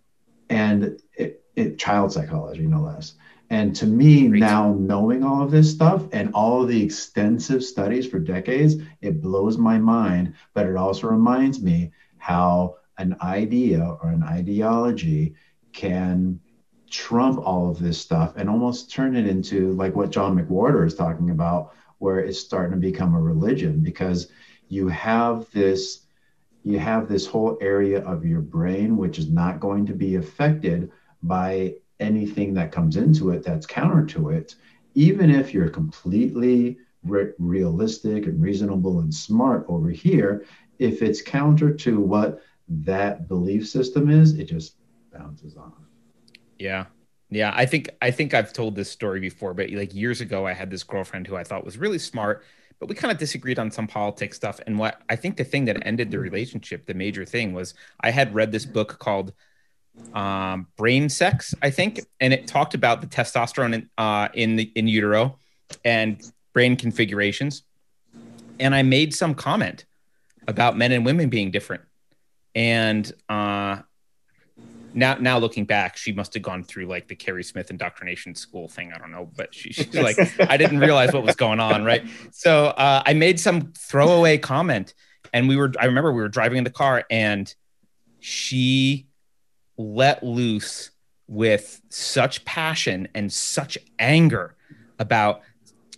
and 0.48 1.00
it, 1.14 1.44
it, 1.54 1.78
child 1.78 2.12
psychology, 2.12 2.66
no 2.66 2.80
less. 2.80 3.14
And 3.50 3.74
to 3.76 3.86
me, 3.86 4.28
Great. 4.28 4.40
now 4.40 4.72
knowing 4.74 5.24
all 5.24 5.42
of 5.42 5.50
this 5.50 5.70
stuff 5.70 6.04
and 6.12 6.32
all 6.34 6.62
of 6.62 6.68
the 6.68 6.82
extensive 6.82 7.64
studies 7.64 8.06
for 8.06 8.18
decades, 8.18 8.76
it 9.00 9.20
blows 9.20 9.58
my 9.58 9.78
mind. 9.78 10.34
But 10.54 10.66
it 10.66 10.76
also 10.76 11.08
reminds 11.08 11.60
me 11.60 11.92
how 12.20 12.76
an 12.98 13.16
idea 13.22 13.82
or 13.82 14.10
an 14.10 14.22
ideology 14.22 15.34
can 15.72 16.38
trump 16.90 17.38
all 17.38 17.70
of 17.70 17.78
this 17.78 17.98
stuff 17.98 18.34
and 18.36 18.48
almost 18.48 18.92
turn 18.92 19.16
it 19.16 19.26
into 19.26 19.72
like 19.72 19.96
what 19.96 20.10
John 20.10 20.38
McWhorter 20.38 20.86
is 20.86 20.94
talking 20.94 21.30
about, 21.30 21.72
where 21.98 22.20
it's 22.20 22.38
starting 22.38 22.72
to 22.72 22.90
become 22.90 23.14
a 23.14 23.20
religion 23.20 23.80
because 23.80 24.30
you 24.68 24.88
have 24.88 25.50
this 25.52 26.06
you 26.62 26.78
have 26.78 27.08
this 27.08 27.26
whole 27.26 27.56
area 27.62 28.02
of 28.04 28.24
your 28.24 28.40
brain 28.40 28.96
which 28.96 29.18
is 29.18 29.30
not 29.30 29.60
going 29.60 29.86
to 29.86 29.94
be 29.94 30.16
affected 30.16 30.90
by 31.22 31.74
anything 32.00 32.52
that 32.54 32.72
comes 32.72 32.96
into 32.96 33.30
it 33.30 33.42
that's 33.42 33.66
counter 33.66 34.04
to 34.04 34.30
it 34.30 34.54
even 34.94 35.30
if 35.30 35.54
you're 35.54 35.70
completely 35.70 36.78
re- 37.04 37.32
realistic 37.38 38.26
and 38.26 38.42
reasonable 38.42 39.00
and 39.00 39.14
smart 39.14 39.64
over 39.68 39.90
here 39.90 40.44
if 40.80 41.02
it's 41.02 41.20
counter 41.20 41.72
to 41.74 42.00
what 42.00 42.42
that 42.68 43.28
belief 43.28 43.68
system 43.68 44.10
is, 44.10 44.38
it 44.38 44.44
just 44.44 44.76
bounces 45.12 45.56
off. 45.56 45.74
Yeah. 46.58 46.86
Yeah, 47.32 47.52
I 47.54 47.64
think 47.64 47.90
I 48.02 48.10
think 48.10 48.34
I've 48.34 48.52
told 48.52 48.74
this 48.74 48.90
story 48.90 49.20
before, 49.20 49.54
but 49.54 49.70
like 49.70 49.94
years 49.94 50.20
ago 50.20 50.48
I 50.48 50.52
had 50.52 50.68
this 50.68 50.82
girlfriend 50.82 51.28
who 51.28 51.36
I 51.36 51.44
thought 51.44 51.64
was 51.64 51.78
really 51.78 51.98
smart, 51.98 52.42
but 52.80 52.88
we 52.88 52.96
kind 52.96 53.12
of 53.12 53.18
disagreed 53.18 53.60
on 53.60 53.70
some 53.70 53.86
politics 53.86 54.36
stuff 54.36 54.58
and 54.66 54.76
what 54.76 55.00
I 55.08 55.14
think 55.14 55.36
the 55.36 55.44
thing 55.44 55.66
that 55.66 55.86
ended 55.86 56.10
the 56.10 56.18
relationship, 56.18 56.86
the 56.86 56.94
major 56.94 57.24
thing 57.24 57.52
was 57.52 57.74
I 58.00 58.10
had 58.10 58.34
read 58.34 58.50
this 58.50 58.66
book 58.66 58.98
called 58.98 59.32
um, 60.12 60.66
Brain 60.76 61.08
Sex, 61.08 61.54
I 61.62 61.70
think, 61.70 62.00
and 62.18 62.32
it 62.32 62.48
talked 62.48 62.74
about 62.74 63.00
the 63.00 63.06
testosterone 63.06 63.74
in, 63.74 63.90
uh, 63.96 64.28
in 64.34 64.56
the 64.56 64.72
in 64.74 64.88
utero 64.88 65.38
and 65.84 66.20
brain 66.52 66.74
configurations. 66.74 67.62
And 68.58 68.74
I 68.74 68.82
made 68.82 69.14
some 69.14 69.36
comment 69.36 69.84
about 70.46 70.76
men 70.76 70.92
and 70.92 71.04
women 71.04 71.28
being 71.28 71.50
different. 71.50 71.82
And 72.54 73.10
uh, 73.28 73.78
now, 74.92 75.16
now 75.20 75.38
looking 75.38 75.64
back, 75.64 75.96
she 75.96 76.12
must 76.12 76.34
have 76.34 76.42
gone 76.42 76.64
through 76.64 76.86
like 76.86 77.08
the 77.08 77.14
Keri 77.14 77.44
Smith 77.44 77.70
indoctrination 77.70 78.34
school 78.34 78.68
thing. 78.68 78.92
I 78.92 78.98
don't 78.98 79.12
know, 79.12 79.30
but 79.36 79.54
she, 79.54 79.72
she's 79.72 79.94
like, 79.94 80.16
I 80.40 80.56
didn't 80.56 80.80
realize 80.80 81.12
what 81.12 81.22
was 81.22 81.36
going 81.36 81.60
on, 81.60 81.84
right? 81.84 82.04
So 82.32 82.66
uh, 82.66 83.02
I 83.06 83.14
made 83.14 83.38
some 83.38 83.72
throwaway 83.76 84.38
comment, 84.38 84.94
and 85.32 85.48
we 85.48 85.56
were. 85.56 85.72
I 85.78 85.86
remember 85.86 86.12
we 86.12 86.22
were 86.22 86.28
driving 86.28 86.58
in 86.58 86.64
the 86.64 86.70
car, 86.70 87.04
and 87.10 87.52
she 88.18 89.06
let 89.76 90.22
loose 90.22 90.90
with 91.26 91.80
such 91.88 92.44
passion 92.44 93.08
and 93.14 93.32
such 93.32 93.78
anger 93.98 94.56
about 94.98 95.42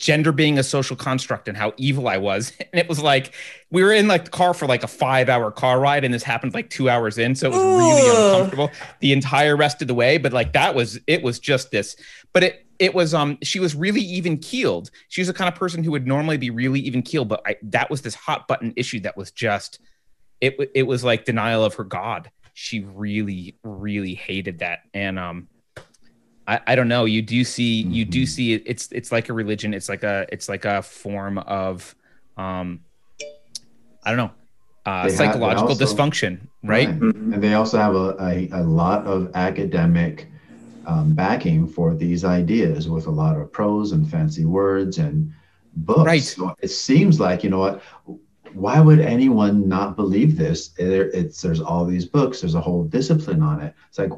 gender 0.03 0.33
being 0.33 0.59
a 0.59 0.65
social 0.65 0.97
construct 0.97 1.47
and 1.47 1.57
how 1.57 1.73
evil 1.77 2.09
I 2.09 2.19
was. 2.19 2.53
And 2.73 2.81
it 2.81 2.89
was 2.89 3.01
like 3.01 3.35
we 3.71 3.83
were 3.83 3.93
in 3.93 4.09
like 4.09 4.25
the 4.25 4.31
car 4.31 4.55
for 4.55 4.67
like 4.67 4.83
a 4.83 4.89
five 4.89 5.29
hour 5.29 5.51
car 5.51 5.79
ride, 5.79 6.05
and 6.05 6.15
this 6.15 6.23
happened 6.23 6.55
like 6.55 6.71
two 6.71 6.89
hours 6.89 7.19
in. 7.19 7.35
So 7.35 7.49
it 7.49 7.53
was 7.53 7.63
Ooh. 7.63 7.79
really 7.79 8.09
uncomfortable 8.09 8.71
the 9.01 9.13
entire 9.13 9.57
rest 9.57 9.83
of 9.83 9.89
the 9.89 9.95
way. 9.95 10.17
But 10.17 10.33
like 10.33 10.55
that 10.55 10.75
was 10.75 10.99
it 11.07 11.23
was 11.23 11.39
just 11.39 11.71
this. 11.71 11.97
But 12.33 12.45
it 12.45 12.67
it 12.79 12.95
was 12.95 13.13
um 13.13 13.37
she 13.43 13.61
was 13.61 13.75
really 13.75 14.01
even 14.01 14.39
keeled. 14.39 14.91
She 15.09 15.21
was 15.21 15.29
the 15.29 15.35
kind 15.35 15.53
of 15.53 15.55
person 15.55 15.85
who 15.85 15.91
would 15.91 16.07
normally 16.07 16.39
be 16.39 16.49
really 16.49 16.81
even 16.81 17.03
keeled, 17.03 17.29
but 17.29 17.43
I, 17.47 17.57
that 17.65 17.91
was 17.91 18.01
this 18.01 18.15
hot 18.15 18.49
button 18.49 18.73
issue 18.75 19.01
that 19.01 19.17
was 19.17 19.31
just 19.31 19.81
it 20.41 20.57
it 20.75 20.85
was 20.85 21.05
like 21.05 21.27
denial 21.27 21.63
of 21.63 21.75
her 21.75 21.85
God. 21.85 22.31
She 22.55 22.81
really 22.81 23.59
really 23.63 24.15
hated 24.15 24.61
that, 24.61 24.81
and 24.95 25.19
um 25.19 25.49
I, 26.47 26.61
I 26.67 26.75
don't 26.75 26.89
know. 26.89 27.05
You 27.05 27.23
do 27.23 27.45
see 27.45 27.83
you 27.83 28.05
do 28.05 28.23
mm-hmm. 28.23 28.27
see 28.27 28.53
it, 28.55 28.63
it's 28.67 28.91
it's 28.93 29.13
like 29.13 29.29
a 29.29 29.33
religion. 29.33 29.75
It's 29.75 29.89
like 29.89 30.03
a 30.03 30.27
it's 30.31 30.49
like 30.49 30.65
a 30.65 30.83
form 30.83 31.39
of 31.39 31.95
um 32.37 32.81
I 34.05 34.11
don't 34.11 34.17
know 34.17 34.33
uh, 34.87 35.09
psychological 35.09 35.69
also, 35.69 35.85
dysfunction, 35.85 36.41
right? 36.63 36.89
right. 36.89 37.01
Mm-hmm. 37.01 37.35
And 37.35 37.43
they 37.43 37.55
also 37.55 37.79
have 37.79 37.95
a, 37.95 38.17
a, 38.21 38.49
a 38.53 38.63
lot 38.63 39.07
of 39.07 39.31
academic 39.35 40.29
um, 40.87 41.15
backing 41.15 41.69
for 41.69 41.95
these 41.95 42.25
ideas 42.25 42.89
with 42.89 43.07
a 43.07 43.11
lot 43.11 43.37
of 43.37 43.53
prose 43.53 43.93
and 43.93 44.09
fancy 44.09 44.45
words 44.45 44.99
and 44.99 45.33
books. 45.77 46.07
Right. 46.07 46.23
So 46.23 46.57
it 46.61 46.69
seems 46.69 47.21
like, 47.21 47.45
you 47.45 47.51
know 47.51 47.61
what, 47.61 47.83
why 48.55 48.81
would 48.81 49.01
anyone 49.01 49.69
not 49.69 49.97
believe 49.97 50.37
this? 50.37 50.69
There, 50.69 51.09
it's, 51.11 51.41
there's 51.41 51.61
all 51.61 51.85
these 51.85 52.07
books, 52.07 52.41
there's 52.41 52.57
a 52.57 52.61
whole 52.61 52.85
discipline 52.85 53.43
on 53.43 53.61
it. 53.61 53.75
It's 53.89 53.99
like, 53.99 54.11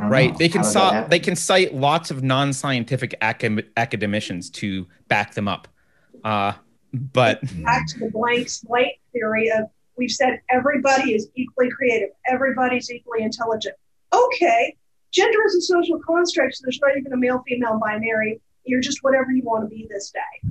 right. 0.00 0.32
Know. 0.32 0.38
They 0.38 0.48
can 0.48 0.64
cite 0.64 1.10
they 1.10 1.18
can 1.18 1.36
cite 1.36 1.74
lots 1.74 2.10
of 2.10 2.22
non-scientific 2.22 3.14
acad- 3.20 3.70
academicians 3.76 4.50
to 4.50 4.86
back 5.08 5.34
them 5.34 5.48
up. 5.48 5.68
Uh, 6.24 6.52
but 6.92 7.40
back 7.62 7.86
to 7.88 7.98
the 8.00 8.10
blank 8.10 8.48
slate 8.48 9.00
theory 9.12 9.50
of 9.50 9.64
we've 9.96 10.10
said 10.10 10.40
everybody 10.50 11.14
is 11.14 11.28
equally 11.34 11.70
creative, 11.70 12.10
everybody's 12.26 12.90
equally 12.90 13.22
intelligent. 13.22 13.74
Okay, 14.12 14.76
gender 15.10 15.38
is 15.46 15.54
a 15.54 15.62
social 15.62 15.98
construct, 16.06 16.54
so 16.54 16.62
there's 16.64 16.80
not 16.80 16.96
even 16.98 17.12
a 17.12 17.16
male 17.16 17.42
female 17.46 17.78
binary. 17.78 18.40
You're 18.64 18.80
just 18.80 18.98
whatever 19.02 19.32
you 19.32 19.42
want 19.42 19.64
to 19.64 19.68
be 19.74 19.86
this 19.90 20.10
day. 20.10 20.50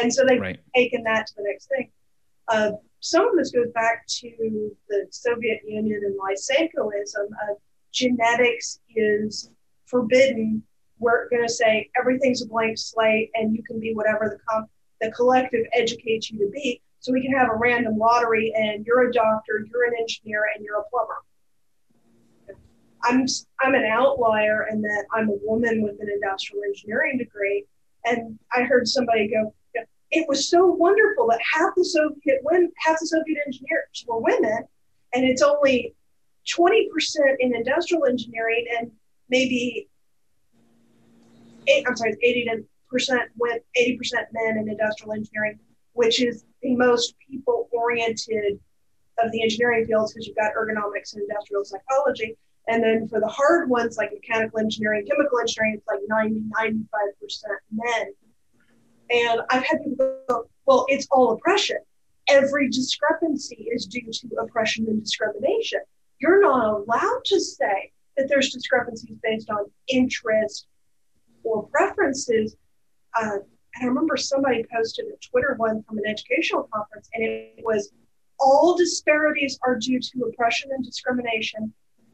And 0.00 0.12
so 0.12 0.24
they've 0.26 0.40
right. 0.40 0.58
taken 0.74 1.04
that 1.04 1.26
to 1.28 1.34
the 1.36 1.44
next 1.44 1.68
thing. 1.68 1.90
Uh, 2.48 2.72
some 3.00 3.28
of 3.28 3.36
this 3.36 3.50
goes 3.50 3.70
back 3.74 4.06
to 4.06 4.72
the 4.88 5.06
Soviet 5.10 5.60
Union 5.66 6.00
and 6.04 6.18
Lysenkoism. 6.18 7.26
Uh, 7.30 7.54
genetics 7.94 8.80
is 8.94 9.50
forbidden, 9.86 10.62
we're 10.98 11.28
going 11.30 11.46
to 11.46 11.52
say 11.52 11.88
everything's 11.98 12.42
a 12.42 12.46
blank 12.46 12.76
slate 12.76 13.30
and 13.34 13.54
you 13.54 13.62
can 13.62 13.80
be 13.80 13.94
whatever 13.94 14.28
the, 14.36 14.38
com- 14.48 14.66
the 15.00 15.10
collective 15.12 15.64
educates 15.72 16.30
you 16.30 16.38
to 16.38 16.50
be. 16.50 16.80
So 17.00 17.12
we 17.12 17.22
can 17.22 17.32
have 17.32 17.48
a 17.50 17.56
random 17.56 17.98
lottery 17.98 18.52
and 18.56 18.84
you're 18.86 19.08
a 19.08 19.12
doctor, 19.12 19.66
you're 19.70 19.84
an 19.84 19.92
engineer, 20.00 20.46
and 20.54 20.64
you're 20.64 20.78
a 20.78 20.84
plumber. 20.90 22.58
I'm, 23.02 23.26
I'm 23.60 23.74
an 23.74 23.84
outlier 23.84 24.66
in 24.70 24.80
that 24.82 25.04
I'm 25.12 25.28
a 25.28 25.36
woman 25.42 25.82
with 25.82 26.00
an 26.00 26.08
industrial 26.08 26.64
engineering 26.64 27.18
degree. 27.18 27.66
And 28.06 28.38
I 28.54 28.62
heard 28.62 28.88
somebody 28.88 29.28
go, 29.28 29.52
it 30.10 30.26
was 30.28 30.48
so 30.48 30.66
wonderful 30.66 31.26
that 31.28 31.40
half 31.52 31.74
the 31.76 31.84
Soviet 31.84 32.40
women, 32.42 32.72
half 32.78 32.98
the 33.00 33.06
Soviet 33.06 33.38
engineers 33.46 34.04
were 34.06 34.20
women, 34.20 34.64
and 35.12 35.24
it's 35.24 35.42
only 35.42 35.94
20% 36.46 36.88
in 37.40 37.54
industrial 37.54 38.04
engineering 38.06 38.66
and 38.78 38.90
maybe 39.28 39.88
eight, 41.66 41.84
I'm 41.88 41.96
sorry, 41.96 42.16
80 42.22 42.64
percent 42.90 43.22
with 43.38 43.62
80% 43.76 43.98
men 44.32 44.58
in 44.58 44.68
industrial 44.68 45.14
engineering, 45.14 45.58
which 45.94 46.22
is 46.22 46.44
the 46.62 46.76
most 46.76 47.14
people 47.28 47.68
oriented 47.72 48.60
of 49.18 49.32
the 49.32 49.42
engineering 49.42 49.84
fields 49.86 50.12
because 50.12 50.26
you've 50.26 50.36
got 50.36 50.52
ergonomics 50.54 51.14
and 51.14 51.22
industrial 51.22 51.64
psychology. 51.64 52.36
And 52.68 52.82
then 52.82 53.08
for 53.08 53.20
the 53.20 53.28
hard 53.28 53.68
ones 53.68 53.96
like 53.96 54.12
mechanical 54.12 54.58
engineering, 54.58 55.06
chemical 55.06 55.38
engineering, 55.38 55.74
it's 55.76 55.86
like 55.86 56.00
90, 56.08 56.42
95% 56.56 56.78
men. 57.72 58.12
And 59.10 59.40
I've 59.50 59.64
had 59.64 59.82
people 59.84 60.18
go, 60.28 60.44
well, 60.64 60.86
it's 60.88 61.06
all 61.10 61.32
oppression. 61.32 61.76
Every 62.28 62.70
discrepancy 62.70 63.68
is 63.70 63.86
due 63.86 64.10
to 64.10 64.28
oppression 64.40 64.86
and 64.88 65.02
discrimination 65.02 65.80
you're 66.24 66.40
not 66.40 66.66
allowed 66.66 67.20
to 67.26 67.38
say 67.38 67.92
that 68.16 68.28
there's 68.28 68.50
discrepancies 68.50 69.16
based 69.22 69.50
on 69.50 69.66
interest 69.88 70.66
or 71.42 71.66
preferences. 71.68 72.56
Uh, 73.14 73.36
and 73.74 73.82
I 73.82 73.86
remember 73.86 74.16
somebody 74.16 74.64
posted 74.74 75.06
a 75.06 75.28
Twitter 75.28 75.54
one 75.58 75.82
from 75.82 75.98
an 75.98 76.04
educational 76.06 76.68
conference, 76.72 77.10
and 77.12 77.24
it 77.24 77.62
was 77.62 77.92
all 78.40 78.74
disparities 78.76 79.58
are 79.66 79.76
due 79.76 80.00
to 80.00 80.30
oppression 80.32 80.70
and 80.74 80.82
discrimination. 80.82 81.72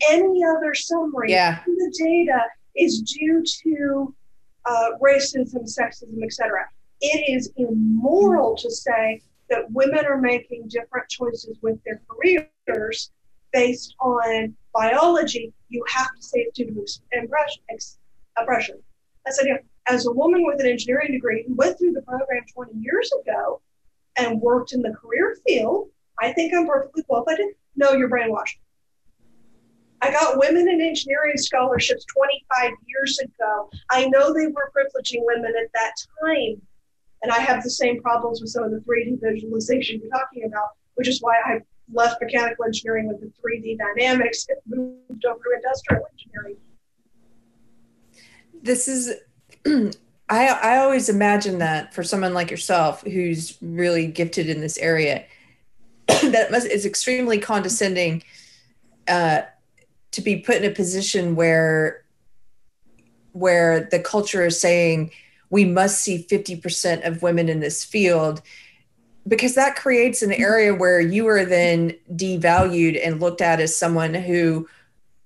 Any 0.09 0.43
other 0.45 0.75
summary 0.75 1.31
yeah. 1.31 1.63
in 1.67 1.77
the 1.77 1.95
data 2.05 2.41
is 2.75 3.03
due 3.03 3.45
to 3.63 4.15
uh, 4.65 4.91
racism, 5.01 5.63
sexism, 5.65 6.23
etc. 6.25 6.69
It 7.01 7.33
is 7.33 7.53
immoral 7.57 8.57
to 8.57 8.71
say 8.71 9.23
that 9.51 9.71
women 9.71 10.05
are 10.05 10.21
making 10.21 10.69
different 10.69 11.09
choices 11.09 11.59
with 11.63 11.79
their 11.85 12.01
careers 12.09 13.11
based 13.53 13.95
on 14.01 14.55
biology, 14.73 15.53
you 15.69 15.85
have 15.89 16.15
to 16.15 16.23
say 16.23 16.41
it's 16.41 16.57
due 16.57 16.67
to 16.67 16.87
oppression. 18.37 18.77
I 19.27 19.31
said, 19.31 19.47
yeah, 19.47 19.59
as 19.87 20.07
a 20.07 20.13
woman 20.13 20.45
with 20.47 20.61
an 20.61 20.67
engineering 20.67 21.13
degree 21.13 21.45
who 21.47 21.55
went 21.55 21.79
through 21.79 21.93
the 21.93 22.03
program 22.03 22.45
20 22.55 22.73
years 22.79 23.11
ago 23.23 23.61
and 24.17 24.41
worked 24.41 24.73
in 24.73 24.83
the 24.83 24.93
career 24.93 25.37
field, 25.47 25.89
I 26.21 26.33
think 26.33 26.55
I'm 26.55 26.67
perfectly 26.67 27.03
qualified. 27.05 27.39
No, 27.77 27.93
you're 27.93 28.11
brainwashed. 28.11 28.57
I 30.03 30.11
got 30.11 30.39
women 30.39 30.69
in 30.69 30.81
engineering 30.81 31.37
scholarships 31.37 32.05
25 32.17 32.71
years 32.87 33.19
ago. 33.19 33.71
I 33.91 34.07
know 34.07 34.33
they 34.33 34.47
were 34.47 34.73
privileging 34.75 35.21
women 35.25 35.53
at 35.63 35.71
that 35.75 35.93
time. 36.23 36.63
And 37.23 37.31
I 37.31 37.39
have 37.39 37.63
the 37.63 37.71
same 37.71 38.01
problems 38.01 38.41
with 38.41 38.51
some 38.51 38.65
of 38.65 38.71
the 38.71 38.79
3D 38.79 39.21
visualization 39.21 40.01
you're 40.01 40.11
talking 40.11 40.45
about, 40.45 40.69
which 40.95 41.07
is 41.07 41.21
why 41.21 41.37
I 41.45 41.61
left 41.93 42.21
mechanical 42.21 42.65
engineering 42.65 43.09
with 43.09 43.21
the 43.21 43.27
3D 43.27 43.79
dynamics 43.79 44.47
moved 44.67 45.25
over 45.25 45.39
to 45.39 45.51
industrial 45.57 46.05
engineering. 46.13 46.57
This 48.63 48.89
is, 48.89 49.15
I, 50.29 50.49
I 50.49 50.79
always 50.79 51.09
imagine 51.09 51.59
that 51.59 51.95
for 51.95 52.03
someone 52.03 52.35
like 52.35 52.51
yourself 52.51 53.03
who's 53.03 53.57
really 53.61 54.07
gifted 54.07 54.49
in 54.49 54.61
this 54.61 54.79
area, 54.79 55.25
that 56.07 56.51
must 56.51 56.67
is 56.67 56.87
extremely 56.87 57.39
condescending 57.39 58.23
uh, 59.09 59.43
to 60.13 60.21
be 60.21 60.37
put 60.37 60.57
in 60.57 60.65
a 60.65 60.75
position 60.75 61.35
where 61.35 62.05
where 63.33 63.89
the 63.91 64.01
culture 64.01 64.45
is 64.45 64.61
saying 64.61 65.11
we 65.51 65.65
must 65.65 66.01
see 66.01 66.27
50% 66.29 67.07
of 67.07 67.23
women 67.23 67.49
in 67.49 67.61
this 67.61 67.85
field 67.85 68.43
because 69.29 69.55
that 69.55 69.77
creates 69.77 70.23
an 70.23 70.33
area 70.33 70.75
where 70.75 71.01
you 71.01 71.27
are 71.29 71.45
then 71.45 71.95
devalued 72.15 73.01
and 73.05 73.21
looked 73.21 73.41
at 73.41 73.61
as 73.61 73.77
someone 73.77 74.15
who 74.15 74.69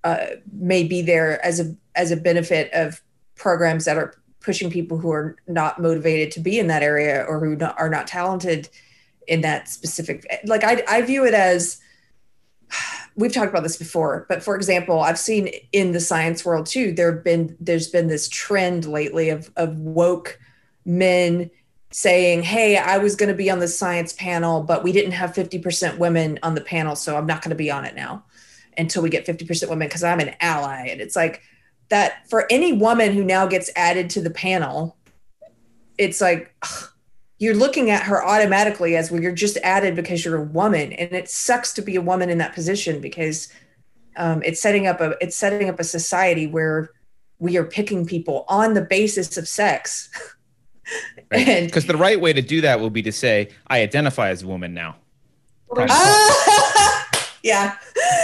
uh, 0.03 0.27
may 0.53 0.85
be 0.85 1.03
there 1.03 1.45
as 1.45 1.61
a 1.61 1.75
as 1.95 2.11
a 2.11 2.17
benefit 2.17 2.73
of 2.73 3.01
programs 3.37 3.85
that 3.85 3.97
are 3.97 4.15
pushing 4.41 4.71
people 4.71 4.99
who 4.99 5.11
are 5.11 5.37
not 5.49 5.81
motivated 5.81 6.31
to 6.33 6.41
be 6.41 6.59
in 6.59 6.67
that 6.67 6.83
area 6.83 7.25
or 7.25 7.41
who 7.41 7.57
not, 7.57 7.79
are 7.79 7.89
not 7.89 8.07
talented 8.07 8.69
in 9.27 9.41
that 9.41 9.69
specific 9.69 10.27
like 10.45 10.65
I, 10.65 10.83
I 10.87 11.03
view 11.03 11.25
it 11.25 11.35
as 11.35 11.81
we've 13.17 13.33
talked 13.33 13.49
about 13.49 13.63
this 13.63 13.77
before 13.77 14.27
but 14.29 14.43
for 14.43 14.57
example 14.57 15.01
i've 15.01 15.19
seen 15.19 15.49
in 15.73 15.93
the 15.93 16.01
science 16.01 16.45
world 16.45 16.67
too 16.67 16.93
there 16.93 17.15
have 17.15 17.25
been 17.25 17.57
there's 17.61 17.89
been 17.89 18.09
this 18.09 18.29
trend 18.29 18.85
lately 18.85 19.31
of 19.31 19.51
of 19.57 19.79
woke 19.79 20.39
men 20.85 21.51
saying, 21.95 22.43
Hey, 22.43 22.77
I 22.77 22.99
was 22.99 23.15
going 23.15 23.29
to 23.29 23.37
be 23.37 23.49
on 23.49 23.61
the 23.61 23.69
science 23.69 24.13
panel, 24.13 24.65
but 24.65 24.83
we 24.83 24.91
didn't 24.91 25.13
have 25.13 25.33
50% 25.33 25.97
women 25.97 26.41
on 26.43 26.57
the 26.57 26.61
panel. 26.61 26.97
So 26.97 27.17
I'm 27.17 27.25
not 27.25 27.41
going 27.41 27.51
to 27.51 27.55
be 27.55 27.71
on 27.71 27.85
it 27.85 27.95
now 27.95 28.25
until 28.77 29.01
we 29.01 29.11
get 29.11 29.25
50% 29.25 29.69
women 29.69 29.87
because 29.87 30.03
I'm 30.03 30.19
an 30.19 30.35
ally. 30.41 30.89
And 30.91 31.01
it's 31.01 31.15
like 31.15 31.43
that 31.91 32.29
for 32.29 32.47
any 32.51 32.73
woman 32.73 33.13
who 33.13 33.23
now 33.23 33.47
gets 33.47 33.71
added 33.77 34.11
to 34.11 34.21
the 34.21 34.31
panel, 34.31 34.97
it's 35.97 36.21
like, 36.21 36.53
ugh, 36.65 36.89
you're 37.39 37.55
looking 37.55 37.91
at 37.91 38.03
her 38.03 38.27
automatically 38.27 38.97
as 38.97 39.11
well 39.11 39.21
you're 39.21 39.31
just 39.31 39.57
added 39.59 39.95
because 39.95 40.25
you're 40.25 40.39
a 40.39 40.45
woman 40.45 40.93
and 40.95 41.13
it 41.13 41.29
sucks 41.29 41.75
to 41.75 41.83
be 41.83 41.95
a 41.95 42.01
woman 42.01 42.31
in 42.31 42.39
that 42.39 42.55
position 42.55 43.01
because 43.01 43.53
um, 44.17 44.43
it's 44.45 44.63
setting 44.63 44.87
up 44.87 45.01
a 45.01 45.15
it's 45.21 45.37
setting 45.37 45.69
up 45.69 45.79
a 45.79 45.85
society 45.85 46.47
where 46.47 46.91
we 47.39 47.57
are 47.57 47.65
picking 47.65 48.07
people 48.07 48.45
on 48.49 48.75
the 48.75 48.81
basis 48.81 49.37
of 49.37 49.47
sex 49.47 50.09
because 51.35 51.87
the 51.87 51.97
right 51.97 52.21
way 52.21 52.33
to 52.33 52.43
do 52.43 52.61
that 52.63 52.81
will 52.81 52.91
be 52.91 53.03
to 53.03 53.13
say 53.13 53.49
i 53.67 53.81
identify 53.81 54.29
as 54.31 54.43
a 54.43 54.47
woman 54.47 54.75
now. 54.75 54.97
Yeah. 57.43 57.77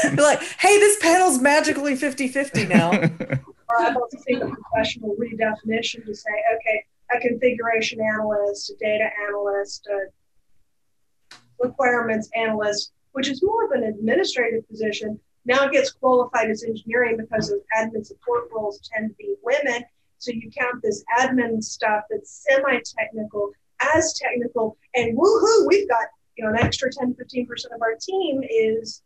Be 0.03 0.23
like 0.23 0.41
hey 0.59 0.79
this 0.79 0.99
panel's 1.01 1.41
magically 1.41 1.95
50-50 1.95 2.69
now. 2.69 2.91
Or 3.71 3.81
i'm 3.83 3.95
about 3.95 4.11
to 4.11 4.19
take 4.27 4.43
a 4.43 4.49
professional 4.49 5.15
redefinition 5.15 6.05
to 6.05 6.13
say 6.13 6.31
okay 6.57 6.85
a 7.13 7.21
configuration 7.21 8.01
analyst, 8.01 8.71
a 8.71 8.75
data 8.81 9.09
analyst, 9.29 9.87
a 9.89 11.37
requirements 11.63 12.29
analyst, 12.35 12.93
which 13.13 13.29
is 13.29 13.43
more 13.43 13.65
of 13.65 13.73
an 13.73 13.85
administrative 13.85 14.67
position, 14.69 15.19
now 15.45 15.69
gets 15.69 15.93
qualified 15.93 16.51
as 16.51 16.65
engineering 16.65 17.17
because 17.17 17.51
those 17.51 17.61
admin 17.77 18.05
support 18.05 18.49
roles 18.55 18.81
tend 18.93 19.11
to 19.11 19.15
be 19.17 19.35
women. 19.43 19.83
So 20.21 20.33
you 20.33 20.51
count 20.57 20.83
this 20.83 21.03
admin 21.19 21.63
stuff 21.63 22.05
that's 22.11 22.47
semi-technical 22.49 23.51
as 23.95 24.13
technical, 24.13 24.77
and 24.95 25.17
woohoo, 25.17 25.67
we've 25.67 25.89
got 25.89 26.05
you 26.37 26.45
know 26.45 26.51
an 26.51 26.59
extra 26.59 26.91
10, 26.93 27.15
15% 27.15 27.49
of 27.75 27.81
our 27.83 27.97
team 28.01 28.43
is 28.49 29.03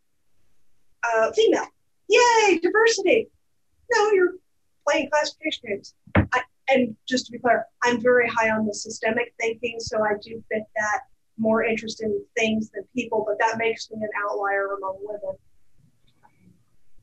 uh, 1.03 1.31
female. 1.31 1.67
Yay, 2.09 2.59
diversity. 2.59 3.29
No, 3.93 4.11
you're 4.11 4.33
playing 4.87 5.09
classification 5.09 5.69
games. 5.69 5.95
I, 6.15 6.41
and 6.67 6.95
just 7.07 7.27
to 7.27 7.31
be 7.31 7.39
clear, 7.39 7.65
I'm 7.83 8.01
very 8.01 8.27
high 8.27 8.49
on 8.49 8.65
the 8.65 8.73
systemic 8.73 9.33
thinking, 9.39 9.77
so 9.79 10.03
I 10.03 10.13
do 10.21 10.43
fit 10.51 10.63
that 10.75 11.01
more 11.37 11.63
interest 11.63 12.01
in 12.01 12.23
things 12.37 12.69
than 12.71 12.83
people, 12.93 13.25
but 13.27 13.37
that 13.39 13.57
makes 13.57 13.89
me 13.91 14.01
an 14.01 14.09
outlier 14.23 14.75
among 14.77 14.97
women. 15.01 15.37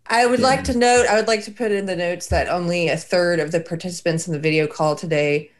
I 0.06 0.26
would 0.26 0.40
like 0.40 0.64
to 0.64 0.76
note, 0.76 1.06
I 1.06 1.16
would 1.16 1.28
like 1.28 1.44
to 1.44 1.50
put 1.50 1.72
in 1.72 1.86
the 1.86 1.96
notes 1.96 2.26
that 2.28 2.48
only 2.48 2.88
a 2.88 2.96
third 2.96 3.40
of 3.40 3.52
the 3.52 3.60
participants 3.60 4.26
in 4.26 4.32
the 4.32 4.38
video 4.38 4.66
call 4.66 4.96
today 4.96 5.50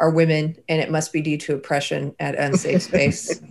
are 0.00 0.10
women, 0.10 0.56
and 0.68 0.80
it 0.80 0.90
must 0.90 1.12
be 1.12 1.20
due 1.20 1.36
to 1.36 1.54
oppression 1.54 2.14
at 2.18 2.34
Unsafe 2.34 2.82
Space. 2.82 3.40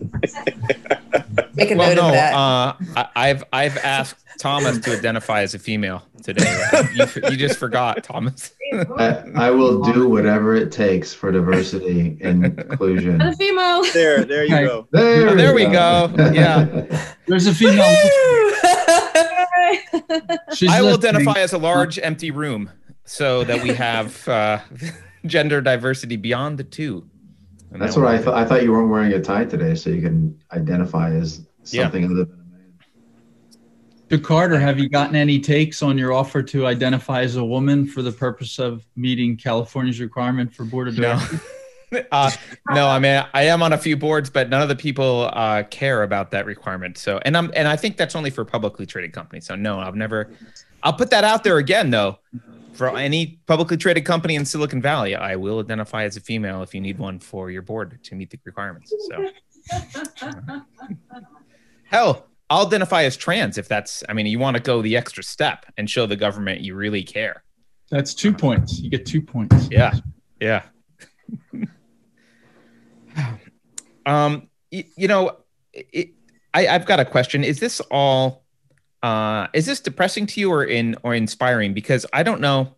Make 1.53 1.71
a 1.71 1.75
well, 1.75 1.89
note 1.89 2.01
no, 2.01 2.07
of 2.07 2.13
that. 2.13 2.33
Uh, 2.33 2.73
I, 3.15 3.27
have 3.27 3.43
I've 3.53 3.77
asked 3.77 4.25
Thomas 4.39 4.79
to 4.79 4.97
identify 4.97 5.41
as 5.41 5.53
a 5.53 5.59
female 5.59 6.03
today. 6.23 6.69
you, 6.95 7.05
you 7.29 7.37
just 7.37 7.59
forgot, 7.59 8.03
Thomas. 8.03 8.53
I, 8.73 9.23
I, 9.35 9.51
will 9.51 9.81
do 9.81 10.09
whatever 10.09 10.55
it 10.55 10.71
takes 10.71 11.13
for 11.13 11.31
diversity 11.31 12.17
and 12.21 12.45
inclusion. 12.45 13.21
A 13.21 13.35
female. 13.35 13.83
There, 13.93 14.25
there 14.25 14.43
you 14.43 14.67
go. 14.67 14.87
There, 14.91 15.29
oh, 15.29 15.35
there 15.35 15.53
we 15.53 15.65
go. 15.65 16.11
go. 16.15 16.31
Yeah. 16.31 17.13
There's 17.27 17.47
a 17.47 17.53
female. 17.53 17.83
I 20.69 20.81
will 20.81 20.93
identify 20.93 21.39
as 21.39 21.53
a 21.53 21.57
large 21.57 21.99
empty 21.99 22.31
room 22.31 22.71
so 23.05 23.43
that 23.43 23.63
we 23.63 23.69
have 23.73 24.27
uh, 24.27 24.59
gender 25.25 25.61
diversity 25.61 26.15
beyond 26.15 26.57
the 26.57 26.63
two. 26.63 27.09
And 27.71 27.81
That's 27.81 27.95
what 27.95 28.07
I 28.07 28.17
thought. 28.17 28.35
I 28.35 28.45
thought 28.45 28.63
you 28.63 28.71
weren't 28.71 28.89
wearing 28.89 29.13
a 29.13 29.21
tie 29.21 29.45
today, 29.45 29.75
so 29.75 29.89
you 29.89 30.01
can 30.01 30.39
identify 30.51 31.13
as 31.13 31.45
something 31.63 32.01
yeah. 32.01 32.07
other 32.07 32.25
than 32.25 32.33
a 32.33 32.55
man. 32.55 32.79
To 34.09 34.19
Carter, 34.19 34.59
have 34.59 34.79
you 34.79 34.89
gotten 34.89 35.15
any 35.15 35.39
takes 35.39 35.83
on 35.83 35.97
your 35.97 36.11
offer 36.11 36.41
to 36.41 36.65
identify 36.65 37.21
as 37.21 37.35
a 37.35 37.45
woman 37.45 37.85
for 37.85 38.01
the 38.01 38.11
purpose 38.11 38.57
of 38.57 38.87
meeting 38.95 39.37
California's 39.37 39.99
requirement 39.99 40.53
for 40.53 40.63
board 40.65 40.87
of 40.87 40.95
directors? 40.95 41.33
No. 41.33 41.39
uh, 42.11 42.31
no, 42.71 42.87
I 42.87 42.99
mean 42.99 43.25
I 43.33 43.43
am 43.43 43.63
on 43.63 43.73
a 43.73 43.77
few 43.77 43.97
boards, 43.97 44.29
but 44.29 44.49
none 44.49 44.61
of 44.61 44.69
the 44.69 44.75
people 44.75 45.29
uh, 45.33 45.63
care 45.63 46.03
about 46.03 46.31
that 46.31 46.45
requirement. 46.45 46.97
So, 46.97 47.19
and 47.25 47.35
I'm 47.35 47.51
and 47.55 47.67
I 47.67 47.75
think 47.75 47.97
that's 47.97 48.15
only 48.15 48.29
for 48.29 48.45
publicly 48.45 48.85
traded 48.85 49.13
companies. 49.13 49.45
So, 49.45 49.55
no, 49.55 49.79
I've 49.79 49.95
never. 49.95 50.31
I'll 50.81 50.93
put 50.93 51.09
that 51.09 51.23
out 51.23 51.43
there 51.43 51.57
again, 51.57 51.89
though 51.89 52.19
for 52.79 52.97
any 52.97 53.39
publicly 53.45 53.75
traded 53.75 54.05
company 54.05 54.35
in 54.35 54.45
Silicon 54.45 54.81
Valley, 54.81 55.13
I 55.13 55.35
will 55.35 55.59
identify 55.59 56.05
as 56.05 56.15
a 56.15 56.21
female 56.21 56.63
if 56.63 56.73
you 56.73 56.79
need 56.79 56.97
one 56.97 57.19
for 57.19 57.51
your 57.51 57.61
board 57.61 58.01
to 58.03 58.15
meet 58.15 58.29
the 58.29 58.39
requirements. 58.45 58.93
So, 59.09 59.29
hell, 61.83 62.27
I'll 62.49 62.65
identify 62.65 63.03
as 63.03 63.17
trans 63.17 63.57
if 63.57 63.67
that's. 63.67 64.01
I 64.07 64.13
mean, 64.13 64.27
you 64.27 64.39
want 64.39 64.55
to 64.55 64.63
go 64.63 64.81
the 64.81 64.95
extra 64.95 65.23
step 65.23 65.65
and 65.77 65.89
show 65.89 66.05
the 66.05 66.15
government 66.15 66.61
you 66.61 66.73
really 66.73 67.03
care. 67.03 67.43
That's 67.91 68.13
two 68.13 68.31
points. 68.31 68.79
You 68.79 68.89
get 68.89 69.05
two 69.05 69.21
points. 69.21 69.67
Yeah, 69.69 69.95
yeah. 70.39 70.63
um, 74.09 74.49
you, 74.71 74.83
you 74.95 75.07
know, 75.07 75.37
it, 75.73 76.11
I, 76.53 76.67
I've 76.67 76.85
got 76.85 76.99
a 76.99 77.05
question. 77.05 77.43
Is 77.43 77.59
this 77.59 77.79
all? 77.91 78.43
uh, 79.01 79.47
is 79.53 79.65
this 79.65 79.79
depressing 79.79 80.25
to 80.27 80.39
you 80.39 80.51
or 80.51 80.63
in 80.63 80.95
or 81.03 81.13
inspiring? 81.13 81.73
Because 81.73 82.05
I 82.11 82.23
don't 82.23 82.41
know. 82.41 82.75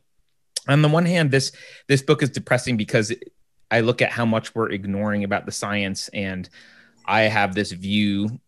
On 0.68 0.82
the 0.82 0.90
one 0.90 1.06
hand, 1.06 1.32
this 1.32 1.52
this 1.88 2.02
book 2.02 2.22
is 2.22 2.30
depressing 2.30 2.78
because 2.78 3.12
I 3.72 3.80
look 3.82 4.02
at 4.02 4.12
how 4.12 4.26
much 4.26 4.54
we're 4.54 4.70
ignoring 4.70 5.24
about 5.24 5.46
the 5.46 5.52
science, 5.52 6.10
and 6.10 6.48
I 7.06 7.22
have 7.22 7.56
this 7.56 7.72
view 7.72 8.40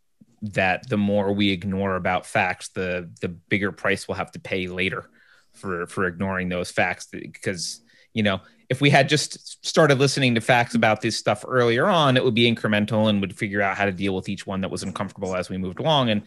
that 0.43 0.87
the 0.89 0.97
more 0.97 1.31
we 1.33 1.49
ignore 1.49 1.95
about 1.95 2.25
facts, 2.25 2.69
the 2.69 3.09
the 3.21 3.29
bigger 3.29 3.71
price 3.71 4.07
we'll 4.07 4.17
have 4.17 4.31
to 4.33 4.39
pay 4.39 4.67
later 4.67 5.09
for 5.53 5.87
for 5.87 6.05
ignoring 6.05 6.49
those 6.49 6.69
facts. 6.69 7.07
Because 7.07 7.81
you 8.13 8.21
know, 8.21 8.41
if 8.73 8.81
we 8.81 8.89
had 8.89 9.07
just 9.07 9.63
started 9.63 9.99
listening 9.99 10.33
to 10.33 10.41
facts 10.41 10.73
about 10.73 10.99
this 10.99 11.15
stuff 11.15 11.45
earlier 11.47 11.85
on, 11.85 12.17
it 12.17 12.23
would 12.23 12.33
be 12.33 12.51
incremental 12.51 13.07
and 13.07 13.21
would 13.21 13.37
figure 13.37 13.61
out 13.61 13.77
how 13.77 13.85
to 13.85 13.91
deal 13.91 14.15
with 14.15 14.27
each 14.27 14.47
one 14.47 14.61
that 14.61 14.71
was 14.71 14.81
uncomfortable 14.81 15.35
as 15.35 15.47
we 15.47 15.59
moved 15.59 15.79
along. 15.79 16.09
And 16.09 16.23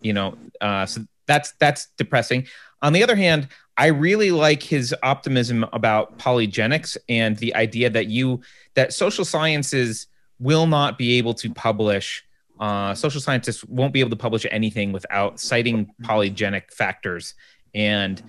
you 0.00 0.12
know, 0.12 0.36
uh, 0.60 0.84
so 0.84 1.02
that's 1.26 1.52
that's 1.60 1.86
depressing. 1.96 2.48
On 2.82 2.92
the 2.92 3.04
other 3.04 3.14
hand, 3.14 3.46
I 3.76 3.86
really 3.86 4.32
like 4.32 4.64
his 4.64 4.92
optimism 5.04 5.64
about 5.72 6.18
polygenics 6.18 6.96
and 7.08 7.36
the 7.36 7.54
idea 7.54 7.88
that 7.90 8.08
you 8.08 8.40
that 8.74 8.92
social 8.92 9.24
sciences 9.24 10.08
will 10.40 10.66
not 10.66 10.98
be 10.98 11.18
able 11.18 11.34
to 11.34 11.54
publish. 11.54 12.24
Uh, 12.58 12.94
social 12.94 13.20
scientists 13.20 13.62
won't 13.64 13.92
be 13.92 14.00
able 14.00 14.10
to 14.10 14.16
publish 14.16 14.44
anything 14.50 14.90
without 14.90 15.38
citing 15.38 15.88
polygenic 16.02 16.72
factors, 16.72 17.34
and 17.76 18.20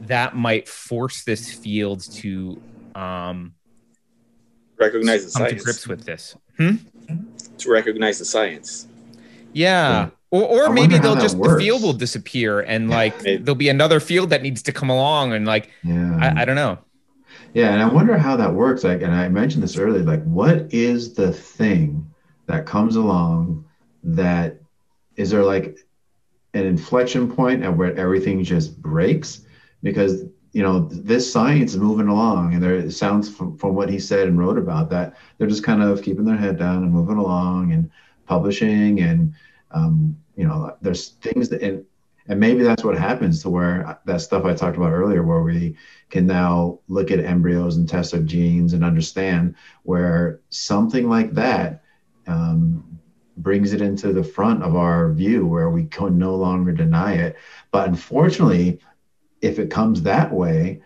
that 0.00 0.36
might 0.36 0.68
force 0.68 1.24
this 1.24 1.50
field 1.50 2.02
to 2.12 2.60
um, 2.94 3.54
recognize 4.78 5.26
the 5.26 5.38
come 5.38 5.48
science. 5.48 5.60
to 5.60 5.64
grips 5.64 5.86
with 5.86 6.04
this. 6.04 6.36
Hmm? 6.56 6.76
To 7.58 7.70
recognize 7.70 8.18
the 8.18 8.24
science. 8.24 8.86
Yeah. 9.52 10.10
Or, 10.30 10.68
or 10.68 10.72
maybe 10.72 10.98
they'll 10.98 11.16
just 11.16 11.36
works. 11.36 11.54
the 11.54 11.58
field 11.58 11.82
will 11.82 11.92
disappear 11.92 12.60
and 12.60 12.88
like 12.88 13.18
there'll 13.20 13.54
be 13.54 13.68
another 13.68 14.00
field 14.00 14.30
that 14.30 14.42
needs 14.42 14.62
to 14.62 14.72
come 14.72 14.88
along 14.88 15.34
and 15.34 15.46
like 15.46 15.70
yeah. 15.84 16.18
I, 16.20 16.42
I 16.42 16.44
don't 16.46 16.56
know. 16.56 16.78
Yeah, 17.54 17.72
and 17.72 17.82
I 17.82 17.86
wonder 17.86 18.16
how 18.16 18.36
that 18.36 18.52
works. 18.54 18.82
Like, 18.82 19.02
and 19.02 19.12
I 19.12 19.28
mentioned 19.28 19.62
this 19.62 19.76
earlier. 19.76 20.02
Like, 20.02 20.24
what 20.24 20.72
is 20.72 21.12
the 21.12 21.32
thing 21.32 22.10
that 22.46 22.64
comes 22.64 22.96
along 22.96 23.66
that 24.04 24.58
is 25.16 25.30
there 25.30 25.44
like 25.44 25.78
an 26.54 26.64
inflection 26.64 27.30
point 27.30 27.62
at 27.62 27.76
where 27.76 27.94
everything 27.96 28.42
just 28.42 28.80
breaks? 28.80 29.42
Because 29.82 30.24
you 30.52 30.62
know 30.62 30.80
this 30.80 31.30
science 31.30 31.72
is 31.72 31.78
moving 31.78 32.08
along, 32.08 32.54
and 32.54 32.62
there 32.62 32.74
it 32.74 32.92
sounds 32.92 33.34
from, 33.34 33.56
from 33.56 33.74
what 33.74 33.88
he 33.88 33.98
said 33.98 34.28
and 34.28 34.38
wrote 34.38 34.58
about 34.58 34.90
that 34.90 35.16
they're 35.38 35.46
just 35.46 35.64
kind 35.64 35.82
of 35.82 36.02
keeping 36.02 36.24
their 36.24 36.36
head 36.36 36.58
down 36.58 36.82
and 36.82 36.92
moving 36.92 37.16
along 37.16 37.72
and 37.72 37.90
publishing 38.26 39.00
and 39.00 39.34
um, 39.70 40.16
you 40.36 40.46
know 40.46 40.76
there's 40.80 41.10
things 41.22 41.48
that 41.48 41.62
and, 41.62 41.84
and 42.28 42.38
maybe 42.38 42.62
that's 42.62 42.84
what 42.84 42.96
happens 42.96 43.42
to 43.42 43.50
where 43.50 43.98
that 44.04 44.20
stuff 44.20 44.44
i 44.44 44.54
talked 44.54 44.76
about 44.76 44.92
earlier 44.92 45.22
where 45.22 45.42
we 45.42 45.74
can 46.10 46.26
now 46.26 46.78
look 46.88 47.10
at 47.10 47.18
embryos 47.18 47.76
and 47.76 47.88
test 47.88 48.12
their 48.12 48.22
genes 48.22 48.74
and 48.74 48.84
understand 48.84 49.54
where 49.82 50.40
something 50.50 51.08
like 51.08 51.32
that 51.32 51.82
um, 52.26 52.92
brings 53.38 53.72
it 53.72 53.80
into 53.80 54.12
the 54.12 54.22
front 54.22 54.62
of 54.62 54.76
our 54.76 55.12
view 55.12 55.46
where 55.46 55.70
we 55.70 55.84
can 55.84 56.18
no 56.18 56.34
longer 56.34 56.72
deny 56.72 57.14
it. 57.14 57.36
But 57.70 57.88
unfortunately 57.88 58.80
if 59.42 59.58
it 59.58 59.70
comes 59.70 60.02
that 60.02 60.32
way 60.32 60.80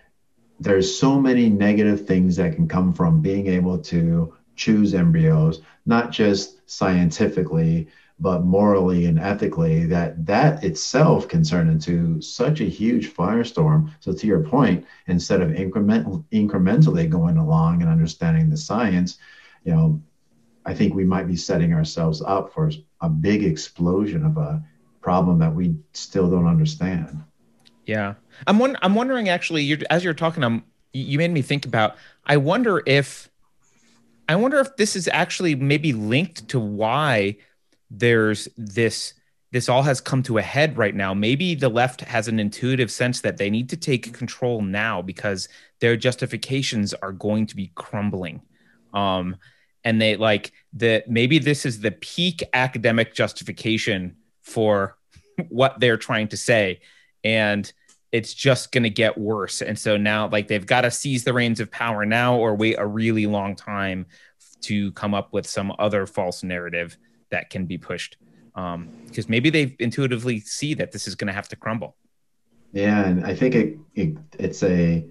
there's 0.58 0.98
so 0.98 1.20
many 1.20 1.50
negative 1.50 2.06
things 2.06 2.36
that 2.36 2.54
can 2.54 2.66
come 2.66 2.92
from 2.92 3.20
being 3.20 3.46
able 3.46 3.78
to 3.78 4.34
choose 4.56 4.94
embryos 4.94 5.60
not 5.84 6.10
just 6.10 6.68
scientifically 6.68 7.86
but 8.18 8.44
morally 8.44 9.04
and 9.06 9.18
ethically 9.18 9.84
that 9.84 10.24
that 10.24 10.64
itself 10.64 11.28
can 11.28 11.42
turn 11.42 11.68
into 11.68 12.18
such 12.22 12.62
a 12.62 12.64
huge 12.64 13.12
firestorm. 13.12 13.90
So 14.00 14.12
to 14.14 14.26
your 14.26 14.40
point 14.40 14.86
instead 15.06 15.42
of 15.42 15.54
increment, 15.54 16.06
incrementally 16.30 17.10
going 17.10 17.36
along 17.36 17.82
and 17.82 17.90
understanding 17.90 18.48
the 18.48 18.56
science 18.56 19.18
you 19.64 19.74
know 19.74 20.00
i 20.64 20.72
think 20.72 20.94
we 20.94 21.04
might 21.04 21.26
be 21.26 21.36
setting 21.36 21.74
ourselves 21.74 22.22
up 22.22 22.54
for 22.54 22.70
a 23.00 23.08
big 23.08 23.44
explosion 23.44 24.24
of 24.24 24.36
a 24.36 24.62
problem 25.00 25.38
that 25.38 25.54
we 25.54 25.76
still 25.92 26.30
don't 26.30 26.46
understand 26.46 27.22
yeah 27.86 28.14
i'm 28.46 28.58
one, 28.58 28.76
i'm 28.82 28.94
wondering 28.94 29.28
actually 29.28 29.62
you're, 29.62 29.78
as 29.90 30.04
you're 30.04 30.14
talking 30.14 30.44
i'm 30.44 30.62
you 30.92 31.18
made 31.18 31.30
me 31.30 31.42
think 31.42 31.64
about 31.64 31.96
i 32.26 32.36
wonder 32.36 32.82
if 32.86 33.30
I 34.28 34.36
wonder 34.36 34.58
if 34.58 34.76
this 34.76 34.96
is 34.96 35.08
actually 35.08 35.54
maybe 35.54 35.92
linked 35.92 36.48
to 36.48 36.58
why 36.58 37.36
there's 37.90 38.48
this 38.56 39.14
this 39.52 39.68
all 39.68 39.82
has 39.82 40.00
come 40.00 40.22
to 40.24 40.38
a 40.38 40.42
head 40.42 40.76
right 40.76 40.94
now. 40.94 41.14
Maybe 41.14 41.54
the 41.54 41.68
left 41.68 42.00
has 42.02 42.26
an 42.26 42.40
intuitive 42.40 42.90
sense 42.90 43.20
that 43.20 43.36
they 43.36 43.48
need 43.48 43.70
to 43.70 43.76
take 43.76 44.12
control 44.12 44.60
now 44.60 45.00
because 45.00 45.48
their 45.80 45.96
justifications 45.96 46.92
are 46.94 47.12
going 47.12 47.46
to 47.46 47.56
be 47.56 47.70
crumbling. 47.76 48.42
Um, 48.92 49.36
and 49.84 50.02
they 50.02 50.16
like 50.16 50.52
that 50.74 51.08
maybe 51.08 51.38
this 51.38 51.64
is 51.64 51.80
the 51.80 51.92
peak 51.92 52.42
academic 52.52 53.14
justification 53.14 54.16
for 54.42 54.98
what 55.48 55.78
they're 55.78 55.96
trying 55.96 56.28
to 56.28 56.36
say. 56.36 56.80
And 57.26 57.70
it's 58.12 58.32
just 58.32 58.70
going 58.70 58.84
to 58.84 58.90
get 58.90 59.18
worse. 59.18 59.62
And 59.62 59.76
so 59.76 59.96
now, 59.96 60.28
like, 60.28 60.46
they've 60.46 60.64
got 60.64 60.82
to 60.82 60.92
seize 60.92 61.24
the 61.24 61.32
reins 61.32 61.58
of 61.58 61.72
power 61.72 62.06
now 62.06 62.36
or 62.36 62.54
wait 62.54 62.76
a 62.78 62.86
really 62.86 63.26
long 63.26 63.56
time 63.56 64.06
to 64.62 64.92
come 64.92 65.12
up 65.12 65.32
with 65.32 65.44
some 65.44 65.72
other 65.80 66.06
false 66.06 66.44
narrative 66.44 66.96
that 67.30 67.50
can 67.50 67.66
be 67.66 67.78
pushed. 67.78 68.16
Um, 68.54 68.88
because 69.06 69.28
maybe 69.28 69.50
they 69.50 69.76
intuitively 69.80 70.38
see 70.38 70.74
that 70.74 70.92
this 70.92 71.08
is 71.08 71.16
going 71.16 71.26
to 71.26 71.32
have 71.32 71.48
to 71.48 71.56
crumble. 71.56 71.96
Yeah, 72.72 73.04
and 73.06 73.26
I 73.26 73.34
think 73.34 73.54
it, 73.54 73.76
it 73.96 74.16
it's 74.38 74.62
a 74.62 75.04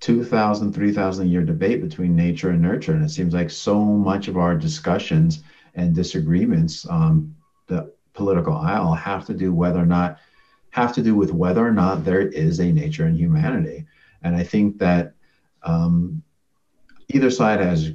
2,000, 0.00 0.72
3,000 0.72 1.28
year 1.28 1.42
debate 1.42 1.82
between 1.82 2.16
nature 2.16 2.50
and 2.50 2.62
nurture, 2.62 2.92
and 2.92 3.04
it 3.04 3.10
seems 3.10 3.34
like 3.34 3.50
so 3.50 3.78
much 3.84 4.28
of 4.28 4.38
our 4.38 4.56
discussions 4.56 5.42
and 5.74 5.94
disagreements, 5.94 6.88
um, 6.88 7.36
the 7.66 7.92
political 8.14 8.54
aisle, 8.54 8.94
have 8.94 9.26
to 9.26 9.34
do 9.34 9.52
whether 9.52 9.78
or 9.78 9.86
not 9.86 10.18
have 10.76 10.92
to 10.92 11.02
do 11.02 11.14
with 11.14 11.32
whether 11.32 11.66
or 11.66 11.72
not 11.72 12.04
there 12.04 12.28
is 12.28 12.60
a 12.60 12.70
nature 12.70 13.06
in 13.06 13.16
humanity. 13.16 13.86
And 14.22 14.36
I 14.36 14.44
think 14.44 14.78
that 14.78 15.14
um, 15.62 16.22
either 17.08 17.30
side 17.30 17.60
has 17.60 17.92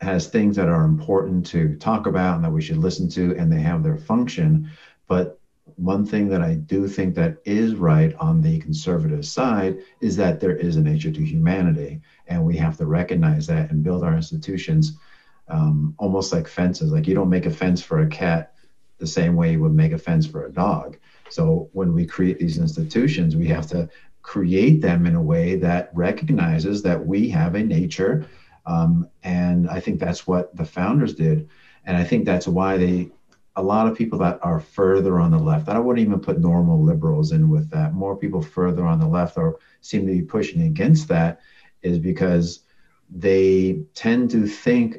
has 0.00 0.26
things 0.26 0.56
that 0.56 0.68
are 0.68 0.84
important 0.84 1.46
to 1.46 1.76
talk 1.76 2.06
about 2.06 2.34
and 2.34 2.44
that 2.44 2.50
we 2.50 2.60
should 2.60 2.78
listen 2.78 3.08
to, 3.10 3.36
and 3.36 3.52
they 3.52 3.60
have 3.60 3.84
their 3.84 3.96
function. 3.96 4.68
But 5.06 5.38
one 5.76 6.04
thing 6.04 6.28
that 6.30 6.42
I 6.42 6.54
do 6.54 6.88
think 6.88 7.14
that 7.14 7.36
is 7.44 7.76
right 7.76 8.12
on 8.14 8.42
the 8.42 8.58
conservative 8.58 9.24
side 9.24 9.78
is 10.00 10.16
that 10.16 10.40
there 10.40 10.56
is 10.56 10.74
a 10.74 10.80
nature 10.80 11.12
to 11.12 11.24
humanity, 11.24 12.00
and 12.26 12.44
we 12.44 12.56
have 12.56 12.76
to 12.78 12.86
recognize 12.86 13.46
that 13.46 13.70
and 13.70 13.84
build 13.84 14.02
our 14.02 14.16
institutions 14.16 14.98
um, 15.46 15.94
almost 15.98 16.32
like 16.32 16.48
fences. 16.48 16.90
Like 16.90 17.06
you 17.06 17.14
don't 17.14 17.30
make 17.30 17.46
a 17.46 17.50
fence 17.50 17.80
for 17.80 18.00
a 18.00 18.08
cat 18.08 18.54
the 18.98 19.06
same 19.06 19.36
way 19.36 19.52
you 19.52 19.60
would 19.60 19.72
make 19.72 19.92
a 19.92 19.98
fence 19.98 20.26
for 20.26 20.46
a 20.46 20.52
dog. 20.52 20.98
So 21.30 21.68
when 21.72 21.92
we 21.92 22.06
create 22.06 22.38
these 22.38 22.58
institutions, 22.58 23.36
we 23.36 23.46
have 23.48 23.66
to 23.68 23.88
create 24.22 24.80
them 24.82 25.06
in 25.06 25.14
a 25.14 25.22
way 25.22 25.56
that 25.56 25.90
recognizes 25.94 26.82
that 26.82 27.06
we 27.06 27.28
have 27.30 27.54
a 27.54 27.62
nature. 27.62 28.26
Um, 28.66 29.08
and 29.22 29.68
I 29.70 29.80
think 29.80 30.00
that's 30.00 30.26
what 30.26 30.54
the 30.54 30.64
founders 30.64 31.14
did. 31.14 31.48
And 31.84 31.96
I 31.96 32.04
think 32.04 32.26
that's 32.26 32.46
why 32.46 32.76
they, 32.76 33.10
a 33.56 33.62
lot 33.62 33.86
of 33.86 33.96
people 33.96 34.18
that 34.18 34.38
are 34.42 34.60
further 34.60 35.18
on 35.18 35.30
the 35.30 35.38
left, 35.38 35.68
I 35.68 35.78
wouldn't 35.78 36.06
even 36.06 36.20
put 36.20 36.40
normal 36.40 36.82
liberals 36.82 37.32
in 37.32 37.48
with 37.48 37.70
that. 37.70 37.94
More 37.94 38.16
people 38.16 38.42
further 38.42 38.84
on 38.84 39.00
the 39.00 39.08
left 39.08 39.38
are 39.38 39.56
seem 39.80 40.06
to 40.06 40.12
be 40.12 40.22
pushing 40.22 40.62
against 40.62 41.08
that 41.08 41.40
is 41.82 41.98
because 41.98 42.64
they 43.10 43.80
tend 43.94 44.30
to 44.32 44.46
think 44.46 44.98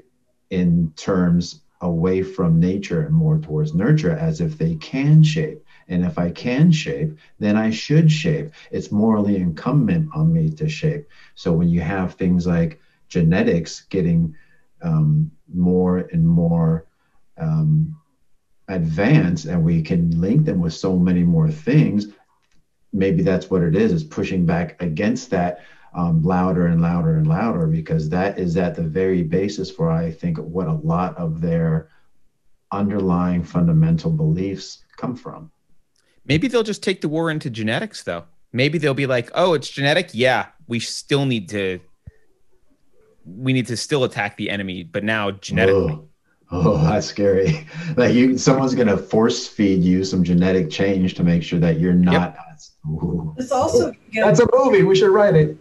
in 0.49 0.91
terms 0.95 1.61
away 1.81 2.23
from 2.23 2.59
nature 2.59 3.01
and 3.01 3.13
more 3.13 3.37
towards 3.37 3.73
nurture 3.73 4.11
as 4.11 4.41
if 4.41 4.57
they 4.57 4.75
can 4.75 5.23
shape. 5.23 5.63
And 5.89 6.05
if 6.05 6.17
I 6.17 6.31
can 6.31 6.71
shape, 6.71 7.17
then 7.39 7.57
I 7.57 7.71
should 7.71 8.11
shape. 8.11 8.53
It's 8.71 8.91
morally 8.91 9.37
incumbent 9.37 10.09
on 10.13 10.31
me 10.31 10.49
to 10.51 10.69
shape. 10.69 11.07
So 11.35 11.51
when 11.51 11.67
you 11.67 11.81
have 11.81 12.13
things 12.13 12.47
like 12.47 12.79
genetics 13.07 13.81
getting 13.81 14.35
um, 14.81 15.31
more 15.53 15.97
and 15.97 16.27
more 16.27 16.85
um, 17.37 17.97
advanced, 18.67 19.45
and 19.45 19.63
we 19.63 19.81
can 19.81 20.21
link 20.21 20.45
them 20.45 20.59
with 20.59 20.73
so 20.73 20.97
many 20.97 21.23
more 21.23 21.49
things, 21.49 22.07
maybe 22.93 23.23
that's 23.23 23.49
what 23.49 23.63
it 23.63 23.75
is, 23.75 23.91
is 23.91 24.03
pushing 24.03 24.45
back 24.45 24.81
against 24.81 25.31
that 25.31 25.61
um, 25.93 26.21
louder 26.21 26.67
and 26.67 26.81
louder 26.81 27.17
and 27.17 27.27
louder 27.27 27.65
because 27.65 28.09
that 28.09 28.37
is 28.37 28.57
at 28.57 28.75
the 28.75 28.83
very 28.83 29.23
basis 29.23 29.71
for 29.71 29.89
I 29.89 30.11
think 30.11 30.37
what 30.37 30.67
a 30.67 30.73
lot 30.73 31.17
of 31.17 31.41
their 31.41 31.89
underlying 32.71 33.43
fundamental 33.43 34.11
beliefs 34.11 34.83
come 34.97 35.15
from. 35.15 35.51
Maybe 36.29 36.47
they'll 36.47 36.63
just 36.63 36.83
take 36.83 37.01
the 37.01 37.09
war 37.09 37.29
into 37.29 37.49
genetics 37.49 38.03
though. 38.03 38.23
Maybe 38.53 38.77
they'll 38.77 38.93
be 38.93 39.07
like, 39.07 39.29
"Oh, 39.33 39.53
it's 39.53 39.69
genetic. 39.69 40.11
Yeah, 40.13 40.47
we 40.67 40.79
still 40.79 41.25
need 41.25 41.49
to 41.49 41.79
we 43.25 43.51
need 43.51 43.67
to 43.67 43.75
still 43.75 44.03
attack 44.05 44.37
the 44.37 44.49
enemy, 44.49 44.83
but 44.83 45.03
now 45.03 45.31
genetically." 45.31 45.93
Whoa. 45.93 46.05
Oh, 46.51 46.83
that's 46.83 47.05
scary. 47.05 47.67
like 47.97 48.13
you 48.13 48.37
someone's 48.37 48.75
going 48.75 48.87
to 48.87 48.97
force 48.97 49.47
feed 49.47 49.83
you 49.83 50.03
some 50.03 50.23
genetic 50.23 50.69
change 50.69 51.15
to 51.15 51.23
make 51.23 51.43
sure 51.43 51.59
that 51.59 51.79
you're 51.79 51.93
not 51.93 52.13
yep. 52.13 52.37
It's 53.37 53.51
also 53.51 53.91
get, 54.11 54.25
That's 54.25 54.39
a 54.39 54.47
movie. 54.53 54.83
We 54.83 54.95
should 54.95 55.11
write 55.11 55.35
it 55.35 55.57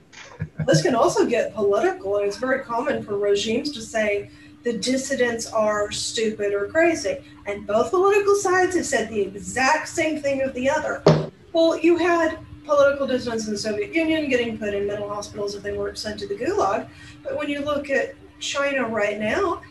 this 0.66 0.82
can 0.82 0.94
also 0.94 1.26
get 1.26 1.54
political, 1.54 2.16
and 2.16 2.26
it's 2.26 2.36
very 2.36 2.64
common 2.64 3.02
for 3.02 3.18
regimes 3.18 3.72
to 3.72 3.80
say 3.80 4.30
the 4.64 4.78
dissidents 4.78 5.46
are 5.46 5.90
stupid 5.92 6.52
or 6.52 6.66
crazy. 6.68 7.18
And 7.46 7.66
both 7.66 7.90
political 7.90 8.34
sides 8.34 8.76
have 8.76 8.86
said 8.86 9.08
the 9.08 9.20
exact 9.20 9.88
same 9.88 10.20
thing 10.20 10.42
of 10.42 10.54
the 10.54 10.68
other. 10.68 11.02
Well, 11.52 11.78
you 11.78 11.96
had 11.96 12.38
political 12.64 13.06
dissidents 13.06 13.46
in 13.46 13.52
the 13.52 13.58
Soviet 13.58 13.94
Union 13.94 14.28
getting 14.28 14.58
put 14.58 14.74
in 14.74 14.86
mental 14.86 15.08
hospitals 15.08 15.54
if 15.54 15.62
they 15.62 15.76
weren't 15.76 15.96
sent 15.96 16.18
to 16.20 16.26
the 16.26 16.34
gulag. 16.34 16.88
But 17.22 17.36
when 17.36 17.48
you 17.48 17.60
look 17.60 17.88
at 17.88 18.14
China 18.40 18.86
right 18.86 19.18
now, 19.18 19.62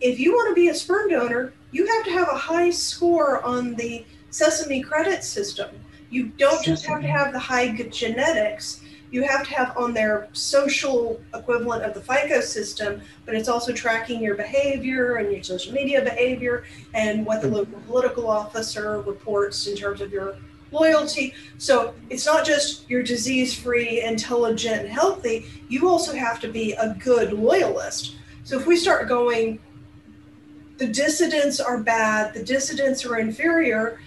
if 0.00 0.18
you 0.18 0.32
want 0.32 0.50
to 0.50 0.54
be 0.54 0.68
a 0.68 0.74
sperm 0.74 1.10
donor, 1.10 1.52
you 1.72 1.86
have 1.86 2.04
to 2.04 2.10
have 2.12 2.28
a 2.28 2.36
high 2.36 2.70
score 2.70 3.42
on 3.42 3.74
the 3.74 4.04
Sesame 4.30 4.82
credit 4.82 5.24
system. 5.24 5.68
You 6.10 6.28
don't 6.28 6.64
just 6.64 6.86
have 6.86 7.02
to 7.02 7.08
have 7.08 7.32
the 7.32 7.38
high 7.38 7.74
genetics 7.74 8.80
you 9.10 9.22
have 9.22 9.46
to 9.46 9.54
have 9.54 9.76
on 9.76 9.94
their 9.94 10.28
social 10.32 11.20
equivalent 11.34 11.84
of 11.84 11.94
the 11.94 12.00
FICO 12.00 12.40
system, 12.40 13.00
but 13.24 13.34
it's 13.34 13.48
also 13.48 13.72
tracking 13.72 14.22
your 14.22 14.34
behavior 14.34 15.16
and 15.16 15.32
your 15.32 15.42
social 15.42 15.72
media 15.72 16.02
behavior 16.02 16.64
and 16.94 17.24
what 17.24 17.40
the 17.40 17.48
local 17.48 17.78
political 17.80 18.28
officer 18.28 19.00
reports 19.02 19.66
in 19.66 19.76
terms 19.76 20.00
of 20.00 20.12
your 20.12 20.36
loyalty. 20.72 21.34
So 21.58 21.94
it's 22.10 22.26
not 22.26 22.44
just 22.44 22.88
you're 22.90 23.02
disease 23.02 23.56
free, 23.56 24.02
intelligent, 24.02 24.80
and 24.80 24.88
healthy. 24.88 25.46
You 25.68 25.88
also 25.88 26.14
have 26.14 26.40
to 26.40 26.48
be 26.48 26.72
a 26.72 26.94
good 26.94 27.32
loyalist. 27.32 28.16
So 28.44 28.58
if 28.58 28.66
we 28.66 28.76
start 28.76 29.08
going, 29.08 29.60
the 30.78 30.86
dissidents 30.86 31.60
are 31.60 31.78
bad, 31.78 32.34
the 32.34 32.42
dissidents 32.42 33.04
are 33.04 33.18
inferior, 33.18 33.98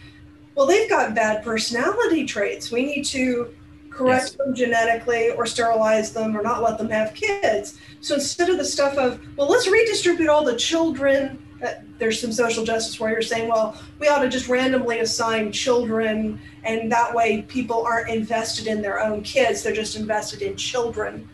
well, 0.55 0.67
they've 0.67 0.89
got 0.89 1.15
bad 1.15 1.43
personality 1.43 2.25
traits. 2.25 2.69
We 2.69 2.85
need 2.85 3.03
to 3.05 3.55
correct 3.99 4.23
yes. 4.23 4.31
them 4.35 4.55
genetically 4.55 5.31
or 5.31 5.45
sterilize 5.45 6.13
them 6.13 6.35
or 6.35 6.41
not 6.41 6.63
let 6.63 6.77
them 6.77 6.89
have 6.89 7.13
kids. 7.13 7.77
So 7.99 8.15
instead 8.15 8.49
of 8.49 8.57
the 8.57 8.63
stuff 8.63 8.97
of, 8.97 9.19
well, 9.35 9.49
let's 9.49 9.67
redistribute 9.67 10.29
all 10.29 10.45
the 10.45 10.55
children, 10.55 11.37
uh, 11.61 11.73
there's 11.97 12.21
some 12.21 12.31
social 12.31 12.63
justice 12.63 12.97
where 12.97 13.11
you're 13.11 13.21
saying, 13.21 13.49
well, 13.49 13.81
we 13.99 14.07
ought 14.07 14.21
to 14.21 14.29
just 14.29 14.47
randomly 14.47 14.99
assign 14.99 15.51
children 15.51 16.39
and 16.63 16.89
that 16.89 17.13
way 17.13 17.41
people 17.41 17.85
aren't 17.85 18.09
invested 18.09 18.67
in 18.67 18.81
their 18.81 19.01
own 19.01 19.21
kids, 19.21 19.63
they're 19.63 19.73
just 19.73 19.97
invested 19.97 20.41
in 20.41 20.55
children. 20.55 21.27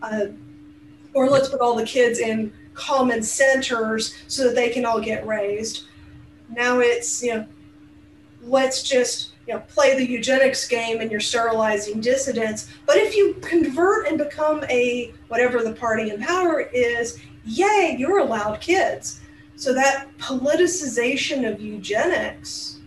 Uh, 0.00 0.28
or 1.12 1.28
let's 1.28 1.50
put 1.50 1.60
all 1.60 1.74
the 1.74 1.84
kids 1.84 2.20
in 2.20 2.50
common 2.72 3.22
centers 3.22 4.16
so 4.28 4.44
that 4.44 4.54
they 4.54 4.70
can 4.70 4.86
all 4.86 5.00
get 5.00 5.26
raised. 5.26 5.84
Now 6.48 6.80
it's, 6.80 7.22
you 7.22 7.34
know, 7.34 7.46
let's 8.40 8.82
just 8.82 9.32
you 9.48 9.54
know, 9.54 9.60
play 9.60 9.96
the 9.96 10.06
eugenics 10.06 10.68
game 10.68 11.00
and 11.00 11.10
you're 11.10 11.20
sterilizing 11.20 12.02
dissidents. 12.02 12.68
But 12.84 12.98
if 12.98 13.16
you 13.16 13.32
convert 13.40 14.06
and 14.06 14.18
become 14.18 14.62
a 14.64 15.14
whatever 15.28 15.62
the 15.62 15.72
party 15.72 16.10
in 16.10 16.20
power 16.20 16.60
is, 16.60 17.18
yay, 17.46 17.96
you're 17.98 18.18
allowed 18.18 18.60
kids. 18.60 19.20
So 19.56 19.72
that 19.72 20.06
politicization 20.18 21.50
of 21.50 21.62
eugenics 21.62 22.80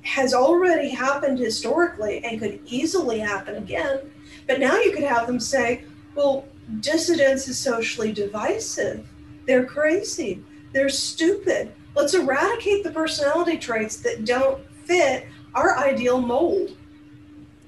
has 0.00 0.32
already 0.32 0.88
happened 0.88 1.38
historically 1.38 2.24
and 2.24 2.40
could 2.40 2.60
easily 2.64 3.18
happen 3.18 3.56
again. 3.56 4.10
But 4.46 4.60
now 4.60 4.78
you 4.78 4.90
could 4.92 5.04
have 5.04 5.26
them 5.26 5.38
say, 5.38 5.84
well, 6.14 6.46
dissidence 6.80 7.46
is 7.46 7.58
socially 7.58 8.10
divisive. 8.10 9.06
They're 9.46 9.66
crazy. 9.66 10.42
They're 10.72 10.88
stupid. 10.88 11.74
Let's 11.94 12.14
eradicate 12.14 12.84
the 12.84 12.90
personality 12.90 13.58
traits 13.58 13.98
that 13.98 14.24
don't 14.24 14.64
fit 14.84 15.26
our 15.58 15.78
ideal 15.78 16.20
mold. 16.20 16.70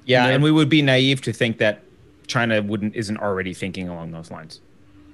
Yeah, 0.04 0.26
and 0.26 0.42
we 0.42 0.50
would 0.50 0.68
be 0.68 0.82
naive 0.82 1.20
to 1.22 1.32
think 1.32 1.58
that 1.58 1.82
China 2.26 2.62
wouldn't 2.62 2.94
isn't 2.94 3.18
already 3.18 3.54
thinking 3.54 3.88
along 3.88 4.12
those 4.12 4.30
lines. 4.30 4.60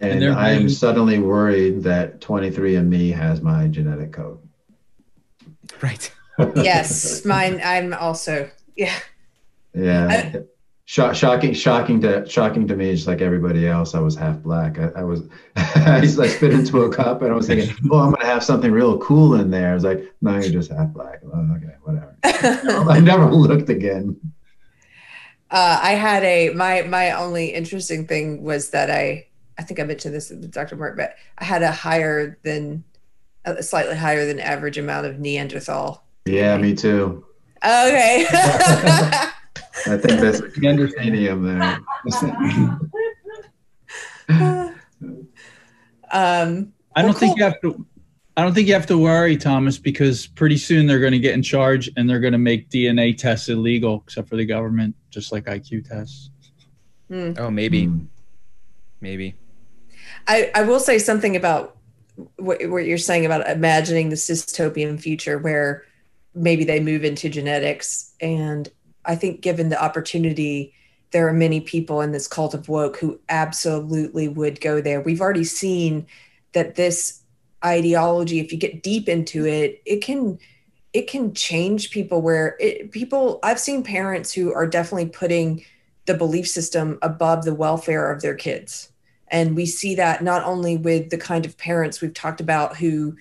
And, 0.01 0.23
and 0.23 0.35
I'm 0.35 0.59
being... 0.59 0.69
suddenly 0.69 1.19
worried 1.19 1.83
that 1.85 2.21
23andMe 2.21 3.15
has 3.15 3.41
my 3.41 3.67
genetic 3.69 4.13
code. 4.13 4.39
Right. 5.83 6.13
yes, 6.55 7.25
mine. 7.25 7.61
I'm 7.65 7.95
also 7.95 8.51
yeah. 8.77 8.99
Yeah. 9.75 10.07
I, 10.09 10.43
shocking, 10.87 11.53
shocking 11.53 12.01
to 12.01 12.27
shocking 12.29 12.67
to 12.69 12.77
me. 12.77 12.95
Just 12.95 13.07
like 13.07 13.21
everybody 13.21 13.67
else, 13.69 13.95
I 13.95 14.01
was 14.01 14.17
half 14.17 14.43
black. 14.43 14.79
I, 14.79 14.91
I 14.97 15.03
was, 15.03 15.29
I, 15.57 16.01
I 16.01 16.07
spit 16.07 16.53
into 16.53 16.83
a 16.83 16.93
cup, 16.93 17.23
and 17.23 17.33
I 17.33 17.35
was 17.35 17.47
thinking, 17.47 17.75
"Oh, 17.91 17.99
I'm 17.99 18.13
gonna 18.13 18.25
have 18.25 18.43
something 18.43 18.71
real 18.73 18.99
cool 18.99 19.35
in 19.35 19.51
there." 19.51 19.71
I 19.71 19.75
was 19.75 19.85
like, 19.85 20.05
"No, 20.23 20.37
you're 20.39 20.51
just 20.51 20.71
half 20.71 20.93
black." 20.93 21.21
Oh, 21.25 21.57
okay, 21.57 21.75
whatever. 21.83 22.17
I 22.91 23.01
never 23.01 23.27
looked 23.27 23.69
again. 23.69 24.19
Uh, 25.51 25.79
I 25.83 25.93
had 25.93 26.25
a 26.25 26.51
my 26.51 26.83
my 26.83 27.13
only 27.13 27.53
interesting 27.53 28.07
thing 28.07 28.43
was 28.43 28.71
that 28.71 28.91
I 28.91 29.27
I 29.59 29.63
think 29.63 29.81
I 29.81 29.85
mentioned 29.85 30.15
this 30.15 30.31
with 30.31 30.51
Dr. 30.53 30.77
Mark, 30.77 30.97
but 30.97 31.15
I 31.39 31.45
had 31.45 31.63
a 31.63 31.71
higher 31.71 32.39
than 32.43 32.85
a 33.45 33.63
slightly 33.63 33.97
higher 33.97 34.27
than 34.27 34.41
average 34.41 34.77
amount 34.77 35.07
of 35.07 35.19
Neanderthal. 35.19 36.03
Yeah, 36.27 36.59
me 36.59 36.75
too. 36.75 37.25
Okay. 37.65 38.27
I 39.89 39.97
think 39.97 40.21
that's 40.21 40.41
the 40.41 40.69
understanding 40.69 41.25
there. 41.43 41.81
um, 46.11 46.73
I 46.95 47.03
don't 47.03 47.11
well, 47.11 47.13
think 47.13 47.33
cool. 47.33 47.39
you 47.39 47.45
have 47.45 47.61
to. 47.61 47.87
I 48.37 48.43
don't 48.43 48.53
think 48.53 48.69
you 48.69 48.75
have 48.75 48.87
to 48.87 48.99
worry, 48.99 49.37
Thomas, 49.37 49.79
because 49.79 50.27
pretty 50.27 50.59
soon 50.59 50.87
they're 50.87 51.01
going 51.01 51.13
to 51.13 51.19
get 51.19 51.33
in 51.33 51.43
charge 51.43 51.89
and 51.97 52.09
they're 52.09 52.21
going 52.21 52.33
to 52.33 52.39
make 52.39 52.69
DNA 52.69 53.17
tests 53.17 53.49
illegal, 53.49 54.03
except 54.05 54.29
for 54.29 54.37
the 54.37 54.45
government, 54.45 54.95
just 55.09 55.33
like 55.33 55.45
IQ 55.45 55.89
tests. 55.89 56.31
Mm. 57.11 57.39
Oh, 57.39 57.51
maybe, 57.51 57.87
mm. 57.87 58.07
maybe. 59.01 59.35
I 60.27 60.51
I 60.55 60.63
will 60.63 60.81
say 60.81 60.99
something 60.99 61.37
about 61.37 61.77
what, 62.37 62.59
what 62.69 62.85
you're 62.85 62.99
saying 62.99 63.27
about 63.27 63.49
imagining 63.49 64.09
the 64.09 64.17
dystopian 64.17 65.01
future 65.01 65.39
where 65.39 65.85
maybe 66.35 66.65
they 66.65 66.81
move 66.81 67.05
into 67.05 67.29
genetics 67.29 68.13
and 68.21 68.69
I 69.07 69.15
think 69.15 69.41
given 69.41 69.69
the 69.69 69.83
opportunity, 69.83 70.75
there 71.13 71.29
are 71.29 71.33
many 71.33 71.61
people 71.61 72.01
in 72.01 72.13
this 72.13 72.29
cult 72.29 72.55
of 72.55 72.69
woke 72.69 72.97
who 72.99 73.19
absolutely 73.29 74.29
would 74.29 74.61
go 74.61 74.81
there. 74.81 75.01
We've 75.01 75.21
already 75.21 75.45
seen 75.45 76.07
that 76.53 76.75
this 76.75 77.23
ideology, 77.65 78.41
if 78.41 78.53
you 78.53 78.59
get 78.59 78.83
deep 78.83 79.09
into 79.09 79.47
it, 79.47 79.83
it 79.85 80.03
can 80.03 80.39
it 80.93 81.09
can 81.09 81.35
change 81.35 81.91
people 81.91 82.23
where 82.23 82.57
it, 82.59 82.91
people 82.91 83.39
I've 83.43 83.61
seen 83.61 83.83
parents 83.83 84.33
who 84.33 84.55
are 84.55 84.67
definitely 84.67 85.11
putting 85.11 85.65
the 86.07 86.15
belief 86.15 86.49
system 86.49 86.99
above 87.03 87.45
the 87.45 87.55
welfare 87.55 88.11
of 88.11 88.23
their 88.23 88.35
kids. 88.35 88.91
And 89.29 89.57
we 89.57 89.67
see 89.67 89.95
that 89.97 90.23
not 90.23 90.45
only 90.45 90.77
with 90.77 91.11
the 91.11 91.19
kind 91.19 91.45
of 91.45 91.59
parents 91.59 92.01
we've 92.01 92.15
talked 92.15 92.41
about 92.41 92.77
who 92.77 93.17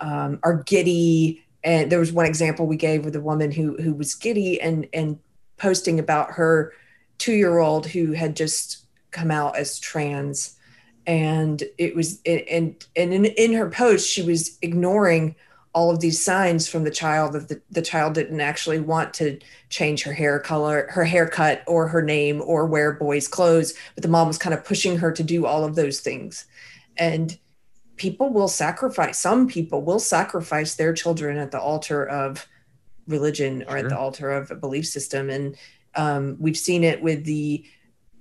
um, 0.00 0.38
are 0.42 0.62
giddy 0.64 1.44
and 1.64 1.90
there 1.90 1.98
was 1.98 2.12
one 2.12 2.26
example 2.26 2.66
we 2.66 2.76
gave 2.76 3.04
with 3.04 3.16
a 3.16 3.20
woman 3.20 3.50
who 3.50 3.76
who 3.76 3.94
was 3.94 4.14
giddy 4.14 4.60
and 4.60 4.88
and 4.92 5.18
posting 5.56 5.98
about 5.98 6.32
her 6.32 6.72
two 7.18 7.34
year 7.34 7.58
old 7.58 7.86
who 7.86 8.12
had 8.12 8.36
just 8.36 8.86
come 9.10 9.30
out 9.30 9.56
as 9.56 9.78
trans. 9.78 10.56
And 11.06 11.62
it 11.78 11.96
was 11.96 12.20
and 12.24 12.86
and 12.96 13.12
in, 13.12 13.24
in 13.24 13.52
her 13.54 13.70
post 13.70 14.08
she 14.08 14.22
was 14.22 14.58
ignoring 14.62 15.34
all 15.74 15.90
of 15.90 16.00
these 16.00 16.24
signs 16.24 16.66
from 16.68 16.84
the 16.84 16.90
child 16.90 17.34
that 17.34 17.48
the, 17.48 17.60
the 17.70 17.82
child 17.82 18.14
didn't 18.14 18.40
actually 18.40 18.80
want 18.80 19.14
to 19.14 19.38
change 19.68 20.02
her 20.02 20.12
hair 20.12 20.38
color 20.38 20.86
her 20.90 21.04
haircut 21.04 21.62
or 21.66 21.88
her 21.88 22.02
name 22.02 22.42
or 22.44 22.66
wear 22.66 22.92
boys 22.92 23.28
clothes 23.28 23.74
but 23.94 24.02
the 24.02 24.08
mom 24.08 24.26
was 24.26 24.38
kind 24.38 24.54
of 24.54 24.64
pushing 24.64 24.98
her 24.98 25.12
to 25.12 25.22
do 25.22 25.46
all 25.46 25.64
of 25.64 25.74
those 25.74 26.00
things. 26.00 26.46
And 26.96 27.38
people 27.98 28.30
will 28.30 28.48
sacrifice 28.48 29.18
some 29.18 29.46
people 29.46 29.82
will 29.82 29.98
sacrifice 29.98 30.76
their 30.76 30.92
children 30.92 31.36
at 31.36 31.50
the 31.50 31.60
altar 31.60 32.04
of 32.08 32.46
religion 33.06 33.62
or 33.64 33.70
sure. 33.70 33.78
at 33.78 33.88
the 33.88 33.98
altar 33.98 34.30
of 34.30 34.50
a 34.50 34.54
belief 34.54 34.86
system 34.86 35.28
and 35.28 35.56
um, 35.94 36.36
we've 36.38 36.56
seen 36.56 36.84
it 36.84 37.02
with 37.02 37.24
the 37.24 37.64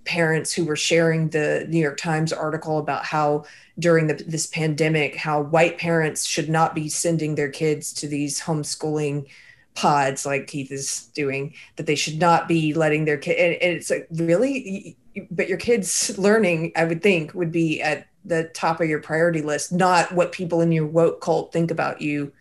parents 0.05 0.53
who 0.53 0.65
were 0.65 0.75
sharing 0.75 1.29
the 1.29 1.65
new 1.69 1.79
york 1.79 1.97
times 1.97 2.33
article 2.33 2.77
about 2.77 3.03
how 3.03 3.43
during 3.77 4.07
the, 4.07 4.13
this 4.13 4.47
pandemic 4.47 5.15
how 5.15 5.41
white 5.41 5.77
parents 5.77 6.25
should 6.25 6.49
not 6.49 6.73
be 6.73 6.89
sending 6.89 7.35
their 7.35 7.49
kids 7.49 7.93
to 7.93 8.07
these 8.07 8.41
homeschooling 8.41 9.27
pods 9.75 10.25
like 10.25 10.47
keith 10.47 10.71
is 10.71 11.07
doing 11.13 11.53
that 11.75 11.85
they 11.85 11.95
should 11.95 12.17
not 12.19 12.47
be 12.47 12.73
letting 12.73 13.05
their 13.05 13.17
kid 13.17 13.37
and, 13.37 13.61
and 13.61 13.77
it's 13.77 13.89
like 13.89 14.07
really 14.11 14.97
but 15.29 15.49
your 15.49 15.57
kids 15.57 16.17
learning 16.17 16.71
i 16.77 16.85
would 16.85 17.03
think 17.03 17.33
would 17.33 17.51
be 17.51 17.81
at 17.81 18.07
the 18.25 18.45
top 18.53 18.81
of 18.81 18.89
your 18.89 19.01
priority 19.01 19.41
list, 19.41 19.71
not 19.71 20.11
what 20.11 20.31
people 20.31 20.61
in 20.61 20.71
your 20.71 20.85
woke 20.85 21.21
cult 21.21 21.53
think 21.53 21.71
about 21.71 22.01
you. 22.01 22.33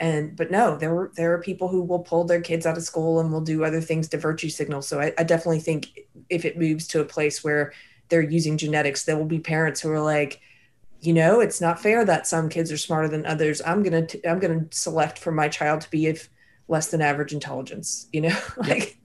And 0.00 0.36
but 0.36 0.50
no, 0.50 0.76
there 0.76 0.94
were 0.94 1.12
there 1.16 1.34
are 1.34 1.40
people 1.40 1.68
who 1.68 1.82
will 1.82 1.98
pull 1.98 2.24
their 2.24 2.40
kids 2.40 2.66
out 2.66 2.76
of 2.76 2.84
school 2.84 3.20
and 3.20 3.32
will 3.32 3.40
do 3.40 3.64
other 3.64 3.80
things 3.80 4.08
to 4.08 4.18
virtue 4.18 4.48
signal. 4.48 4.80
So 4.80 5.00
I, 5.00 5.12
I 5.18 5.24
definitely 5.24 5.60
think 5.60 5.88
if 6.30 6.44
it 6.44 6.58
moves 6.58 6.86
to 6.88 7.00
a 7.00 7.04
place 7.04 7.42
where 7.42 7.72
they're 8.08 8.22
using 8.22 8.56
genetics, 8.56 9.04
there 9.04 9.16
will 9.16 9.24
be 9.24 9.40
parents 9.40 9.80
who 9.80 9.90
are 9.90 10.00
like, 10.00 10.40
you 11.00 11.12
know, 11.12 11.40
it's 11.40 11.60
not 11.60 11.80
fair 11.80 12.04
that 12.04 12.26
some 12.26 12.48
kids 12.48 12.70
are 12.70 12.78
smarter 12.78 13.08
than 13.08 13.26
others. 13.26 13.60
I'm 13.66 13.82
gonna 13.82 14.06
t- 14.06 14.26
I'm 14.26 14.38
gonna 14.38 14.66
select 14.70 15.18
for 15.18 15.32
my 15.32 15.48
child 15.48 15.80
to 15.82 15.90
be 15.90 16.06
of 16.06 16.28
less 16.68 16.88
than 16.88 17.02
average 17.02 17.32
intelligence. 17.32 18.08
You 18.12 18.22
know, 18.22 18.38
like. 18.56 18.98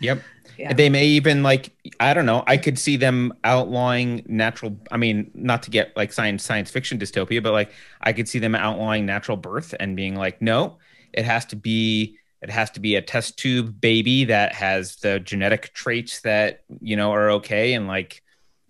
Yep. 0.00 0.22
Yeah. 0.58 0.72
They 0.72 0.88
may 0.88 1.06
even 1.06 1.42
like 1.42 1.70
I 2.00 2.14
don't 2.14 2.26
know. 2.26 2.44
I 2.46 2.56
could 2.56 2.78
see 2.78 2.96
them 2.96 3.32
outlawing 3.44 4.22
natural. 4.26 4.76
I 4.90 4.96
mean, 4.96 5.30
not 5.34 5.62
to 5.64 5.70
get 5.70 5.96
like 5.96 6.12
science 6.12 6.44
science 6.44 6.70
fiction 6.70 6.98
dystopia, 6.98 7.42
but 7.42 7.52
like 7.52 7.72
I 8.00 8.12
could 8.12 8.28
see 8.28 8.38
them 8.38 8.54
outlawing 8.54 9.06
natural 9.06 9.36
birth 9.36 9.74
and 9.80 9.96
being 9.96 10.16
like, 10.16 10.40
no, 10.40 10.78
it 11.12 11.24
has 11.24 11.44
to 11.46 11.56
be 11.56 12.18
it 12.42 12.50
has 12.50 12.70
to 12.72 12.80
be 12.80 12.96
a 12.96 13.02
test 13.02 13.38
tube 13.38 13.80
baby 13.80 14.24
that 14.24 14.52
has 14.52 14.96
the 14.96 15.20
genetic 15.20 15.72
traits 15.72 16.20
that 16.22 16.64
you 16.80 16.96
know 16.96 17.12
are 17.12 17.30
okay 17.30 17.72
and 17.74 17.86
like 17.86 18.22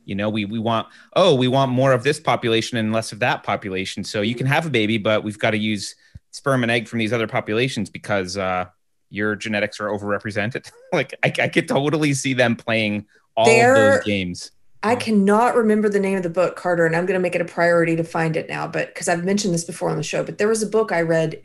you 0.04 0.14
know 0.14 0.28
we 0.28 0.44
we 0.44 0.58
want 0.58 0.86
oh 1.16 1.34
we 1.34 1.48
want 1.48 1.72
more 1.72 1.92
of 1.92 2.02
this 2.02 2.20
population 2.20 2.76
and 2.76 2.92
less 2.92 3.12
of 3.12 3.20
that 3.20 3.42
population 3.42 4.04
so 4.04 4.20
you 4.20 4.34
can 4.34 4.46
have 4.46 4.66
a 4.66 4.70
baby 4.70 4.98
but 4.98 5.24
we've 5.24 5.38
got 5.38 5.52
to 5.52 5.58
use 5.58 5.94
sperm 6.30 6.62
and 6.62 6.70
egg 6.70 6.86
from 6.86 6.98
these 6.98 7.12
other 7.12 7.26
populations 7.26 7.88
because 7.88 8.36
uh 8.36 8.66
your 9.12 9.36
genetics 9.36 9.78
are 9.78 9.88
overrepresented. 9.88 10.70
like 10.92 11.14
I, 11.22 11.32
I 11.42 11.48
could 11.48 11.68
totally 11.68 12.14
see 12.14 12.34
them 12.34 12.56
playing 12.56 13.06
all 13.36 13.46
those 13.46 14.02
games. 14.04 14.50
I 14.82 14.96
cannot 14.96 15.54
remember 15.54 15.88
the 15.88 16.00
name 16.00 16.16
of 16.16 16.24
the 16.24 16.30
book, 16.30 16.56
Carter, 16.56 16.86
and 16.86 16.96
I'm 16.96 17.06
going 17.06 17.18
to 17.18 17.22
make 17.22 17.36
it 17.36 17.40
a 17.40 17.44
priority 17.44 17.94
to 17.94 18.02
find 18.02 18.36
it 18.36 18.48
now. 18.48 18.66
But 18.66 18.88
because 18.88 19.08
I've 19.08 19.24
mentioned 19.24 19.54
this 19.54 19.62
before 19.62 19.90
on 19.90 19.96
the 19.96 20.02
show, 20.02 20.24
but 20.24 20.38
there 20.38 20.48
was 20.48 20.62
a 20.62 20.66
book 20.66 20.90
I 20.90 21.02
read 21.02 21.40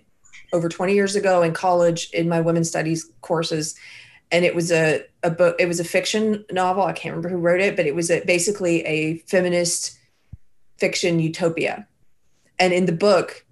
over 0.53 0.69
20 0.69 0.95
years 0.95 1.15
ago 1.15 1.43
in 1.43 1.53
college 1.53 2.09
in 2.11 2.27
my 2.27 2.41
women's 2.41 2.69
studies 2.69 3.07
courses, 3.21 3.75
and 4.31 4.43
it 4.43 4.55
was 4.55 4.71
a, 4.71 5.03
a 5.21 5.29
book. 5.29 5.55
It 5.59 5.67
was 5.67 5.79
a 5.79 5.83
fiction 5.83 6.45
novel. 6.51 6.83
I 6.83 6.93
can't 6.93 7.15
remember 7.15 7.29
who 7.29 7.37
wrote 7.37 7.61
it, 7.61 7.75
but 7.75 7.85
it 7.85 7.93
was 7.93 8.09
a, 8.09 8.21
basically 8.25 8.83
a 8.85 9.17
feminist 9.19 9.99
fiction 10.77 11.19
utopia. 11.19 11.87
And 12.57 12.73
in 12.73 12.87
the 12.87 12.91
book, 12.91 13.45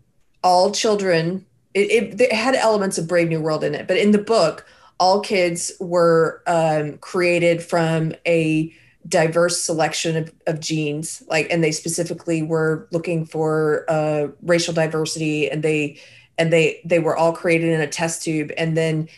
all 0.43 0.71
children 0.71 1.45
it, 1.75 1.91
it, 1.91 2.21
it, 2.21 2.31
had 2.31 2.55
elements 2.55 2.97
of 2.97 3.07
Brave 3.07 3.27
New 3.27 3.41
World 3.41 3.63
in 3.63 3.75
it, 3.75 3.85
but 3.85 3.97
in 3.97 4.11
the 4.11 4.17
book, 4.17 4.65
all 4.97 5.19
kids 5.19 5.73
were 5.79 6.41
um, 6.47 6.97
created 6.99 7.61
from 7.61 8.13
a 8.25 8.73
diverse 9.07 9.61
selection 9.61 10.15
of, 10.15 10.33
of, 10.47 10.59
genes, 10.61 11.21
like, 11.27 11.47
and 11.51 11.63
they 11.63 11.71
specifically 11.71 12.41
were 12.41 12.87
looking 12.91 13.25
for 13.25 13.85
uh, 13.89 14.27
racial 14.41 14.73
diversity, 14.73 15.51
and 15.51 15.63
they 15.63 15.99
and 16.37 16.51
they 16.51 16.81
they 16.85 16.99
were 16.99 17.15
all 17.15 17.33
created 17.33 17.69
in 17.69 17.81
a 17.81 17.87
test 17.87 18.23
tube, 18.23 18.51
and 18.57 18.77
then 18.77 19.09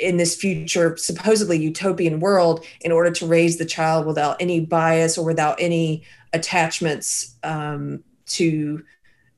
in 0.00 0.16
this 0.16 0.34
future 0.34 0.96
supposedly 0.96 1.58
utopian 1.58 2.20
world 2.20 2.64
in 2.80 2.92
order 2.92 3.10
to 3.10 3.26
raise 3.26 3.58
the 3.58 3.64
child 3.64 4.06
without 4.06 4.36
any 4.40 4.60
bias 4.60 5.18
or 5.18 5.24
without 5.24 5.60
any 5.60 6.02
attachments 6.32 7.34
um, 7.42 8.02
to 8.26 8.84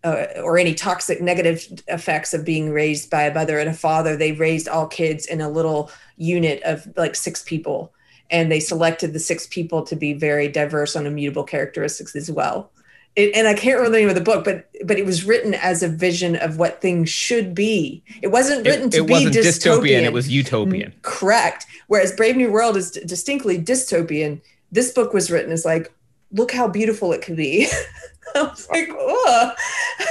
uh, 0.04 0.26
or 0.42 0.58
any 0.58 0.74
toxic 0.74 1.20
negative 1.20 1.64
effects 1.88 2.34
of 2.34 2.44
being 2.44 2.70
raised 2.70 3.10
by 3.10 3.22
a 3.22 3.34
mother 3.34 3.58
and 3.58 3.68
a 3.68 3.74
father 3.74 4.16
they 4.16 4.32
raised 4.32 4.68
all 4.68 4.86
kids 4.86 5.26
in 5.26 5.40
a 5.40 5.48
little 5.48 5.90
unit 6.16 6.62
of 6.64 6.88
like 6.96 7.14
six 7.14 7.42
people. 7.42 7.92
And 8.30 8.50
they 8.50 8.60
selected 8.60 9.12
the 9.12 9.18
six 9.18 9.46
people 9.46 9.82
to 9.84 9.94
be 9.94 10.14
very 10.14 10.48
diverse 10.48 10.96
on 10.96 11.06
immutable 11.06 11.44
characteristics 11.44 12.16
as 12.16 12.30
well. 12.30 12.70
It, 13.14 13.36
and 13.36 13.46
i 13.46 13.52
can't 13.52 13.76
remember 13.76 13.90
the 13.90 14.00
name 14.00 14.08
of 14.08 14.14
the 14.14 14.22
book 14.22 14.42
but 14.42 14.70
but 14.86 14.98
it 14.98 15.04
was 15.04 15.22
written 15.22 15.52
as 15.52 15.82
a 15.82 15.88
vision 15.88 16.34
of 16.36 16.56
what 16.56 16.80
things 16.80 17.10
should 17.10 17.54
be. 17.54 18.02
It 18.22 18.28
wasn't 18.28 18.66
written 18.66 18.86
it, 18.86 18.92
to 18.92 19.04
it 19.04 19.06
be 19.06 19.12
wasn't 19.12 19.34
dystopian. 19.34 19.82
dystopian 19.82 20.02
it 20.04 20.12
was 20.14 20.30
utopian. 20.30 20.94
Correct. 21.02 21.66
Whereas 21.88 22.12
brave 22.12 22.36
new 22.36 22.50
world 22.50 22.76
is 22.76 22.90
distinctly 22.90 23.62
dystopian. 23.62 24.40
This 24.70 24.92
book 24.92 25.12
was 25.12 25.30
written 25.30 25.52
as 25.52 25.66
like 25.66 25.92
look 26.32 26.52
how 26.52 26.66
beautiful 26.66 27.12
it 27.12 27.20
could 27.20 27.36
be 27.36 27.68
I 28.36 28.42
was 28.42 28.68
like, 28.70 28.88
oh. 28.90 29.52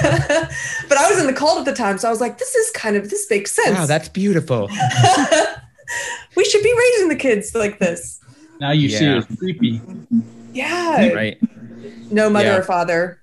but 0.00 0.98
I 0.98 1.08
was 1.10 1.20
in 1.20 1.26
the 1.26 1.32
cult 1.32 1.58
at 1.58 1.64
the 1.64 1.74
time, 1.74 1.98
so 1.98 2.08
I 2.08 2.10
was 2.10 2.20
like, 2.20 2.38
this 2.38 2.54
is 2.54 2.70
kind 2.70 2.96
of 2.96 3.10
this 3.10 3.28
makes 3.30 3.52
sense. 3.52 3.78
Wow, 3.78 3.86
that's 3.86 4.08
beautiful. 4.08 4.68
we 6.36 6.44
should 6.44 6.62
be 6.62 6.74
raising 6.76 7.08
the 7.08 7.16
kids 7.16 7.54
like 7.54 7.78
this. 7.78 8.20
Now 8.60 8.70
you 8.70 8.88
yeah. 8.88 8.98
see 8.98 9.06
it's 9.06 9.38
creepy. 9.38 9.80
Yeah. 10.52 11.08
Right. 11.08 11.38
No 12.10 12.30
mother 12.30 12.46
yeah. 12.46 12.56
or 12.58 12.62
father. 12.62 13.20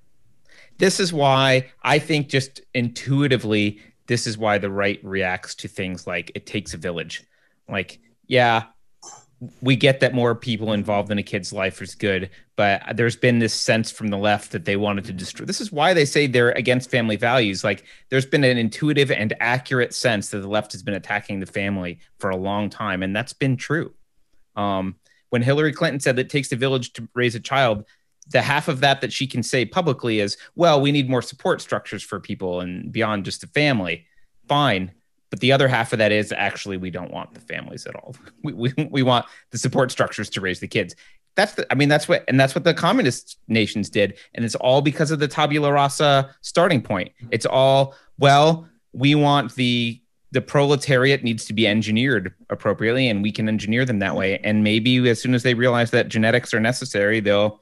This 0.78 1.00
is 1.00 1.14
why 1.14 1.70
I 1.84 2.00
think 2.00 2.30
just 2.30 2.62
intuitively, 2.74 3.80
this 4.08 4.26
is 4.26 4.38
why 4.38 4.58
the 4.58 4.70
right 4.70 5.00
reacts 5.04 5.56
to 5.56 5.68
things 5.68 6.08
like 6.08 6.32
it 6.36 6.46
takes 6.46 6.74
a 6.74 6.78
village. 6.78 7.24
Like, 7.68 8.00
yeah, 8.28 8.64
we 9.62 9.76
get 9.76 10.02
that 10.02 10.14
more 10.14 10.36
people 10.36 10.74
involved 10.74 11.12
in 11.12 11.18
a 11.18 11.24
kid's 11.24 11.54
life 11.54 11.82
is 11.82 11.96
good, 11.96 12.30
but 12.58 12.84
there's 12.96 13.16
been 13.16 13.40
this 13.40 13.54
sense 13.54 13.90
from 13.90 14.10
the 14.10 14.18
left 14.18 14.52
that 14.52 14.66
they 14.66 14.76
wanted 14.76 15.06
to 15.06 15.14
destroy. 15.14 15.46
This 15.46 15.62
is 15.62 15.72
why 15.72 15.94
they 15.94 16.04
say 16.04 16.28
they're 16.28 16.52
against 16.52 16.92
family 16.92 17.16
values. 17.16 17.64
Like 17.64 17.86
there's 18.10 18.26
been 18.26 18.44
an 18.44 18.58
intuitive 18.58 19.12
and 19.12 19.34
accurate 19.40 19.94
sense 19.94 20.30
that 20.30 20.40
the 20.40 20.48
left 20.50 20.74
has 20.74 20.84
been 20.84 20.94
attacking 20.94 21.40
the 21.40 21.46
family 21.46 22.00
for 22.18 22.30
a 22.30 22.36
long 22.36 22.70
time, 22.70 23.02
and 23.02 23.16
that's 23.16 23.34
been 23.34 23.56
true. 23.56 23.94
Um, 24.58 24.96
when 25.30 25.42
Hillary 25.42 25.72
Clinton 25.72 26.02
said 26.02 26.18
that 26.18 26.26
it 26.26 26.30
takes 26.30 26.52
a 26.52 26.58
village 26.58 26.92
to 26.94 27.08
raise 27.14 27.36
a 27.36 27.40
child, 27.40 27.86
the 28.32 28.42
half 28.42 28.68
of 28.68 28.82
that 28.82 29.02
that 29.02 29.14
she 29.14 29.26
can 29.26 29.42
say 29.42 29.64
publicly 29.64 30.20
is, 30.20 30.38
well, 30.56 30.82
we 30.82 30.92
need 30.92 31.10
more 31.10 31.22
support 31.22 31.62
structures 31.62 32.04
for 32.04 32.20
people 32.20 32.60
and 32.60 32.92
beyond 32.92 33.26
just 33.26 33.42
the 33.42 33.48
family. 33.48 34.06
Fine. 34.48 34.92
But 35.30 35.40
the 35.40 35.52
other 35.52 35.68
half 35.68 35.94
of 35.94 36.00
that 36.00 36.12
is 36.12 36.32
actually 36.32 36.78
we 36.78 36.90
don't 36.90 37.12
want 37.12 37.34
the 37.34 37.40
families 37.42 37.86
at 37.86 37.96
all. 37.96 38.16
We, 38.42 38.54
we, 38.54 38.74
we 38.90 39.04
want 39.04 39.26
the 39.52 39.58
support 39.58 39.92
structures 39.92 40.30
to 40.32 40.42
raise 40.42 40.62
the 40.62 40.68
kids. 40.68 40.96
That's 41.36 41.56
the, 41.56 41.68
I 41.70 41.76
mean, 41.76 41.90
that's 41.90 42.08
what, 42.08 42.24
and 42.30 42.40
that's 42.40 42.56
what 42.56 42.64
the 42.64 42.74
communist 42.74 43.38
nations 43.50 43.90
did. 43.90 44.18
And 44.34 44.46
it's 44.46 44.56
all 44.56 44.82
because 44.82 45.12
of 45.12 45.20
the 45.20 45.28
tabula 45.28 45.74
rasa 45.74 46.34
starting 46.42 46.82
point. 46.82 47.12
Mm-hmm. 47.18 47.28
It's 47.32 47.46
all, 47.46 47.96
well, 48.18 48.68
we 48.94 49.16
want 49.16 49.56
the 49.56 50.02
the 50.32 50.42
proletariat 50.42 51.24
needs 51.24 51.46
to 51.46 51.54
be 51.54 51.68
engineered 51.68 52.34
appropriately 52.50 53.08
and 53.08 53.24
we 53.24 53.32
can 53.32 53.48
engineer 53.48 53.84
them 53.84 54.00
that 54.00 54.16
way 54.16 54.40
and 54.44 54.64
maybe 54.64 55.10
as 55.10 55.22
soon 55.22 55.34
as 55.34 55.44
they 55.44 55.54
realize 55.54 55.92
that 55.92 56.08
genetics 56.08 56.54
are 56.54 56.60
necessary 56.60 57.20
they'll 57.20 57.62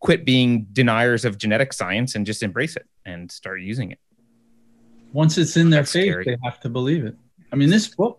quit 0.00 0.24
being 0.24 0.66
deniers 0.72 1.24
of 1.24 1.38
genetic 1.38 1.72
science 1.72 2.14
and 2.14 2.24
just 2.24 2.42
embrace 2.42 2.76
it 2.76 2.86
and 3.04 3.30
start 3.30 3.60
using 3.60 3.90
it 3.90 3.98
once 5.12 5.38
it's 5.38 5.56
in 5.56 5.70
their 5.70 5.80
That's 5.80 5.92
faith 5.92 6.10
scary. 6.10 6.24
they 6.24 6.36
have 6.42 6.60
to 6.60 6.68
believe 6.68 7.04
it 7.04 7.16
i 7.52 7.56
mean 7.56 7.70
this 7.70 7.88
book 7.88 8.18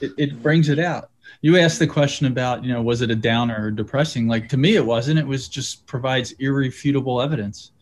it, 0.00 0.12
it 0.18 0.42
brings 0.42 0.68
it 0.68 0.78
out 0.78 1.10
you 1.40 1.58
asked 1.58 1.78
the 1.78 1.86
question 1.86 2.26
about 2.26 2.64
you 2.64 2.72
know 2.72 2.82
was 2.82 3.02
it 3.02 3.10
a 3.10 3.16
downer 3.16 3.66
or 3.66 3.70
depressing 3.70 4.28
like 4.28 4.48
to 4.48 4.56
me 4.56 4.76
it 4.76 4.84
wasn't 4.84 5.18
it 5.18 5.26
was 5.26 5.48
just 5.48 5.86
provides 5.86 6.32
irrefutable 6.32 7.20
evidence 7.20 7.72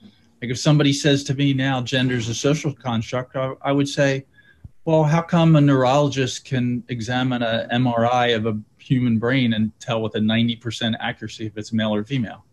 like 0.43 0.51
if 0.51 0.59
somebody 0.59 0.93
says 0.93 1.24
to 1.24 1.35
me 1.35 1.52
now 1.52 1.81
gender 1.81 2.14
is 2.14 2.28
a 2.28 2.35
social 2.35 2.72
construct 2.74 3.36
I, 3.36 3.52
I 3.62 3.72
would 3.72 3.89
say 3.89 4.24
well, 4.85 5.05
how 5.05 5.22
come 5.22 5.56
a 5.56 5.60
neurologist 5.60 6.44
can 6.44 6.85
examine 6.89 7.43
an 7.43 7.68
MRI 7.70 8.36
of 8.36 8.47
a 8.47 8.59
human 8.78 9.18
brain 9.18 9.55
and 9.55 9.72
tell 9.81 10.02
with 10.02 10.14
a 10.14 10.18
90% 10.18 10.94
accuracy 11.01 11.47
if 11.47 11.56
it's 11.56 11.72
male 11.72 11.94
or 11.94 12.05
female? 12.05 12.44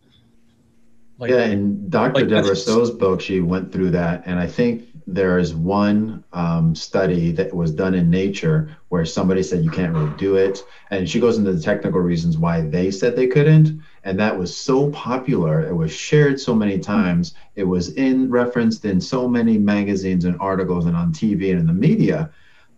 Like, 1.18 1.32
yeah, 1.32 1.46
in 1.46 1.90
Dr. 1.90 2.22
Like 2.22 2.30
Debra 2.30 2.56
Soh's 2.56 2.90
book, 2.90 3.20
she 3.20 3.42
went 3.42 3.72
through 3.72 3.92
that. 3.92 4.24
And 4.26 4.40
I 4.40 4.48
think 4.48 4.88
there 5.08 5.38
is 5.38 5.54
one 5.54 6.24
um, 6.34 6.76
study 6.76 7.32
that 7.32 7.54
was 7.54 7.72
done 7.72 7.94
in 7.94 8.10
Nature 8.10 8.76
where 8.90 9.06
somebody 9.06 9.44
said 9.44 9.64
you 9.64 9.72
can't 9.72 9.94
really 9.94 10.16
do 10.18 10.36
it. 10.36 10.64
And 10.90 11.10
she 11.10 11.20
goes 11.20 11.38
into 11.38 11.54
the 11.54 11.62
technical 11.62 12.00
reasons 12.00 12.38
why 12.38 12.62
they 12.62 12.92
said 12.92 13.16
they 13.16 13.28
couldn't. 13.28 13.82
And 14.04 14.20
that 14.20 14.38
was 14.38 14.56
so 14.56 14.92
popular. 14.92 15.68
It 15.68 15.76
was 15.76 15.94
shared 15.94 16.40
so 16.40 16.54
many 16.56 16.80
times. 16.80 17.34
It 17.56 17.64
was 17.64 17.94
in 17.94 18.30
referenced 18.30 18.86
in 18.86 19.00
so 19.00 19.28
many 19.28 19.58
magazines 19.58 20.26
and 20.26 20.40
articles 20.40 20.86
and 20.86 20.96
on 20.96 21.14
tv 21.14 21.52
and 21.52 21.60
in 21.60 21.68
the 21.68 21.74
media 21.74 22.32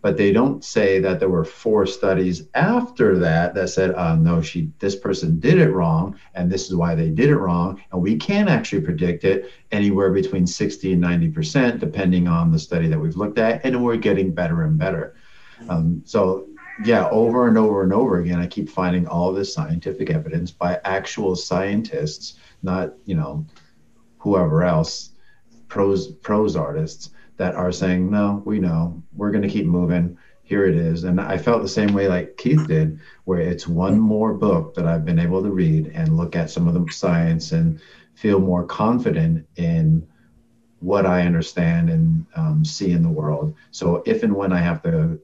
but 0.04 0.18
they 0.18 0.32
don't 0.32 0.62
say 0.62 0.98
that 1.00 1.18
there 1.18 1.30
were 1.30 1.46
four 1.46 1.86
studies 1.86 2.46
after 2.52 3.18
that 3.18 3.54
that 3.54 3.70
said 3.70 3.94
uh, 3.94 4.14
no 4.14 4.42
she 4.42 4.70
this 4.78 4.94
person 4.94 5.40
did 5.40 5.58
it 5.58 5.70
wrong 5.70 6.14
and 6.34 6.52
this 6.52 6.68
is 6.68 6.76
why 6.76 6.94
they 6.94 7.08
did 7.08 7.30
it 7.30 7.38
wrong. 7.38 7.82
And 7.90 8.02
we 8.02 8.16
can 8.16 8.46
actually 8.46 8.82
predict 8.82 9.24
it 9.24 9.50
anywhere 9.72 10.12
between 10.12 10.46
60 10.46 10.92
and 10.92 11.00
90 11.00 11.30
percent 11.30 11.80
depending 11.80 12.28
on 12.28 12.52
the 12.52 12.58
study 12.58 12.86
that 12.88 13.00
we've 13.00 13.16
looked 13.16 13.38
at 13.38 13.64
and 13.64 13.82
we're 13.82 13.96
getting 13.96 14.34
better 14.34 14.64
and 14.64 14.76
better. 14.76 15.16
Um, 15.70 16.02
so 16.04 16.48
yeah, 16.84 17.08
over 17.08 17.48
and 17.48 17.56
over 17.56 17.82
and 17.82 17.94
over 17.94 18.20
again, 18.20 18.40
I 18.40 18.46
keep 18.46 18.68
finding 18.68 19.06
all 19.06 19.32
this 19.32 19.54
scientific 19.54 20.10
evidence 20.10 20.50
by 20.50 20.80
actual 20.84 21.34
scientists, 21.34 22.34
not 22.62 22.92
you 23.06 23.14
know, 23.14 23.46
whoever 24.18 24.64
else, 24.64 25.12
prose 25.68 26.08
prose 26.08 26.56
artists 26.56 27.08
that 27.36 27.54
are 27.54 27.72
saying, 27.72 28.10
no, 28.10 28.42
we 28.44 28.58
know, 28.58 29.02
we're 29.12 29.30
going 29.30 29.42
to 29.42 29.48
keep 29.48 29.66
moving. 29.66 30.16
Here 30.42 30.66
it 30.66 30.76
is, 30.76 31.04
and 31.04 31.18
I 31.18 31.38
felt 31.38 31.62
the 31.62 31.68
same 31.68 31.94
way 31.94 32.06
like 32.06 32.36
Keith 32.36 32.66
did, 32.68 33.00
where 33.24 33.40
it's 33.40 33.66
one 33.66 33.98
more 33.98 34.34
book 34.34 34.74
that 34.74 34.86
I've 34.86 35.04
been 35.04 35.18
able 35.18 35.42
to 35.42 35.50
read 35.50 35.86
and 35.94 36.18
look 36.18 36.36
at 36.36 36.50
some 36.50 36.68
of 36.68 36.74
the 36.74 36.92
science 36.92 37.52
and 37.52 37.80
feel 38.14 38.40
more 38.40 38.66
confident 38.66 39.46
in 39.56 40.06
what 40.80 41.06
I 41.06 41.22
understand 41.22 41.88
and 41.88 42.26
um, 42.36 42.62
see 42.62 42.92
in 42.92 43.02
the 43.02 43.08
world. 43.08 43.54
So 43.70 44.02
if 44.04 44.22
and 44.22 44.34
when 44.34 44.52
I 44.52 44.58
have 44.58 44.82
to 44.82 45.18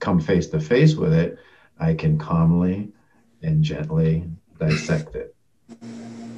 come 0.00 0.20
face 0.20 0.48
to 0.48 0.60
face 0.60 0.96
with 0.96 1.14
it, 1.14 1.38
I 1.78 1.94
can 1.94 2.18
calmly 2.18 2.92
and 3.42 3.64
gently 3.64 4.28
dissect 4.58 5.14
it. 5.14 5.34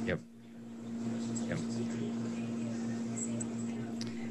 Yep. 0.05 0.19
Yep. 1.49 1.57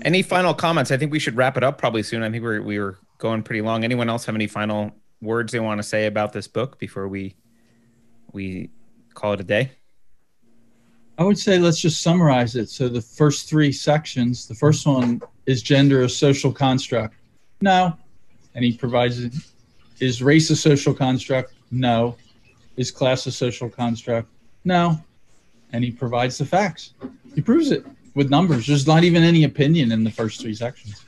Any 0.04 0.22
final 0.22 0.52
comments? 0.52 0.90
I 0.90 0.98
think 0.98 1.12
we 1.12 1.18
should 1.18 1.36
wrap 1.36 1.56
it 1.56 1.64
up 1.64 1.78
probably 1.78 2.02
soon. 2.02 2.22
I 2.22 2.30
think 2.30 2.42
we're 2.42 2.60
we 2.60 2.78
were 2.78 2.98
going 3.18 3.42
pretty 3.42 3.62
long. 3.62 3.84
Anyone 3.84 4.10
else 4.10 4.26
have 4.26 4.34
any 4.34 4.46
final 4.46 4.92
words 5.22 5.52
they 5.52 5.60
want 5.60 5.78
to 5.78 5.82
say 5.82 6.06
about 6.06 6.32
this 6.32 6.46
book 6.46 6.78
before 6.78 7.08
we 7.08 7.34
we 8.32 8.70
call 9.14 9.32
it 9.32 9.40
a 9.40 9.44
day? 9.44 9.70
I 11.16 11.24
would 11.24 11.38
say 11.38 11.58
let's 11.58 11.80
just 11.80 12.02
summarize 12.02 12.54
it. 12.56 12.68
So 12.68 12.88
the 12.88 13.00
first 13.00 13.48
three 13.48 13.72
sections, 13.72 14.46
the 14.46 14.54
first 14.54 14.86
one 14.86 15.22
is 15.46 15.62
gender 15.62 16.02
a 16.02 16.08
social 16.08 16.52
construct. 16.52 17.14
No, 17.62 17.96
and 18.54 18.64
he 18.64 18.76
provides 18.76 19.20
it. 19.20 19.32
Is 20.00 20.22
race 20.22 20.50
a 20.50 20.56
social 20.56 20.92
construct? 20.92 21.54
No. 21.70 22.16
Is 22.76 22.90
class 22.90 23.26
a 23.26 23.32
social 23.32 23.70
construct? 23.70 24.28
No. 24.64 25.00
And 25.72 25.82
he 25.82 25.90
provides 25.90 26.36
the 26.36 26.44
facts. 26.44 26.92
He 27.34 27.40
proves 27.40 27.70
it 27.70 27.86
with 28.14 28.30
numbers. 28.30 28.66
There's 28.66 28.86
not 28.86 29.04
even 29.04 29.22
any 29.22 29.44
opinion 29.44 29.92
in 29.92 30.04
the 30.04 30.10
first 30.10 30.40
three 30.40 30.54
sections. 30.54 31.04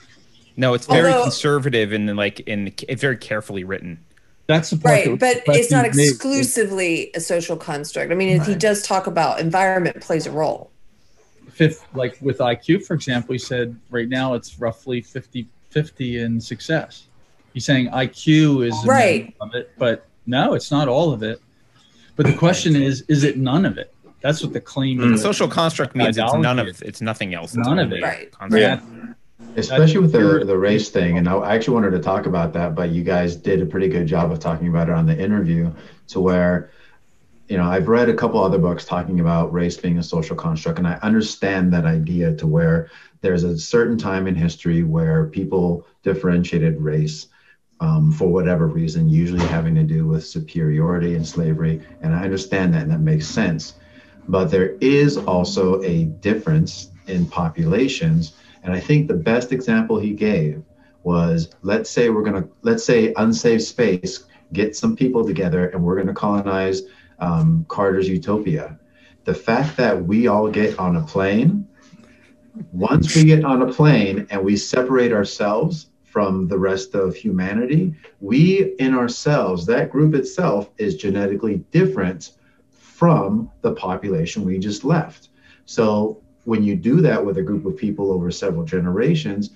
No, 0.57 0.75
it's 0.75 0.87
very 0.87 1.13
Although, 1.13 1.25
conservative 1.25 1.93
and 1.93 2.17
like 2.17 2.41
in 2.41 2.73
it's 2.89 3.03
very 3.03 3.17
carefully 3.17 3.65
written. 3.65 3.99
That's 4.47 4.71
the 4.71 4.77
point. 4.77 5.21
Right, 5.21 5.21
but 5.21 5.43
it's 5.49 5.73
not 5.73 5.85
exclusively 5.85 7.11
a 7.15 7.21
social 7.21 7.57
construct. 7.57 8.13
I 8.13 8.15
mean, 8.15 8.39
right. 8.39 8.47
he 8.47 8.55
does 8.55 8.83
talk 8.83 9.07
about 9.07 9.41
environment 9.41 10.01
plays 10.01 10.27
a 10.27 10.31
role. 10.31 10.71
Fifth, 11.51 11.85
like 11.95 12.17
with 12.21 12.39
IQ, 12.39 12.85
for 12.85 12.95
example, 12.95 13.33
he 13.33 13.39
said 13.39 13.77
right 13.91 14.09
now 14.09 14.35
it's 14.35 14.59
roughly 14.59 15.01
50 15.01 15.49
50 15.71 16.21
in 16.21 16.41
success. 16.41 17.07
He's 17.53 17.65
saying 17.65 17.89
IQ 17.91 18.67
is 18.67 18.75
right 18.87 19.35
of 19.41 19.55
it, 19.55 19.73
but 19.77 20.07
no, 20.27 20.55
it's 20.55 20.71
not 20.71 20.89
all 20.89 21.13
of 21.13 21.23
it. 21.23 21.41
But 22.15 22.27
the 22.27 22.35
question 22.35 22.77
is, 22.77 23.03
is 23.09 23.25
it 23.25 23.37
none 23.37 23.67
of 23.67 23.77
it? 23.77 23.93
That's 24.27 24.43
what 24.43 24.53
the 24.53 24.61
claim 24.61 24.99
mm. 24.99 25.15
is. 25.15 25.23
Social 25.23 25.49
construct 25.49 25.95
means 25.95 26.19
it's 26.19 26.35
none 26.35 26.59
of 26.59 26.83
it's 26.83 27.01
nothing 27.01 27.35
else. 27.35 27.55
It's 27.55 27.67
none 27.67 27.79
of 27.79 27.93
it. 27.93 28.03
Right. 28.03 28.33
Yeah. 28.51 28.81
Especially 29.57 30.01
with 30.01 30.13
the 30.13 30.45
the 30.45 30.59
race 30.59 30.89
thing, 30.91 31.17
and 31.19 31.29
I 31.29 31.55
actually 31.55 31.75
wanted 31.75 31.91
to 31.93 32.01
talk 32.01 32.27
about 32.27 32.53
that, 32.55 32.75
but 32.75 32.91
you 32.91 33.05
guys 33.05 33.37
did 33.37 33.63
a 33.63 33.67
pretty 33.67 33.89
good 33.89 34.07
job 34.07 34.33
of 34.33 34.39
talking 34.39 34.69
about 34.69 34.89
it 34.89 34.95
on 34.95 35.07
the 35.07 35.19
interview, 35.19 35.73
to 36.09 36.21
where 36.21 36.71
you 37.49 37.57
know, 37.57 37.65
I've 37.65 37.87
read 37.89 38.09
a 38.09 38.15
couple 38.15 38.43
other 38.43 38.59
books 38.59 38.85
talking 38.85 39.21
about 39.21 39.53
race 39.53 39.77
being 39.77 39.99
a 39.99 40.03
social 40.03 40.35
construct, 40.35 40.79
and 40.79 40.89
I 40.89 40.95
understand 41.03 41.73
that 41.73 41.85
idea 41.85 42.35
to 42.35 42.47
where 42.47 42.91
there's 43.21 43.45
a 43.45 43.57
certain 43.57 43.97
time 43.97 44.27
in 44.27 44.35
history 44.35 44.83
where 44.83 45.27
people 45.27 45.87
differentiated 46.03 46.81
race 46.81 47.29
um, 47.81 48.11
for 48.11 48.29
whatever 48.29 48.67
reason, 48.67 49.09
usually 49.09 49.47
having 49.47 49.75
to 49.77 49.85
do 49.85 50.07
with 50.07 50.27
superiority 50.27 51.15
and 51.15 51.27
slavery. 51.27 51.83
And 52.03 52.15
I 52.15 52.25
understand 52.25 52.75
that, 52.75 52.83
and 52.83 52.91
that 52.91 53.01
makes 53.01 53.27
sense. 53.27 53.75
But 54.29 54.47
there 54.47 54.77
is 54.81 55.17
also 55.17 55.83
a 55.83 56.05
difference 56.05 56.91
in 57.07 57.27
populations. 57.27 58.35
And 58.63 58.75
I 58.75 58.81
think 58.81 59.07
the 59.07 59.15
best 59.15 59.53
example 59.53 59.99
he 59.99 60.13
gave 60.13 60.63
was 61.03 61.51
let's 61.63 61.89
say 61.89 62.11
we're 62.11 62.25
going 62.25 62.43
to, 62.43 62.49
let's 62.63 62.85
say 62.85 63.15
unsafe 63.17 63.63
space, 63.63 64.25
get 64.53 64.77
some 64.77 64.97
people 64.97 65.25
together 65.25 65.69
and 65.69 65.83
we're 65.83 65.95
going 65.95 66.09
to 66.09 66.15
colonize 66.15 66.83
um, 67.21 67.65
Carter's 67.69 68.09
Utopia. 68.09 68.79
The 69.25 69.35
fact 69.35 69.77
that 69.77 70.05
we 70.05 70.27
all 70.27 70.49
get 70.49 70.79
on 70.79 70.97
a 70.97 71.03
plane, 71.03 71.67
once 72.73 73.15
we 73.15 73.25
get 73.25 73.45
on 73.45 73.63
a 73.63 73.73
plane 73.73 74.27
and 74.31 74.45
we 74.45 74.57
separate 74.57 75.13
ourselves 75.13 75.91
from 76.05 76.49
the 76.49 76.59
rest 76.59 76.95
of 76.95 77.15
humanity, 77.15 77.95
we 78.21 78.75
in 78.79 78.95
ourselves, 78.95 79.67
that 79.67 79.91
group 79.91 80.15
itself 80.15 80.71
is 80.79 80.97
genetically 80.97 81.57
different 81.71 82.33
from 82.97 83.51
the 83.61 83.73
population 83.73 84.45
we 84.45 84.59
just 84.59 84.85
left. 84.85 85.29
So 85.67 86.23
when 86.45 86.63
you 86.63 86.77
do 86.77 87.01
that 87.03 87.25
with 87.25 87.37
a 87.37 87.43
group 87.43 87.67
of 87.67 87.77
people 87.77 88.11
over 88.11 88.31
several 88.31 88.65
generations, 88.65 89.51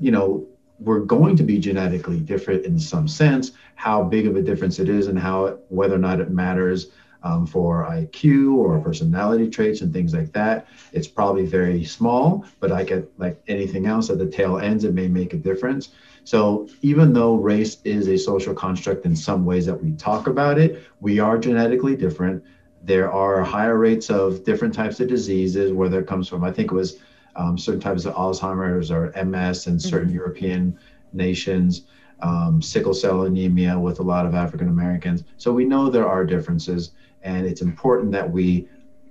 you 0.00 0.10
know, 0.10 0.46
we're 0.78 1.00
going 1.00 1.36
to 1.36 1.42
be 1.42 1.58
genetically 1.58 2.20
different 2.20 2.64
in 2.64 2.78
some 2.78 3.08
sense. 3.08 3.52
How 3.74 4.02
big 4.02 4.26
of 4.26 4.36
a 4.36 4.42
difference 4.42 4.78
it 4.78 4.88
is 4.88 5.08
and 5.08 5.18
how 5.18 5.58
whether 5.68 5.94
or 5.94 5.98
not 5.98 6.20
it 6.20 6.30
matters 6.30 6.88
um, 7.22 7.46
for 7.46 7.84
IQ 7.84 8.54
or 8.54 8.78
personality 8.80 9.50
traits 9.50 9.80
and 9.80 9.92
things 9.92 10.14
like 10.14 10.32
that. 10.32 10.68
It's 10.92 11.08
probably 11.08 11.44
very 11.44 11.84
small, 11.84 12.44
but 12.60 12.70
like 12.70 12.92
like 13.18 13.42
anything 13.48 13.86
else 13.86 14.10
at 14.10 14.18
the 14.18 14.26
tail 14.26 14.58
ends, 14.58 14.84
it 14.84 14.94
may 14.94 15.08
make 15.08 15.34
a 15.34 15.36
difference. 15.36 15.90
So 16.24 16.68
even 16.82 17.12
though 17.12 17.36
race 17.36 17.78
is 17.84 18.08
a 18.08 18.18
social 18.18 18.54
construct 18.54 19.06
in 19.06 19.14
some 19.14 19.44
ways 19.44 19.66
that 19.66 19.82
we 19.82 19.92
talk 19.92 20.26
about 20.26 20.58
it, 20.58 20.82
we 21.00 21.18
are 21.18 21.38
genetically 21.38 21.96
different. 21.96 22.42
There 22.86 23.10
are 23.10 23.42
higher 23.42 23.76
rates 23.76 24.10
of 24.10 24.44
different 24.44 24.72
types 24.72 25.00
of 25.00 25.08
diseases, 25.08 25.72
whether 25.72 25.98
it 25.98 26.06
comes 26.06 26.28
from, 26.28 26.44
I 26.44 26.52
think 26.52 26.70
it 26.70 26.74
was 26.74 26.98
um, 27.34 27.58
certain 27.58 27.80
types 27.80 28.04
of 28.04 28.14
Alzheimer's 28.14 28.92
or 28.92 29.12
MS 29.24 29.66
in 29.66 29.80
certain 29.80 30.08
mm-hmm. 30.08 30.16
European 30.16 30.78
nations, 31.12 31.82
um, 32.20 32.62
sickle 32.62 32.94
cell 32.94 33.22
anemia 33.22 33.76
with 33.76 33.98
a 33.98 34.04
lot 34.04 34.24
of 34.24 34.36
African 34.36 34.68
Americans. 34.68 35.24
So 35.36 35.52
we 35.52 35.64
know 35.64 35.90
there 35.90 36.06
are 36.06 36.24
differences, 36.24 36.92
and 37.24 37.44
it's 37.44 37.60
important 37.60 38.12
that 38.12 38.30
we 38.30 38.68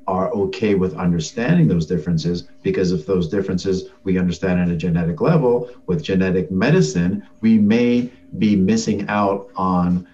are 0.08 0.32
okay 0.32 0.76
with 0.76 0.96
understanding 0.96 1.68
those 1.68 1.86
differences 1.86 2.44
because 2.62 2.92
if 2.94 3.06
those 3.06 3.28
differences 3.28 3.90
we 4.04 4.20
understand 4.20 4.62
at 4.62 4.70
a 4.70 4.76
genetic 4.78 5.20
level 5.20 5.70
with 5.88 6.02
genetic 6.02 6.50
medicine, 6.50 7.28
we 7.42 7.58
may 7.58 8.10
be 8.38 8.56
missing 8.56 9.06
out 9.10 9.50
on 9.58 10.08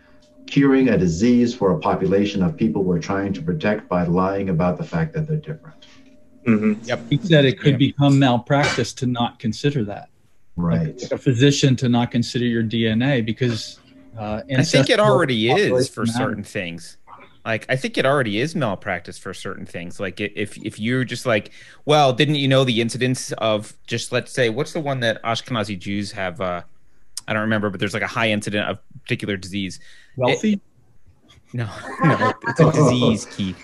curing 0.51 0.89
a 0.89 0.97
disease 0.97 1.55
for 1.55 1.71
a 1.71 1.79
population 1.79 2.43
of 2.43 2.57
people 2.57 2.83
we're 2.83 2.99
trying 2.99 3.31
to 3.33 3.41
protect 3.41 3.87
by 3.87 4.03
lying 4.03 4.49
about 4.49 4.77
the 4.77 4.83
fact 4.83 5.13
that 5.13 5.27
they're 5.27 5.37
different. 5.37 5.87
Mm-hmm. 6.45 6.83
Yep. 6.83 7.09
He 7.09 7.17
said 7.17 7.45
it 7.45 7.59
could 7.59 7.77
become 7.77 8.19
malpractice 8.19 8.93
to 8.93 9.07
not 9.07 9.39
consider 9.39 9.83
that. 9.85 10.09
Right. 10.57 11.01
Like 11.01 11.11
a 11.11 11.17
physician 11.17 11.75
to 11.77 11.89
not 11.89 12.11
consider 12.11 12.45
your 12.45 12.63
DNA 12.63 13.25
because 13.25 13.79
uh, 14.17 14.41
I 14.55 14.63
think 14.63 14.89
it 14.89 14.99
already 14.99 15.49
is 15.49 15.89
for 15.89 16.05
certain 16.05 16.43
things 16.43 16.97
like 17.45 17.65
i 17.69 17.75
think 17.75 17.97
it 17.97 18.05
already 18.05 18.39
is 18.39 18.55
malpractice 18.55 19.17
for 19.17 19.33
certain 19.33 19.65
things 19.65 19.99
like 19.99 20.19
if 20.19 20.57
if 20.57 20.79
you're 20.79 21.03
just 21.03 21.25
like 21.25 21.51
well 21.85 22.13
didn't 22.13 22.35
you 22.35 22.47
know 22.47 22.63
the 22.63 22.81
incidence 22.81 23.31
of 23.33 23.75
just 23.87 24.11
let's 24.11 24.31
say 24.31 24.49
what's 24.49 24.73
the 24.73 24.79
one 24.79 24.99
that 24.99 25.21
ashkenazi 25.23 25.77
jews 25.77 26.11
have 26.11 26.39
uh 26.39 26.61
i 27.27 27.33
don't 27.33 27.41
remember 27.41 27.69
but 27.69 27.79
there's 27.79 27.93
like 27.93 28.03
a 28.03 28.07
high 28.07 28.29
incident 28.29 28.69
of 28.69 28.77
particular 29.01 29.37
disease 29.37 29.79
wealthy 30.21 30.53
it, 30.53 30.61
no 31.53 31.69
no 32.03 32.33
it's 32.47 32.59
a 32.59 32.71
disease 32.71 33.25
keith 33.25 33.57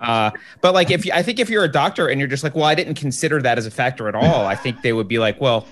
uh, 0.00 0.30
but 0.62 0.72
like 0.72 0.90
if 0.90 1.04
you, 1.04 1.12
I 1.12 1.22
think 1.22 1.38
if 1.38 1.50
you're 1.50 1.64
a 1.64 1.70
doctor 1.70 2.08
and 2.08 2.18
you're 2.18 2.28
just 2.28 2.42
like, 2.42 2.54
well, 2.54 2.64
I 2.64 2.74
didn't 2.74 2.94
consider 2.94 3.42
that 3.42 3.58
as 3.58 3.66
a 3.66 3.70
factor 3.70 4.08
at 4.08 4.14
all, 4.14 4.46
I 4.46 4.54
think 4.54 4.80
they 4.80 4.94
would 4.94 5.08
be 5.08 5.18
like, 5.18 5.38
well, 5.40 5.66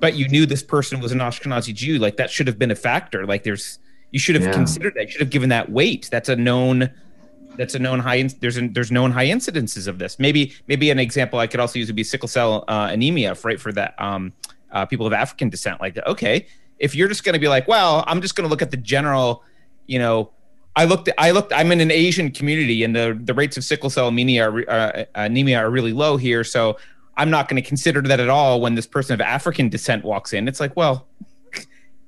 but 0.00 0.14
you 0.14 0.28
knew 0.28 0.46
this 0.46 0.62
person 0.62 1.00
was 1.00 1.12
an 1.12 1.18
Ashkenazi 1.18 1.74
Jew, 1.74 1.98
like 1.98 2.16
that 2.18 2.30
should 2.30 2.46
have 2.46 2.58
been 2.58 2.70
a 2.70 2.76
factor. 2.76 3.26
Like 3.26 3.44
there's 3.44 3.78
you 4.10 4.18
should 4.18 4.34
have 4.34 4.44
yeah. 4.44 4.52
considered 4.52 4.94
that. 4.94 5.04
You 5.04 5.10
should 5.10 5.20
have 5.20 5.30
given 5.30 5.48
that 5.48 5.70
weight. 5.70 6.08
That's 6.10 6.28
a 6.28 6.36
known. 6.36 6.90
That's 7.56 7.74
a 7.74 7.78
known 7.78 7.98
high. 7.98 8.22
There's 8.22 8.56
a, 8.56 8.68
there's 8.68 8.92
known 8.92 9.10
high 9.10 9.26
incidences 9.26 9.88
of 9.88 9.98
this. 9.98 10.18
Maybe 10.18 10.54
maybe 10.66 10.90
an 10.90 10.98
example 10.98 11.38
I 11.38 11.46
could 11.46 11.60
also 11.60 11.78
use 11.78 11.88
would 11.88 11.96
be 11.96 12.04
sickle 12.04 12.28
cell 12.28 12.64
uh, 12.68 12.88
anemia, 12.90 13.36
right? 13.42 13.60
For 13.60 13.72
that 13.72 14.00
um, 14.00 14.32
uh, 14.70 14.86
people 14.86 15.06
of 15.06 15.12
African 15.12 15.48
descent, 15.48 15.80
like 15.80 15.98
okay, 16.06 16.46
if 16.78 16.94
you're 16.94 17.08
just 17.08 17.24
going 17.24 17.34
to 17.34 17.38
be 17.38 17.48
like, 17.48 17.66
well, 17.68 18.04
I'm 18.06 18.20
just 18.20 18.34
going 18.34 18.46
to 18.46 18.50
look 18.50 18.62
at 18.62 18.70
the 18.70 18.76
general, 18.76 19.42
you 19.86 19.98
know, 19.98 20.30
I 20.76 20.84
looked. 20.84 21.08
I 21.18 21.32
looked. 21.32 21.52
I'm 21.52 21.72
in 21.72 21.80
an 21.80 21.90
Asian 21.90 22.30
community, 22.30 22.84
and 22.84 22.94
the 22.94 23.18
the 23.20 23.34
rates 23.34 23.56
of 23.56 23.64
sickle 23.64 23.90
cell 23.90 24.06
anemia 24.06 24.48
are, 24.48 24.70
uh, 24.70 25.04
anemia 25.16 25.58
are 25.58 25.70
really 25.70 25.92
low 25.92 26.16
here. 26.16 26.44
So 26.44 26.78
I'm 27.16 27.30
not 27.30 27.48
going 27.48 27.60
to 27.60 27.68
consider 27.68 28.00
that 28.02 28.20
at 28.20 28.28
all 28.28 28.60
when 28.60 28.76
this 28.76 28.86
person 28.86 29.14
of 29.14 29.20
African 29.20 29.68
descent 29.68 30.04
walks 30.04 30.32
in. 30.32 30.46
It's 30.46 30.60
like, 30.60 30.76
well, 30.76 31.08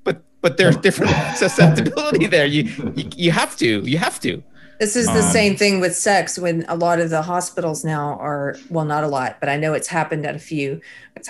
but 0.05 0.23
but 0.41 0.57
there's 0.57 0.77
different 0.77 1.11
susceptibility 1.37 2.27
there. 2.29 2.47
You, 2.47 2.63
you 2.95 3.11
you 3.17 3.31
have 3.33 3.57
to. 3.57 3.81
You 3.81 3.99
have 3.99 4.21
to. 4.21 4.41
This 4.79 4.95
is 4.95 5.07
the 5.07 5.21
um, 5.21 5.31
same 5.31 5.57
thing 5.57 5.81
with 5.81 5.97
sex 5.97 6.39
when 6.39 6.65
a 6.69 6.77
lot 6.77 7.01
of 7.01 7.11
the 7.11 7.23
hospitals 7.23 7.85
now 7.85 8.17
are 8.21 8.57
well, 8.71 8.85
not 8.85 9.03
a 9.03 9.09
lot, 9.09 9.39
but 9.41 9.49
I 9.49 9.57
know 9.57 9.75
it's 9.75 9.89
happened 9.89 10.25
at 10.25 10.37
a 10.37 10.39
few. 10.39 10.81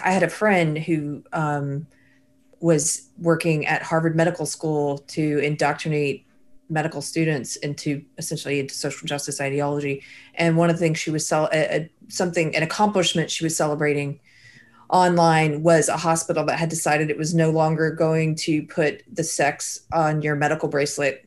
I 0.04 0.12
had 0.12 0.22
a 0.22 0.28
friend 0.28 0.76
who 0.76 1.24
um, 1.32 1.86
was 2.60 3.08
working 3.18 3.66
at 3.66 3.82
Harvard 3.82 4.14
Medical 4.14 4.46
School 4.46 4.98
to 4.98 5.38
indoctrinate 5.38 6.26
medical 6.70 7.02
students 7.02 7.56
into 7.56 8.02
essentially 8.16 8.60
into 8.60 8.74
social 8.74 9.06
justice 9.06 9.40
ideology. 9.40 10.02
And 10.34 10.56
one 10.56 10.70
of 10.70 10.76
the 10.76 10.80
things 10.80 10.98
she 10.98 11.10
was 11.10 11.26
cel- 11.26 11.50
a, 11.52 11.76
a, 11.76 11.90
something 12.08 12.54
an 12.54 12.62
accomplishment 12.62 13.30
she 13.30 13.44
was 13.44 13.56
celebrating 13.56 14.20
online 14.88 15.62
was 15.62 15.88
a 15.88 15.96
hospital 15.96 16.44
that 16.46 16.58
had 16.58 16.68
decided 16.68 17.10
it 17.10 17.18
was 17.18 17.34
no 17.34 17.50
longer 17.50 17.90
going 17.90 18.34
to 18.34 18.62
put 18.64 19.02
the 19.12 19.24
sex 19.24 19.80
on 19.92 20.22
your 20.22 20.36
medical 20.36 20.68
bracelet 20.68 21.26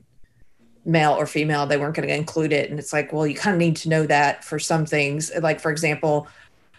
male 0.85 1.13
or 1.13 1.25
female. 1.25 1.65
They 1.65 1.77
weren't 1.77 1.95
going 1.95 2.07
to 2.07 2.15
include 2.15 2.51
it. 2.51 2.69
And 2.69 2.79
it's 2.79 2.93
like 2.93 3.11
well 3.11 3.27
you 3.27 3.35
kind 3.35 3.53
of 3.53 3.59
need 3.59 3.75
to 3.77 3.89
know 3.89 4.05
that 4.05 4.43
for 4.43 4.59
some 4.59 4.85
things. 4.85 5.31
Like 5.41 5.59
for 5.59 5.71
example 5.71 6.27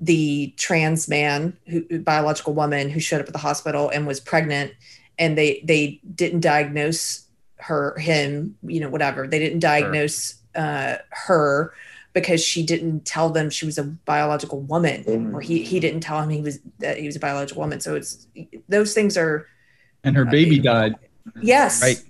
the 0.00 0.52
trans 0.56 1.08
man 1.08 1.56
who 1.66 2.00
biological 2.00 2.52
woman 2.52 2.90
who 2.90 3.00
showed 3.00 3.20
up 3.20 3.26
at 3.26 3.32
the 3.32 3.38
hospital 3.38 3.90
and 3.90 4.06
was 4.06 4.20
pregnant 4.20 4.72
and 5.18 5.38
they 5.38 5.62
they 5.64 6.00
didn't 6.14 6.40
diagnose 6.40 7.26
her 7.58 7.96
him 7.98 8.56
you 8.62 8.80
know 8.80 8.88
whatever 8.88 9.26
they 9.26 9.38
didn't 9.38 9.60
diagnose 9.60 10.42
sure. 10.54 10.64
uh, 10.64 10.96
her 11.10 11.72
because 12.12 12.44
she 12.44 12.64
didn't 12.64 13.04
tell 13.04 13.30
them 13.30 13.50
she 13.50 13.66
was 13.66 13.78
a 13.78 13.84
biological 13.84 14.60
woman 14.62 15.04
mm. 15.04 15.34
or 15.34 15.40
he, 15.40 15.62
he 15.62 15.80
didn't 15.80 16.00
tell 16.00 16.20
him 16.20 16.30
he 16.30 16.40
was 16.40 16.58
that 16.78 16.98
he 16.98 17.06
was 17.06 17.16
a 17.16 17.20
biological 17.20 17.60
woman 17.60 17.80
so 17.80 17.94
it's 17.94 18.26
those 18.68 18.94
things 18.94 19.16
are 19.16 19.46
and 20.02 20.16
her 20.16 20.24
baby 20.24 20.58
uh, 20.60 20.62
died 20.62 20.94
yes 21.40 21.82
right 21.82 22.02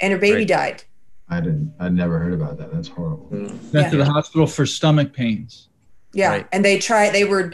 and 0.00 0.12
her 0.12 0.18
baby 0.18 0.38
right. 0.38 0.48
died 0.48 0.84
i 1.28 1.40
didn't 1.40 1.72
I'd 1.78 1.94
never 1.94 2.18
heard 2.18 2.34
about 2.34 2.58
that 2.58 2.72
that's 2.72 2.88
horrible 2.88 3.28
mm. 3.32 3.48
went 3.48 3.72
yeah. 3.72 3.90
to 3.90 3.96
the 3.96 4.04
hospital 4.04 4.46
for 4.46 4.66
stomach 4.66 5.12
pains 5.12 5.67
yeah 6.12 6.30
right. 6.30 6.48
and 6.52 6.64
they 6.64 6.78
tried 6.78 7.12
they 7.12 7.24
were 7.24 7.52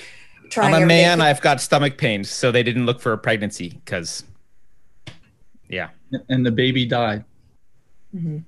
trying 0.50 0.74
i'm 0.74 0.82
a 0.82 0.86
man 0.86 1.20
i've 1.20 1.40
got 1.40 1.60
stomach 1.60 1.98
pains 1.98 2.30
so 2.30 2.50
they 2.52 2.62
didn't 2.62 2.86
look 2.86 3.00
for 3.00 3.12
a 3.12 3.18
pregnancy 3.18 3.80
because 3.84 4.24
yeah 5.68 5.90
and 6.28 6.44
the 6.44 6.52
baby 6.52 6.86
died 6.86 7.24
mm-hmm. 8.14 8.38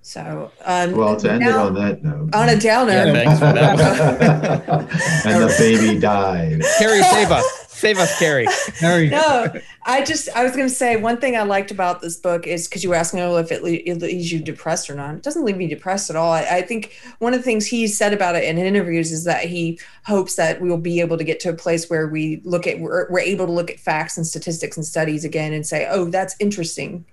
So, 0.00 0.50
um, 0.64 0.96
well, 0.96 1.16
to 1.16 1.32
end 1.32 1.40
now, 1.40 1.48
it 1.48 1.66
on 1.66 1.74
that 1.74 2.02
note, 2.02 2.34
on 2.34 2.48
a 2.48 2.58
downer, 2.58 2.92
yeah, 2.92 3.12
thanks 3.12 3.38
for 3.38 3.52
that. 3.52 3.78
and 5.26 5.42
the 5.42 5.54
baby 5.58 6.00
died. 6.00 6.62
Keri, 6.78 7.02
save 7.02 7.30
us, 7.30 7.57
save 7.78 7.98
us, 7.98 8.18
Keri. 8.18 8.46
Keri. 8.78 9.08
No, 9.08 9.46
I 9.84 10.04
just 10.04 10.28
I 10.34 10.42
was 10.42 10.52
going 10.54 10.68
to 10.68 10.74
say 10.74 10.96
one 10.96 11.18
thing 11.18 11.36
I 11.36 11.42
liked 11.42 11.70
about 11.70 12.00
this 12.00 12.16
book 12.16 12.46
is 12.46 12.66
because 12.66 12.82
you 12.82 12.90
were 12.90 12.96
asking 12.96 13.20
oh, 13.20 13.36
if 13.36 13.52
it, 13.52 13.62
le- 13.62 13.70
it, 13.70 14.02
leaves 14.02 14.32
you 14.32 14.40
depressed 14.40 14.90
or 14.90 14.94
not. 14.94 15.14
It 15.14 15.22
doesn't 15.22 15.44
leave 15.44 15.56
me 15.56 15.68
depressed 15.68 16.10
at 16.10 16.16
all. 16.16 16.32
I, 16.32 16.42
I 16.42 16.62
think 16.62 16.98
one 17.20 17.34
of 17.34 17.40
the 17.40 17.44
things 17.44 17.66
he 17.66 17.86
said 17.86 18.12
about 18.12 18.34
it 18.34 18.44
in 18.44 18.58
interviews 18.58 19.12
is 19.12 19.24
that 19.24 19.44
he 19.44 19.78
hopes 20.04 20.34
that 20.34 20.60
we 20.60 20.68
will 20.68 20.78
be 20.78 21.00
able 21.00 21.16
to 21.16 21.24
get 21.24 21.40
to 21.40 21.50
a 21.50 21.54
place 21.54 21.88
where 21.88 22.08
we 22.08 22.40
look 22.44 22.66
at 22.66 22.80
we're, 22.80 23.08
we're 23.10 23.20
able 23.20 23.46
to 23.46 23.52
look 23.52 23.70
at 23.70 23.78
facts 23.78 24.16
and 24.16 24.26
statistics 24.26 24.76
and 24.76 24.84
studies 24.84 25.24
again 25.24 25.52
and 25.52 25.66
say, 25.66 25.86
oh, 25.88 26.06
that's 26.06 26.34
interesting. 26.40 27.04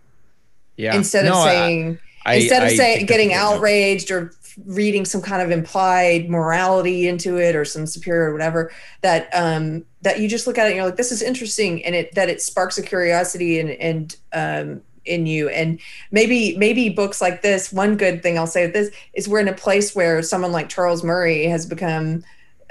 Yeah. 0.77 0.95
Instead 0.95 1.25
no, 1.25 1.37
of 1.37 1.43
saying. 1.43 1.99
I, 2.25 2.33
I, 2.33 2.35
instead 2.35 2.63
of 2.63 2.69
I 2.69 2.75
saying 2.75 3.05
getting 3.05 3.33
outraged 3.33 4.09
or 4.09 4.33
reading 4.65 5.03
some 5.03 5.21
kind 5.21 5.41
of 5.41 5.51
implied 5.51 6.29
morality 6.29 7.07
into 7.07 7.37
it 7.37 7.55
or 7.55 7.65
some 7.65 7.85
superior 7.85 8.29
or 8.29 8.33
whatever 8.33 8.71
that 9.01 9.29
um 9.33 9.83
that 10.01 10.19
you 10.19 10.29
just 10.29 10.47
look 10.47 10.57
at 10.57 10.65
it 10.65 10.69
and 10.69 10.75
you're 10.77 10.85
like 10.85 10.95
this 10.95 11.11
is 11.11 11.21
interesting 11.21 11.83
and 11.83 11.93
it 11.93 12.15
that 12.15 12.29
it 12.29 12.41
sparks 12.41 12.77
a 12.77 12.81
curiosity 12.81 13.59
and 13.59 13.71
and 13.71 14.15
um 14.31 14.81
in 15.05 15.25
you. 15.25 15.49
And 15.49 15.79
maybe 16.11 16.57
maybe 16.57 16.89
books 16.89 17.21
like 17.21 17.41
this 17.41 17.71
one 17.71 17.97
good 17.97 18.21
thing 18.21 18.37
i'll 18.37 18.47
say 18.47 18.65
with 18.65 18.73
this 18.73 18.91
is 19.13 19.27
we're 19.27 19.39
in 19.39 19.47
a 19.47 19.53
place 19.53 19.95
where 19.95 20.21
someone 20.21 20.51
like 20.51 20.69
charles 20.69 21.03
murray 21.03 21.45
has 21.45 21.65
become 21.65 22.23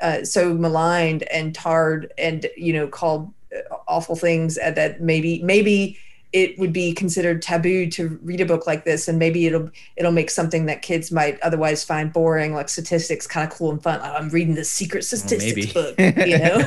uh, 0.02 0.24
so 0.24 0.52
maligned 0.54 1.22
and 1.24 1.54
tarred 1.54 2.12
and 2.18 2.46
you 2.56 2.72
know 2.72 2.88
called 2.88 3.32
uh, 3.54 3.74
awful 3.86 4.16
things 4.16 4.56
that 4.56 5.00
maybe 5.00 5.40
maybe 5.42 5.98
it 6.34 6.58
would 6.58 6.72
be 6.72 6.92
considered 6.92 7.40
taboo 7.40 7.88
to 7.88 8.18
read 8.22 8.40
a 8.40 8.44
book 8.44 8.66
like 8.66 8.84
this 8.84 9.06
and 9.06 9.20
maybe 9.20 9.46
it'll 9.46 9.70
it'll 9.96 10.12
make 10.12 10.28
something 10.28 10.66
that 10.66 10.82
kids 10.82 11.12
might 11.12 11.40
otherwise 11.40 11.84
find 11.84 12.12
boring 12.12 12.52
like 12.52 12.68
statistics 12.68 13.24
kind 13.24 13.50
of 13.50 13.56
cool 13.56 13.70
and 13.70 13.80
fun. 13.80 14.00
Oh, 14.02 14.14
i'm 14.14 14.28
reading 14.30 14.56
the 14.56 14.64
secret 14.64 15.04
statistics 15.04 15.72
book 15.72 15.98
you 15.98 16.38
know? 16.38 16.66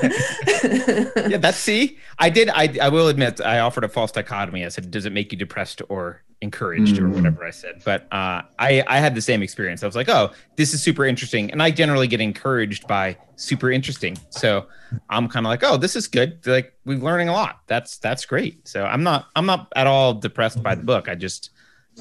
Yeah 1.27 1.37
that's 1.37 1.57
see? 1.57 1.97
I 2.17 2.29
did 2.29 2.49
I, 2.49 2.77
I 2.81 2.89
will 2.89 3.09
admit 3.09 3.41
i 3.41 3.59
offered 3.59 3.83
a 3.83 3.89
false 3.89 4.11
dichotomy. 4.11 4.65
I 4.65 4.69
said 4.69 4.89
does 4.89 5.05
it 5.05 5.11
make 5.11 5.33
you 5.33 5.37
depressed 5.37 5.81
or 5.89 6.21
encouraged 6.41 6.97
mm. 6.97 7.03
or 7.03 7.09
whatever 7.09 7.43
I 7.43 7.51
said. 7.51 7.81
But 7.83 8.03
uh, 8.11 8.43
I 8.59 8.83
I 8.87 8.99
had 8.99 9.15
the 9.15 9.21
same 9.21 9.41
experience. 9.41 9.83
I 9.83 9.85
was 9.85 9.95
like, 9.95 10.09
oh, 10.09 10.31
this 10.55 10.73
is 10.73 10.81
super 10.81 11.05
interesting, 11.05 11.51
and 11.51 11.61
I 11.61 11.71
generally 11.71 12.07
get 12.07 12.21
encouraged 12.21 12.87
by 12.87 13.17
super 13.35 13.71
interesting. 13.71 14.17
So 14.29 14.67
I'm 15.09 15.27
kind 15.27 15.45
of 15.45 15.49
like, 15.49 15.63
oh, 15.63 15.77
this 15.77 15.95
is 15.95 16.07
good. 16.07 16.45
Like 16.45 16.73
we're 16.85 16.97
learning 16.97 17.29
a 17.29 17.33
lot. 17.33 17.61
That's 17.67 17.97
that's 17.97 18.25
great. 18.25 18.67
So 18.67 18.85
I'm 18.85 19.03
not 19.03 19.27
I'm 19.35 19.45
not 19.45 19.71
at 19.75 19.87
all 19.87 20.13
depressed 20.13 20.61
by 20.61 20.75
the 20.75 20.83
book. 20.83 21.09
I 21.09 21.15
just 21.15 21.51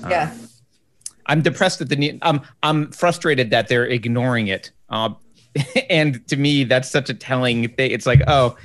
uh, 0.05 0.09
yeah. 0.09 0.35
I'm 1.27 1.43
depressed 1.43 1.81
at 1.81 1.89
the 1.89 2.19
I'm 2.23 2.41
I'm 2.63 2.93
frustrated 2.93 3.51
that 3.51 3.69
they're 3.69 3.87
ignoring 3.87 4.49
it. 4.49 4.71
Uh, 4.89 5.11
and 5.91 6.27
to 6.29 6.37
me, 6.37 6.65
that's 6.65 6.91
such 6.91 7.11
a 7.11 7.15
telling 7.15 7.69
thing. 7.69 7.91
It's 7.91 8.07
like, 8.07 8.21
oh, 8.27 8.57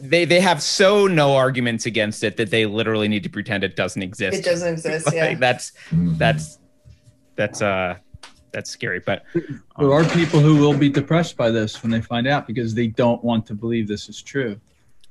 they 0.00 0.24
they 0.24 0.40
have 0.40 0.62
so 0.62 1.06
no 1.06 1.36
arguments 1.36 1.86
against 1.86 2.24
it 2.24 2.36
that 2.36 2.50
they 2.50 2.66
literally 2.66 3.08
need 3.08 3.22
to 3.22 3.28
pretend 3.28 3.64
it 3.64 3.76
doesn't 3.76 4.02
exist. 4.02 4.38
It 4.38 4.44
doesn't 4.44 4.72
exist. 4.72 5.06
like, 5.06 5.14
yeah, 5.14 5.34
that's 5.34 5.72
that's 5.92 6.58
that's 7.36 7.62
uh 7.62 7.96
that's 8.52 8.70
scary. 8.70 9.00
But 9.00 9.24
um, 9.34 9.62
there 9.78 9.92
are 9.92 10.04
people 10.04 10.40
who 10.40 10.56
will 10.56 10.76
be 10.76 10.88
depressed 10.88 11.36
by 11.36 11.50
this 11.50 11.82
when 11.82 11.90
they 11.90 12.00
find 12.00 12.26
out 12.26 12.46
because 12.46 12.74
they 12.74 12.86
don't 12.86 13.22
want 13.24 13.46
to 13.46 13.54
believe 13.54 13.88
this 13.88 14.08
is 14.08 14.22
true. 14.22 14.60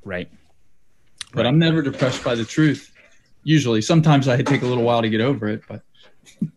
Right. 0.04 0.30
But 1.34 1.44
right. 1.44 1.48
I'm 1.48 1.60
never 1.60 1.82
depressed 1.82 2.24
by 2.24 2.36
the 2.36 2.46
truth. 2.46 2.92
Usually, 3.44 3.82
sometimes 3.82 4.28
I 4.28 4.42
take 4.42 4.62
a 4.62 4.66
little 4.66 4.84
while 4.84 5.02
to 5.02 5.10
get 5.10 5.22
over 5.22 5.48
it, 5.48 5.64
but 5.68 5.82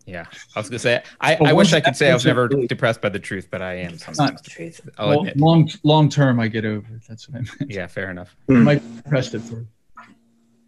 yeah, 0.06 0.26
I 0.54 0.58
was 0.58 0.68
gonna 0.68 0.78
say 0.78 1.02
I, 1.20 1.36
I 1.36 1.52
wish 1.52 1.72
I 1.72 1.80
could 1.80 1.96
say 1.96 2.10
I 2.10 2.14
was 2.14 2.24
never 2.24 2.48
depressed 2.48 3.00
by 3.00 3.08
the 3.08 3.18
truth, 3.18 3.48
but 3.50 3.62
I 3.62 3.74
am 3.74 3.98
sometimes. 3.98 4.42
the 4.42 4.50
truth. 4.50 4.80
I'll 4.98 5.08
well, 5.08 5.18
admit. 5.20 5.36
Long 5.38 5.70
long 5.82 6.08
term, 6.08 6.40
I 6.40 6.48
get 6.48 6.64
over 6.64 6.86
it. 6.94 7.02
That's 7.08 7.28
what 7.28 7.36
I 7.36 7.40
meant. 7.40 7.70
Yeah, 7.70 7.86
fair 7.86 8.10
enough. 8.10 8.36
I 8.48 8.52
might 8.54 8.82
be 8.82 8.96
depressed 9.02 9.34
at 9.34 9.40
first. 9.42 9.66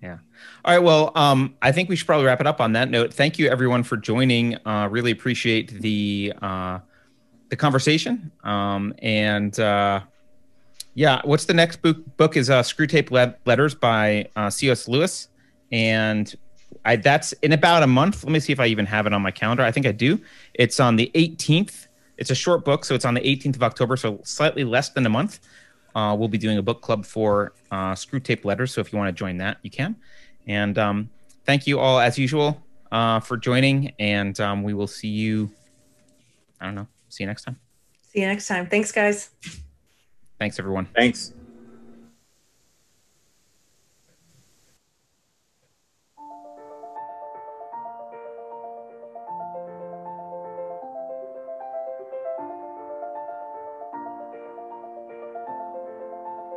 Yeah. 0.02 0.18
All 0.64 0.74
right. 0.74 0.82
Well, 0.82 1.12
um, 1.14 1.56
I 1.62 1.72
think 1.72 1.88
we 1.88 1.96
should 1.96 2.06
probably 2.06 2.26
wrap 2.26 2.40
it 2.40 2.46
up 2.46 2.60
on 2.60 2.72
that 2.72 2.90
note. 2.90 3.12
Thank 3.12 3.38
you, 3.38 3.48
everyone, 3.48 3.82
for 3.82 3.96
joining. 3.96 4.56
Uh, 4.66 4.88
really 4.90 5.10
appreciate 5.10 5.80
the 5.80 6.32
uh, 6.42 6.78
the 7.48 7.56
conversation. 7.56 8.30
Um, 8.44 8.94
and 9.00 9.58
uh, 9.58 10.00
yeah, 10.94 11.20
what's 11.24 11.44
the 11.44 11.54
next 11.54 11.82
book? 11.82 12.16
Book 12.16 12.36
is 12.36 12.50
uh, 12.50 12.62
Screwtape 12.62 13.10
Le- 13.10 13.34
Letters 13.46 13.74
by 13.74 14.28
uh, 14.36 14.50
C.S. 14.50 14.88
Lewis, 14.88 15.28
and 15.72 16.34
I, 16.86 16.96
that's 16.96 17.32
in 17.42 17.52
about 17.52 17.82
a 17.82 17.86
month. 17.86 18.22
Let 18.22 18.32
me 18.32 18.38
see 18.38 18.52
if 18.52 18.60
I 18.60 18.66
even 18.66 18.86
have 18.86 19.06
it 19.06 19.12
on 19.12 19.20
my 19.20 19.32
calendar. 19.32 19.64
I 19.64 19.72
think 19.72 19.86
I 19.86 19.92
do. 19.92 20.20
It's 20.54 20.78
on 20.78 20.94
the 20.96 21.10
18th. 21.14 21.88
It's 22.16 22.30
a 22.30 22.34
short 22.34 22.64
book, 22.64 22.84
so 22.84 22.94
it's 22.94 23.04
on 23.04 23.14
the 23.14 23.20
18th 23.20 23.56
of 23.56 23.62
October, 23.62 23.96
so 23.96 24.20
slightly 24.24 24.64
less 24.64 24.90
than 24.90 25.04
a 25.04 25.08
month. 25.08 25.40
Uh, 25.94 26.14
we'll 26.16 26.28
be 26.28 26.38
doing 26.38 26.58
a 26.58 26.62
book 26.62 26.80
club 26.82 27.04
for 27.04 27.52
uh, 27.70 27.92
Screwtape 27.92 28.44
Letters, 28.44 28.72
so 28.72 28.80
if 28.80 28.92
you 28.92 28.98
want 28.98 29.08
to 29.08 29.18
join 29.18 29.38
that, 29.38 29.58
you 29.62 29.70
can. 29.70 29.96
And 30.46 30.78
um, 30.78 31.10
thank 31.44 31.66
you 31.66 31.80
all, 31.80 31.98
as 31.98 32.18
usual, 32.18 32.62
uh, 32.92 33.20
for 33.20 33.36
joining, 33.36 33.92
and 33.98 34.38
um, 34.40 34.62
we 34.62 34.72
will 34.72 34.86
see 34.86 35.08
you. 35.08 35.50
I 36.60 36.66
don't 36.66 36.76
know. 36.76 36.86
See 37.08 37.24
you 37.24 37.26
next 37.26 37.42
time. 37.42 37.58
See 38.12 38.20
you 38.20 38.26
next 38.28 38.46
time. 38.46 38.68
Thanks, 38.68 38.92
guys. 38.92 39.30
Thanks, 40.38 40.58
everyone. 40.58 40.86
Thanks. 40.94 41.32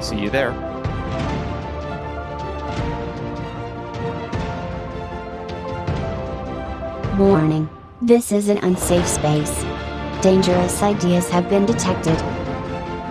See 0.00 0.18
you 0.18 0.30
there. 0.30 0.52
Warning. 7.18 7.68
This 8.00 8.32
is 8.32 8.48
an 8.48 8.58
unsafe 8.58 9.06
space. 9.06 9.62
Dangerous 10.22 10.82
ideas 10.82 11.28
have 11.28 11.50
been 11.50 11.66
detected. 11.66 12.16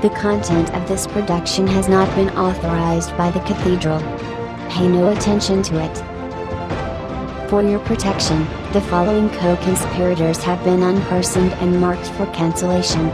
The 0.01 0.09
content 0.19 0.73
of 0.73 0.87
this 0.87 1.05
production 1.05 1.67
has 1.67 1.87
not 1.87 2.13
been 2.15 2.29
authorized 2.29 3.15
by 3.15 3.29
the 3.29 3.39
Cathedral. 3.41 3.99
Pay 4.69 4.87
no 4.87 5.11
attention 5.11 5.61
to 5.63 5.79
it. 5.79 7.49
For 7.49 7.61
your 7.61 7.79
protection, 7.79 8.47
the 8.73 8.81
following 8.81 9.29
co-conspirators 9.29 10.43
have 10.43 10.63
been 10.63 10.79
unpersoned 10.79 11.51
and 11.61 11.79
marked 11.79 12.07
for 12.11 12.25
cancellation. 12.27 13.11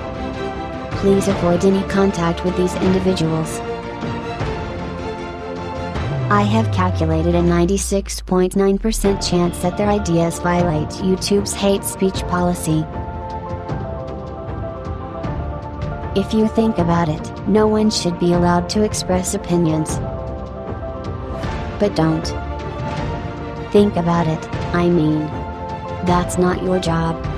Please 0.97 1.27
avoid 1.27 1.65
any 1.65 1.87
contact 1.87 2.43
with 2.43 2.55
these 2.57 2.73
individuals. 2.75 3.59
I 6.29 6.41
have 6.41 6.73
calculated 6.73 7.35
a 7.35 7.41
96.9% 7.41 9.29
chance 9.29 9.59
that 9.59 9.77
their 9.77 9.89
ideas 9.89 10.39
violate 10.39 10.89
YouTube's 10.89 11.53
hate 11.53 11.83
speech 11.83 12.21
policy. 12.27 12.83
If 16.19 16.33
you 16.33 16.47
think 16.47 16.77
about 16.77 17.09
it, 17.09 17.47
no 17.47 17.67
one 17.67 17.91
should 17.91 18.17
be 18.19 18.33
allowed 18.33 18.69
to 18.69 18.83
express 18.83 19.35
opinions. 19.35 19.97
But 21.79 21.95
don't. 21.95 22.25
Think 23.71 23.97
about 23.97 24.25
it, 24.25 24.43
I 24.73 24.87
mean. 24.89 25.19
That's 26.05 26.37
not 26.37 26.63
your 26.63 26.79
job. 26.79 27.34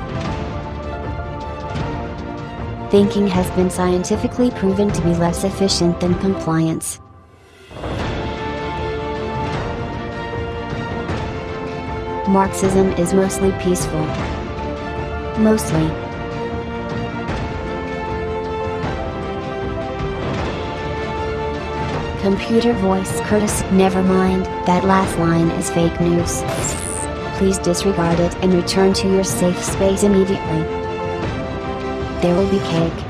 Thinking 2.90 3.28
has 3.28 3.52
been 3.52 3.70
scientifically 3.70 4.50
proven 4.52 4.90
to 4.92 5.02
be 5.02 5.14
less 5.14 5.44
efficient 5.44 6.00
than 6.00 6.18
compliance. 6.20 7.02
Marxism 12.30 12.94
is 12.94 13.14
mostly 13.14 13.52
peaceful. 13.60 14.06
Mostly. 15.38 15.88
Computer 22.22 22.72
voice 22.72 23.20
Curtis, 23.22 23.64
never 23.72 24.02
mind, 24.02 24.46
that 24.66 24.86
last 24.86 25.20
line 25.20 25.50
is 25.52 25.70
fake 25.70 26.00
news. 26.00 26.42
Please 27.38 27.58
disregard 27.58 28.18
it 28.22 28.34
and 28.38 28.54
return 28.54 28.94
to 28.94 29.10
your 29.10 29.26
safe 29.26 29.62
space 29.62 30.04
immediately. 30.04 30.87
There 32.22 32.34
will 32.36 32.50
be 32.50 32.58
cake. 32.58 33.07